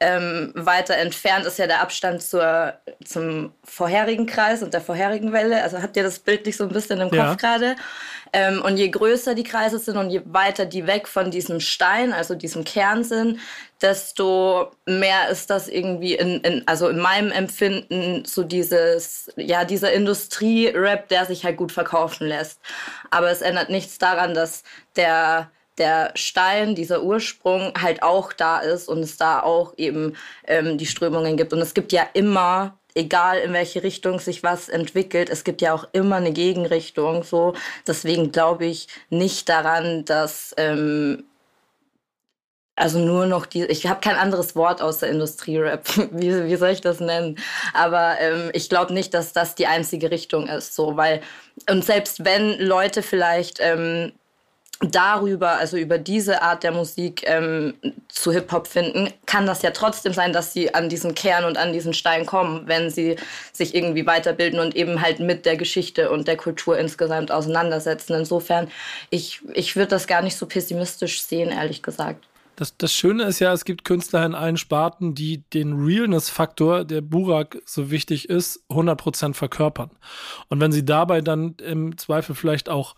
ähm, 0.00 0.52
weiter 0.54 0.96
entfernt 0.96 1.46
ist 1.46 1.58
ja 1.58 1.66
der 1.66 1.80
Abstand 1.80 2.22
zur, 2.22 2.74
zum 3.04 3.52
vorherigen 3.64 4.26
Kreis 4.26 4.62
und 4.62 4.74
der 4.74 4.80
vorherigen 4.80 5.32
Welle. 5.32 5.62
Also 5.62 5.80
habt 5.80 5.96
ihr 5.96 6.02
das 6.02 6.18
Bild 6.18 6.46
nicht 6.46 6.56
so 6.56 6.64
ein 6.64 6.70
bisschen 6.70 7.00
im 7.00 7.10
Kopf 7.10 7.18
ja. 7.18 7.34
gerade? 7.34 7.76
Ähm, 8.32 8.62
und 8.62 8.76
je 8.76 8.88
größer 8.88 9.36
die 9.36 9.44
Kreise 9.44 9.78
sind 9.78 9.96
und 9.96 10.10
je 10.10 10.20
weiter 10.24 10.66
die 10.66 10.88
weg 10.88 11.06
von 11.06 11.30
diesem 11.30 11.60
Stein, 11.60 12.12
also 12.12 12.34
diesem 12.34 12.64
Kern 12.64 13.04
sind, 13.04 13.38
desto 13.80 14.72
mehr 14.86 15.28
ist 15.28 15.50
das 15.50 15.68
irgendwie 15.68 16.14
in, 16.14 16.40
in 16.40 16.66
also 16.66 16.88
in 16.88 16.98
meinem 16.98 17.30
Empfinden 17.30 18.24
so 18.24 18.42
dieses, 18.42 19.32
ja, 19.36 19.64
dieser 19.64 19.92
Industrie-Rap, 19.92 21.08
der 21.08 21.26
sich 21.26 21.44
halt 21.44 21.56
gut 21.56 21.70
verkaufen 21.70 22.26
lässt. 22.26 22.58
Aber 23.10 23.30
es 23.30 23.40
ändert 23.40 23.70
nichts 23.70 23.98
daran, 23.98 24.34
dass 24.34 24.64
der 24.96 25.50
der 25.78 26.12
Stein, 26.14 26.74
dieser 26.74 27.02
Ursprung 27.02 27.72
halt 27.80 28.02
auch 28.02 28.32
da 28.32 28.58
ist 28.58 28.88
und 28.88 29.00
es 29.00 29.16
da 29.16 29.40
auch 29.40 29.74
eben 29.76 30.16
ähm, 30.46 30.78
die 30.78 30.86
Strömungen 30.86 31.36
gibt. 31.36 31.52
Und 31.52 31.60
es 31.60 31.74
gibt 31.74 31.92
ja 31.92 32.06
immer, 32.14 32.78
egal 32.94 33.38
in 33.38 33.52
welche 33.52 33.82
Richtung 33.82 34.20
sich 34.20 34.42
was 34.42 34.68
entwickelt, 34.68 35.30
es 35.30 35.44
gibt 35.44 35.62
ja 35.62 35.74
auch 35.74 35.86
immer 35.92 36.16
eine 36.16 36.32
Gegenrichtung. 36.32 37.24
So, 37.24 37.54
deswegen 37.86 38.32
glaube 38.32 38.66
ich 38.66 38.88
nicht 39.10 39.48
daran, 39.48 40.04
dass 40.04 40.54
ähm, 40.56 41.24
also 42.76 42.98
nur 42.98 43.26
noch 43.26 43.46
die, 43.46 43.64
ich 43.66 43.86
habe 43.86 44.00
kein 44.00 44.16
anderes 44.16 44.56
Wort 44.56 44.82
außer 44.82 45.06
Industrierap. 45.06 45.86
Wie, 46.10 46.44
wie 46.46 46.56
soll 46.56 46.70
ich 46.70 46.80
das 46.80 46.98
nennen? 47.00 47.38
Aber 47.72 48.16
ähm, 48.20 48.50
ich 48.52 48.68
glaube 48.68 48.92
nicht, 48.92 49.14
dass 49.14 49.32
das 49.32 49.54
die 49.54 49.66
einzige 49.68 50.10
Richtung 50.10 50.48
ist, 50.48 50.74
so, 50.74 50.96
weil 50.96 51.20
und 51.70 51.84
selbst 51.84 52.24
wenn 52.24 52.58
Leute 52.58 53.02
vielleicht 53.02 53.58
ähm, 53.60 54.12
darüber, 54.90 55.58
also 55.58 55.76
über 55.76 55.98
diese 55.98 56.42
Art 56.42 56.62
der 56.62 56.72
Musik 56.72 57.22
ähm, 57.26 57.74
zu 58.08 58.32
Hip-Hop 58.32 58.66
finden, 58.66 59.12
kann 59.26 59.46
das 59.46 59.62
ja 59.62 59.70
trotzdem 59.70 60.12
sein, 60.12 60.32
dass 60.32 60.52
sie 60.52 60.74
an 60.74 60.88
diesen 60.88 61.14
Kern 61.14 61.44
und 61.44 61.56
an 61.56 61.72
diesen 61.72 61.94
Stein 61.94 62.26
kommen, 62.26 62.66
wenn 62.66 62.90
sie 62.90 63.16
sich 63.52 63.74
irgendwie 63.74 64.06
weiterbilden 64.06 64.60
und 64.60 64.74
eben 64.76 65.00
halt 65.00 65.20
mit 65.20 65.46
der 65.46 65.56
Geschichte 65.56 66.10
und 66.10 66.28
der 66.28 66.36
Kultur 66.36 66.78
insgesamt 66.78 67.30
auseinandersetzen. 67.30 68.14
Insofern, 68.14 68.68
ich, 69.10 69.40
ich 69.54 69.76
würde 69.76 69.90
das 69.90 70.06
gar 70.06 70.22
nicht 70.22 70.36
so 70.36 70.46
pessimistisch 70.46 71.22
sehen, 71.22 71.50
ehrlich 71.50 71.82
gesagt. 71.82 72.26
Das, 72.56 72.76
das 72.76 72.92
Schöne 72.92 73.24
ist 73.24 73.40
ja, 73.40 73.52
es 73.52 73.64
gibt 73.64 73.84
Künstler 73.84 74.24
in 74.24 74.34
allen 74.34 74.56
Sparten, 74.56 75.14
die 75.14 75.38
den 75.52 75.72
Realness-Faktor, 75.72 76.84
der 76.84 77.00
Burak 77.00 77.58
so 77.64 77.90
wichtig 77.90 78.28
ist, 78.28 78.62
100% 78.68 79.34
verkörpern. 79.34 79.90
Und 80.48 80.60
wenn 80.60 80.70
sie 80.70 80.84
dabei 80.84 81.20
dann 81.20 81.56
im 81.56 81.98
Zweifel 81.98 82.34
vielleicht 82.36 82.68
auch 82.68 82.94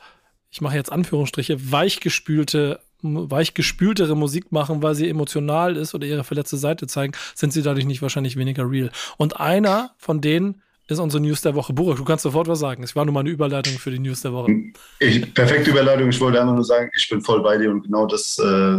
ich 0.57 0.63
mache 0.63 0.75
jetzt 0.75 0.91
Anführungsstriche, 0.91 1.71
weichgespülte 1.71 2.81
weichgespültere 3.03 4.17
Musik 4.17 4.53
machen, 4.53 4.83
weil 4.83 4.95
sie 4.95 5.07
emotional 5.07 5.77
ist 5.77 5.95
oder 5.95 6.07
ihre 6.07 6.25
verletzte 6.25 6.57
Seite 6.57 6.87
zeigen, 6.87 7.13
sind 7.35 7.53
sie 7.53 7.61
dadurch 7.61 7.85
nicht 7.85 8.01
wahrscheinlich 8.01 8.37
weniger 8.37 8.69
real. 8.69 8.91
Und 9.19 9.39
einer 9.39 9.91
von 9.99 10.23
denen 10.23 10.63
ist 10.89 10.99
unsere 10.99 11.23
News 11.23 11.43
der 11.43 11.55
Woche. 11.55 11.75
Burak, 11.75 11.99
du 11.99 12.05
kannst 12.05 12.23
sofort 12.23 12.49
was 12.49 12.59
sagen. 12.59 12.83
Es 12.83 12.97
war 12.97 13.05
nur 13.05 13.13
mal 13.13 13.21
eine 13.21 13.29
Überleitung 13.29 13.75
für 13.75 13.91
die 13.91 13.99
News 13.99 14.23
der 14.23 14.33
Woche. 14.33 14.51
Ich, 14.99 15.35
perfekte 15.35 15.73
Überleitung. 15.73 16.09
Ich 16.09 16.19
wollte 16.23 16.41
einfach 16.41 16.55
nur 16.55 16.65
sagen, 16.65 16.91
ich 16.97 17.07
bin 17.11 17.21
voll 17.21 17.43
bei 17.43 17.59
dir 17.59 17.71
und 17.71 17.83
genau 17.83 18.07
das 18.07 18.39
äh, 18.39 18.79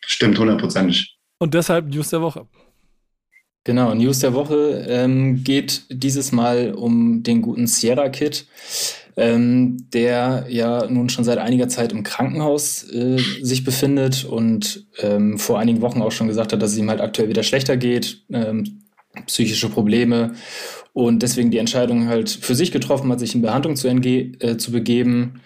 stimmt 0.00 0.36
hundertprozentig. 0.40 1.16
Und 1.38 1.54
deshalb 1.54 1.86
News 1.86 2.10
der 2.10 2.20
Woche. 2.20 2.48
Genau, 3.62 3.94
News 3.94 4.18
der 4.18 4.34
Woche 4.34 4.84
ähm, 4.88 5.44
geht 5.44 5.84
dieses 5.88 6.32
Mal 6.32 6.74
um 6.74 7.22
den 7.22 7.42
guten 7.42 7.68
Sierra 7.68 8.08
Kid 8.08 8.48
ähm, 9.16 9.88
der 9.92 10.46
ja 10.48 10.86
nun 10.88 11.08
schon 11.08 11.24
seit 11.24 11.38
einiger 11.38 11.68
Zeit 11.68 11.92
im 11.92 12.02
Krankenhaus 12.02 12.84
äh, 12.90 13.18
sich 13.40 13.64
befindet 13.64 14.24
und 14.24 14.86
ähm, 15.00 15.38
vor 15.38 15.58
einigen 15.58 15.80
Wochen 15.80 16.02
auch 16.02 16.12
schon 16.12 16.28
gesagt 16.28 16.52
hat, 16.52 16.60
dass 16.60 16.72
es 16.72 16.78
ihm 16.78 16.90
halt 16.90 17.00
aktuell 17.00 17.28
wieder 17.28 17.42
schlechter 17.42 17.76
geht, 17.76 18.24
ähm, 18.30 18.82
psychische 19.26 19.70
Probleme 19.70 20.34
und 20.92 21.22
deswegen 21.22 21.50
die 21.50 21.58
Entscheidung 21.58 22.08
halt 22.08 22.28
für 22.28 22.54
sich 22.54 22.72
getroffen 22.72 23.10
hat, 23.10 23.20
sich 23.20 23.34
in 23.34 23.42
Behandlung 23.42 23.76
zu, 23.76 23.88
äh, 23.88 24.56
zu 24.58 24.72
begeben. 24.72 25.40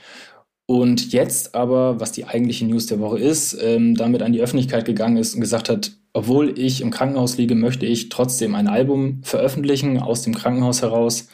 Und 0.66 1.12
jetzt 1.12 1.56
aber, 1.56 1.98
was 1.98 2.12
die 2.12 2.26
eigentliche 2.26 2.64
News 2.64 2.86
der 2.86 3.00
Woche 3.00 3.18
ist, 3.18 3.58
ähm, 3.60 3.96
damit 3.96 4.22
an 4.22 4.32
die 4.32 4.40
Öffentlichkeit 4.40 4.84
gegangen 4.84 5.16
ist 5.16 5.34
und 5.34 5.40
gesagt 5.40 5.68
hat, 5.68 5.90
obwohl 6.12 6.56
ich 6.56 6.80
im 6.80 6.92
Krankenhaus 6.92 7.36
liege, 7.36 7.56
möchte 7.56 7.86
ich 7.86 8.08
trotzdem 8.08 8.54
ein 8.54 8.68
Album 8.68 9.20
veröffentlichen 9.22 9.98
aus 9.98 10.22
dem 10.22 10.34
Krankenhaus 10.34 10.82
heraus. 10.82 11.28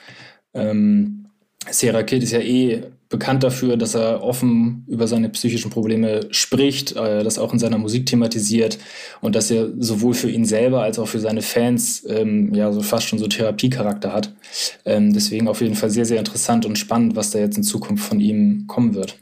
Ähm, 0.54 1.25
Sarah 1.70 2.02
Kid 2.02 2.22
ist 2.22 2.32
ja 2.32 2.40
eh 2.40 2.84
bekannt 3.08 3.44
dafür, 3.44 3.76
dass 3.76 3.94
er 3.94 4.22
offen 4.22 4.84
über 4.88 5.06
seine 5.06 5.28
psychischen 5.28 5.70
Probleme 5.70 6.26
spricht, 6.30 6.96
äh, 6.96 7.22
das 7.22 7.38
auch 7.38 7.52
in 7.52 7.58
seiner 7.58 7.78
Musik 7.78 8.06
thematisiert 8.06 8.78
und 9.20 9.36
dass 9.36 9.50
er 9.50 9.68
sowohl 9.78 10.14
für 10.14 10.30
ihn 10.30 10.44
selber 10.44 10.82
als 10.82 10.98
auch 10.98 11.06
für 11.06 11.20
seine 11.20 11.42
Fans 11.42 12.04
ähm, 12.08 12.52
ja 12.52 12.72
so 12.72 12.82
fast 12.82 13.06
schon 13.06 13.18
so 13.18 13.28
Therapiecharakter 13.28 14.12
hat. 14.12 14.34
Ähm, 14.84 15.12
deswegen 15.12 15.46
auf 15.46 15.60
jeden 15.60 15.76
Fall 15.76 15.90
sehr, 15.90 16.04
sehr 16.04 16.18
interessant 16.18 16.66
und 16.66 16.78
spannend, 16.78 17.14
was 17.14 17.30
da 17.30 17.38
jetzt 17.38 17.56
in 17.56 17.62
Zukunft 17.62 18.04
von 18.04 18.18
ihm 18.20 18.66
kommen 18.66 18.94
wird. 18.94 19.16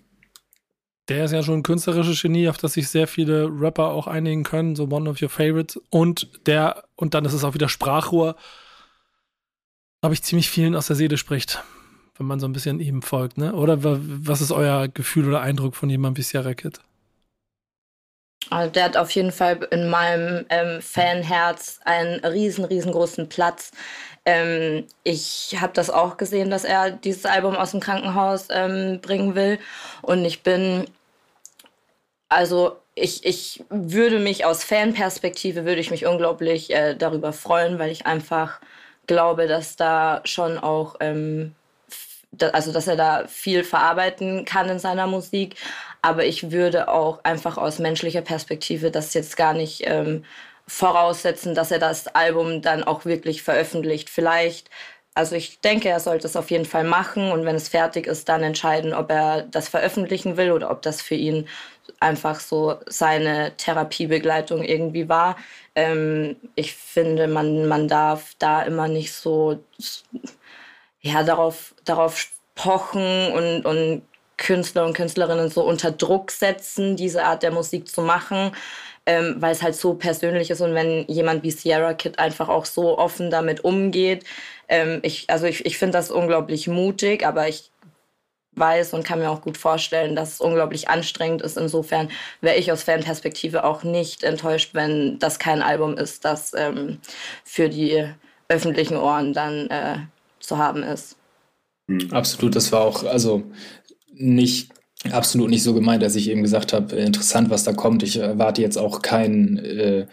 Der 1.11 1.27
ist 1.27 1.33
ja 1.33 1.43
schon 1.43 1.59
ein 1.59 1.63
künstlerisches 1.63 2.23
Genie, 2.23 2.49
auf 2.49 2.57
das 2.57 2.73
sich 2.73 2.89
sehr 2.89 3.07
viele 3.07 3.51
Rapper 3.51 3.91
auch 3.91 4.07
einigen 4.07 4.43
können, 4.43 4.75
so 4.75 4.85
One 4.85 5.11
of 5.11 5.21
Your 5.21 5.29
Favorites. 5.29 5.79
Und 5.91 6.31
der, 6.47 6.85
und 6.97 7.13
dann 7.13 7.27
ist 7.27 7.35
es 7.35 7.45
auch 7.45 7.53
wieder 7.53 7.69
Sprachrohr, 7.69 8.37
habe 10.03 10.15
ich 10.15 10.23
ziemlich 10.23 10.49
vielen 10.49 10.75
aus 10.75 10.87
der 10.87 10.97
Seele 10.97 11.19
spricht 11.19 11.63
wenn 12.17 12.27
man 12.27 12.41
so 12.41 12.47
ein 12.47 12.53
bisschen 12.53 12.81
ihm 12.81 13.03
folgt, 13.03 13.39
ne? 13.39 13.55
Oder 13.55 13.79
was 13.83 14.41
ist 14.41 14.53
euer 14.53 14.89
Gefühl 14.89 15.29
oder 15.29 15.41
Eindruck 15.41 15.75
von 15.75 15.91
jemandem 15.91 16.19
wie 16.19 16.23
Sierra 16.23 16.55
Kid? 16.55 16.81
Also 18.51 18.71
der 18.71 18.85
hat 18.85 18.97
auf 18.97 19.11
jeden 19.13 19.33
Fall 19.33 19.67
in 19.71 19.89
meinem 19.89 20.45
ähm, 20.49 20.81
Fanherz 20.83 21.81
einen 21.85 22.25
riesen, 22.25 22.65
riesengroßen 22.65 23.29
Platz. 23.29 23.73
Ähm, 24.27 24.85
ich 25.03 25.57
habe 25.61 25.73
das 25.73 25.91
auch 25.91 26.17
gesehen, 26.17 26.51
dass 26.51 26.65
er 26.65 26.91
dieses 26.91 27.27
Album 27.27 27.57
aus 27.57 27.73
dem 27.73 27.81
Krankenhaus 27.81 28.49
ähm, 28.51 29.01
bringen 29.01 29.35
will. 29.35 29.59
Und 30.03 30.25
ich 30.25 30.43
bin, 30.43 30.87
also 32.29 32.77
ich, 32.95 33.25
ich 33.25 33.65
würde 33.71 34.19
mich 34.19 34.45
aus 34.45 34.63
Fanperspektive, 34.65 35.65
würde 35.65 35.81
ich 35.81 35.91
mich 35.91 36.07
unglaublich 36.07 36.73
äh, 36.73 36.95
darüber 36.95 37.33
freuen, 37.33 37.79
weil 37.79 37.91
ich 37.91 38.07
einfach 38.07 38.61
glaube, 39.07 39.47
dass 39.47 39.77
da 39.77 40.21
schon 40.25 40.59
auch 40.59 40.97
ähm, 41.01 41.55
also 42.53 42.73
dass 42.73 42.87
er 42.87 42.97
da 42.97 43.27
viel 43.29 43.65
verarbeiten 43.65 44.45
kann 44.45 44.69
in 44.69 44.79
seiner 44.79 45.07
Musik. 45.07 45.57
Aber 46.03 46.25
ich 46.25 46.51
würde 46.51 46.89
auch 46.89 47.21
einfach 47.25 47.57
aus 47.57 47.79
menschlicher 47.79 48.23
Perspektive 48.23 48.91
das 48.91 49.15
jetzt 49.15 49.37
gar 49.37 49.55
nicht 49.55 49.83
ähm, 49.87 50.25
voraussetzen, 50.67 51.55
dass 51.55 51.71
er 51.71 51.79
das 51.79 52.09
Album 52.09 52.63
dann 52.63 52.85
auch 52.85 53.05
wirklich 53.05 53.43
veröffentlicht. 53.43 54.11
Vielleicht, 54.11 54.71
also 55.15 55.37
ich 55.37 55.61
denke, 55.61 55.89
er 55.89 56.01
sollte 56.01 56.27
es 56.27 56.37
auf 56.37 56.51
jeden 56.51 56.65
Fall 56.65 56.85
machen 56.85 57.33
und 57.33 57.45
wenn 57.45 57.57
es 57.57 57.69
fertig 57.69 58.07
ist, 58.07 58.29
dann 58.29 58.43
entscheiden, 58.43 58.95
ob 58.95 59.11
er 59.11 59.43
das 59.43 59.69
veröffentlichen 59.69 60.37
will 60.37 60.53
oder 60.53 60.71
ob 60.71 60.83
das 60.83 61.03
für 61.03 61.15
ihn 61.15 61.47
einfach 62.01 62.41
so 62.41 62.77
seine 62.87 63.53
Therapiebegleitung 63.57 64.63
irgendwie 64.63 65.09
war. 65.09 65.37
Ähm, 65.75 66.37
ich 66.55 66.75
finde, 66.75 67.27
man, 67.29 67.67
man 67.67 67.89
darf 67.89 68.35
da 68.39 68.63
immer 68.63 68.89
nicht 68.89 69.13
so 69.13 69.59
ja, 71.05 71.23
darauf, 71.23 71.75
darauf 71.85 72.29
pochen 72.55 73.33
und, 73.33 73.67
und 73.67 74.03
Künstler 74.39 74.85
und 74.87 74.95
Künstlerinnen 74.95 75.51
so 75.51 75.63
unter 75.63 75.93
Druck 75.93 76.31
setzen, 76.31 76.97
diese 76.97 77.25
Art 77.25 77.43
der 77.43 77.53
Musik 77.53 77.89
zu 77.89 78.01
machen, 78.03 78.53
ähm, 79.07 79.37
weil 79.39 79.53
es 79.53 79.63
halt 79.63 79.77
so 79.77 79.95
persönlich 79.95 80.51
ist 80.51 80.63
und 80.63 80.75
wenn 80.75 81.07
jemand 81.07 81.43
wie 81.43 81.51
Sierra 81.51 81.93
Kid 81.93 82.19
einfach 82.19 82.49
auch 82.49 82.65
so 82.65 82.99
offen 82.99 83.31
damit 83.31 83.65
umgeht. 83.65 84.25
Ähm, 84.69 85.01
ich, 85.03 85.29
also 85.29 85.47
ich, 85.47 85.67
ich 85.67 85.79
finde 85.79 85.99
das 85.99 86.11
unglaublich 86.11 86.69
mutig, 86.69 87.27
aber 87.27 87.49
ich 87.49 87.71
weiß 88.53 88.95
und 88.95 89.05
kann 89.05 89.19
mir 89.19 89.31
auch 89.31 89.43
gut 89.43 89.59
vorstellen, 89.59 90.17
dass 90.17 90.35
es 90.35 90.41
unglaublich 90.41 90.89
anstrengend 90.89 91.43
ist. 91.43 91.59
Insofern 91.59 92.11
wäre 92.41 92.57
ich 92.57 92.73
aus 92.73 92.83
Fanperspektive 92.83 93.65
auch 93.65 93.83
nicht 93.83 94.23
enttäuscht, 94.25 94.71
wenn 94.73 95.19
das 95.19 95.39
kein 95.39 95.61
Album 95.61 95.99
ist, 95.99 96.25
das 96.25 96.55
ähm, 96.55 96.99
für 97.45 97.69
die 97.69 98.09
öffentlichen 98.49 98.97
Ohren 98.97 99.33
dann 99.35 99.69
äh, 99.69 99.99
zu 100.47 100.59
haben 100.59 100.83
ist. 100.83 101.17
Mhm. 101.87 102.11
Absolut, 102.11 102.57
das 102.57 102.73
war 102.73 102.83
auch, 102.83 103.05
also 103.05 103.45
nicht 104.13 104.71
absolut 105.13 105.51
nicht 105.51 105.63
so 105.63 105.75
gemeint, 105.75 106.03
dass 106.03 106.17
ich 106.17 106.31
eben 106.31 106.43
gesagt 106.43 106.73
habe, 106.73 106.97
äh, 106.97 107.05
interessant, 107.05 107.51
was 107.51 107.65
da 107.65 107.73
kommt. 107.73 108.03
Ich 108.03 108.17
erwarte 108.17 108.63
jetzt 108.63 108.79
auch 108.79 109.03
kein 109.03 109.59
äh, 109.59 110.07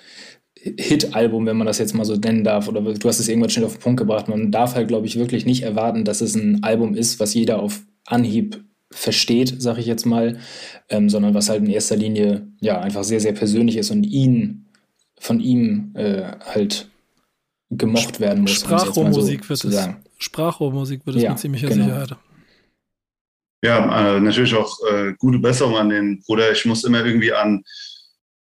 Hit-Album, 0.55 1.45
wenn 1.45 1.57
man 1.57 1.67
das 1.67 1.79
jetzt 1.79 1.93
mal 1.93 2.05
so 2.05 2.15
nennen 2.15 2.43
darf. 2.43 2.67
Oder 2.67 2.81
du 2.81 3.07
hast 3.07 3.19
es 3.19 3.27
irgendwann 3.27 3.49
schnell 3.49 3.65
auf 3.65 3.77
den 3.77 3.81
Punkt 3.81 3.99
gebracht. 3.99 4.27
Man 4.27 4.51
darf 4.51 4.75
halt, 4.75 4.87
glaube 4.87 5.07
ich, 5.07 5.17
wirklich 5.17 5.45
nicht 5.45 5.63
erwarten, 5.63 6.03
dass 6.03 6.21
es 6.21 6.35
ein 6.35 6.63
Album 6.63 6.93
ist, 6.95 7.19
was 7.19 7.33
jeder 7.33 7.59
auf 7.61 7.81
Anhieb 8.05 8.63
versteht, 8.91 9.61
sage 9.61 9.79
ich 9.79 9.85
jetzt 9.85 10.05
mal, 10.05 10.37
ähm, 10.89 11.09
sondern 11.09 11.33
was 11.33 11.49
halt 11.49 11.63
in 11.63 11.69
erster 11.69 11.95
Linie 11.95 12.47
ja 12.59 12.81
einfach 12.81 13.03
sehr, 13.03 13.21
sehr 13.21 13.31
persönlich 13.31 13.77
ist 13.77 13.89
und 13.89 14.03
ihn 14.03 14.65
von 15.17 15.39
ihm 15.39 15.91
äh, 15.95 16.23
halt 16.45 16.89
gemocht 17.69 18.19
werden 18.19 18.41
muss. 18.41 18.51
Sprachrohrmusik 18.51 19.45
so 19.45 19.49
wird 19.49 19.63
es. 19.63 19.89
Sprachrohrmusik 20.21 21.05
wird 21.05 21.17
es 21.17 21.23
ja, 21.23 21.31
mit 21.31 21.39
ziemlicher 21.39 21.67
genau. 21.69 21.85
Sicherheit. 21.85 22.15
Ja, 23.63 24.15
äh, 24.15 24.19
natürlich 24.19 24.55
auch 24.55 24.77
äh, 24.89 25.13
gute 25.17 25.39
Besserung 25.39 25.77
an 25.77 25.89
den 25.89 26.21
Bruder. 26.21 26.51
Ich 26.51 26.65
muss 26.65 26.83
immer 26.83 27.05
irgendwie 27.05 27.33
an 27.33 27.63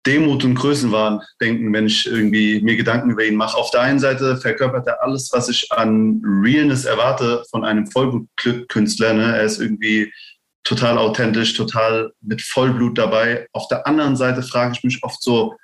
Demut 0.05 0.43
und 0.45 0.55
Größenwahn 0.55 1.21
denken, 1.41 1.73
wenn 1.73 1.87
ich 1.87 2.05
irgendwie 2.05 2.61
mir 2.61 2.77
Gedanken 2.77 3.09
über 3.09 3.25
ihn 3.25 3.35
mache. 3.35 3.57
Auf 3.57 3.71
der 3.71 3.81
einen 3.81 3.99
Seite 3.99 4.37
verkörpert 4.37 4.87
er 4.87 5.03
alles, 5.03 5.29
was 5.33 5.49
ich 5.49 5.71
an 5.71 6.21
Realness 6.23 6.85
erwarte 6.85 7.43
von 7.49 7.65
einem 7.65 7.87
Vollblutkünstler. 7.87 9.13
Ne? 9.13 9.35
Er 9.35 9.43
ist 9.43 9.59
irgendwie 9.59 10.13
total 10.63 10.97
authentisch, 10.97 11.53
total 11.53 12.13
mit 12.21 12.41
Vollblut 12.41 12.97
dabei. 12.97 13.47
Auf 13.53 13.67
der 13.67 13.87
anderen 13.87 14.15
Seite 14.15 14.43
frage 14.43 14.73
ich 14.73 14.83
mich 14.83 15.03
oft 15.03 15.21
so, 15.21 15.55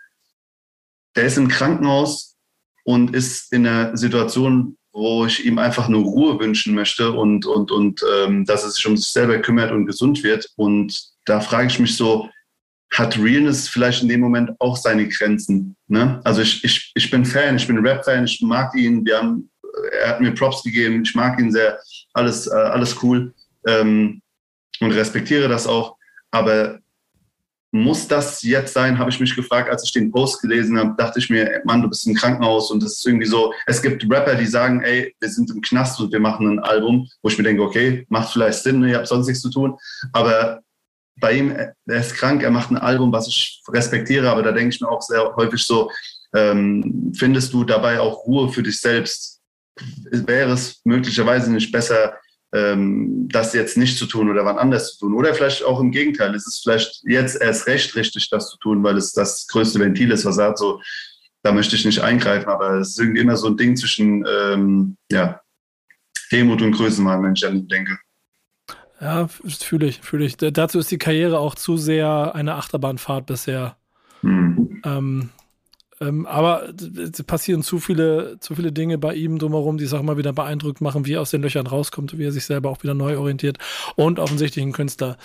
der 1.15 1.25
ist 1.25 1.37
im 1.37 1.47
Krankenhaus 1.47 2.35
und 2.83 3.15
ist 3.15 3.53
in 3.53 3.67
einer 3.67 3.95
Situation, 3.95 4.77
wo 4.93 5.25
ich 5.25 5.43
ihm 5.43 5.57
einfach 5.57 5.89
nur 5.89 6.03
Ruhe 6.03 6.39
wünschen 6.39 6.75
möchte 6.75 7.11
und, 7.11 7.45
und, 7.47 7.71
und 7.71 8.01
ähm, 8.15 8.45
dass 8.45 8.63
er 8.63 8.69
sich 8.69 8.85
um 8.85 8.95
sich 8.95 9.11
selber 9.11 9.39
kümmert 9.39 9.71
und 9.71 9.87
gesund 9.87 10.23
wird. 10.23 10.47
Und 10.55 11.03
da 11.25 11.41
frage 11.41 11.67
ich 11.67 11.79
mich 11.79 11.97
so, 11.97 12.29
hat 12.93 13.17
Realness 13.17 13.67
vielleicht 13.67 14.03
in 14.03 14.09
dem 14.09 14.21
Moment 14.21 14.51
auch 14.59 14.77
seine 14.77 15.07
Grenzen? 15.09 15.75
Ne? 15.87 16.21
Also 16.23 16.41
ich, 16.41 16.63
ich, 16.63 16.91
ich 16.93 17.09
bin 17.09 17.25
Fan, 17.25 17.55
ich 17.55 17.65
bin 17.65 17.79
Rap-Fan, 17.79 18.25
ich 18.25 18.39
mag 18.41 18.75
ihn, 18.75 19.03
wir 19.03 19.17
haben, 19.17 19.49
er 19.99 20.09
hat 20.09 20.21
mir 20.21 20.31
Props 20.31 20.61
gegeben, 20.61 21.01
ich 21.03 21.15
mag 21.15 21.39
ihn 21.39 21.51
sehr, 21.51 21.79
alles, 22.13 22.45
äh, 22.45 22.53
alles 22.53 23.01
cool 23.01 23.33
ähm, 23.65 24.21
und 24.79 24.91
respektiere 24.91 25.47
das 25.47 25.65
auch. 25.65 25.97
Aber 26.29 26.79
muss 27.73 28.07
das 28.07 28.43
jetzt 28.43 28.71
sein, 28.71 28.99
habe 28.99 29.09
ich 29.09 29.19
mich 29.19 29.35
gefragt, 29.35 29.67
als 29.67 29.83
ich 29.83 29.91
den 29.91 30.11
Post 30.11 30.41
gelesen 30.43 30.77
habe, 30.77 30.93
dachte 30.95 31.17
ich 31.17 31.31
mir, 31.31 31.59
Mann, 31.65 31.81
du 31.81 31.89
bist 31.89 32.05
im 32.05 32.13
Krankenhaus 32.13 32.69
und 32.69 32.83
das 32.83 32.93
ist 32.93 33.07
irgendwie 33.07 33.25
so, 33.25 33.51
es 33.65 33.81
gibt 33.81 34.07
Rapper, 34.11 34.35
die 34.35 34.45
sagen, 34.45 34.81
ey, 34.83 35.15
wir 35.19 35.29
sind 35.29 35.49
im 35.49 35.59
Knast 35.59 35.99
und 35.99 36.11
wir 36.11 36.19
machen 36.19 36.47
ein 36.47 36.59
Album, 36.59 37.09
wo 37.23 37.29
ich 37.29 37.37
mir 37.37 37.43
denke, 37.43 37.63
okay, 37.63 38.05
macht 38.09 38.31
vielleicht 38.31 38.61
Sinn, 38.61 38.83
ihr 38.83 38.97
habt 38.97 39.07
sonst 39.07 39.25
nichts 39.25 39.41
zu 39.41 39.49
tun, 39.49 39.75
aber 40.11 40.61
bei 41.15 41.33
ihm, 41.33 41.49
er 41.49 41.99
ist 41.99 42.13
krank, 42.13 42.43
er 42.43 42.51
macht 42.51 42.69
ein 42.69 42.77
Album, 42.77 43.11
was 43.11 43.27
ich 43.27 43.63
respektiere, 43.67 44.29
aber 44.29 44.43
da 44.43 44.51
denke 44.51 44.75
ich 44.75 44.79
mir 44.79 44.89
auch 44.89 45.01
sehr 45.01 45.35
häufig 45.35 45.63
so, 45.63 45.89
ähm, 46.35 47.11
findest 47.17 47.53
du 47.53 47.63
dabei 47.63 47.99
auch 47.99 48.23
Ruhe 48.27 48.49
für 48.49 48.61
dich 48.61 48.79
selbst? 48.79 49.41
Wäre 50.11 50.51
es 50.51 50.79
möglicherweise 50.83 51.51
nicht 51.51 51.71
besser, 51.71 52.13
ähm, 52.53 53.27
das 53.29 53.53
jetzt 53.53 53.77
nicht 53.77 53.97
zu 53.97 54.05
tun 54.05 54.29
oder 54.29 54.45
wann 54.45 54.59
anders 54.59 54.93
zu 54.93 54.99
tun. 54.99 55.13
Oder 55.15 55.33
vielleicht 55.33 55.63
auch 55.63 55.79
im 55.79 55.91
Gegenteil. 55.91 56.33
Es 56.35 56.47
ist 56.47 56.61
vielleicht 56.63 57.01
jetzt 57.03 57.41
erst 57.41 57.67
recht 57.67 57.95
richtig, 57.95 58.29
das 58.29 58.51
zu 58.51 58.57
tun, 58.57 58.83
weil 58.83 58.95
es 58.97 59.11
das 59.11 59.47
größte 59.47 59.79
Ventil 59.79 60.11
ist, 60.11 60.23
was 60.25 60.37
er 60.37 60.49
hat. 60.49 60.59
So, 60.59 60.79
da 61.41 61.51
möchte 61.51 61.75
ich 61.75 61.83
nicht 61.83 61.99
eingreifen, 61.99 62.49
aber 62.49 62.75
es 62.75 62.89
ist 62.89 62.99
irgendwie 62.99 63.21
immer 63.21 63.37
so 63.37 63.47
ein 63.47 63.57
Ding 63.57 63.75
zwischen 63.75 64.23
ähm, 64.27 64.97
ja, 65.11 65.41
Demut 66.31 66.61
und 66.61 66.73
Größenwahn, 66.73 67.23
wenn 67.23 67.33
ich 67.33 67.45
an 67.45 67.55
ihn 67.57 67.67
denke. 67.67 67.97
Ja, 69.01 69.27
fühle 69.27 69.87
ich, 69.87 69.99
fühle 70.01 70.23
ich. 70.23 70.37
Dazu 70.37 70.79
ist 70.79 70.91
die 70.91 70.97
Karriere 70.97 71.39
auch 71.39 71.55
zu 71.55 71.75
sehr 71.75 72.33
eine 72.35 72.55
Achterbahnfahrt 72.55 73.25
bisher. 73.25 73.75
Hm. 74.21 74.81
Ähm, 74.85 75.29
ähm, 75.99 76.25
aber 76.25 76.73
passieren 77.27 77.63
zu 77.63 77.79
viele, 77.79 78.37
zu 78.39 78.55
viele 78.55 78.71
Dinge 78.71 78.97
bei 78.97 79.13
ihm 79.13 79.39
drumherum, 79.39 79.77
die 79.77 79.85
es 79.85 79.93
auch 79.93 79.99
immer 79.99 80.17
wieder 80.17 80.33
beeindruckt 80.33 80.81
machen, 80.81 81.05
wie 81.05 81.13
er 81.13 81.21
aus 81.21 81.31
den 81.31 81.41
Löchern 81.41 81.67
rauskommt, 81.67 82.17
wie 82.17 82.25
er 82.25 82.31
sich 82.31 82.45
selber 82.45 82.69
auch 82.69 82.83
wieder 82.83 82.93
neu 82.93 83.17
orientiert 83.17 83.57
und 83.95 84.19
offensichtlich 84.19 84.63
ein 84.63 84.71
Künstler 84.71 85.17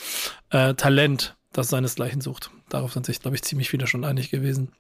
äh, 0.50 0.74
Talent, 0.74 1.36
das 1.52 1.68
seinesgleichen 1.68 2.20
sucht. 2.20 2.50
Darauf 2.68 2.92
sind 2.92 3.06
sich, 3.06 3.20
glaube 3.20 3.36
ich, 3.36 3.42
ziemlich 3.42 3.70
viele 3.70 3.86
schon 3.86 4.04
einig 4.04 4.30
gewesen. 4.30 4.72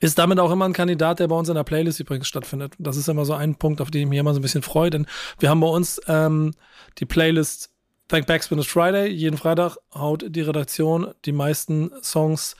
Ist 0.00 0.18
damit 0.18 0.38
auch 0.38 0.50
immer 0.50 0.64
ein 0.64 0.72
Kandidat, 0.72 1.20
der 1.20 1.28
bei 1.28 1.36
uns 1.36 1.48
in 1.48 1.54
der 1.54 1.64
Playlist 1.64 2.00
übrigens 2.00 2.26
stattfindet. 2.26 2.74
Das 2.78 2.96
ist 2.96 3.08
immer 3.08 3.24
so 3.24 3.34
ein 3.34 3.56
Punkt, 3.56 3.80
auf 3.80 3.90
den 3.90 4.02
ich 4.02 4.08
mich 4.08 4.18
immer 4.18 4.32
so 4.32 4.40
ein 4.40 4.42
bisschen 4.42 4.62
freue, 4.62 4.90
denn 4.90 5.06
wir 5.38 5.50
haben 5.50 5.60
bei 5.60 5.66
uns 5.66 6.00
ähm, 6.08 6.54
die 6.98 7.06
Playlist 7.06 7.70
Thank 8.08 8.26
Backspin 8.26 8.58
is 8.58 8.66
Friday. 8.66 9.08
Jeden 9.08 9.36
Freitag 9.36 9.76
haut 9.92 10.24
die 10.26 10.40
Redaktion 10.40 11.12
die 11.26 11.32
meisten 11.32 11.90
Songs 12.02 12.56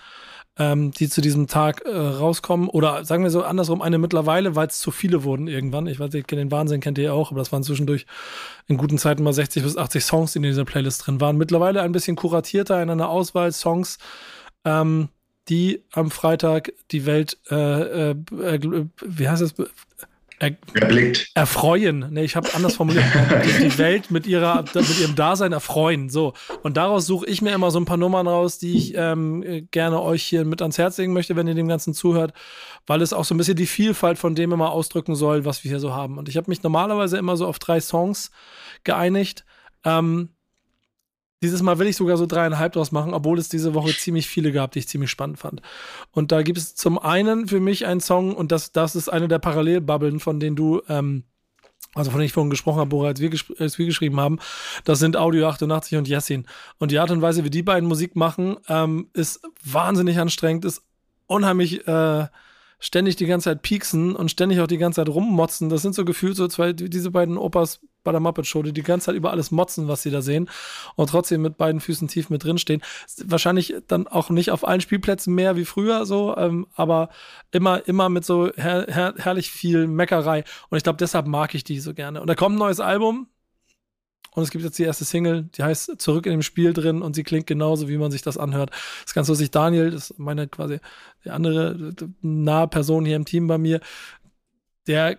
ähm, 0.59 0.91
die 0.91 1.09
zu 1.09 1.21
diesem 1.21 1.47
Tag 1.47 1.83
äh, 1.85 1.97
rauskommen. 1.97 2.69
Oder 2.69 3.05
sagen 3.05 3.23
wir 3.23 3.31
so 3.31 3.43
andersrum, 3.43 3.81
eine 3.81 3.99
mittlerweile, 3.99 4.57
weil 4.57 4.67
es 4.67 4.79
zu 4.81 4.91
viele 4.91 5.23
wurden 5.25 5.47
irgendwann. 5.47 5.87
Ich 5.87 6.01
weiß 6.01 6.13
nicht, 6.13 6.31
den 6.31 6.51
Wahnsinn 6.51 6.81
kennt 6.81 6.99
ihr 6.99 7.15
auch, 7.15 7.31
aber 7.31 7.39
das 7.39 7.53
waren 7.53 7.63
zwischendurch 7.63 8.07
in 8.67 8.77
guten 8.77 8.99
Zeiten 8.99 9.23
mal 9.23 9.33
60 9.33 9.63
bis 9.63 9.77
80 9.77 10.05
Songs, 10.05 10.33
die 10.33 10.39
in 10.39 10.43
dieser 10.43 10.65
Playlist 10.65 11.07
drin 11.07 11.21
waren. 11.21 11.37
Mittlerweile 11.37 11.83
ein 11.83 11.93
bisschen 11.93 12.17
kuratierter 12.17 12.83
in 12.83 12.91
einer 12.91 13.09
Auswahl 13.09 13.53
Songs, 13.53 13.99
ähm, 14.65 15.09
die 15.49 15.85
am 15.93 16.11
Freitag 16.11 16.73
die 16.91 17.07
Welt, 17.07 17.39
äh, 17.51 18.11
äh, 18.11 18.17
äh 18.43 18.87
wie 19.05 19.29
heißt 19.29 19.43
das, 19.43 19.55
er, 20.39 20.57
erblickt. 20.75 21.31
Erfreuen. 21.35 22.07
Nee, 22.11 22.25
ich 22.25 22.37
habe 22.37 22.49
anders 22.55 22.77
formuliert. 22.77 23.05
die, 23.45 23.69
die, 23.69 23.79
Welt 23.79 24.11
mit, 24.11 24.27
ihrer, 24.27 24.65
mit 24.75 25.01
ihrem 25.01 25.15
Dasein 25.15 25.53
erfreuen. 25.53 26.09
So. 26.09 26.35
Und 26.63 26.77
daraus 26.77 27.07
suche 27.07 27.27
ich 27.27 27.43
mir 27.43 27.53
immer 27.53 27.71
so 27.71 27.81
ein 27.81 27.85
paar 27.85 27.97
Nummern 27.97 28.29
raus, 28.29 28.59
die 28.59 28.77
ich 28.77 28.95
ähm, 28.97 29.69
gerne 29.71 30.01
euch 30.01 30.23
hier 30.23 30.45
mit 30.45 30.63
ans 30.63 30.79
Herz 30.79 30.99
legen 30.99 31.13
möchte, 31.13 31.35
wenn 31.37 31.49
ihr 31.49 31.55
dem 31.55 31.69
Ganzen 31.69 31.95
zuhört, 31.95 32.33
weil 32.87 33.03
es 33.03 33.13
auch 33.13 33.25
so 33.25 33.35
ein 33.35 33.39
bisschen 33.39 33.57
die 33.57 33.67
Vielfalt 33.67 34.19
von 34.19 34.35
dem 34.35 34.53
immer 34.53 34.71
ausdrücken 34.71 35.17
soll, 35.17 35.45
was 35.45 35.65
wir 35.65 35.71
hier 35.71 35.81
so 35.81 35.93
haben. 35.95 36.19
Und 36.19 36.29
ich 36.29 36.37
habe 36.37 36.51
mich 36.51 36.63
normalerweise 36.63 37.19
immer 37.19 37.37
so 37.37 37.47
auf 37.47 37.59
drei 37.59 37.81
Songs 37.81 38.31
geeinigt. 38.85 39.45
Ähm, 39.85 40.31
dieses 41.43 41.63
Mal 41.63 41.79
will 41.79 41.87
ich 41.87 41.97
sogar 41.97 42.17
so 42.17 42.27
dreieinhalb 42.27 42.73
draus 42.73 42.93
machen, 42.93 43.15
obwohl 43.15 43.39
es 43.39 43.49
diese 43.49 43.75
Woche 43.75 43.95
ziemlich 43.97 44.27
viele 44.27 44.53
gab, 44.53 44.73
die 44.73 44.81
ich 44.81 44.89
ziemlich 44.89 45.11
spannend 45.11 45.39
fand. 45.39 45.63
Und 46.11 46.33
da 46.33 46.43
gibt 46.43 46.59
es 46.59 46.75
zum 46.75 46.99
einen 46.99 47.47
für 47.47 47.61
mich 47.61 47.87
einen 47.87 48.01
Song, 48.01 48.35
und 48.35 48.51
das, 48.51 48.73
das 48.73 48.97
ist 48.97 49.09
eine 49.09 49.29
der 49.29 49.39
Parallelbubbeln, 49.39 50.21
von 50.21 50.41
denen 50.41 50.57
du, 50.57 50.83
ähm, 50.89 51.25
also 51.95 52.11
von 52.11 52.19
denen 52.19 52.27
ich 52.27 52.33
vorhin 52.33 52.51
gesprochen 52.51 52.81
habe, 52.81 52.91
Bora, 52.91 53.09
als 53.09 53.21
wir, 53.21 53.31
als 53.59 53.79
wir 53.79 53.87
geschrieben 53.87 54.21
haben, 54.21 54.39
das 54.85 54.99
sind 54.99 55.17
Audio 55.17 55.49
88 55.49 55.97
und 55.97 56.09
Yassin. 56.09 56.47
Und 56.79 56.91
die 56.91 56.99
Art 56.99 57.11
und 57.11 57.23
Weise, 57.23 57.45
wie 57.45 57.51
die 57.51 57.63
beiden 57.63 57.89
Musik 57.89 58.17
machen, 58.17 58.57
ähm, 58.69 59.09
ist 59.13 59.41
wahnsinnig 59.65 60.19
anstrengend, 60.19 60.65
ist 60.65 60.83
unheimlich 61.27 61.87
äh, 61.87 62.27
ständig 62.81 63.17
die 63.17 63.27
ganze 63.27 63.45
Zeit 63.45 63.63
pieksen 63.63 64.15
und 64.15 64.31
ständig 64.31 64.61
auch 64.61 64.67
die 64.67 64.79
ganze 64.79 65.01
Zeit 65.01 65.09
rummotzen. 65.09 65.69
Das 65.69 65.83
sind 65.83 65.95
so 65.95 66.05
gefühlt 66.05 66.37
so 66.37 66.49
zwei, 66.49 66.73
diese 66.73 67.11
beiden 67.11 67.37
Opas 67.37 67.81
bei 68.09 68.13
der 68.13 68.23
Muppet 68.23 68.47
Show, 68.47 68.63
die 68.63 68.73
die 68.73 68.83
ganze 68.83 69.07
Zeit 69.07 69.17
über 69.17 69.33
alles 69.33 69.51
motzen, 69.51 69.87
was 69.87 70.03
sie 70.03 70.11
da 70.11 70.23
sehen 70.23 70.49
und 70.97 71.11
trotzdem 71.11 71.43
mit 71.43 71.59
beiden 71.59 71.79
Füßen 71.79 72.09
tief 72.09 72.31
mit 72.31 72.43
drinstehen. 72.43 72.81
Wahrscheinlich 73.23 73.75
dann 73.87 74.07
auch 74.07 74.31
nicht 74.31 74.51
auf 74.51 74.67
allen 74.67 74.81
Spielplätzen 74.81 75.35
mehr 75.35 75.57
wie 75.57 75.67
früher 75.67 76.07
so, 76.07 76.35
ähm, 76.39 76.67
aber 76.75 77.11
immer, 77.51 77.87
immer 77.87 78.09
mit 78.09 78.25
so 78.25 78.51
her 78.57 78.87
her 78.89 79.13
herrlich 79.19 79.51
viel 79.51 79.87
Meckerei. 79.87 80.45
Und 80.71 80.79
ich 80.79 80.85
glaube, 80.85 80.97
deshalb 80.97 81.27
mag 81.27 81.55
ich 81.55 81.65
die 81.65 81.81
so 81.81 81.93
gerne. 81.93 82.23
Und 82.23 82.29
da 82.29 82.35
kommt 82.35 82.57
ein 82.57 82.59
neues 82.59 82.81
Album, 82.81 83.29
und 84.33 84.45
es 84.45 84.51
gibt 84.51 84.63
jetzt 84.63 84.79
die 84.79 84.85
erste 84.85 85.05
Single, 85.05 85.49
die 85.57 85.65
heißt 85.65 86.01
Zurück 86.01 86.25
in 86.25 86.31
dem 86.33 86.43
Spiel 86.43 86.73
drin 86.73 87.03
und 87.03 87.15
sie 87.15 87.25
klingt 87.25 87.49
genauso, 87.49 87.89
wie 87.89 87.99
man 87.99 88.13
sich 88.13 88.23
das 88.23 88.39
anhört. 88.39 88.71
Das 88.71 89.07
ist 89.07 89.15
ganz 89.15 89.27
lustig. 89.29 89.51
Daniel, 89.51 89.91
das 89.91 90.11
ist 90.11 90.19
meine 90.19 90.47
quasi 90.47 90.79
die 91.25 91.31
andere 91.31 91.93
nahe 92.21 92.69
Person 92.69 93.05
hier 93.05 93.17
im 93.17 93.25
Team 93.25 93.49
bei 93.49 93.59
mir, 93.59 93.81
der, 94.89 95.19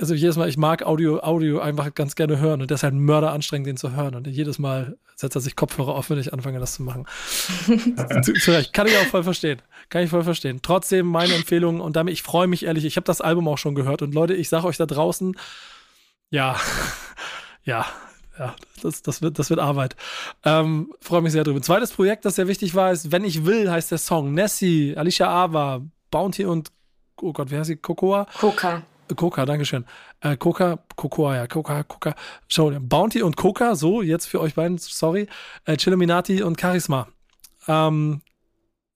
also 0.00 0.14
jedes 0.14 0.36
Mal, 0.36 0.48
ich 0.48 0.56
mag 0.56 0.82
Audio, 0.82 1.20
Audio 1.20 1.60
einfach 1.60 1.94
ganz 1.94 2.16
gerne 2.16 2.38
hören 2.38 2.62
und 2.62 2.70
deshalb 2.70 2.94
mörder 2.94 3.32
anstrengend, 3.32 3.66
den 3.66 3.76
zu 3.76 3.92
hören. 3.92 4.14
Und 4.14 4.26
jedes 4.26 4.58
Mal 4.58 4.96
setzt 5.14 5.36
er 5.36 5.40
sich 5.40 5.56
Kopfhörer 5.56 5.94
auf, 5.94 6.10
wenn 6.10 6.18
ich 6.18 6.32
anfange, 6.32 6.58
das 6.58 6.74
zu 6.74 6.82
machen. 6.82 7.06
Recht. 7.68 8.72
Kann 8.72 8.86
ich 8.86 8.96
auch 8.96 9.06
voll 9.06 9.22
verstehen. 9.22 9.62
Kann 9.90 10.02
ich 10.02 10.10
voll 10.10 10.24
verstehen. 10.24 10.60
Trotzdem 10.62 11.06
meine 11.06 11.34
Empfehlung 11.34 11.80
und 11.80 11.96
damit, 11.96 12.14
ich 12.14 12.22
freue 12.22 12.46
mich 12.46 12.64
ehrlich, 12.64 12.84
ich 12.84 12.96
habe 12.96 13.04
das 13.04 13.20
Album 13.20 13.46
auch 13.46 13.58
schon 13.58 13.74
gehört 13.74 14.02
und 14.02 14.14
Leute, 14.14 14.34
ich 14.34 14.48
sage 14.48 14.66
euch 14.66 14.78
da 14.78 14.86
draußen, 14.86 15.36
ja, 16.30 16.56
ja, 17.64 17.86
ja, 18.38 18.56
das, 18.82 19.02
das, 19.02 19.22
wird, 19.22 19.38
das 19.38 19.50
wird 19.50 19.60
Arbeit. 19.60 19.94
Ähm, 20.44 20.92
Freue 21.00 21.22
mich 21.22 21.32
sehr 21.32 21.44
drüber. 21.44 21.62
Zweites 21.62 21.92
Projekt, 21.92 22.24
das 22.24 22.36
sehr 22.36 22.48
wichtig 22.48 22.74
war, 22.74 22.90
ist 22.90 23.12
Wenn 23.12 23.24
ich 23.24 23.44
will, 23.44 23.70
heißt 23.70 23.90
der 23.90 23.98
Song. 23.98 24.32
Nessie, 24.34 24.96
Alicia 24.96 25.28
Ava, 25.28 25.82
Bounty 26.10 26.44
und, 26.44 26.72
oh 27.20 27.32
Gott, 27.32 27.50
wie 27.50 27.58
heißt 27.58 27.68
sie? 27.68 27.76
Cocoa? 27.76 28.26
Coca. 28.40 28.82
Coca, 29.16 29.44
Dankeschön. 29.46 29.84
Äh, 30.20 30.36
Coca, 30.36 30.78
Cocoa, 30.96 31.34
ja, 31.34 31.46
Coca, 31.46 31.82
Coca. 31.82 32.14
Schau, 32.48 32.70
Bounty 32.80 33.22
und 33.22 33.36
Coca, 33.36 33.74
so, 33.74 34.02
jetzt 34.02 34.26
für 34.26 34.40
euch 34.40 34.54
beiden, 34.54 34.78
sorry. 34.78 35.28
Äh, 35.64 35.76
Chilluminati 35.76 36.42
und 36.42 36.60
Charisma. 36.60 37.08
Ähm, 37.68 38.22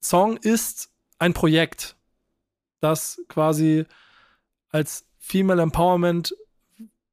Song 0.00 0.36
ist 0.36 0.90
ein 1.18 1.34
Projekt, 1.34 1.96
das 2.80 3.20
quasi 3.28 3.86
als 4.70 5.06
Female 5.18 5.62
Empowerment 5.62 6.34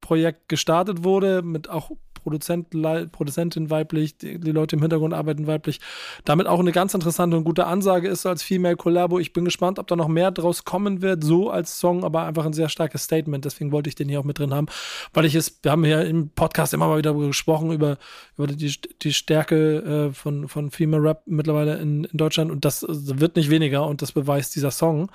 Projekt 0.00 0.48
gestartet 0.48 1.04
wurde, 1.04 1.42
mit 1.42 1.68
auch 1.68 1.90
Produzent, 2.26 2.70
Produzentin 3.12 3.70
weiblich, 3.70 4.18
die, 4.18 4.40
die, 4.40 4.50
Leute 4.50 4.74
im 4.74 4.82
Hintergrund 4.82 5.14
arbeiten 5.14 5.46
weiblich. 5.46 5.78
Damit 6.24 6.48
auch 6.48 6.58
eine 6.58 6.72
ganz 6.72 6.92
interessante 6.92 7.36
und 7.36 7.44
gute 7.44 7.68
Ansage 7.68 8.08
ist 8.08 8.26
als 8.26 8.42
Female 8.42 8.74
Collabo. 8.74 9.20
Ich 9.20 9.32
bin 9.32 9.44
gespannt, 9.44 9.78
ob 9.78 9.86
da 9.86 9.94
noch 9.94 10.08
mehr 10.08 10.32
draus 10.32 10.64
kommen 10.64 11.02
wird, 11.02 11.22
so 11.22 11.50
als 11.50 11.78
Song, 11.78 12.02
aber 12.02 12.24
einfach 12.24 12.44
ein 12.44 12.52
sehr 12.52 12.68
starkes 12.68 13.04
Statement. 13.04 13.44
Deswegen 13.44 13.70
wollte 13.70 13.88
ich 13.88 13.94
den 13.94 14.08
hier 14.08 14.18
auch 14.18 14.24
mit 14.24 14.40
drin 14.40 14.52
haben, 14.52 14.66
weil 15.14 15.24
ich 15.24 15.36
es, 15.36 15.60
wir 15.62 15.70
haben 15.70 15.84
ja 15.84 16.00
im 16.00 16.30
Podcast 16.30 16.74
immer 16.74 16.88
mal 16.88 16.98
wieder 16.98 17.14
gesprochen 17.14 17.70
über, 17.70 17.96
über 18.36 18.48
die, 18.48 18.74
die 19.02 19.12
Stärke 19.12 20.08
äh, 20.08 20.12
von, 20.12 20.48
von 20.48 20.72
Female 20.72 21.04
Rap 21.04 21.22
mittlerweile 21.26 21.76
in, 21.76 22.04
in 22.04 22.18
Deutschland 22.18 22.50
und 22.50 22.64
das 22.64 22.84
wird 22.88 23.36
nicht 23.36 23.50
weniger 23.50 23.86
und 23.86 24.02
das 24.02 24.10
beweist 24.10 24.56
dieser 24.56 24.72
Song. 24.72 25.12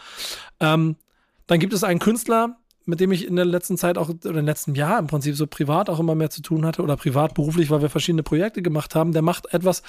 Ähm, 0.62 0.96
dann 1.48 1.60
gibt 1.60 1.74
es 1.74 1.84
einen 1.84 2.00
Künstler, 2.00 2.56
mit 2.86 2.99
dem 2.99 3.12
ich 3.12 3.28
in 3.28 3.36
der 3.36 3.45
letzten 3.45 3.78
Zeit 3.78 3.98
auch, 3.98 4.10
oder 4.10 4.40
im 4.40 4.45
letzten 4.45 4.76
Jahr 4.76 4.99
im 4.99 5.08
Prinzip 5.08 5.36
so 5.36 5.48
privat 5.48 5.90
auch 5.90 5.99
immer 5.99 6.16
mehr 6.16 6.30
zu 6.30 6.41
tun 6.41 6.66
hatte 6.66 6.82
oder 6.82 6.98
privat 6.98 7.34
beruflich, 7.34 7.70
weil 7.70 7.82
wir 7.82 7.90
verschiedene 7.90 8.24
Projekte 8.24 8.62
gemacht 8.62 8.95
haben, 8.95 9.12
der 9.12 9.22
macht 9.22 9.53
etwas, 9.53 9.84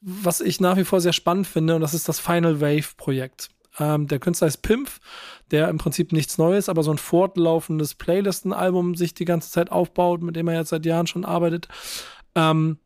was 0.00 0.40
ich 0.40 0.60
nach 0.60 0.76
wie 0.76 0.84
vor 0.84 1.00
sehr 1.00 1.12
spannend 1.12 1.46
finde 1.46 1.74
und 1.74 1.80
das 1.80 1.94
ist 1.94 2.08
das 2.08 2.20
Final 2.20 2.60
Wave 2.60 2.94
Projekt. 2.96 3.50
Ähm, 3.78 4.06
der 4.06 4.18
Künstler 4.18 4.48
ist 4.48 4.58
Pimpf, 4.58 5.00
der 5.50 5.68
im 5.68 5.78
Prinzip 5.78 6.12
nichts 6.12 6.38
Neues, 6.38 6.68
aber 6.68 6.82
so 6.82 6.90
ein 6.90 6.98
fortlaufendes 6.98 7.94
Playlistenalbum 7.94 8.94
sich 8.94 9.14
die 9.14 9.24
ganze 9.24 9.50
Zeit 9.50 9.70
aufbaut, 9.70 10.22
mit 10.22 10.36
dem 10.36 10.48
er 10.48 10.58
jetzt 10.58 10.70
seit 10.70 10.86
Jahren 10.86 11.06
schon 11.06 11.24
arbeitet. 11.24 11.68
Ähm, 12.34 12.78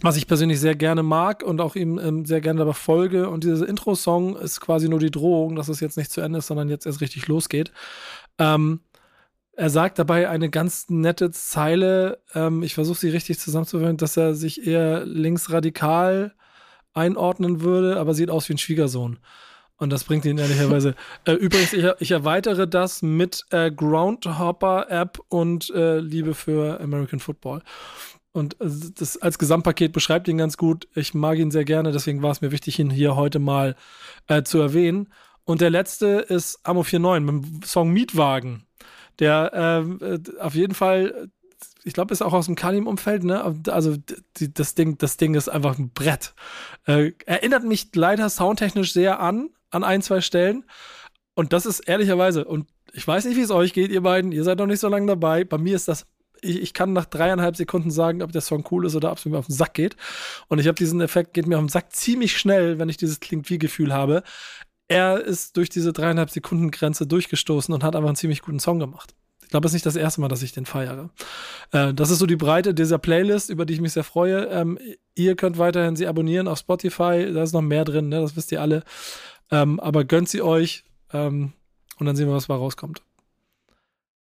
was 0.00 0.16
ich 0.16 0.28
persönlich 0.28 0.60
sehr 0.60 0.76
gerne 0.76 1.02
mag 1.02 1.42
und 1.42 1.60
auch 1.60 1.74
ihm 1.74 1.98
ähm, 1.98 2.24
sehr 2.24 2.40
gerne 2.40 2.60
dabei 2.60 2.72
folge. 2.72 3.28
Und 3.28 3.42
dieser 3.42 3.68
Intro-Song 3.68 4.36
ist 4.36 4.60
quasi 4.60 4.88
nur 4.88 5.00
die 5.00 5.10
Drohung, 5.10 5.56
dass 5.56 5.68
es 5.68 5.80
jetzt 5.80 5.96
nicht 5.96 6.12
zu 6.12 6.20
Ende 6.20 6.38
ist, 6.38 6.46
sondern 6.46 6.68
jetzt 6.68 6.86
erst 6.86 7.00
richtig 7.00 7.26
losgeht. 7.26 7.72
Ähm, 8.38 8.80
er 9.52 9.70
sagt 9.70 9.98
dabei 9.98 10.28
eine 10.28 10.50
ganz 10.50 10.88
nette 10.88 11.32
Zeile, 11.32 12.20
ähm, 12.34 12.62
ich 12.62 12.74
versuche 12.74 12.98
sie 12.98 13.08
richtig 13.08 13.40
zusammenzuführen, 13.40 13.96
dass 13.96 14.16
er 14.16 14.34
sich 14.34 14.66
eher 14.66 15.04
linksradikal 15.04 16.32
einordnen 16.94 17.60
würde, 17.60 17.98
aber 17.98 18.14
sieht 18.14 18.30
aus 18.30 18.48
wie 18.48 18.54
ein 18.54 18.58
Schwiegersohn. 18.58 19.18
Und 19.76 19.90
das 19.90 20.04
bringt 20.04 20.24
ihn 20.24 20.38
ehrlicherweise. 20.38 20.94
äh, 21.24 21.32
übrigens, 21.32 21.72
ich, 21.72 21.84
ich, 21.98 22.10
erweitere 22.10 22.66
das 22.66 23.02
mit 23.02 23.46
äh, 23.50 23.70
Groundhopper-App 23.70 25.20
und 25.28 25.70
äh, 25.70 25.98
Liebe 25.98 26.34
für 26.34 26.80
American 26.80 27.20
Football. 27.20 27.62
Und 28.32 28.60
äh, 28.60 28.68
das 28.96 29.16
als 29.16 29.38
Gesamtpaket 29.38 29.92
beschreibt 29.92 30.28
ihn 30.28 30.38
ganz 30.38 30.56
gut. 30.56 30.88
Ich 30.94 31.14
mag 31.14 31.38
ihn 31.38 31.50
sehr 31.50 31.64
gerne, 31.64 31.92
deswegen 31.92 32.22
war 32.22 32.32
es 32.32 32.40
mir 32.40 32.50
wichtig, 32.50 32.78
ihn 32.78 32.90
hier 32.90 33.16
heute 33.16 33.38
mal 33.38 33.76
äh, 34.26 34.42
zu 34.42 34.58
erwähnen. 34.60 35.08
Und 35.48 35.62
der 35.62 35.70
letzte 35.70 36.26
ist 36.28 36.60
Amo 36.64 36.82
49 36.82 37.20
mit 37.24 37.42
dem 37.42 37.62
Song 37.62 37.90
Mietwagen, 37.90 38.66
der 39.18 39.50
ähm, 39.54 39.98
äh, 40.02 40.18
auf 40.40 40.54
jeden 40.54 40.74
Fall, 40.74 41.30
ich 41.84 41.94
glaube, 41.94 42.12
ist 42.12 42.20
auch 42.20 42.34
aus 42.34 42.44
dem 42.44 42.54
Kalim-Umfeld, 42.54 43.24
ne? 43.24 43.42
Also 43.68 43.96
die, 44.36 44.52
das, 44.52 44.74
Ding, 44.74 44.98
das 44.98 45.16
Ding 45.16 45.34
ist 45.34 45.48
einfach 45.48 45.78
ein 45.78 45.88
Brett. 45.88 46.34
Äh, 46.84 47.12
erinnert 47.24 47.64
mich 47.64 47.88
leider 47.94 48.28
soundtechnisch 48.28 48.92
sehr 48.92 49.20
an, 49.20 49.48
an 49.70 49.84
ein, 49.84 50.02
zwei 50.02 50.20
Stellen. 50.20 50.66
Und 51.32 51.54
das 51.54 51.64
ist 51.64 51.80
ehrlicherweise, 51.80 52.44
und 52.44 52.68
ich 52.92 53.08
weiß 53.08 53.24
nicht, 53.24 53.38
wie 53.38 53.42
es 53.42 53.50
euch 53.50 53.72
geht, 53.72 53.90
ihr 53.90 54.02
beiden, 54.02 54.32
ihr 54.32 54.44
seid 54.44 54.58
noch 54.58 54.66
nicht 54.66 54.80
so 54.80 54.88
lange 54.88 55.06
dabei. 55.06 55.44
Bei 55.44 55.56
mir 55.56 55.76
ist 55.76 55.88
das 55.88 56.04
ich, 56.40 56.62
ich, 56.62 56.72
kann 56.72 56.92
nach 56.92 57.06
dreieinhalb 57.06 57.56
Sekunden 57.56 57.90
sagen, 57.90 58.22
ob 58.22 58.30
der 58.30 58.42
Song 58.42 58.64
cool 58.70 58.86
ist 58.86 58.94
oder 58.94 59.10
ob 59.10 59.18
es 59.18 59.24
mir 59.24 59.38
auf 59.38 59.46
den 59.46 59.56
Sack 59.56 59.74
geht. 59.74 59.96
Und 60.46 60.60
ich 60.60 60.68
habe 60.68 60.76
diesen 60.76 61.00
Effekt, 61.00 61.34
geht 61.34 61.48
mir 61.48 61.56
auf 61.56 61.64
den 61.64 61.68
Sack 61.68 61.92
ziemlich 61.92 62.38
schnell, 62.38 62.78
wenn 62.78 62.88
ich 62.88 62.96
dieses 62.96 63.18
Klingt-wie-Gefühl 63.18 63.92
habe 63.92 64.22
er 64.88 65.20
ist 65.22 65.56
durch 65.56 65.68
diese 65.68 65.92
dreieinhalb 65.92 66.30
Sekunden 66.30 66.70
Grenze 66.70 67.06
durchgestoßen 67.06 67.72
und 67.72 67.84
hat 67.84 67.94
einfach 67.94 68.08
einen 68.08 68.16
ziemlich 68.16 68.42
guten 68.42 68.58
Song 68.58 68.78
gemacht. 68.78 69.14
Ich 69.42 69.50
glaube, 69.50 69.66
es 69.66 69.70
ist 69.70 69.76
nicht 69.76 69.86
das 69.86 69.96
erste 69.96 70.20
Mal, 70.20 70.28
dass 70.28 70.42
ich 70.42 70.52
den 70.52 70.66
feiere. 70.66 71.08
Äh, 71.72 71.94
das 71.94 72.10
ist 72.10 72.18
so 72.18 72.26
die 72.26 72.36
Breite 72.36 72.74
dieser 72.74 72.98
Playlist, 72.98 73.48
über 73.48 73.64
die 73.64 73.74
ich 73.74 73.80
mich 73.80 73.94
sehr 73.94 74.04
freue. 74.04 74.46
Ähm, 74.46 74.78
ihr 75.14 75.36
könnt 75.36 75.56
weiterhin 75.56 75.96
sie 75.96 76.06
abonnieren 76.06 76.48
auf 76.48 76.58
Spotify. 76.58 77.32
Da 77.32 77.42
ist 77.42 77.54
noch 77.54 77.62
mehr 77.62 77.84
drin, 77.84 78.08
ne? 78.08 78.20
das 78.20 78.36
wisst 78.36 78.52
ihr 78.52 78.60
alle. 78.60 78.82
Ähm, 79.50 79.80
aber 79.80 80.04
gönnt 80.04 80.28
sie 80.28 80.42
euch 80.42 80.84
ähm, 81.14 81.52
und 81.98 82.06
dann 82.06 82.14
sehen 82.14 82.28
wir, 82.28 82.34
was 82.34 82.46
da 82.46 82.56
rauskommt. 82.56 83.02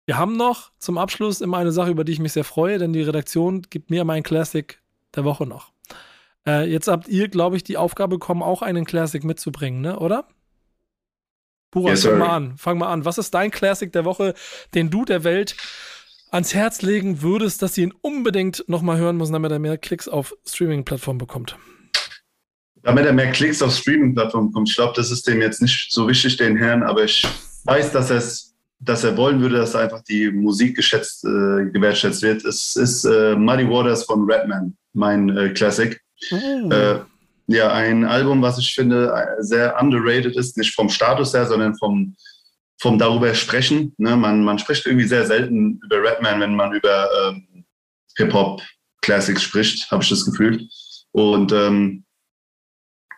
Wir 0.07 0.17
haben 0.17 0.37
noch 0.37 0.73
zum 0.79 0.99
Abschluss 0.99 1.41
immer 1.41 1.59
eine 1.59 1.73
Sache, 1.73 1.91
über 1.91 2.05
die 2.05 2.13
ich 2.13 2.19
mich 2.19 2.33
sehr 2.33 2.45
freue, 2.45 2.79
denn 2.79 2.93
die 2.93 3.03
Redaktion 3.03 3.63
gibt 3.69 3.91
mir 3.91 4.01
immer 4.03 4.15
ein 4.15 4.23
Classic 4.23 4.81
der 5.15 5.25
Woche 5.25 5.47
noch. 5.47 5.73
Äh, 6.47 6.71
jetzt 6.71 6.89
habt 6.89 7.07
ihr, 7.09 7.29
glaube 7.29 7.57
ich, 7.57 7.65
die 7.65 7.77
Aufgabe 7.77 8.17
bekommen, 8.17 8.43
auch 8.43 8.63
einen 8.63 8.85
Classic 8.85 9.23
mitzubringen, 9.23 9.81
ne? 9.81 9.99
oder? 9.99 10.27
Burak, 11.73 11.91
yes, 11.91 12.05
fang 12.05 12.19
mal 12.19 12.29
an. 12.29 12.57
Fang 12.59 12.79
mal 12.79 12.93
an. 12.93 13.05
Was 13.05 13.19
ist 13.19 13.33
dein 13.33 13.51
Classic 13.51 13.91
der 13.91 14.05
Woche, 14.05 14.35
den 14.75 14.91
du 14.91 15.05
der 15.05 15.25
Welt 15.25 15.57
ans 16.31 16.55
Herz 16.55 16.83
legen 16.83 17.23
würdest, 17.23 17.63
dass 17.63 17.75
sie 17.75 17.83
ihn 17.83 17.95
unbedingt 18.03 18.65
nochmal 18.69 18.99
hören 18.99 19.17
muss, 19.17 19.31
damit 19.33 19.51
er 19.51 19.59
mehr 19.59 19.79
Klicks 19.79 20.07
auf 20.07 20.37
Streaming-Plattformen 20.47 21.19
bekommt? 21.19 21.57
Damit 22.83 23.07
er 23.07 23.13
mehr 23.13 23.31
Klicks 23.33 23.63
auf 23.63 23.75
Streaming-Plattformen 23.75 24.49
bekommt. 24.49 24.69
Ich 24.69 24.77
glaube, 24.77 24.93
das 24.97 25.11
ist 25.11 25.27
dem 25.27 25.41
jetzt 25.41 25.63
nicht 25.63 25.93
so 25.93 26.07
wichtig, 26.07 26.37
den 26.37 26.57
Herrn, 26.57 26.83
aber 26.83 27.05
ich 27.05 27.27
weiß, 27.65 27.91
dass, 27.93 28.11
er's, 28.11 28.55
dass 28.79 29.05
er 29.05 29.17
wollen 29.17 29.41
würde, 29.41 29.57
dass 29.57 29.75
einfach 29.75 30.03
die 30.03 30.31
Musik 30.31 30.77
geschätzt, 30.77 31.25
äh, 31.25 31.71
gewertschätzt 31.71 32.23
wird. 32.23 32.45
Es 32.45 32.77
ist 32.77 33.05
äh, 33.05 33.35
Muddy 33.35 33.69
Waters 33.69 34.05
von 34.05 34.31
Redman, 34.31 34.77
mein 34.93 35.35
äh, 35.37 35.49
Classic. 35.51 35.99
Oh. 36.31 36.71
Äh, 36.71 37.01
ja, 37.47 37.73
ein 37.73 38.05
Album, 38.05 38.43
was 38.43 38.59
ich 38.59 38.75
finde 38.75 39.13
äh, 39.13 39.43
sehr 39.43 39.81
underrated 39.81 40.37
ist, 40.37 40.57
nicht 40.57 40.75
vom 40.75 40.89
Status 40.89 41.35
her, 41.35 41.47
sondern 41.47 41.77
vom, 41.77 42.17
vom 42.81 42.99
darüber 42.99 43.35
sprechen. 43.35 43.95
Ne? 43.99 44.17
Man, 44.17 44.45
man 44.45 44.59
spricht 44.59 44.87
irgendwie 44.87 45.07
sehr 45.07 45.27
selten 45.27 45.81
über 45.85 46.03
Redman, 46.03 46.41
wenn 46.41 46.57
man 46.57 46.73
über 46.73 47.09
ähm, 47.29 47.65
Hip-Hop-Classics 48.17 49.43
spricht, 49.43 49.91
habe 49.91 50.03
ich 50.03 50.11
das 50.11 50.25
Gefühl. 50.25 50.69
Und 51.13 51.53
ähm, 51.53 52.05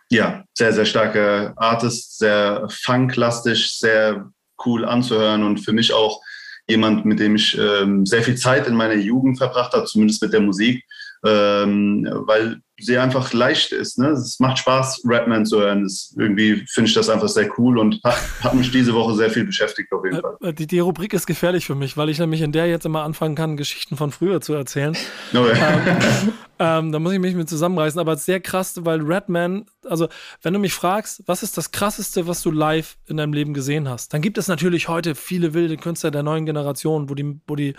ja, 0.09 0.43
sehr, 0.53 0.73
sehr 0.73 0.85
starker 0.85 1.53
Artist, 1.57 2.17
sehr 2.17 2.67
funklastig, 2.69 3.71
sehr 3.71 4.29
cool 4.65 4.85
anzuhören 4.85 5.43
und 5.43 5.59
für 5.59 5.73
mich 5.73 5.93
auch 5.93 6.21
jemand, 6.67 7.05
mit 7.05 7.19
dem 7.19 7.35
ich 7.35 7.57
ähm, 7.57 8.05
sehr 8.05 8.23
viel 8.23 8.35
Zeit 8.35 8.67
in 8.67 8.75
meiner 8.75 8.95
Jugend 8.95 9.37
verbracht 9.37 9.73
habe, 9.73 9.85
zumindest 9.85 10.21
mit 10.21 10.33
der 10.33 10.41
Musik 10.41 10.83
ähm, 11.25 12.07
weil 12.27 12.61
sie 12.77 12.97
einfach 12.97 13.31
leicht 13.33 13.71
ist. 13.71 13.97
Ne? 13.97 14.09
Es 14.09 14.39
macht 14.39 14.59
Spaß, 14.59 15.01
Rapman 15.05 15.45
zu 15.45 15.59
hören. 15.59 15.83
Das, 15.83 16.13
irgendwie 16.17 16.65
finde 16.67 16.89
ich 16.89 16.93
das 16.93 17.09
einfach 17.09 17.29
sehr 17.29 17.49
cool 17.57 17.77
und 17.77 18.01
hat, 18.03 18.17
hat, 18.41 18.53
mich 18.53 18.69
diese 18.69 18.93
Woche 18.93 19.15
sehr 19.15 19.29
viel 19.29 19.45
beschäftigt 19.45 19.91
auf 19.93 20.03
jeden 20.03 20.21
Fall. 20.21 20.35
Äh, 20.41 20.53
die, 20.53 20.67
die, 20.67 20.79
Rubrik 20.79 21.13
ist 21.13 21.25
gefährlich 21.25 21.65
für 21.65 21.75
mich, 21.75 21.95
weil 21.95 22.09
ich 22.09 22.19
nämlich 22.19 22.41
in 22.41 22.51
der 22.51 22.67
jetzt 22.67 22.85
immer 22.85 23.03
anfangen 23.03 23.35
kann, 23.35 23.55
Geschichten 23.55 23.95
von 23.95 24.11
früher 24.11 24.41
zu 24.41 24.53
erzählen. 24.53 24.95
Oh 25.33 25.45
ja. 25.47 25.53
ähm, 25.55 26.33
ähm, 26.59 26.91
da 26.91 26.99
muss 26.99 27.13
ich 27.13 27.19
mich 27.19 27.35
mit 27.35 27.47
zusammenreißen, 27.47 27.99
aber 27.99 28.17
sehr 28.17 28.41
krass, 28.41 28.75
weil 28.83 29.01
Redman, 29.01 29.65
also 29.85 30.09
wenn 30.41 30.53
du 30.53 30.59
mich 30.59 30.73
fragst, 30.73 31.23
was 31.27 31.43
ist 31.43 31.57
das 31.57 31.71
krasseste, 31.71 32.27
was 32.27 32.41
du 32.41 32.51
live 32.51 32.97
in 33.07 33.17
deinem 33.17 33.33
Leben 33.33 33.53
gesehen 33.53 33.87
hast, 33.87 34.13
dann 34.13 34.21
gibt 34.21 34.37
es 34.37 34.49
natürlich 34.49 34.89
heute 34.89 35.15
viele 35.15 35.53
wilde 35.53 35.77
Künstler 35.77 36.11
der 36.11 36.23
neuen 36.23 36.45
Generation, 36.45 37.09
wo 37.09 37.15
die, 37.15 37.39
wo 37.47 37.55
die 37.55 37.73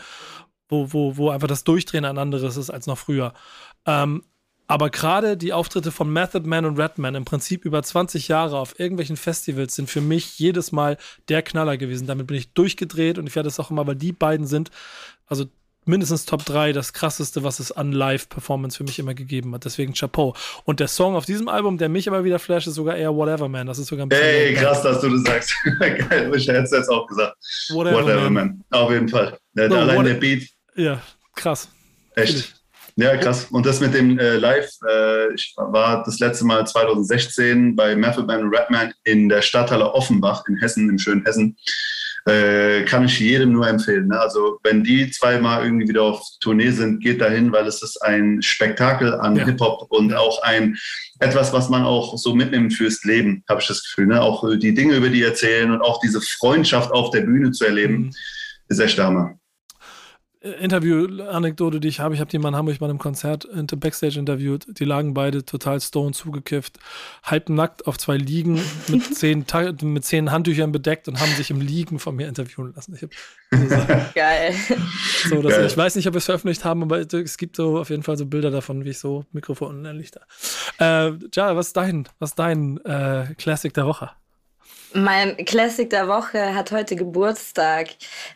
wo, 0.69 0.93
wo, 0.93 1.17
wo 1.17 1.31
einfach 1.31 1.49
das 1.49 1.65
Durchdrehen 1.65 2.05
ein 2.05 2.19
anderes 2.19 2.57
ist 2.57 2.71
als 2.71 2.87
noch 2.87 2.99
früher. 2.99 3.33
Ähm, 3.87 4.23
aber 4.69 4.91
gerade 4.91 5.37
die 5.37 5.53
Auftritte 5.53 5.93
von 5.93 6.13
Method 6.13 6.47
Man 6.47 6.65
und 6.65 6.79
Redman 6.79 7.15
im 7.15 7.25
Prinzip 7.25 7.65
über 7.65 7.83
20 7.83 8.29
Jahre 8.29 8.59
auf 8.59 8.81
irgendwelchen 8.81 9.17
Festivals 9.17 9.77
sind 9.77 9.89
für 9.89 10.01
mich 10.01 10.39
jedes 10.39 10.73
Mal 10.73 10.99
der 11.29 11.43
Knaller 11.43 11.77
gewesen. 11.77 12.09
Damit 12.09 12.27
bin 12.27 12.37
ich 12.37 12.53
durchgedreht 12.53 13.19
und 13.19 13.29
ich 13.29 13.37
werde 13.37 13.49
es 13.49 13.61
auch 13.61 13.71
immer, 13.71 13.87
weil 13.87 13.95
die 13.95 14.13
beiden 14.13 14.47
sind, 14.47 14.71
also 15.27 15.47
mindestens 15.87 16.27
Top 16.27 16.45
3 16.45 16.73
das 16.73 16.93
krasseste, 16.93 17.45
was 17.45 17.61
es 17.61 17.71
an 17.71 17.93
Live-Performance 17.93 18.77
für 18.77 18.83
mich 18.83 18.99
immer 18.99 19.15
gegeben 19.15 19.55
hat. 19.55 19.65
Deswegen 19.65 19.95
Chapeau. 19.95 20.35
Und 20.65 20.81
der 20.81 20.89
Song 20.89 21.15
auf 21.15 21.27
diesem 21.27 21.49
Album, 21.49 21.79
der 21.79 21.89
mich 21.89 22.09
immer 22.09 22.25
wieder 22.25 22.41
flasht, 22.41 22.67
ist 22.67 22.75
sogar 22.75 22.97
eher 22.97 23.15
Whatever 23.15 23.49
Man. 23.49 23.69
Das 23.69 23.79
ist 23.79 23.87
sogar 23.87 24.07
ein 24.07 24.09
bisschen. 24.09 24.27
Ey, 24.27 24.55
krass, 24.55 24.83
dass 24.83 25.01
du 25.01 25.11
das 25.11 25.23
sagst. 25.23 25.55
Geil, 25.79 26.33
ich 26.35 26.49
hätte 26.49 26.63
es 26.63 26.73
jetzt 26.73 26.89
auch 26.89 27.07
gesagt. 27.07 27.37
Whatever, 27.71 28.03
Whatever 28.03 28.23
Man. 28.23 28.33
Man. 28.33 28.65
Auf 28.71 28.91
jeden 28.91 29.09
Fall. 29.09 29.39
Der, 29.55 29.69
no, 29.69 29.77
allein 29.77 30.05
der 30.05 30.15
Beat 30.15 30.56
ja, 30.77 31.03
krass. 31.35 31.69
Echt. 32.15 32.57
Ja, 32.99 33.15
krass. 33.19 33.49
Und 33.51 33.67
das 33.67 33.81
mit 33.81 33.93
dem 33.93 34.19
äh, 34.19 34.37
Live, 34.37 34.71
äh, 34.89 35.35
ich 35.35 35.53
war 35.57 36.03
das 36.03 36.19
letzte 36.19 36.47
Mal 36.47 36.67
2016 36.67 37.77
bei 37.77 37.95
Method 37.95 38.27
Man 38.27 38.49
Rapman 38.51 38.95
in 39.05 39.29
der 39.29 39.43
Stadthalle 39.43 39.93
Offenbach 39.93 40.45
in 40.49 40.57
Hessen, 40.57 40.89
im 40.89 40.99
schönen 40.99 41.23
Hessen. 41.23 41.59
Äh, 42.25 42.85
kann 42.85 43.05
ich 43.05 43.21
jedem 43.21 43.53
nur 43.53 43.69
empfehlen. 43.69 44.09
Ne? 44.09 44.19
Also 44.19 44.59
wenn 44.63 44.83
die 44.83 45.11
zweimal 45.11 45.63
irgendwie 45.63 45.89
wieder 45.89 46.05
auf 46.05 46.23
Tournee 46.41 46.71
sind, 46.71 47.01
geht 47.01 47.21
dahin, 47.21 47.53
weil 47.53 47.67
es 47.67 47.83
ist 47.83 47.99
ein 48.03 48.41
Spektakel 48.41 49.15
an 49.15 49.37
ja. 49.37 49.45
Hip-Hop 49.45 49.91
und 49.91 50.15
auch 50.15 50.43
ein 50.43 50.77
etwas, 51.21 51.53
was 51.53 51.69
man 51.69 51.83
auch 51.83 52.17
so 52.17 52.35
mitnimmt 52.35 52.73
fürs 52.73 53.05
Leben, 53.05 53.45
habe 53.49 53.61
ich 53.61 53.69
das 53.69 53.85
Gefühl. 53.85 54.07
Ne? 54.07 54.23
Auch 54.23 54.43
die 54.57 54.75
Dinge, 54.75 54.97
über 54.97 55.11
die 55.11 55.23
erzählen 55.23 55.71
und 55.71 55.83
auch 55.83 56.01
diese 56.01 56.23
Freundschaft 56.23 56.91
auf 56.93 57.11
der 57.11 57.21
Bühne 57.21 57.53
zu 57.53 57.67
erleben, 57.67 57.97
mhm. 57.97 58.11
ist 58.69 58.81
echt 58.81 58.99
Hammer 58.99 59.39
Interview-Anekdote, 60.61 61.81
die 61.81 61.89
ich 61.89 62.01
habe. 62.01 62.15
Ich 62.15 62.21
habe 62.21 62.31
die 62.31 62.39
mal 62.39 62.51
in 62.51 62.57
Hamburg 62.57 62.79
bei 62.79 62.87
einem 62.87 62.99
Konzert 62.99 63.49
Backstage 63.77 64.19
interviewt. 64.19 64.67
Die 64.79 64.85
lagen 64.85 65.15
beide 65.15 65.45
total 65.45 65.81
stone 65.81 66.13
zugekifft, 66.13 66.79
halbnackt 67.23 67.87
auf 67.87 67.99
zwei 67.99 68.17
Liegen 68.17 68.61
mit 68.89 69.15
zehn, 69.15 69.45
mit 69.83 70.05
zehn 70.05 70.31
Handtüchern 70.31 70.73
bedeckt 70.73 71.09
und 71.09 71.21
haben 71.21 71.33
sich 71.33 71.51
im 71.51 71.61
Liegen 71.61 71.99
von 71.99 72.17
mir 72.17 72.29
interviewen 72.29 72.73
lassen. 72.75 72.95
Ich 72.95 73.03
hab, 73.03 73.11
so, 73.53 73.95
Geil. 74.15 74.55
So, 75.29 75.41
Geil. 75.43 75.67
Ich 75.67 75.77
weiß 75.77 75.97
nicht, 75.97 76.07
ob 76.07 76.15
wir 76.15 76.19
es 76.19 76.25
veröffentlicht 76.25 76.65
haben, 76.65 76.83
aber 76.83 77.01
es 77.01 77.37
gibt 77.37 77.57
so 77.57 77.79
auf 77.79 77.91
jeden 77.91 78.03
Fall 78.03 78.17
so 78.17 78.27
Bilder 78.27 78.51
davon, 78.51 78.85
wie 78.85 78.91
ich 78.91 78.99
so 78.99 79.25
Mikrofon 79.33 79.83
der 79.83 79.95
Lichter. 79.95 80.23
Äh, 80.79 81.13
ja, 81.35 81.57
was 81.57 81.69
ist 81.69 81.77
dein, 81.77 82.09
was 82.19 82.31
ist 82.31 82.39
dein 82.39 82.79
äh, 82.85 83.35
Classic 83.37 83.73
der 83.73 83.87
Woche? 83.87 84.11
Mein 84.93 85.37
Classic 85.45 85.89
der 85.91 86.09
Woche 86.09 86.55
hat 86.55 86.71
heute 86.73 86.97
Geburtstag. 86.97 87.89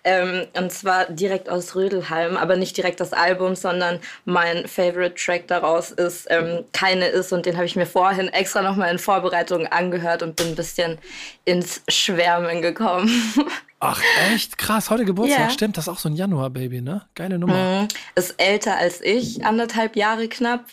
Ähm, 0.04 0.46
und 0.56 0.70
zwar 0.72 1.06
direkt 1.06 1.48
aus 1.48 1.74
Rödelheim, 1.74 2.36
aber 2.36 2.56
nicht 2.56 2.76
direkt 2.76 3.00
das 3.00 3.12
Album, 3.12 3.54
sondern 3.54 4.00
mein 4.24 4.66
Favorite 4.66 5.14
Track 5.14 5.46
daraus 5.48 5.90
ist 5.90 6.26
ähm, 6.30 6.64
Keine 6.72 7.06
ist. 7.06 7.32
Und 7.32 7.46
den 7.46 7.56
habe 7.56 7.66
ich 7.66 7.76
mir 7.76 7.86
vorhin 7.86 8.28
extra 8.28 8.62
nochmal 8.62 8.90
in 8.90 8.98
Vorbereitung 8.98 9.66
angehört 9.66 10.22
und 10.22 10.36
bin 10.36 10.48
ein 10.48 10.54
bisschen 10.54 10.98
ins 11.44 11.82
Schwärmen 11.88 12.62
gekommen. 12.62 13.10
Ach, 13.82 14.02
echt? 14.30 14.58
Krass, 14.58 14.90
heute 14.90 15.06
Geburtstag. 15.06 15.40
Ja. 15.40 15.50
Stimmt, 15.50 15.78
das 15.78 15.84
ist 15.84 15.88
auch 15.88 15.98
so 15.98 16.10
ein 16.10 16.14
Januar-Baby, 16.14 16.82
ne? 16.82 17.06
Geile 17.14 17.38
Nummer. 17.38 17.82
Mhm. 17.82 17.88
Ist 18.14 18.34
älter 18.36 18.76
als 18.76 19.00
ich, 19.00 19.42
anderthalb 19.44 19.96
Jahre 19.96 20.28
knapp. 20.28 20.66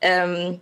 Ähm, 0.00 0.58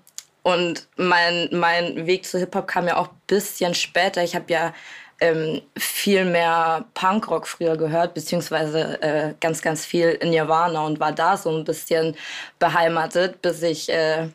und 0.47 0.87
mein, 0.97 1.49
mein 1.51 2.07
Weg 2.07 2.25
zu 2.25 2.39
Hip-Hop 2.39 2.69
kam 2.69 2.87
ja 2.87 2.99
auch 2.99 3.09
ein 3.09 3.21
bisschen 3.27 3.75
später. 3.75 4.23
Ich 4.23 4.37
habe 4.37 4.45
ja 4.53 4.73
ähm, 5.21 5.61
viel 5.77 6.25
mehr 6.25 6.85
Punkrock 6.95 7.49
früher 7.49 7.77
gehört, 7.77 8.15
beziehungsweise 8.15 9.03
äh, 9.03 9.35
ganz, 9.41 9.61
ganz 9.61 9.85
viel 9.85 10.11
in 10.11 10.31
Nirvana 10.31 10.87
und 10.87 11.01
war 11.01 11.11
da 11.11 11.37
so 11.37 11.51
ein 11.51 11.65
bisschen 11.65 12.15
beheimatet, 12.61 13.43
bis 13.43 13.61
ich. 13.61 13.89
Äh, 13.89 14.29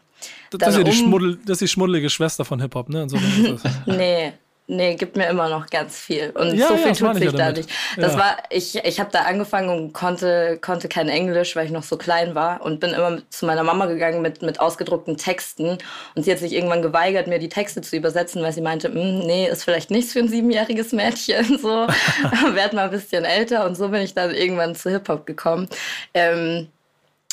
das, 0.49 0.73
ist 0.73 0.79
ja 0.79 0.83
die 0.83 0.91
Schmuddel, 0.91 1.37
das 1.45 1.53
ist 1.53 1.61
die 1.61 1.67
schmuddelige 1.69 2.09
Schwester 2.09 2.43
von 2.43 2.59
Hip-Hop, 2.59 2.89
ne? 2.89 3.07
nee, 3.85 4.33
Nee, 4.73 4.95
gibt 4.95 5.17
mir 5.17 5.27
immer 5.27 5.49
noch 5.49 5.69
ganz 5.69 5.99
viel. 5.99 6.29
Und 6.29 6.53
ja, 6.53 6.69
so 6.69 6.77
viel 6.77 6.93
ja, 6.93 6.93
tut 6.93 7.17
sich 7.17 7.33
da 7.33 7.51
nicht. 7.51 7.69
Das 7.97 8.13
ja. 8.13 8.19
war, 8.19 8.37
ich, 8.49 8.77
ich 8.85 9.01
habe 9.01 9.09
da 9.11 9.23
angefangen 9.23 9.67
und 9.67 9.91
konnte, 9.91 10.59
konnte 10.61 10.87
kein 10.87 11.09
Englisch, 11.09 11.57
weil 11.57 11.65
ich 11.65 11.73
noch 11.73 11.83
so 11.83 11.97
klein 11.97 12.35
war 12.35 12.61
und 12.61 12.79
bin 12.79 12.91
immer 12.91 13.17
zu 13.29 13.45
meiner 13.45 13.63
Mama 13.63 13.87
gegangen 13.87 14.21
mit, 14.21 14.41
mit 14.41 14.61
ausgedruckten 14.61 15.17
Texten. 15.17 15.77
Und 16.15 16.23
sie 16.23 16.31
hat 16.31 16.39
sich 16.39 16.53
irgendwann 16.53 16.81
geweigert, 16.81 17.27
mir 17.27 17.37
die 17.37 17.49
Texte 17.49 17.81
zu 17.81 17.97
übersetzen, 17.97 18.41
weil 18.43 18.53
sie 18.53 18.61
meinte, 18.61 18.87
hm, 18.87 19.19
nee, 19.19 19.45
ist 19.49 19.65
vielleicht 19.65 19.91
nichts 19.91 20.13
für 20.13 20.19
ein 20.19 20.29
siebenjähriges 20.29 20.93
Mädchen. 20.93 21.59
So, 21.61 21.67
werd 22.53 22.73
mal 22.73 22.85
ein 22.85 22.91
bisschen 22.91 23.25
älter. 23.25 23.65
Und 23.65 23.75
so 23.75 23.89
bin 23.89 24.01
ich 24.01 24.13
dann 24.13 24.33
irgendwann 24.33 24.73
zu 24.73 24.89
Hip-Hop 24.89 25.25
gekommen. 25.25 25.67
Ähm, 26.13 26.69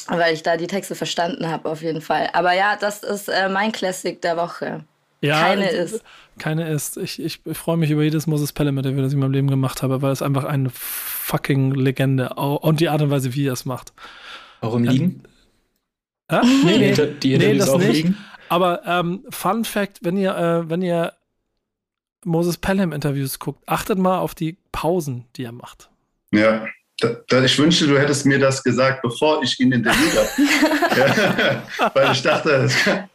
weil 0.09 0.35
ich 0.35 0.43
da 0.43 0.57
die 0.57 0.67
Texte 0.67 0.97
verstanden 0.97 1.49
habe, 1.49 1.69
auf 1.69 1.83
jeden 1.83 2.01
Fall. 2.01 2.31
Aber 2.33 2.53
ja, 2.53 2.77
das 2.77 3.05
ist 3.05 3.29
äh, 3.29 3.49
mein 3.49 3.71
Classic 3.71 4.21
der 4.21 4.37
Woche. 4.37 4.85
Ja, 5.21 5.41
keine 5.41 5.69
ist. 5.69 6.03
Keine 6.39 6.69
ist. 6.69 6.97
Ich, 6.97 7.21
ich, 7.21 7.41
ich 7.45 7.59
freue 7.59 7.77
mich 7.77 7.91
über 7.91 8.03
jedes 8.03 8.27
Moses 8.27 8.53
Pelham-Interview, 8.53 9.03
das 9.03 9.09
ich 9.09 9.15
in 9.15 9.21
meinem 9.21 9.33
Leben 9.33 9.49
gemacht 9.49 9.83
habe, 9.83 10.03
weil 10.03 10.13
es 10.13 10.23
einfach 10.23 10.45
eine 10.45 10.71
fucking 10.71 11.75
Legende 11.75 12.31
und 12.35 12.81
die 12.81 12.89
Art 12.89 13.03
und 13.03 13.11
Weise, 13.11 13.35
wie 13.35 13.47
er 13.47 13.53
es 13.53 13.65
macht. 13.65 13.93
Auch 14.61 14.75
im 14.75 14.85
Liegen? 14.85 15.23
Ja? 16.31 16.43
Nee, 16.65 16.79
nee, 16.79 16.93
die, 16.93 17.15
die 17.21 17.39
nee 17.39 17.59
das 17.59 17.75
nicht. 17.77 17.93
Liegen? 17.93 18.17
Aber 18.49 18.83
ähm, 18.87 19.25
Fun 19.31 19.65
Fact, 19.65 19.99
wenn 20.03 20.17
ihr, 20.17 20.37
äh, 20.37 20.69
wenn 20.71 20.83
ihr 20.83 21.13
Moses 22.25 22.59
Pelham-Interviews 22.59 23.39
guckt, 23.39 23.63
achtet 23.67 23.99
mal 23.99 24.19
auf 24.19 24.35
die 24.35 24.57
Pausen, 24.73 25.27
die 25.37 25.45
er 25.45 25.53
macht. 25.53 25.91
Ja. 26.33 26.67
Da, 27.01 27.11
da, 27.29 27.45
ich 27.45 27.57
wünschte, 27.59 27.87
du 27.87 27.97
hättest 27.97 28.27
mir 28.27 28.41
das 28.41 28.63
gesagt, 28.65 29.03
bevor 29.03 29.41
ich 29.43 29.59
ihn 29.61 29.71
interviewt 29.71 30.17
habe. 30.17 31.63
ja, 31.81 31.91
weil 31.95 32.13
ich 32.13 32.23
dachte, 32.23 32.69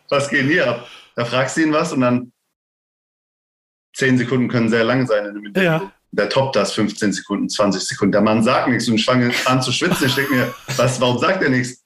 was 0.08 0.30
geht 0.30 0.46
hier 0.46 0.68
ab? 0.68 0.88
Da 1.16 1.26
fragst 1.26 1.58
du 1.58 1.62
ihn 1.62 1.74
was 1.74 1.94
und 1.94 2.02
dann 2.02 2.32
zehn 3.96 4.18
Sekunden 4.18 4.48
können 4.48 4.70
sehr 4.70 4.84
lang 4.84 5.06
sein 5.08 5.26
in 5.26 5.46
Interview. 5.46 5.64
Ja. 5.64 5.92
Der 6.12 6.30
toppt 6.30 6.56
das 6.56 6.74
15 6.74 7.14
Sekunden, 7.14 7.50
20 7.50 7.82
Sekunden. 7.82 8.12
Der 8.12 8.22
Mann 8.22 8.44
sagt 8.44 8.68
nichts 8.68 8.88
und 8.88 8.96
ich 8.96 9.06
fange 9.06 9.32
an 9.46 9.62
zu 9.62 9.72
schwitzen. 9.72 10.08
Ich 10.08 10.16
denke 10.16 10.34
mir, 10.34 10.54
was, 10.78 11.02
warum 11.02 11.18
sagt 11.18 11.42
er 11.42 11.50
nichts? 11.50 11.84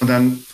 Und 0.00 0.08
dann 0.08 0.44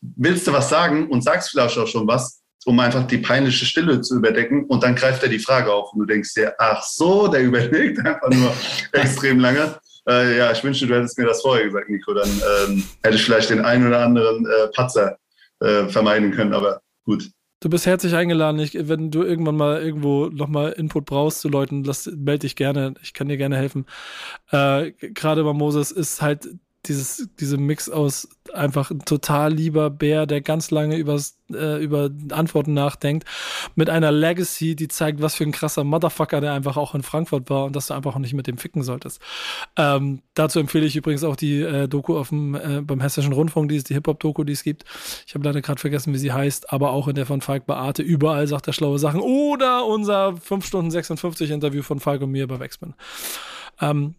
willst 0.00 0.46
du 0.46 0.52
was 0.52 0.68
sagen 0.68 1.08
und 1.08 1.22
sagst 1.22 1.50
vielleicht 1.50 1.76
auch 1.76 1.86
schon 1.86 2.06
was, 2.06 2.40
um 2.64 2.78
einfach 2.80 3.06
die 3.06 3.18
peinliche 3.18 3.64
Stille 3.64 4.00
zu 4.00 4.16
überdecken. 4.16 4.64
Und 4.64 4.82
dann 4.82 4.94
greift 4.94 5.22
er 5.22 5.28
die 5.28 5.38
Frage 5.38 5.72
auf 5.72 5.92
und 5.92 6.00
du 6.00 6.06
denkst 6.06 6.34
dir, 6.34 6.54
ach 6.58 6.82
so, 6.82 7.28
der 7.28 7.42
überlegt 7.44 7.98
einfach 7.98 8.30
nur 8.30 8.54
extrem 8.92 9.38
lange. 9.38 9.78
Äh, 10.08 10.38
ja, 10.38 10.50
ich 10.50 10.64
wünschte, 10.64 10.86
du 10.86 10.94
hättest 10.94 11.18
mir 11.18 11.26
das 11.26 11.42
vorher 11.42 11.64
gesagt, 11.64 11.90
Nico. 11.90 12.14
Dann 12.14 12.28
ähm, 12.28 12.84
hätte 13.02 13.16
ich 13.16 13.24
vielleicht 13.24 13.50
den 13.50 13.64
einen 13.64 13.86
oder 13.86 14.00
anderen 14.00 14.46
äh, 14.46 14.68
Patzer 14.74 15.18
äh, 15.60 15.88
vermeiden 15.88 16.32
können. 16.32 16.54
Aber 16.54 16.80
Gut. 17.10 17.32
Du 17.58 17.68
bist 17.68 17.86
herzlich 17.86 18.14
eingeladen. 18.14 18.60
Ich, 18.60 18.74
wenn 18.88 19.10
du 19.10 19.22
irgendwann 19.22 19.56
mal 19.56 19.82
irgendwo 19.82 20.26
nochmal 20.26 20.72
Input 20.72 21.06
brauchst 21.06 21.40
zu 21.40 21.48
Leuten, 21.48 21.82
melde 22.06 22.38
dich 22.40 22.54
gerne. 22.54 22.94
Ich 23.02 23.12
kann 23.14 23.28
dir 23.28 23.36
gerne 23.36 23.56
helfen. 23.56 23.84
Äh, 24.50 24.92
Gerade 24.92 25.42
bei 25.42 25.52
Moses 25.52 25.90
ist 25.90 26.22
halt 26.22 26.48
dieses, 26.86 27.28
diese 27.38 27.58
Mix 27.58 27.90
aus 27.90 28.28
einfach 28.54 28.90
ein 28.90 29.04
total 29.04 29.52
lieber 29.52 29.90
Bär, 29.90 30.26
der 30.26 30.40
ganz 30.40 30.70
lange 30.70 30.96
übers, 30.96 31.36
äh, 31.52 31.82
über 31.82 32.10
Antworten 32.30 32.72
nachdenkt, 32.72 33.26
mit 33.74 33.90
einer 33.90 34.10
Legacy, 34.10 34.74
die 34.74 34.88
zeigt, 34.88 35.20
was 35.20 35.34
für 35.34 35.44
ein 35.44 35.52
krasser 35.52 35.84
Motherfucker 35.84 36.40
der 36.40 36.52
einfach 36.52 36.76
auch 36.76 36.94
in 36.94 37.02
Frankfurt 37.02 37.50
war 37.50 37.64
und 37.64 37.76
dass 37.76 37.88
du 37.88 37.94
einfach 37.94 38.14
auch 38.14 38.20
nicht 38.20 38.32
mit 38.32 38.46
dem 38.46 38.56
ficken 38.56 38.82
solltest. 38.82 39.20
Ähm, 39.76 40.22
dazu 40.34 40.58
empfehle 40.58 40.86
ich 40.86 40.96
übrigens 40.96 41.22
auch 41.22 41.36
die 41.36 41.60
äh, 41.60 41.86
Doku 41.86 42.16
auf 42.16 42.30
dem, 42.30 42.54
äh, 42.54 42.80
beim 42.82 43.00
Hessischen 43.00 43.32
Rundfunk, 43.32 43.68
die 43.68 43.76
ist 43.76 43.90
die 43.90 43.94
Hip-Hop-Doku, 43.94 44.44
die 44.44 44.54
es 44.54 44.62
gibt. 44.62 44.84
Ich 45.26 45.34
habe 45.34 45.44
leider 45.44 45.60
gerade 45.60 45.80
vergessen, 45.80 46.14
wie 46.14 46.18
sie 46.18 46.32
heißt, 46.32 46.72
aber 46.72 46.92
auch 46.92 47.08
in 47.08 47.14
der 47.14 47.26
von 47.26 47.42
Falk 47.42 47.66
Beate. 47.66 48.02
Überall 48.02 48.46
sagt 48.46 48.66
er 48.66 48.72
schlaue 48.72 48.98
Sachen. 48.98 49.20
Oder 49.20 49.84
unser 49.84 50.36
5 50.36 50.64
Stunden 50.64 50.90
56 50.90 51.50
Interview 51.50 51.82
von 51.82 52.00
Falk 52.00 52.22
und 52.22 52.30
mir 52.30 52.46
bei 52.46 52.58
Wexman. 52.58 52.94
Ähm, 53.80 54.14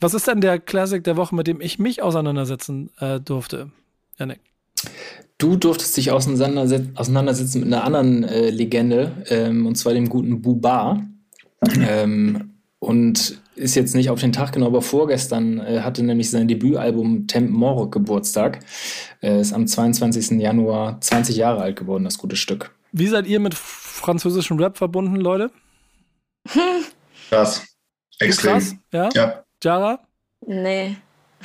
was 0.00 0.14
ist 0.14 0.26
denn 0.26 0.40
der 0.40 0.58
Classic 0.58 1.02
der 1.02 1.16
Woche, 1.16 1.34
mit 1.34 1.46
dem 1.46 1.60
ich 1.60 1.78
mich 1.78 2.02
auseinandersetzen 2.02 2.90
äh, 2.98 3.20
durfte? 3.20 3.70
Janik. 4.18 4.40
Du 5.38 5.56
durftest 5.56 5.96
dich 5.96 6.10
auseinandersetzen, 6.10 6.92
auseinandersetzen 6.96 7.60
mit 7.60 7.72
einer 7.72 7.84
anderen 7.84 8.24
äh, 8.24 8.50
Legende, 8.50 9.24
ähm, 9.28 9.66
und 9.66 9.76
zwar 9.76 9.92
dem 9.92 10.08
guten 10.08 10.42
Buba. 10.42 11.02
Ähm, 11.80 12.54
und 12.78 13.40
ist 13.54 13.76
jetzt 13.76 13.94
nicht 13.94 14.10
auf 14.10 14.20
den 14.20 14.32
Tag 14.32 14.52
genau, 14.52 14.66
aber 14.66 14.82
vorgestern 14.82 15.58
äh, 15.60 15.80
hatte 15.80 16.02
nämlich 16.02 16.30
sein 16.30 16.48
Debütalbum 16.48 17.26
Temp 17.26 17.50
More 17.50 17.88
Geburtstag. 17.88 18.60
Äh, 19.22 19.40
ist 19.40 19.52
am 19.52 19.66
22. 19.66 20.40
Januar 20.40 21.00
20 21.00 21.36
Jahre 21.36 21.60
alt 21.60 21.76
geworden, 21.78 22.04
das 22.04 22.18
gute 22.18 22.36
Stück. 22.36 22.74
Wie 22.90 23.06
seid 23.06 23.26
ihr 23.26 23.40
mit 23.40 23.54
französischem 23.54 24.58
Rap 24.58 24.78
verbunden, 24.78 25.16
Leute? 25.16 25.50
Krass. 27.28 27.64
Extrem. 28.18 28.52
Krass, 28.52 28.74
ja? 28.92 29.08
ja. 29.14 29.41
Jara? 29.62 30.00
Nee. 30.46 30.96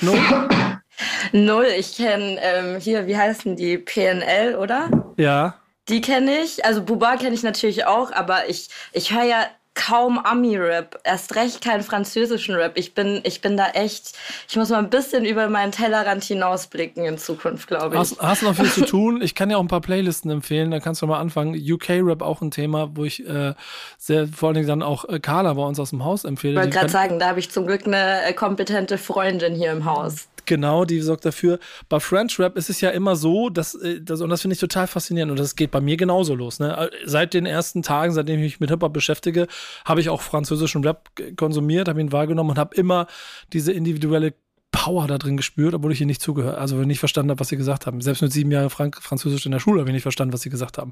Null? 0.02 0.18
Null. 1.32 1.68
Ich 1.78 1.98
kenne 1.98 2.40
ähm, 2.42 2.80
hier, 2.80 3.06
wie 3.08 3.16
heißen 3.16 3.56
die? 3.56 3.78
PNL, 3.78 4.56
oder? 4.56 4.90
Ja. 5.18 5.56
Die 5.88 6.02
kenne 6.02 6.40
ich. 6.40 6.66
Also 6.66 6.84
Buba 6.84 7.16
kenne 7.18 7.36
ich 7.36 7.44
natürlich 7.44 7.86
auch, 7.86 8.12
aber 8.12 8.50
ich, 8.50 8.70
ich 8.92 9.14
höre 9.14 9.24
ja 9.24 9.46
kaum 9.78 10.18
Ami-Rap, 10.18 11.00
erst 11.04 11.36
recht 11.36 11.64
keinen 11.64 11.84
französischen 11.84 12.56
Rap. 12.56 12.74
Ich 12.76 12.96
bin, 12.96 13.22
ich 13.24 13.42
bin 13.42 13.56
da 13.56 13.70
echt, 13.70 14.18
ich 14.50 14.58
muss 14.58 14.70
mal 14.70 14.80
ein 14.80 14.90
bisschen 14.90 15.24
über 15.24 15.48
meinen 15.48 15.72
Tellerrand 15.72 16.24
hinausblicken 16.24 17.06
in 17.06 17.18
Zukunft, 17.18 17.68
glaube 17.68 17.94
ich. 17.94 18.00
Hast, 18.00 18.20
hast 18.20 18.44
noch 18.44 18.56
viel 18.56 18.72
zu 18.72 18.86
tun. 18.86 19.22
Ich 19.22 19.36
kann 19.36 19.50
ja 19.50 19.58
auch 19.58 19.62
ein 19.62 19.68
paar 19.68 19.82
Playlisten 19.82 20.32
empfehlen, 20.32 20.72
da 20.72 20.80
kannst 20.80 21.02
du 21.02 21.08
mal 21.08 21.20
anfangen. 21.20 21.56
UK-Rap 21.56 22.24
auch 22.24 22.42
ein 22.42 22.52
Thema, 22.52 22.90
wo 22.96 23.06
ich 23.06 23.26
äh, 23.28 23.54
sehr, 23.98 24.28
vor 24.28 24.50
allen 24.50 24.56
Dingen 24.56 24.68
dann 24.68 24.82
auch 24.82 25.08
äh, 25.08 25.20
Carla 25.20 25.54
bei 25.54 25.64
uns 25.64 25.80
aus 25.80 25.92
dem 25.92 26.04
Haus 26.04 26.26
empfehle. 26.26 26.54
Ich 26.54 26.60
wollte 26.60 26.78
gerade 26.78 26.92
sagen, 26.92 27.20
da 27.20 27.28
habe 27.28 27.40
ich 27.40 27.52
zum 27.52 27.68
Glück 27.68 27.86
eine 27.86 28.24
äh, 28.24 28.34
kompetente 28.34 28.98
Freundin 28.98 29.54
hier 29.54 29.72
im 29.72 29.86
Haus. 29.86 30.28
Genau, 30.48 30.86
die 30.86 31.02
sorgt 31.02 31.26
dafür. 31.26 31.60
Bei 31.90 32.00
French 32.00 32.40
Rap 32.40 32.58
ist 32.58 32.70
es 32.70 32.80
ja 32.80 32.90
immer 32.90 33.18
so, 33.18 33.50
dass, 33.50 33.76
äh, 33.76 34.02
das, 34.02 34.22
und 34.22 34.30
das 34.30 34.42
finde 34.42 34.54
ich 34.54 34.60
total 34.60 34.88
faszinierend, 34.88 35.30
und 35.30 35.40
das 35.40 35.56
geht 35.56 35.72
bei 35.72 35.82
mir 35.82 35.98
genauso 35.98 36.34
los. 36.34 36.60
Ne? 36.60 36.90
Seit 37.06 37.34
den 37.34 37.46
ersten 37.46 37.84
Tagen, 37.84 38.14
seitdem 38.14 38.38
ich 38.38 38.44
mich 38.44 38.60
mit 38.62 38.70
Hip-Hop 38.70 38.94
beschäftige, 38.94 39.48
habe 39.86 40.00
ich 40.00 40.10
auch 40.10 40.22
französischen 40.22 40.84
Rap 40.86 41.12
konsumiert, 41.36 41.90
habe 41.90 42.00
ihn 42.00 42.14
wahrgenommen 42.14 42.52
und 42.52 42.58
habe 42.58 42.74
immer 42.76 43.08
diese 43.52 43.74
individuelle 43.74 44.34
Power 44.72 45.08
da 45.08 45.18
drin 45.18 45.36
gespürt, 45.36 45.74
obwohl 45.74 45.92
ich 45.92 46.00
ihr 46.00 46.08
nicht 46.08 46.22
zugehört, 46.22 46.58
also 46.58 46.78
nicht 46.78 47.00
verstanden 47.00 47.32
habe, 47.32 47.42
was 47.42 47.50
sie 47.50 47.58
gesagt 47.58 47.86
haben. 47.86 48.00
Selbst 48.00 48.22
mit 48.22 48.32
sieben 48.32 48.52
Jahren 48.52 48.70
Frank 48.70 49.02
Französisch 49.02 49.46
in 49.46 49.52
der 49.52 49.60
Schule 49.60 49.82
habe 49.82 49.90
ich 49.90 49.94
nicht 49.94 50.04
verstanden, 50.04 50.34
was 50.34 50.42
sie 50.42 50.50
gesagt 50.50 50.78
haben. 50.78 50.92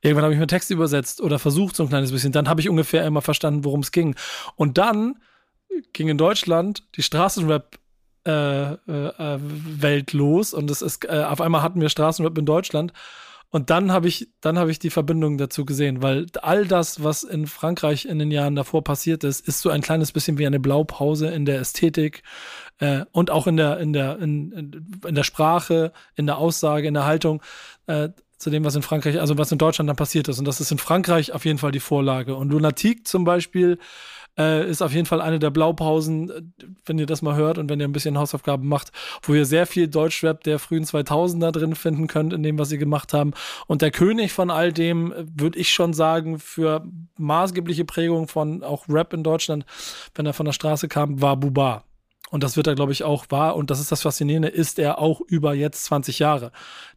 Irgendwann 0.00 0.24
habe 0.24 0.34
ich 0.34 0.40
mir 0.40 0.46
Text 0.48 0.70
übersetzt 0.70 1.20
oder 1.20 1.38
versucht 1.38 1.76
so 1.76 1.84
ein 1.84 1.88
kleines 1.88 2.10
bisschen. 2.10 2.32
Dann 2.32 2.48
habe 2.48 2.60
ich 2.60 2.68
ungefähr 2.68 3.04
immer 3.06 3.22
verstanden, 3.22 3.64
worum 3.64 3.80
es 3.80 3.92
ging. 3.92 4.16
Und 4.56 4.78
dann 4.78 5.16
ging 5.92 6.08
in 6.08 6.18
Deutschland 6.18 6.84
die 6.96 7.02
Straßenrap 7.02 7.78
äh, 8.26 8.72
äh, 8.72 9.38
Welt 9.40 10.12
los 10.12 10.54
und 10.54 10.70
es 10.70 10.82
ist 10.82 11.04
äh, 11.04 11.24
auf 11.26 11.40
einmal 11.40 11.62
hatten 11.62 11.80
wir 11.80 11.88
Straßenrap 11.88 12.36
in 12.38 12.46
Deutschland 12.46 12.92
und 13.50 13.70
dann 13.70 13.90
habe 13.90 14.06
ich 14.06 14.28
dann 14.40 14.58
habe 14.58 14.70
ich 14.70 14.78
die 14.78 14.90
Verbindung 14.90 15.38
dazu 15.38 15.64
gesehen, 15.64 16.02
weil 16.02 16.26
all 16.42 16.66
das, 16.66 17.02
was 17.02 17.24
in 17.24 17.46
Frankreich 17.46 18.04
in 18.04 18.18
den 18.18 18.30
Jahren 18.30 18.54
davor 18.54 18.84
passiert 18.84 19.24
ist, 19.24 19.46
ist 19.46 19.60
so 19.60 19.70
ein 19.70 19.80
kleines 19.80 20.12
bisschen 20.12 20.38
wie 20.38 20.46
eine 20.46 20.60
Blaupause 20.60 21.28
in 21.28 21.44
der 21.44 21.60
Ästhetik, 21.60 22.22
Äh, 22.80 23.04
und 23.12 23.30
auch 23.30 23.46
in 23.46 23.56
der, 23.56 23.78
in 23.78 23.92
der, 23.92 24.18
in, 24.18 25.00
in 25.06 25.14
der 25.14 25.22
Sprache, 25.22 25.92
in 26.16 26.26
der 26.26 26.38
Aussage, 26.38 26.88
in 26.88 26.94
der 26.94 27.04
Haltung. 27.04 27.42
Äh, 27.86 28.08
zu 28.38 28.48
dem, 28.48 28.64
was 28.64 28.74
in 28.74 28.80
Frankreich, 28.80 29.20
also 29.20 29.36
was 29.36 29.52
in 29.52 29.58
Deutschland 29.58 29.90
dann 29.90 29.96
passiert 29.96 30.26
ist. 30.28 30.38
Und 30.38 30.46
das 30.46 30.60
ist 30.62 30.72
in 30.72 30.78
Frankreich 30.78 31.32
auf 31.34 31.44
jeden 31.44 31.58
Fall 31.58 31.72
die 31.72 31.80
Vorlage. 31.80 32.36
Und 32.36 32.50
Lunatic 32.50 33.06
zum 33.06 33.24
Beispiel 33.24 33.78
äh, 34.40 34.68
ist 34.68 34.80
auf 34.82 34.92
jeden 34.92 35.06
Fall 35.06 35.20
eine 35.20 35.38
der 35.38 35.50
Blaupausen, 35.50 36.30
äh, 36.30 36.42
wenn 36.86 36.98
ihr 36.98 37.06
das 37.06 37.20
mal 37.20 37.36
hört 37.36 37.58
und 37.58 37.68
wenn 37.68 37.78
ihr 37.78 37.86
ein 37.86 37.92
bisschen 37.92 38.18
Hausaufgaben 38.18 38.66
macht, 38.66 38.90
wo 39.22 39.34
ihr 39.34 39.44
sehr 39.44 39.66
viel 39.66 39.88
Deutschrap 39.88 40.42
der 40.44 40.58
frühen 40.58 40.84
2000er 40.84 41.52
drin 41.52 41.74
finden 41.74 42.06
könnt, 42.06 42.32
in 42.32 42.42
dem, 42.42 42.58
was 42.58 42.70
sie 42.70 42.78
gemacht 42.78 43.12
haben. 43.12 43.32
Und 43.66 43.82
der 43.82 43.90
König 43.90 44.32
von 44.32 44.50
all 44.50 44.72
dem, 44.72 45.12
äh, 45.12 45.24
würde 45.34 45.58
ich 45.58 45.72
schon 45.72 45.92
sagen, 45.92 46.38
für 46.38 46.84
maßgebliche 47.18 47.84
Prägung 47.84 48.28
von 48.28 48.62
auch 48.62 48.88
Rap 48.88 49.12
in 49.12 49.22
Deutschland, 49.22 49.66
wenn 50.14 50.26
er 50.26 50.32
von 50.32 50.46
der 50.46 50.52
Straße 50.52 50.88
kam, 50.88 51.20
war 51.20 51.36
Buba. 51.36 51.84
Und 52.30 52.44
das 52.44 52.56
wird 52.56 52.66
er, 52.66 52.74
glaube 52.74 52.92
ich, 52.92 53.04
auch 53.04 53.26
wahr. 53.28 53.56
Und 53.56 53.70
das 53.70 53.80
ist 53.80 53.92
das 53.92 54.02
Faszinierende, 54.02 54.48
ist 54.48 54.78
er 54.78 54.98
auch 54.98 55.20
über 55.20 55.52
jetzt 55.52 55.84
20 55.84 56.20
Jahre. 56.20 56.52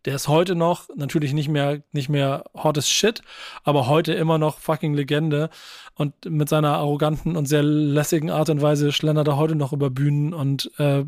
Der 0.06 0.16
ist 0.16 0.28
heute 0.28 0.56
noch, 0.56 0.90
natürlich 0.96 1.34
nicht 1.34 1.50
mehr, 1.50 1.82
nicht 1.92 2.10
mehr 2.10 2.46
hottest 2.54 2.90
Shit, 2.90 3.22
aber 3.64 3.88
heute 3.88 4.14
immer 4.14 4.38
noch 4.38 4.60
fucking 4.60 4.94
Legende. 4.94 5.50
Und 5.96 6.14
mit 6.26 6.50
seiner 6.50 6.78
arroganten 6.78 7.36
und 7.36 7.48
sehr 7.48 7.64
lässigen 7.64 8.30
Art 8.30 8.50
und 8.50 8.62
Weise 8.62 8.92
schlendert 8.92 9.28
er 9.28 9.38
heute 9.38 9.56
noch 9.56 9.74
über 9.74 9.90
Bühnen 9.90 10.34
und 10.34 10.72
äh, 10.78 11.04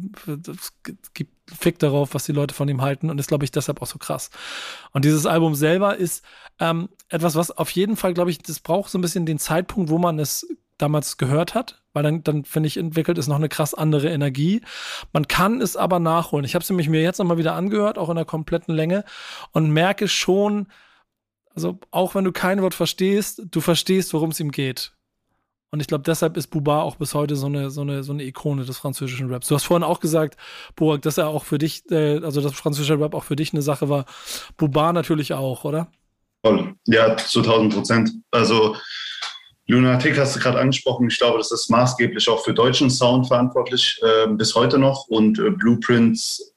gibt 1.14 1.32
Fick 1.48 1.78
darauf, 1.78 2.16
was 2.16 2.26
die 2.26 2.32
Leute 2.32 2.56
von 2.56 2.68
ihm 2.68 2.82
halten 2.82 3.12
und 3.12 3.20
ist, 3.20 3.28
glaube 3.28 3.46
ich, 3.46 3.52
deshalb 3.52 3.80
auch 3.80 3.88
so 3.88 4.00
krass. 4.00 4.32
Und 4.94 5.06
dieses 5.06 5.28
Album 5.28 5.54
selber 5.54 5.96
ist 5.96 6.26
ähm, 6.60 6.90
etwas, 7.10 7.36
was 7.36 7.52
auf 7.52 7.70
jeden 7.70 7.98
Fall, 7.98 8.16
glaube 8.16 8.32
ich, 8.32 8.40
das 8.40 8.60
braucht 8.60 8.90
so 8.90 8.98
ein 8.98 9.02
bisschen 9.02 9.28
den 9.28 9.38
Zeitpunkt, 9.38 9.92
wo 9.92 10.00
man 10.00 10.18
es 10.18 10.48
damals 10.78 11.18
gehört 11.18 11.54
hat, 11.54 11.82
weil 11.94 12.04
dann, 12.04 12.24
dann 12.24 12.44
finde 12.44 12.68
ich, 12.68 12.78
entwickelt 12.78 13.18
es 13.18 13.28
noch 13.28 13.38
eine 13.38 13.50
krass 13.50 13.74
andere 13.74 14.10
Energie. 14.10 14.62
Man 15.14 15.28
kann 15.28 15.62
es 15.62 15.78
aber 15.78 16.00
nachholen. 16.00 16.46
Ich 16.46 16.56
habe 16.56 16.64
es 16.64 16.70
nämlich 16.70 16.90
mir 16.90 17.02
jetzt 17.02 17.18
nochmal 17.18 17.38
wieder 17.38 17.56
angehört, 17.56 17.98
auch 17.98 18.10
in 18.10 18.16
der 18.16 18.26
kompletten 18.26 18.76
Länge 18.76 19.06
und 19.52 19.72
merke 19.72 20.08
schon, 20.08 20.68
also 21.56 21.80
auch 21.92 22.16
wenn 22.16 22.26
du 22.26 22.32
kein 22.32 22.62
Wort 22.62 22.74
verstehst, 22.74 23.42
du 23.50 23.62
verstehst, 23.62 24.14
worum 24.14 24.32
es 24.32 24.40
ihm 24.40 24.52
geht. 24.52 24.92
Und 25.72 25.82
ich 25.82 25.88
glaube, 25.88 26.04
deshalb 26.04 26.38
ist 26.38 26.48
Buba 26.48 26.82
auch 26.82 26.96
bis 26.96 27.14
heute 27.14 27.36
so 27.36 27.48
eine, 27.48 27.70
so, 27.70 27.82
eine, 27.82 28.04
so 28.04 28.14
eine 28.14 28.24
Ikone 28.24 28.64
des 28.64 28.78
französischen 28.78 29.30
Raps. 29.30 29.48
Du 29.48 29.56
hast 29.56 29.66
vorhin 29.66 29.84
auch 29.84 30.00
gesagt, 30.00 30.38
Burak, 30.76 31.02
dass 31.02 31.18
er 31.18 31.28
auch 31.28 31.44
für 31.44 31.58
dich, 31.58 31.84
äh, 31.92 32.20
also 32.24 32.40
dass 32.40 32.54
französischer 32.54 33.00
Rap 33.00 33.14
auch 33.14 33.24
für 33.24 33.36
dich 33.36 33.52
eine 33.52 33.62
Sache 33.62 33.90
war. 33.90 34.06
Buba 34.56 34.94
natürlich 34.94 35.34
auch, 35.34 35.66
oder? 35.66 35.92
Ja, 36.86 37.18
zu 37.18 37.40
1000 37.40 37.74
Prozent. 37.74 38.12
Also 38.32 38.78
Lunatic 39.68 40.18
hast 40.18 40.36
du 40.36 40.40
gerade 40.40 40.60
angesprochen. 40.60 41.08
Ich 41.08 41.18
glaube, 41.18 41.40
das 41.40 41.52
ist 41.52 41.70
maßgeblich 41.70 42.30
auch 42.30 42.44
für 42.44 42.54
deutschen 42.54 42.90
Sound 42.90 43.28
verantwortlich 43.28 44.00
äh, 44.04 44.28
bis 44.28 44.54
heute 44.54 44.78
noch 44.78 45.08
und 45.08 45.40
äh, 45.40 45.50
Blueprints 45.50 46.54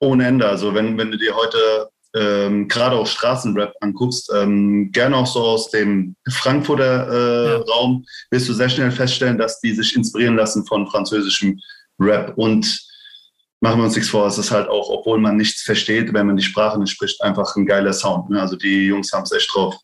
ohne 0.00 0.26
Ende. 0.26 0.48
Also 0.48 0.74
wenn, 0.74 0.96
wenn 0.96 1.10
du 1.10 1.18
dir 1.18 1.34
heute 1.36 1.90
ähm, 2.14 2.68
gerade 2.68 2.96
auch 2.96 3.06
Straßenrap 3.06 3.74
anguckst, 3.80 4.30
ähm, 4.34 4.90
gerne 4.92 5.16
auch 5.16 5.26
so 5.26 5.40
aus 5.40 5.70
dem 5.70 6.16
Frankfurter 6.30 7.08
äh, 7.08 7.52
ja. 7.52 7.64
Raum, 7.74 8.04
wirst 8.30 8.48
du 8.48 8.52
sehr 8.52 8.68
schnell 8.68 8.90
feststellen, 8.90 9.36
dass 9.36 9.60
die 9.60 9.72
sich 9.72 9.94
inspirieren 9.94 10.36
lassen 10.36 10.64
von 10.64 10.86
französischem 10.86 11.60
Rap. 11.98 12.32
Und 12.36 12.80
machen 13.60 13.80
wir 13.80 13.84
uns 13.84 13.96
nichts 13.96 14.10
vor, 14.10 14.26
es 14.26 14.38
ist 14.38 14.50
halt 14.50 14.68
auch, 14.68 14.88
obwohl 14.88 15.18
man 15.18 15.36
nichts 15.36 15.62
versteht, 15.62 16.12
wenn 16.12 16.26
man 16.26 16.36
die 16.36 16.42
Sprache 16.42 16.78
nicht 16.78 16.92
spricht, 16.92 17.20
einfach 17.22 17.54
ein 17.56 17.66
geiler 17.66 17.92
Sound. 17.92 18.30
Ne? 18.30 18.40
Also 18.40 18.56
die 18.56 18.86
Jungs 18.86 19.12
haben 19.12 19.24
es 19.24 19.32
echt 19.32 19.54
drauf. 19.54 19.76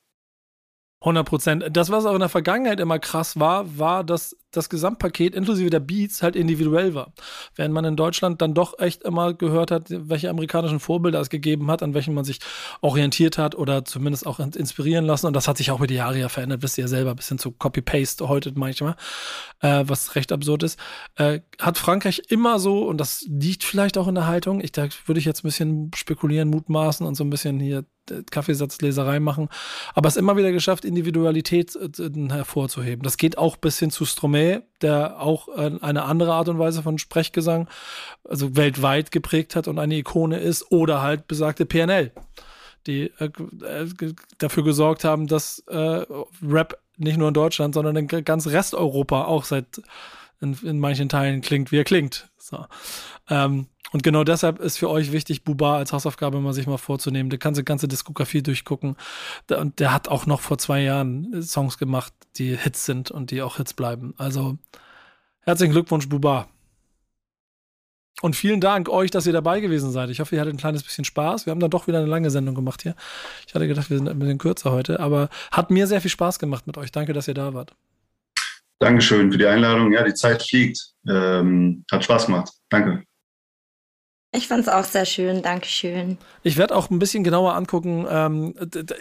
100 1.01 1.27
Prozent. 1.27 1.65
Das, 1.73 1.91
was 1.91 2.05
auch 2.05 2.15
in 2.15 2.21
der 2.21 2.29
Vergangenheit 2.29 2.81
immer 2.81 2.99
krass 2.99 3.41
war, 3.41 3.79
war, 3.79 4.05
dass 4.05 4.37
das 4.51 4.69
Gesamtpaket 4.69 5.35
inklusive 5.35 5.71
der 5.71 5.81
Beats 5.81 6.23
halt 6.23 6.37
individuell 6.37 6.95
war. 6.95 7.13
Während 7.55 7.75
man 7.75 7.85
in 7.85 7.97
Deutschland 7.97 8.43
dann 8.43 8.55
doch 8.55 8.79
echt 8.79 9.03
immer 9.03 9.35
gehört 9.35 9.71
hat, 9.71 9.87
welche 9.89 10.31
amerikanischen 10.31 10.81
Vorbilder 10.81 11.21
es 11.21 11.31
gegeben 11.31 11.71
hat, 11.71 11.83
an 11.83 11.95
welchen 11.95 12.15
man 12.15 12.25
sich 12.25 12.41
orientiert 12.81 13.39
hat 13.39 13.55
oder 13.55 13.85
zumindest 13.85 14.27
auch 14.27 14.41
inspirieren 14.41 15.05
lassen. 15.05 15.27
Und 15.27 15.35
das 15.35 15.49
hat 15.49 15.59
sich 15.59 15.71
auch 15.71 15.79
über 15.79 15.87
die 15.87 15.95
Jahre 15.95 16.19
ja 16.19 16.29
verändert, 16.29 16.63
wisst 16.63 16.79
ihr 16.79 16.85
ja 16.85 16.89
selber, 16.89 17.15
bis 17.15 17.29
hin 17.29 17.39
zu 17.39 17.53
Copy-Paste 17.53 18.29
heute 18.29 18.53
manchmal, 18.55 18.97
äh, 19.61 19.85
was 19.87 20.15
recht 20.15 20.33
absurd 20.33 20.63
ist. 20.63 20.79
Äh, 21.17 21.41
hat 21.59 21.79
Frankreich 21.79 22.23
immer 22.29 22.59
so, 22.59 22.87
und 22.87 22.99
das 22.99 23.25
liegt 23.29 23.65
vielleicht 23.65 23.99
auch 23.99 24.09
in 24.09 24.15
der 24.15 24.27
Haltung, 24.27 24.61
ich 24.61 24.73
da 24.73 24.89
würde 25.07 25.19
ich 25.19 25.25
jetzt 25.25 25.45
ein 25.45 25.49
bisschen 25.49 25.91
spekulieren, 25.95 26.49
mutmaßen 26.49 27.07
und 27.07 27.15
so 27.15 27.25
ein 27.25 27.31
bisschen 27.31 27.61
hier 27.61 27.85
äh, 28.11 28.23
Kaffeesatzleserei 28.31 29.21
machen, 29.21 29.49
aber 29.95 30.09
es 30.09 30.17
immer 30.17 30.37
wieder 30.37 30.53
geschafft, 30.53 30.85
Individualität 30.85 31.77
äh, 31.77 32.29
hervorzuheben. 32.31 33.03
Das 33.03 33.17
geht 33.17 33.39
auch 33.39 33.57
bis 33.57 33.79
hin 33.79 33.91
zu 33.91 34.05
Stromae 34.05 34.40
Chalamet, 34.41 34.65
der 34.83 35.21
auch 35.21 35.49
äh, 35.49 35.71
eine 35.81 36.05
andere 36.05 36.33
Art 36.33 36.49
und 36.49 36.59
Weise 36.59 36.83
von 36.83 36.99
Sprechgesang, 36.99 37.69
also 38.25 38.57
weltweit 38.57 39.11
geprägt 39.11 39.57
hat 39.57 39.69
und 39.69 39.79
eine 39.79 39.97
Ikone 39.97 40.39
ist, 40.39 40.71
oder 40.71 41.03
halt 41.03 41.27
besagte 41.27 41.67
PNL, 41.67 42.13
die 42.87 43.13
äh, 43.19 43.31
äh, 43.65 44.15
dafür 44.39 44.65
gesorgt 44.65 45.05
haben, 45.05 45.27
dass 45.27 45.63
Rap 45.69 46.79
nicht 46.97 47.17
nur 47.17 47.29
in 47.29 47.35
Deutschland, 47.35 47.75
sondern 47.75 47.97
in 47.97 48.09
ganz 48.09 48.47
Resteuropa 48.47 49.25
auch 49.25 49.45
seit 49.45 49.81
in, 50.41 50.55
in 50.63 50.79
manchen 50.79 51.09
Teilen 51.09 51.41
klingt, 51.41 51.73
wie 51.73 51.79
er 51.79 51.85
klingt. 51.85 52.31
So. 52.39 52.67
Ähm, 53.29 53.67
und 53.93 54.03
genau 54.03 54.25
deshalb 54.25 54.61
ist 54.61 54.79
für 54.79 54.89
euch 54.89 55.13
wichtig, 55.13 55.43
Buba 55.45 55.77
als 55.77 55.93
Hausaufgabe 55.93 56.41
mal 56.41 56.53
sich 56.53 56.67
mal 56.67 56.79
vorzunehmen. 56.79 57.31
Der 57.31 57.39
kann 57.39 57.55
die 57.55 57.65
ganze 57.65 57.89
Diskografie 57.89 58.43
durchgucken. 58.43 58.97
Und 59.51 59.81
der 59.81 59.93
hat 59.93 60.09
auch 60.09 60.27
noch 60.27 60.41
vor 60.41 60.59
zwei 60.59 60.81
Jahren 60.83 61.43
Songs 61.43 61.77
gemacht, 61.77 62.13
die 62.37 62.57
Hits 62.57 62.85
sind 62.85 63.11
und 63.11 63.31
die 63.31 63.43
auch 63.43 63.57
Hits 63.57 63.75
bleiben. 63.75 64.15
Also 64.17 64.59
herzlichen 65.41 65.73
Glückwunsch, 65.73 66.09
Buba. 66.09 66.49
Und 68.23 68.37
vielen 68.37 68.61
Dank 68.61 68.89
euch, 68.89 69.11
dass 69.11 69.27
ihr 69.27 69.33
dabei 69.33 69.61
gewesen 69.61 69.91
seid. 69.91 70.11
Ich 70.11 70.21
hoffe, 70.21 70.35
ihr 70.35 70.41
hattet 70.41 70.55
ein 70.55 70.59
kleines 70.59 70.83
bisschen 70.83 71.05
Spaß. 71.05 71.47
Wir 71.47 71.53
haben 71.53 71.61
dann 71.61 71.71
doch 71.71 71.87
wieder 71.87 71.99
eine 71.99 72.07
lange 72.07 72.31
Sendung 72.31 72.55
gemacht 72.55 72.83
hier. 72.83 72.95
Ich 73.47 73.55
hatte 73.55 73.67
gedacht, 73.67 73.89
wir 73.89 73.97
sind 73.97 74.09
ein 74.09 74.19
bisschen 74.19 74.39
kürzer 74.39 74.73
heute, 74.73 75.01
aber 75.01 75.31
hat 75.51 75.71
mir 75.71 75.87
sehr 75.87 76.03
viel 76.03 76.11
Spaß 76.11 76.39
gemacht 76.39 76.67
mit 76.67 76.77
euch. 76.77 76.93
Danke, 76.93 77.13
dass 77.13 77.29
ihr 77.29 77.35
da 77.35 77.55
wart. 77.55 77.75
Dankeschön 78.81 79.31
für 79.31 79.39
die 79.39 79.47
Einladung. 79.47 79.93
Ja, 79.93 80.03
die 80.03 80.15
Zeit 80.15 80.43
fliegt. 80.43 80.95
Ähm, 81.07 81.85
hat 81.93 82.03
Spaß 82.03 82.27
gemacht. 82.27 82.51
Danke. 82.71 83.05
Ich 84.33 84.49
fand 84.49 84.63
es 84.63 84.69
auch 84.69 84.85
sehr 84.85 85.05
schön, 85.05 85.43
Dankeschön. 85.43 86.17
Ich 86.43 86.57
werde 86.57 86.75
auch 86.75 86.89
ein 86.89 86.99
bisschen 86.99 87.25
genauer 87.25 87.55
angucken. 87.55 88.07
Ähm, 88.09 88.55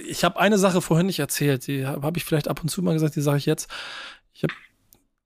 ich 0.08 0.24
habe 0.24 0.40
eine 0.40 0.58
Sache 0.58 0.82
vorhin 0.82 1.06
nicht 1.06 1.20
erzählt, 1.20 1.68
die 1.68 1.86
habe 1.86 2.18
ich 2.18 2.26
vielleicht 2.26 2.48
ab 2.48 2.62
und 2.62 2.70
zu 2.70 2.82
mal 2.82 2.94
gesagt, 2.94 3.16
die 3.16 3.22
sage 3.22 3.38
ich 3.38 3.46
jetzt. 3.46 3.70
Ich 4.34 4.44
habe 4.44 4.54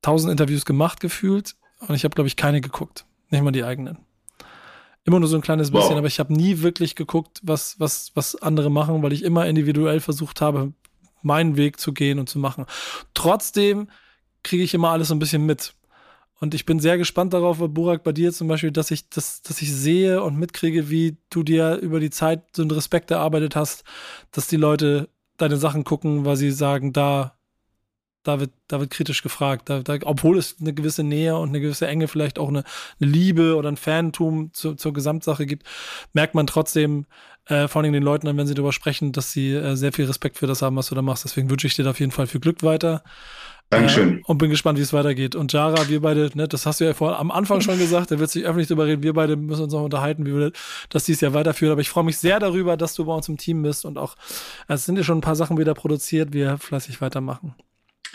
tausend 0.01 0.29
Interviews 0.31 0.65
gemacht 0.65 0.99
gefühlt 0.99 1.55
und 1.87 1.95
ich 1.95 2.03
habe, 2.03 2.13
glaube 2.13 2.27
ich, 2.27 2.35
keine 2.35 2.61
geguckt. 2.61 3.05
Nicht 3.29 3.43
mal 3.43 3.51
die 3.51 3.63
eigenen. 3.63 3.97
Immer 5.05 5.19
nur 5.19 5.29
so 5.29 5.37
ein 5.37 5.41
kleines 5.41 5.71
bisschen, 5.71 5.91
wow. 5.91 5.97
aber 5.97 6.07
ich 6.07 6.19
habe 6.19 6.33
nie 6.33 6.61
wirklich 6.61 6.95
geguckt, 6.95 7.39
was, 7.41 7.79
was, 7.79 8.11
was 8.13 8.35
andere 8.35 8.69
machen, 8.69 9.01
weil 9.03 9.13
ich 9.13 9.23
immer 9.23 9.47
individuell 9.47 9.99
versucht 9.99 10.41
habe, 10.41 10.73
meinen 11.21 11.55
Weg 11.55 11.79
zu 11.79 11.93
gehen 11.93 12.19
und 12.19 12.29
zu 12.29 12.39
machen. 12.39 12.65
Trotzdem 13.13 13.87
kriege 14.43 14.63
ich 14.63 14.73
immer 14.73 14.89
alles 14.89 15.09
so 15.09 15.15
ein 15.15 15.19
bisschen 15.19 15.45
mit. 15.45 15.73
Und 16.39 16.53
ich 16.53 16.65
bin 16.65 16.79
sehr 16.79 16.97
gespannt 16.97 17.33
darauf, 17.33 17.59
Burak, 17.59 18.03
bei 18.03 18.11
dir 18.11 18.33
zum 18.33 18.49
Beispiel, 18.49 18.71
dass 18.71 18.91
ich, 18.91 19.09
das, 19.09 19.41
dass 19.43 19.61
ich 19.61 19.71
sehe 19.71 20.21
und 20.21 20.37
mitkriege, 20.37 20.89
wie 20.89 21.17
du 21.29 21.41
dir 21.41 21.77
über 21.77 22.01
die 22.01 22.09
Zeit 22.09 22.43
so 22.53 22.63
einen 22.63 22.71
Respekt 22.71 23.11
erarbeitet 23.11 23.55
hast, 23.55 23.85
dass 24.31 24.47
die 24.47 24.57
Leute 24.57 25.07
deine 25.37 25.57
Sachen 25.57 25.85
gucken, 25.85 26.25
weil 26.25 26.35
sie 26.35 26.51
sagen, 26.51 26.91
da, 26.91 27.37
da 28.23 28.39
wird, 28.39 28.51
da 28.67 28.79
wird 28.79 28.89
kritisch 28.89 29.23
gefragt. 29.23 29.69
Da, 29.69 29.83
da, 29.83 29.97
obwohl 30.03 30.37
es 30.37 30.57
eine 30.59 30.73
gewisse 30.73 31.03
Nähe 31.03 31.37
und 31.37 31.49
eine 31.49 31.61
gewisse 31.61 31.87
Enge, 31.87 32.07
vielleicht 32.07 32.39
auch 32.39 32.49
eine, 32.49 32.63
eine 32.99 33.09
Liebe 33.09 33.55
oder 33.55 33.69
ein 33.69 33.77
Fantum 33.77 34.51
zu, 34.53 34.75
zur 34.75 34.93
Gesamtsache 34.93 35.45
gibt, 35.45 35.65
merkt 36.13 36.35
man 36.35 36.47
trotzdem 36.47 37.05
äh, 37.45 37.67
vor 37.67 37.81
allem 37.81 37.93
den 37.93 38.03
Leuten 38.03 38.27
an, 38.27 38.37
wenn 38.37 38.47
sie 38.47 38.53
darüber 38.53 38.73
sprechen, 38.73 39.11
dass 39.11 39.31
sie 39.31 39.53
äh, 39.53 39.75
sehr 39.75 39.93
viel 39.93 40.05
Respekt 40.05 40.37
für 40.37 40.47
das 40.47 40.61
haben, 40.61 40.75
was 40.75 40.87
du 40.87 40.95
da 40.95 41.01
machst. 41.01 41.25
Deswegen 41.25 41.49
wünsche 41.49 41.67
ich 41.67 41.75
dir 41.75 41.83
da 41.83 41.91
auf 41.91 41.99
jeden 41.99 42.11
Fall 42.11 42.27
viel 42.27 42.41
Glück 42.41 42.63
weiter. 42.63 43.03
Dankeschön. 43.73 44.19
Äh, 44.19 44.21
und 44.25 44.37
bin 44.37 44.49
gespannt, 44.49 44.77
wie 44.77 44.83
es 44.83 44.93
weitergeht. 44.93 45.35
Und 45.35 45.53
Jara, 45.53 45.87
wir 45.89 46.01
beide, 46.01 46.31
ne, 46.35 46.47
das 46.47 46.65
hast 46.65 46.79
du 46.79 46.85
ja 46.85 46.93
vor, 46.93 47.17
am 47.17 47.31
Anfang 47.31 47.61
schon 47.61 47.77
gesagt, 47.77 48.11
da 48.11 48.19
wird 48.19 48.29
sich 48.29 48.45
öffentlich 48.45 48.67
drüber 48.67 48.85
reden. 48.85 49.03
Wir 49.03 49.13
beide 49.13 49.35
müssen 49.35 49.63
uns 49.63 49.73
noch 49.73 49.83
unterhalten, 49.83 50.25
wie 50.25 50.35
wir 50.35 50.51
das 50.89 51.05
dieses 51.05 51.21
Jahr 51.21 51.33
weiterführen. 51.33 51.71
Aber 51.71 51.81
ich 51.81 51.89
freue 51.89 52.03
mich 52.03 52.17
sehr 52.17 52.39
darüber, 52.39 52.77
dass 52.77 52.93
du 52.95 53.05
bei 53.05 53.13
uns 53.13 53.27
im 53.29 53.37
Team 53.37 53.61
bist 53.63 53.85
und 53.85 53.97
auch, 53.97 54.15
es 54.67 54.85
sind 54.85 54.97
ja 54.97 55.03
schon 55.03 55.17
ein 55.17 55.21
paar 55.21 55.35
Sachen 55.35 55.57
wieder 55.57 55.73
produziert, 55.73 56.33
wir 56.33 56.57
fleißig 56.57 57.01
weitermachen. 57.01 57.55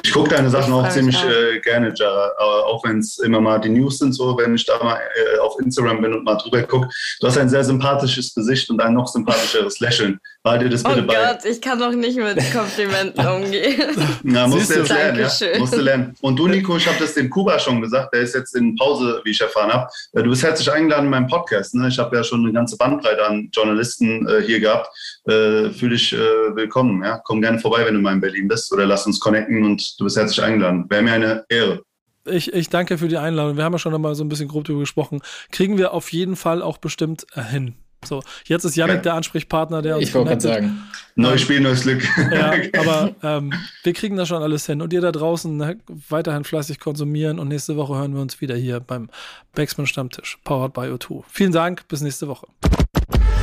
Ich 0.04 0.12
gucke 0.12 0.30
deine 0.30 0.48
Sachen 0.48 0.72
auch 0.72 0.88
ziemlich 0.88 1.20
äh, 1.24 1.58
gerne, 1.58 1.92
Jara, 1.94 2.30
auch 2.38 2.84
wenn 2.84 3.00
es 3.00 3.18
immer 3.18 3.40
mal 3.40 3.58
die 3.58 3.68
News 3.68 3.98
sind, 3.98 4.12
so 4.12 4.36
wenn 4.38 4.54
ich 4.54 4.64
da 4.64 4.82
mal 4.82 4.96
äh, 4.96 5.38
auf 5.40 5.58
Instagram 5.58 6.00
bin 6.00 6.12
und 6.14 6.24
mal 6.24 6.36
drüber 6.36 6.62
gucke. 6.62 6.88
Du 7.20 7.26
hast 7.26 7.36
ein 7.36 7.48
sehr 7.48 7.64
sympathisches 7.64 8.32
Gesicht 8.32 8.70
und 8.70 8.80
ein 8.80 8.94
noch 8.94 9.08
sympathischeres 9.08 9.80
Lächeln. 9.80 10.20
Behalte 10.48 10.64
dir 10.64 10.70
das 10.70 10.82
bitte 10.82 11.02
oh 11.02 11.06
bei. 11.06 11.14
Oh 11.14 11.26
Gott, 11.26 11.44
ich 11.44 11.60
kann 11.60 11.78
doch 11.78 11.92
nicht 11.92 12.16
mit 12.16 12.38
Komplimenten 12.52 13.26
umgehen. 13.26 13.96
Na, 14.22 14.46
musst 14.46 14.70
du 14.70 14.78
jetzt 14.78 14.88
lernen, 14.88 15.20
ja? 15.20 15.58
Musst 15.58 15.74
du 15.74 15.80
lernen. 15.82 16.14
Und 16.22 16.38
du, 16.38 16.48
Nico, 16.48 16.74
ich 16.78 16.86
habe 16.86 16.96
das 16.98 17.12
dem 17.12 17.28
Kuba 17.28 17.58
schon 17.58 17.82
gesagt, 17.82 18.14
der 18.14 18.22
ist 18.22 18.34
jetzt 18.34 18.56
in 18.56 18.74
Pause, 18.76 19.20
wie 19.24 19.30
ich 19.30 19.40
erfahren 19.42 19.70
habe. 19.70 19.90
Äh, 20.14 20.22
du 20.22 20.30
bist 20.30 20.42
herzlich 20.42 20.72
eingeladen 20.72 21.04
in 21.04 21.10
meinem 21.10 21.26
Podcast. 21.26 21.74
Ne? 21.74 21.88
Ich 21.88 21.98
habe 21.98 22.16
ja 22.16 22.24
schon 22.24 22.44
eine 22.44 22.52
ganze 22.52 22.78
Bandbreite 22.78 23.26
an 23.26 23.50
Journalisten 23.52 24.26
äh, 24.26 24.40
hier 24.40 24.58
gehabt. 24.58 24.88
Äh, 25.26 25.68
Fühle 25.70 25.90
dich 25.90 26.14
äh, 26.14 26.16
willkommen. 26.16 27.04
Ja? 27.04 27.20
Komm 27.24 27.42
gerne 27.42 27.58
vorbei, 27.58 27.84
wenn 27.84 27.92
du 27.92 28.00
mal 28.00 28.14
in 28.14 28.20
Berlin 28.22 28.48
bist 28.48 28.72
oder 28.72 28.86
lass 28.86 29.06
uns 29.06 29.20
connecten 29.20 29.62
und 29.64 30.00
du 30.00 30.04
bist 30.04 30.16
herzlich 30.16 30.42
eingeladen. 30.42 30.86
Wäre 30.88 31.02
mir 31.02 31.12
eine 31.12 31.44
Ehre. 31.50 31.82
ich, 32.24 32.54
ich 32.54 32.70
danke 32.70 32.96
für 32.96 33.08
die 33.08 33.18
Einladung. 33.18 33.58
Wir 33.58 33.64
haben 33.64 33.74
ja 33.74 33.78
schon 33.78 34.00
mal 34.00 34.14
so 34.14 34.24
ein 34.24 34.30
bisschen 34.30 34.48
grob 34.48 34.64
darüber 34.64 34.80
gesprochen. 34.80 35.20
Kriegen 35.50 35.76
wir 35.76 35.92
auf 35.92 36.10
jeden 36.10 36.36
Fall 36.36 36.62
auch 36.62 36.78
bestimmt 36.78 37.26
äh, 37.34 37.42
hin. 37.42 37.74
So, 38.04 38.22
jetzt 38.44 38.64
ist 38.64 38.76
Janik 38.76 38.96
ja. 38.96 39.02
der 39.02 39.14
Ansprechpartner, 39.14 39.82
der 39.82 39.96
uns 39.96 40.08
Ich 40.08 40.14
wollte 40.14 40.30
gerade 40.30 40.40
sagen. 40.40 40.82
Neues 41.16 41.40
Spiel, 41.40 41.60
neues 41.60 41.82
Glück. 41.82 42.02
Ja, 42.30 42.52
aber 42.78 43.14
ähm, 43.24 43.52
wir 43.82 43.92
kriegen 43.92 44.16
das 44.16 44.28
schon 44.28 44.40
alles 44.40 44.66
hin. 44.66 44.80
Und 44.80 44.92
ihr 44.92 45.00
da 45.00 45.10
draußen 45.10 45.56
ne, 45.56 45.78
weiterhin 46.08 46.44
fleißig 46.44 46.78
konsumieren. 46.78 47.40
Und 47.40 47.48
nächste 47.48 47.76
Woche 47.76 47.96
hören 47.96 48.14
wir 48.14 48.22
uns 48.22 48.40
wieder 48.40 48.54
hier 48.54 48.78
beim 48.78 49.10
Backspin 49.54 49.86
Stammtisch, 49.86 50.38
powered 50.44 50.72
by 50.72 50.82
O2. 50.82 51.24
Vielen 51.28 51.50
Dank, 51.50 51.88
bis 51.88 52.02
nächste 52.02 52.28
Woche. 52.28 52.46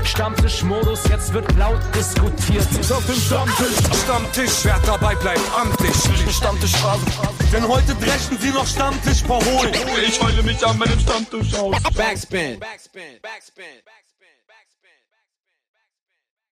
Stammtischmodus, 0.05 1.03
jetzt 1.09 1.33
wird 1.33 1.51
laut 1.57 1.81
diskutiert. 1.93 2.65
Ist 2.79 2.93
auf 2.93 3.05
dem 3.05 3.15
Stammtisch, 3.15 4.03
Stammtisch, 4.03 4.63
wer 4.63 4.79
dabei 4.85 5.15
bleibt, 5.15 5.41
amtlich. 5.59 5.95
Stammtischphase. 6.33 7.05
Denn 7.51 7.67
heute 7.67 7.93
dreschen 7.95 8.37
sie 8.39 8.51
noch 8.51 8.67
Stammtisch 8.67 9.23
verholen. 9.23 9.73
Ich 10.07 10.21
heule 10.21 10.43
mich 10.43 10.65
an 10.65 10.77
meinem 10.77 10.99
Stammtisch 10.99 11.53
aus. 11.55 11.75
Backspin. 11.95 12.59
Backspin. 12.59 12.59
Backspin. 12.59 13.19
Backspin. 13.21 14.04